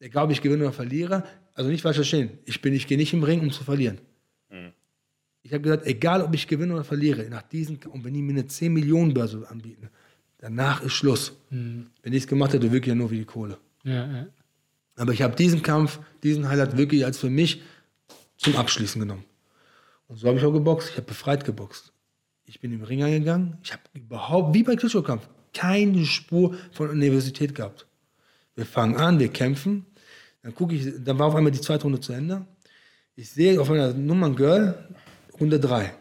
Egal, 0.00 0.24
ob 0.24 0.30
ich 0.30 0.42
gewinne 0.42 0.64
oder 0.64 0.72
verliere. 0.72 1.24
Also 1.54 1.70
nicht 1.70 1.82
falsch 1.82 1.96
verstehen. 1.96 2.38
Ich, 2.44 2.60
bin, 2.60 2.74
ich 2.74 2.86
gehe 2.86 2.98
nicht 2.98 3.12
im 3.12 3.22
Ring, 3.22 3.40
um 3.40 3.50
zu 3.50 3.64
verlieren. 3.64 3.98
Ich 5.42 5.52
habe 5.52 5.62
gesagt, 5.62 5.86
egal, 5.86 6.22
ob 6.22 6.34
ich 6.34 6.48
gewinne 6.48 6.74
oder 6.74 6.82
verliere, 6.84 7.28
nach 7.30 7.42
diesen, 7.42 7.78
und 7.84 8.04
wenn 8.04 8.12
die 8.12 8.20
mir 8.20 8.32
eine 8.32 8.46
10 8.46 8.72
Millionen 8.72 9.14
Börse 9.14 9.48
anbieten, 9.48 9.88
danach 10.38 10.82
ist 10.82 10.92
Schluss. 10.94 11.32
Wenn 12.02 12.12
ich 12.12 12.24
es 12.24 12.26
gemacht 12.26 12.52
hätte, 12.52 12.72
wirklich 12.72 12.88
ja 12.88 12.94
nur 12.94 13.10
wie 13.10 13.18
die 13.18 13.24
Kohle. 13.24 13.56
Ja, 13.84 14.06
ja. 14.06 14.26
Aber 14.96 15.12
ich 15.12 15.22
habe 15.22 15.36
diesen 15.36 15.62
Kampf, 15.62 16.00
diesen 16.22 16.48
Highlight 16.48 16.76
wirklich 16.76 17.04
als 17.04 17.18
für 17.18 17.30
mich 17.30 17.62
zum 18.38 18.56
Abschließen 18.56 19.00
genommen. 19.00 19.24
Und 20.08 20.16
so 20.16 20.26
habe 20.28 20.38
ich 20.38 20.44
auch 20.44 20.52
geboxt. 20.52 20.90
Ich 20.90 20.96
habe 20.96 21.06
befreit 21.06 21.44
geboxt. 21.44 21.92
Ich 22.44 22.60
bin 22.60 22.72
im 22.72 22.82
Ring 22.82 23.00
gegangen. 23.00 23.58
Ich 23.62 23.72
habe 23.72 23.82
überhaupt, 23.92 24.54
wie 24.54 24.62
bei 24.62 24.74
Klitschko-Kampf, 24.74 25.28
keine 25.56 26.04
Spur 26.04 26.54
von 26.72 26.98
Nervosität 26.98 27.54
gehabt. 27.54 27.86
Wir 28.54 28.66
fangen 28.66 28.96
an, 28.96 29.18
wir 29.18 29.28
kämpfen. 29.28 29.86
Dann 30.42 30.54
gucke 30.54 30.74
ich, 30.74 30.92
dann 31.02 31.18
war 31.18 31.28
auf 31.28 31.34
einmal 31.34 31.50
die 31.50 31.60
zweite 31.60 31.84
Runde 31.84 32.00
zu 32.00 32.12
Ende. 32.12 32.46
Ich 33.14 33.30
sehe 33.30 33.58
auf 33.58 33.70
einer 33.70 33.94
Nummer 33.94 34.30
Girl, 34.30 34.94
Runde 35.40 35.58
3. 35.58 35.94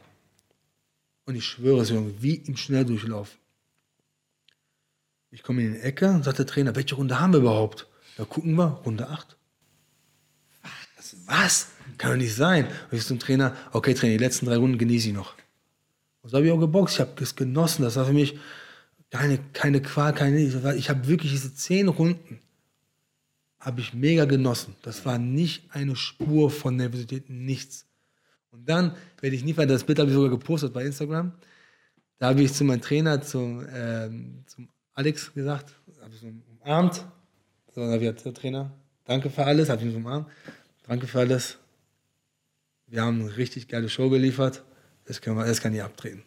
Und 1.26 1.36
ich 1.36 1.46
schwöre 1.46 1.82
es, 1.82 1.90
Junge, 1.90 2.22
wie 2.22 2.36
im 2.36 2.58
Schnelldurchlauf. 2.58 3.38
Ich 5.32 5.42
komme 5.42 5.64
in 5.64 5.74
die 5.74 5.80
Ecke 5.80 6.10
und 6.10 6.24
sagt 6.24 6.40
der 6.40 6.46
Trainer, 6.46 6.76
welche 6.76 6.96
Runde 6.96 7.20
haben 7.20 7.32
wir 7.32 7.40
überhaupt? 7.40 7.88
Da 8.18 8.26
gucken 8.26 8.56
wir, 8.56 8.82
Runde 8.86 9.08
8. 9.08 9.38
Was? 10.98 11.16
Was? 11.26 11.68
Kann 11.98 12.12
doch 12.12 12.18
nicht 12.18 12.36
sein. 12.36 12.68
Und 12.92 12.98
ich 12.98 13.06
zum 13.06 13.20
Trainer, 13.20 13.56
okay, 13.72 13.94
Trainer, 13.94 14.18
die 14.18 14.24
letzten 14.24 14.48
drei 14.48 14.58
Runden 14.58 14.78
genieße 14.78 15.10
ich 15.10 15.14
noch. 15.14 15.34
Und 16.22 16.32
so 16.32 16.38
habe 16.38 16.46
ich 16.46 16.52
auch 16.52 16.60
geboxt. 16.60 16.96
Ich 16.96 17.00
habe 17.00 17.24
es 17.24 17.36
genossen. 17.36 17.84
Das 17.84 17.96
war 17.96 18.06
für 18.06 18.14
mich 18.14 18.38
keine, 19.12 19.40
keine 19.54 19.82
Qual, 19.82 20.14
keine. 20.14 20.40
Ich 20.40 20.90
habe 20.90 21.08
wirklich 21.08 21.32
diese 21.32 21.54
zehn 21.54 21.88
Runden 21.88 22.40
habe 23.66 23.82
ich 23.82 23.96
mega 23.96 24.26
genossen. 24.26 24.76
Das 24.84 25.06
war 25.06 25.18
nicht 25.18 25.64
eine 25.72 25.96
Spur 25.96 26.52
von 26.52 26.76
Nervosität, 26.76 27.32
nichts. 27.32 27.88
Und 28.52 28.70
dann 28.70 28.96
werde 29.20 29.36
ich 29.36 29.44
nie 29.44 29.54
vergessen, 29.54 29.78
das 29.78 29.84
Bild 29.84 29.98
habe 29.98 30.10
ich 30.10 30.16
sogar 30.16 30.30
gepostet 30.30 30.72
bei 30.72 30.86
Instagram. 30.86 31.34
Da 32.20 32.28
habe 32.28 32.44
ich 32.44 32.54
zu 32.54 32.64
meinem 32.64 32.82
Trainer, 32.82 33.22
zum, 33.22 33.66
ähm, 33.74 34.44
zum 34.46 34.70
Alex 34.94 35.34
gesagt, 35.34 35.74
habe 36.00 36.14
ich 36.14 36.22
so 36.22 36.28
umarmt. 36.62 37.06
So, 37.74 37.82
dann 37.82 37.92
habe 37.92 38.06
ich 38.06 38.16
gesagt, 38.16 38.38
Trainer, 38.38 38.72
danke 39.04 39.32
für 39.32 39.44
alles, 39.44 39.70
habe 39.70 39.82
ich 39.82 39.88
ihn 39.88 39.94
so 39.94 39.98
umarmt. 39.98 40.28
Danke 40.88 41.08
für 41.08 41.20
alles. 41.20 41.58
Wir 42.86 43.02
haben 43.02 43.20
eine 43.22 43.36
richtig 43.36 43.68
geile 43.68 43.90
Show 43.90 44.12
geliefert. 44.12 44.64
Das, 45.06 45.22
können 45.22 45.38
wir, 45.38 45.46
das 45.46 45.60
kann 45.60 45.74
ich 45.74 45.82
abtreten. 45.82 46.24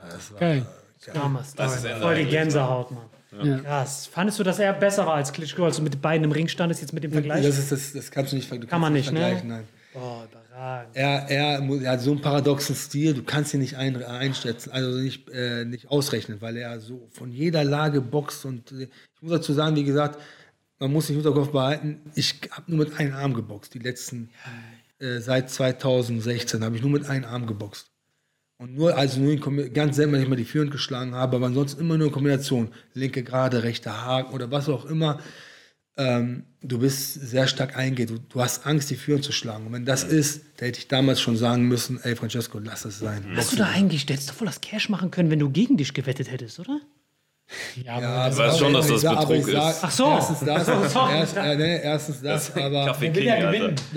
Das 0.00 0.32
war, 0.32 0.40
Geil. 0.40 0.66
Damals, 1.12 1.54
Das 1.54 1.76
ist 1.76 1.86
voll 1.86 2.14
die 2.14 2.20
eigentlich, 2.22 2.30
Gänsehaut, 2.30 2.90
Mann. 2.90 3.04
Ja. 3.42 3.58
Krass. 3.58 4.06
Fandest 4.06 4.38
du, 4.40 4.42
dass 4.42 4.58
er 4.58 4.72
besser 4.72 5.06
war 5.06 5.14
als 5.14 5.32
Klitschko, 5.32 5.64
als 5.64 5.76
du 5.76 5.82
mit 5.82 6.02
beiden 6.02 6.24
im 6.24 6.32
Ring 6.32 6.48
standest, 6.48 6.80
jetzt 6.80 6.92
mit 6.92 7.04
dem 7.04 7.12
Vergleich? 7.12 7.44
das, 7.46 7.58
ist, 7.58 7.70
das, 7.72 7.92
das 7.92 8.10
kannst 8.10 8.32
du 8.32 8.36
nicht 8.36 8.48
ver- 8.48 8.58
du 8.58 8.66
Kann 8.66 8.80
man 8.80 8.92
nicht, 8.92 9.12
ne? 9.12 9.20
vergleichen, 9.20 9.48
Nein. 9.48 9.64
Boah, 9.94 10.26
überragend. 10.30 10.96
Er, 10.96 11.28
er, 11.28 11.60
er 11.82 11.90
hat 11.92 12.00
so 12.00 12.10
einen 12.10 12.20
paradoxen 12.20 12.74
Stil, 12.74 13.14
du 13.14 13.22
kannst 13.22 13.54
ihn 13.54 13.60
nicht 13.60 13.76
ein, 13.76 14.02
einschätzen, 14.02 14.72
also 14.72 14.98
nicht, 14.98 15.28
äh, 15.30 15.64
nicht 15.64 15.88
ausrechnen, 15.90 16.40
weil 16.40 16.56
er 16.56 16.80
so 16.80 17.08
von 17.12 17.30
jeder 17.32 17.62
Lage 17.64 18.00
boxt 18.00 18.44
und 18.44 18.72
äh, 18.72 18.88
ich 19.14 19.22
muss 19.22 19.30
dazu 19.32 19.52
sagen, 19.52 19.76
wie 19.76 19.84
gesagt, 19.84 20.18
man 20.80 20.92
muss 20.92 21.06
sich 21.06 21.16
im 21.16 21.22
Hinterkopf 21.22 21.52
behalten, 21.52 22.00
ich 22.14 22.40
habe 22.50 22.70
nur 22.74 22.84
mit 22.86 22.98
einem 22.98 23.14
Arm 23.14 23.34
geboxt, 23.34 23.72
die 23.74 23.78
letzten, 23.80 24.30
äh, 24.98 25.18
seit 25.20 25.50
2016 25.50 26.64
habe 26.64 26.74
ich 26.76 26.82
nur 26.82 26.90
mit 26.90 27.08
einem 27.08 27.24
Arm 27.24 27.46
geboxt. 27.46 27.89
Und 28.60 28.74
nur, 28.74 28.94
also 28.94 29.20
nur 29.20 29.32
in 29.32 29.72
ganz 29.72 29.96
selten, 29.96 30.12
wenn 30.12 30.22
ich 30.22 30.28
mal 30.28 30.36
die 30.36 30.44
Führung 30.44 30.68
geschlagen 30.68 31.14
habe, 31.14 31.36
aber 31.36 31.46
ansonsten 31.46 31.80
immer 31.80 31.96
nur 31.96 32.08
in 32.08 32.12
Kombination. 32.12 32.68
Linke 32.92 33.22
gerade, 33.22 33.62
rechter 33.62 34.04
Haken 34.04 34.34
oder 34.34 34.50
was 34.50 34.68
auch 34.68 34.84
immer. 34.84 35.18
Ähm, 35.96 36.44
du 36.60 36.78
bist 36.78 37.14
sehr 37.14 37.46
stark 37.46 37.74
eingeht. 37.78 38.10
Du, 38.10 38.18
du 38.18 38.40
hast 38.42 38.66
Angst, 38.66 38.90
die 38.90 38.96
Führung 38.96 39.22
zu 39.22 39.32
schlagen. 39.32 39.66
Und 39.66 39.72
wenn 39.72 39.86
das 39.86 40.04
ist, 40.04 40.42
da 40.58 40.66
hätte 40.66 40.78
ich 40.78 40.88
damals 40.88 41.22
schon 41.22 41.38
sagen 41.38 41.68
müssen, 41.68 42.00
ey 42.02 42.14
Francesco, 42.14 42.58
lass 42.58 42.84
es 42.84 42.98
sein. 42.98 43.24
Hast 43.34 43.52
du 43.52 43.56
da 43.56 43.64
eigentlich, 43.64 44.04
du 44.04 44.12
hättest 44.12 44.28
doch 44.28 44.34
voll 44.34 44.46
das 44.46 44.60
Cash 44.60 44.90
machen 44.90 45.10
können, 45.10 45.30
wenn 45.30 45.38
du 45.38 45.48
gegen 45.48 45.78
dich 45.78 45.94
gewettet 45.94 46.30
hättest, 46.30 46.60
oder? 46.60 46.80
Ja, 47.84 47.94
aber 47.94 48.02
Ja, 48.02 48.28
das 48.28 48.36
weiß 48.38 48.58
schon, 48.58 48.72
dass 48.74 48.86
ich 48.86 48.92
das 48.92 49.00
sag- 49.02 49.20
Betrug 49.20 49.48
ich 49.48 49.52
sag, 49.54 49.70
ist. 49.72 49.78
Ach 49.84 49.90
so. 49.90 50.06
Erstens 50.06 50.40
das, 50.40 50.68
erst, 50.68 51.36
äh, 51.36 51.56
nee, 51.56 51.80
erstens 51.82 52.22
das, 52.22 52.54
aber 52.56 52.86
Kaffee 52.86 53.10
King. 53.10 53.24
Ja, 53.24 53.52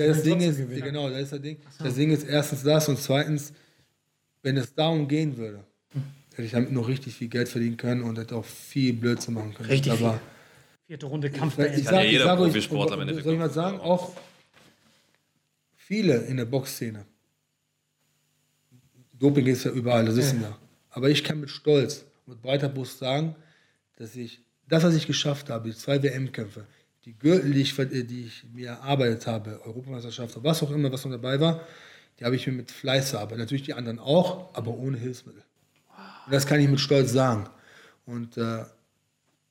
das 0.07 0.23
Ding 0.23 0.39
ist, 0.39 0.57
genau, 0.57 1.09
das 1.09 1.19
ist 1.23 1.33
das 1.33 1.41
Ding. 1.41 1.57
Das 1.83 1.95
Ding 1.95 2.11
ist 2.11 2.23
erstens 2.23 2.63
das 2.63 2.87
und 2.89 2.97
zweitens, 2.97 3.53
wenn 4.43 4.57
es 4.57 4.75
darum 4.75 5.07
gehen 5.07 5.37
würde, 5.37 5.63
hätte 6.31 6.43
ich 6.43 6.51
damit 6.51 6.71
noch 6.71 6.87
richtig 6.87 7.15
viel 7.15 7.29
Geld 7.29 7.49
verdienen 7.49 7.77
können 7.77 8.03
und 8.03 8.17
hätte 8.17 8.35
auch 8.35 8.45
viel 8.45 8.93
Blödsinn 8.93 9.33
machen 9.33 9.53
können. 9.53 9.69
Richtig 9.69 9.91
aber 9.93 10.19
Vierte 10.85 11.05
Runde 11.05 11.31
Kampf 11.31 11.53
ich 11.53 11.57
beendet. 11.57 11.85
Kann 11.85 11.93
ja 11.93 11.99
sag, 11.99 12.05
ich 12.05 12.11
jeder 12.11 12.25
sag 12.25 12.39
im 12.93 13.01
Endeffekt 13.01 13.23
soll 13.23 13.33
ich 13.33 13.39
mal 13.39 13.49
sagen, 13.49 13.79
auch 13.79 14.15
viele 15.75 16.17
in 16.25 16.37
der 16.37 16.45
Boxszene. 16.45 17.05
Doping 19.13 19.47
ist 19.47 19.63
ja 19.63 19.71
überall, 19.71 20.05
das 20.05 20.17
wissen 20.17 20.41
wir. 20.41 20.57
Aber 20.89 21.09
ich 21.09 21.23
kann 21.23 21.39
mit 21.39 21.49
Stolz, 21.49 22.05
mit 22.25 22.41
breiter 22.41 22.67
Brust 22.67 22.99
sagen, 22.99 23.35
dass 23.95 24.15
ich 24.15 24.41
das, 24.67 24.83
was 24.83 24.95
ich 24.95 25.07
geschafft 25.07 25.49
habe, 25.49 25.69
die 25.69 25.75
zwei 25.75 26.03
WM-Kämpfe, 26.03 26.65
die 27.05 27.17
Gürtel, 27.17 27.53
die 27.53 27.61
ich, 27.61 27.79
äh, 27.79 28.03
die 28.03 28.25
ich 28.25 28.43
mir 28.53 28.69
erarbeitet 28.69 29.25
habe, 29.25 29.61
Europameisterschaft, 29.63 30.43
was 30.43 30.61
auch 30.63 30.71
immer, 30.71 30.91
was 30.91 31.05
noch 31.05 31.11
dabei 31.11 31.39
war, 31.39 31.65
die 32.23 32.25
habe 32.25 32.37
ich 32.37 32.47
mir 32.47 32.53
mit 32.53 32.71
Fleiß 32.71 33.11
erarbeitet. 33.11 33.39
Natürlich 33.39 33.63
die 33.63 33.73
anderen 33.73 33.99
auch, 33.99 34.55
aber 34.55 34.71
ohne 34.71 34.97
Hilfsmittel. 34.97 35.43
Und 36.25 36.33
das 36.33 36.47
kann 36.47 36.61
ich 36.61 36.69
mit 36.69 36.79
Stolz 36.79 37.11
sagen. 37.11 37.49
Und 38.05 38.37
äh, 38.37 38.63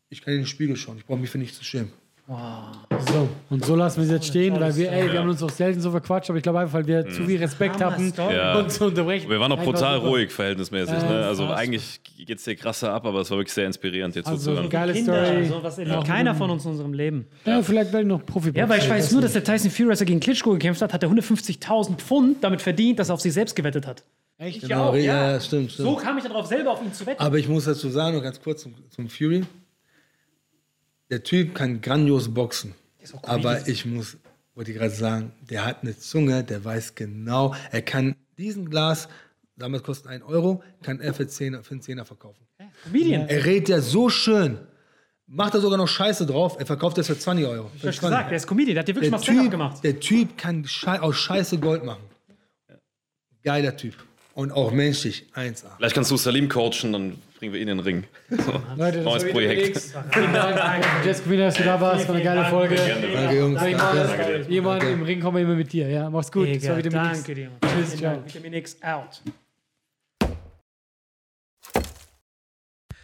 ich 0.08 0.22
kann 0.22 0.32
in 0.32 0.40
den 0.40 0.46
Spiegel 0.46 0.74
schauen. 0.76 0.96
Ich 0.96 1.04
brauche 1.04 1.18
mich 1.18 1.28
für 1.28 1.36
nichts 1.36 1.58
zu 1.58 1.64
schämen. 1.64 1.92
So, 2.28 3.28
und 3.50 3.64
so 3.64 3.74
lassen 3.74 3.96
wir 3.98 4.04
es 4.04 4.10
jetzt 4.10 4.26
stehen, 4.28 4.58
weil 4.58 4.74
wir, 4.76 4.90
ey, 4.92 5.12
wir 5.12 5.18
haben 5.18 5.28
uns 5.28 5.42
auch 5.42 5.50
selten 5.50 5.80
so 5.80 5.90
verquatscht, 5.90 6.30
aber 6.30 6.36
ich 6.36 6.42
glaube 6.42 6.60
einfach, 6.60 6.74
weil 6.74 6.86
wir 6.86 7.08
zu 7.08 7.24
viel 7.24 7.38
Respekt 7.38 7.82
hatten. 7.82 8.12
Ja. 8.16 8.58
uns 8.58 8.74
zu 8.74 8.86
unterbrechen. 8.86 9.28
Wir 9.28 9.40
waren 9.40 9.50
noch 9.50 9.58
Einfach 9.58 9.72
brutal 9.72 9.98
ruhig, 9.98 10.30
verhältnismäßig. 10.30 10.94
Äh, 10.94 11.08
ne? 11.08 11.26
Also 11.26 11.48
eigentlich 11.48 12.00
geht 12.16 12.38
es 12.38 12.44
dir 12.44 12.54
krasser 12.54 12.92
ab, 12.92 13.04
aber 13.06 13.20
es 13.20 13.30
war 13.30 13.38
wirklich 13.38 13.52
sehr 13.52 13.66
inspirierend, 13.66 14.14
dir 14.14 14.24
Also, 14.24 14.38
zuzuhören. 14.38 14.70
geile 14.70 14.92
Kinder, 14.92 15.24
Story. 15.24 15.36
also, 15.38 15.62
was 15.62 15.78
erlebt 15.78 16.04
keiner 16.04 16.34
von 16.34 16.50
uns 16.50 16.64
in 16.64 16.70
unserem 16.70 16.94
Leben. 16.94 17.26
Ja, 17.44 17.60
vielleicht 17.62 17.92
werde 17.92 18.02
ich 18.02 18.08
noch 18.08 18.24
profi 18.24 18.52
Ja, 18.54 18.68
weil 18.68 18.78
ich 18.78 18.88
weiß 18.88 19.10
nur, 19.12 19.20
dass 19.20 19.32
der 19.32 19.42
Tyson 19.44 19.70
Fury, 19.70 19.90
als 19.90 20.00
er 20.00 20.06
gegen 20.06 20.20
Klitschko 20.20 20.52
gekämpft 20.52 20.80
hat, 20.80 20.92
hat 20.92 21.02
er 21.02 21.10
150.000 21.10 21.96
Pfund 21.96 22.36
damit 22.42 22.62
verdient, 22.62 22.98
dass 23.00 23.08
er 23.10 23.14
auf 23.14 23.20
sich 23.20 23.32
selbst 23.32 23.56
gewettet 23.56 23.86
hat. 23.86 24.04
Echt? 24.38 24.62
Ich 24.62 24.74
auch, 24.74 24.94
ja. 24.94 25.32
ja, 25.32 25.40
stimmt, 25.40 25.72
stimmt. 25.72 25.88
So 25.88 25.96
kam 25.96 26.18
ich 26.18 26.24
darauf, 26.24 26.46
selber 26.46 26.70
auf 26.70 26.82
ihn 26.82 26.92
zu 26.92 27.04
wetten. 27.04 27.20
Aber 27.20 27.36
ich 27.38 27.48
muss 27.48 27.64
dazu 27.64 27.88
sagen, 27.90 28.16
noch 28.16 28.22
ganz 28.22 28.40
kurz 28.40 28.62
zum, 28.62 28.74
zum 28.90 29.08
Fury. 29.08 29.42
Der 31.12 31.22
Typ 31.22 31.54
kann 31.54 31.82
grandios 31.82 32.32
boxen. 32.32 32.74
Aber 33.24 33.68
ich 33.68 33.84
muss, 33.84 34.16
wollte 34.54 34.70
ich 34.70 34.78
gerade 34.78 34.94
sagen, 34.94 35.32
der 35.42 35.62
hat 35.62 35.82
eine 35.82 35.94
Zunge, 35.98 36.42
der 36.42 36.64
weiß 36.64 36.94
genau, 36.94 37.54
er 37.70 37.82
kann 37.82 38.16
diesen 38.38 38.70
Glas, 38.70 39.08
damals 39.54 39.82
kostet 39.82 40.06
1 40.06 40.24
Euro, 40.24 40.62
kann 40.82 41.00
er 41.00 41.12
für, 41.12 41.28
10, 41.28 41.62
für 41.64 41.72
einen 41.72 41.82
Zehner 41.82 42.06
verkaufen. 42.06 42.46
Comedian. 42.84 43.28
Er 43.28 43.44
redet 43.44 43.68
ja 43.68 43.80
so 43.82 44.08
schön. 44.08 44.56
Macht 45.26 45.52
er 45.52 45.60
sogar 45.60 45.76
noch 45.76 45.86
Scheiße 45.86 46.24
drauf, 46.24 46.56
er 46.58 46.64
verkauft 46.64 46.96
das 46.96 47.08
für 47.08 47.18
20 47.18 47.46
Euro. 47.46 47.70
Ich 47.76 47.84
hab 47.84 47.90
gesagt, 47.90 48.30
der 48.30 48.36
ist 48.38 48.46
Comedian, 48.46 48.74
der 48.74 48.80
hat 48.80 48.88
dir 48.88 48.94
wirklich 48.94 49.10
der 49.10 49.34
mal 49.34 49.42
typ, 49.42 49.50
gemacht. 49.50 49.84
der 49.84 50.00
typ 50.00 50.38
kann 50.38 50.64
Schei 50.66 50.98
aus 50.98 51.16
Scheiße 51.16 51.58
Gold 51.58 51.84
machen. 51.84 52.04
Geiler 53.42 53.76
Typ. 53.76 53.96
Und 54.32 54.50
auch 54.50 54.72
menschlich 54.72 55.26
1A. 55.34 55.76
Vielleicht 55.76 55.94
kannst 55.94 56.10
du 56.10 56.16
Salim 56.16 56.48
coachen, 56.48 56.94
dann 56.94 57.18
bringen 57.42 57.54
wir 57.54 57.60
ihn 57.60 57.68
in 57.68 57.78
den 57.78 57.84
Ring. 57.84 58.04
So, 58.30 58.62
Leute, 58.76 58.98
das 58.98 59.04
neues 59.04 59.32
Projekt. 59.32 59.82
Vielen 60.12 60.32
Dank. 60.32 60.84
Jess 61.04 61.24
Queen, 61.24 61.40
dass 61.40 61.54
du 61.54 61.64
da 61.64 61.80
warst. 61.80 62.06
War 62.06 62.14
eine 62.14 62.24
geile 62.24 62.44
Folge. 62.44 62.76
Danke, 62.76 63.36
Jungs. 63.36 63.60
Danke. 63.60 63.76
mal, 63.76 64.46
jemand 64.48 64.84
im 64.84 65.02
Ring 65.02 65.20
kommen 65.20 65.38
wir 65.38 65.42
immer 65.42 65.56
mit 65.56 65.72
dir. 65.72 65.88
Ja, 65.88 66.08
mach's 66.08 66.30
gut. 66.30 66.48
Das 66.48 66.68
war 66.68 66.76
Mega, 66.76 66.88
Vitamin 66.90 67.12
danke 67.12 67.34
dir. 67.34 67.50
Tschüss, 67.60 67.96
ciao. 67.96 68.22
Vitamin 68.24 68.52
X 68.52 68.76
out. 68.80 69.22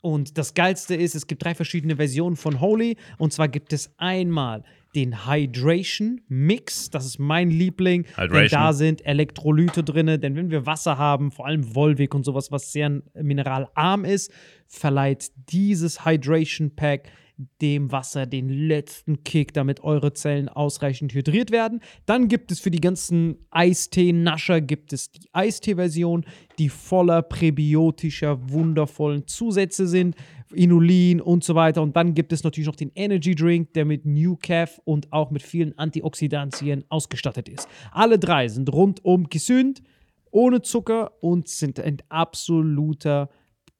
Und 0.00 0.38
das 0.38 0.54
Geilste 0.54 0.94
ist, 0.94 1.14
es 1.14 1.26
gibt 1.26 1.44
drei 1.44 1.54
verschiedene 1.54 1.96
Versionen 1.96 2.36
von 2.36 2.60
Holy. 2.60 2.96
Und 3.18 3.32
zwar 3.32 3.48
gibt 3.48 3.72
es 3.72 3.92
einmal 3.98 4.64
den 4.94 5.26
Hydration 5.26 6.20
Mix, 6.28 6.90
das 6.90 7.06
ist 7.06 7.18
mein 7.18 7.50
Liebling. 7.50 8.04
Denn 8.16 8.24
Hydration. 8.24 8.60
da 8.60 8.72
sind 8.72 9.06
Elektrolyte 9.06 9.84
drin, 9.84 10.20
denn 10.20 10.34
wenn 10.34 10.50
wir 10.50 10.66
Wasser 10.66 10.98
haben, 10.98 11.30
vor 11.30 11.46
allem 11.46 11.74
Volvic 11.74 12.14
und 12.14 12.24
sowas, 12.24 12.50
was 12.50 12.72
sehr 12.72 13.02
mineralarm 13.14 14.04
ist, 14.04 14.32
verleiht 14.70 15.32
dieses 15.50 16.06
Hydration 16.06 16.74
Pack 16.74 17.10
dem 17.60 17.90
Wasser 17.90 18.26
den 18.26 18.48
letzten 18.48 19.24
Kick, 19.24 19.54
damit 19.54 19.82
eure 19.82 20.12
Zellen 20.12 20.48
ausreichend 20.48 21.14
hydriert 21.14 21.50
werden. 21.50 21.80
Dann 22.06 22.28
gibt 22.28 22.52
es 22.52 22.60
für 22.60 22.70
die 22.70 22.80
ganzen 22.80 23.38
Eistee-Nascher 23.50 24.60
gibt 24.60 24.92
es 24.92 25.10
die 25.10 25.28
Eistee-Version, 25.32 26.24
die 26.58 26.68
voller 26.68 27.22
präbiotischer, 27.22 28.50
wundervollen 28.50 29.26
Zusätze 29.26 29.86
sind, 29.86 30.16
Inulin 30.52 31.20
und 31.20 31.42
so 31.42 31.54
weiter. 31.54 31.82
Und 31.82 31.96
dann 31.96 32.14
gibt 32.14 32.32
es 32.32 32.44
natürlich 32.44 32.66
noch 32.66 32.76
den 32.76 32.92
Energy 32.94 33.34
Drink, 33.34 33.72
der 33.72 33.84
mit 33.84 34.04
New 34.04 34.36
Calf 34.36 34.80
und 34.84 35.12
auch 35.12 35.30
mit 35.30 35.42
vielen 35.42 35.76
Antioxidantien 35.78 36.84
ausgestattet 36.90 37.48
ist. 37.48 37.68
Alle 37.92 38.18
drei 38.18 38.48
sind 38.48 38.70
rundum 38.72 39.28
gesund, 39.28 39.82
ohne 40.30 40.62
Zucker 40.62 41.12
und 41.22 41.48
sind 41.48 41.80
ein 41.80 41.98
absoluter 42.08 43.30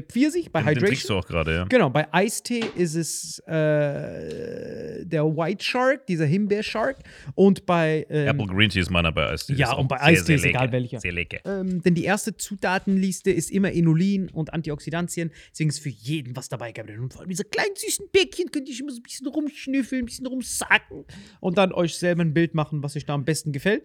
der 0.00 0.08
Pfirsich 0.08 0.50
bei 0.50 0.60
Den, 0.62 0.74
den 0.74 0.84
trinkst 0.84 1.04
Hydration. 1.04 1.20
du 1.20 1.24
auch 1.24 1.28
gerade, 1.28 1.54
ja. 1.54 1.64
Genau, 1.64 1.90
bei 1.90 2.12
Eistee 2.12 2.64
ist 2.76 2.94
es 2.94 3.38
äh, 3.40 5.04
der 5.04 5.24
White 5.24 5.64
Shark, 5.64 6.06
dieser 6.06 6.26
Himbeer-Shark. 6.26 6.98
Und 7.34 7.66
bei 7.66 8.06
ähm, 8.08 8.28
Apple 8.28 8.46
Green 8.46 8.70
Tea 8.70 8.80
ist 8.80 8.90
meiner 8.90 9.12
bei 9.12 9.28
Eistee. 9.28 9.54
Ja, 9.54 9.72
und 9.74 9.88
bei 9.88 10.00
Eistee 10.00 10.34
ist 10.34 10.44
egal 10.44 10.72
welcher. 10.72 11.00
Sehr 11.00 11.12
lecker. 11.12 11.38
ähm, 11.44 11.82
denn 11.82 11.94
die 11.94 12.04
erste 12.04 12.36
Zutatenliste 12.36 13.30
ist 13.30 13.50
immer 13.50 13.70
Inulin 13.72 14.28
und 14.30 14.52
Antioxidantien. 14.52 15.30
Deswegen 15.52 15.70
ist 15.70 15.80
für 15.80 15.88
jeden 15.90 16.36
was 16.36 16.48
dabei, 16.48 16.72
Gabriel. 16.72 17.00
Und 17.00 17.12
vor 17.12 17.22
allem 17.22 17.30
diese 17.30 17.44
kleinen 17.44 17.74
süßen 17.76 18.06
Päckchen 18.12 18.50
könnt 18.50 18.68
ihr 18.68 18.78
immer 18.80 18.92
so 18.92 19.00
ein 19.00 19.02
bisschen 19.02 19.26
rumschnüffeln, 19.26 20.02
ein 20.02 20.06
bisschen 20.06 20.26
rumsacken 20.26 21.04
und 21.40 21.58
dann 21.58 21.72
euch 21.72 21.96
selber 21.96 22.22
ein 22.22 22.34
Bild 22.34 22.54
machen, 22.54 22.82
was 22.82 22.96
euch 22.96 23.04
da 23.04 23.14
am 23.14 23.24
besten 23.24 23.52
gefällt. 23.52 23.84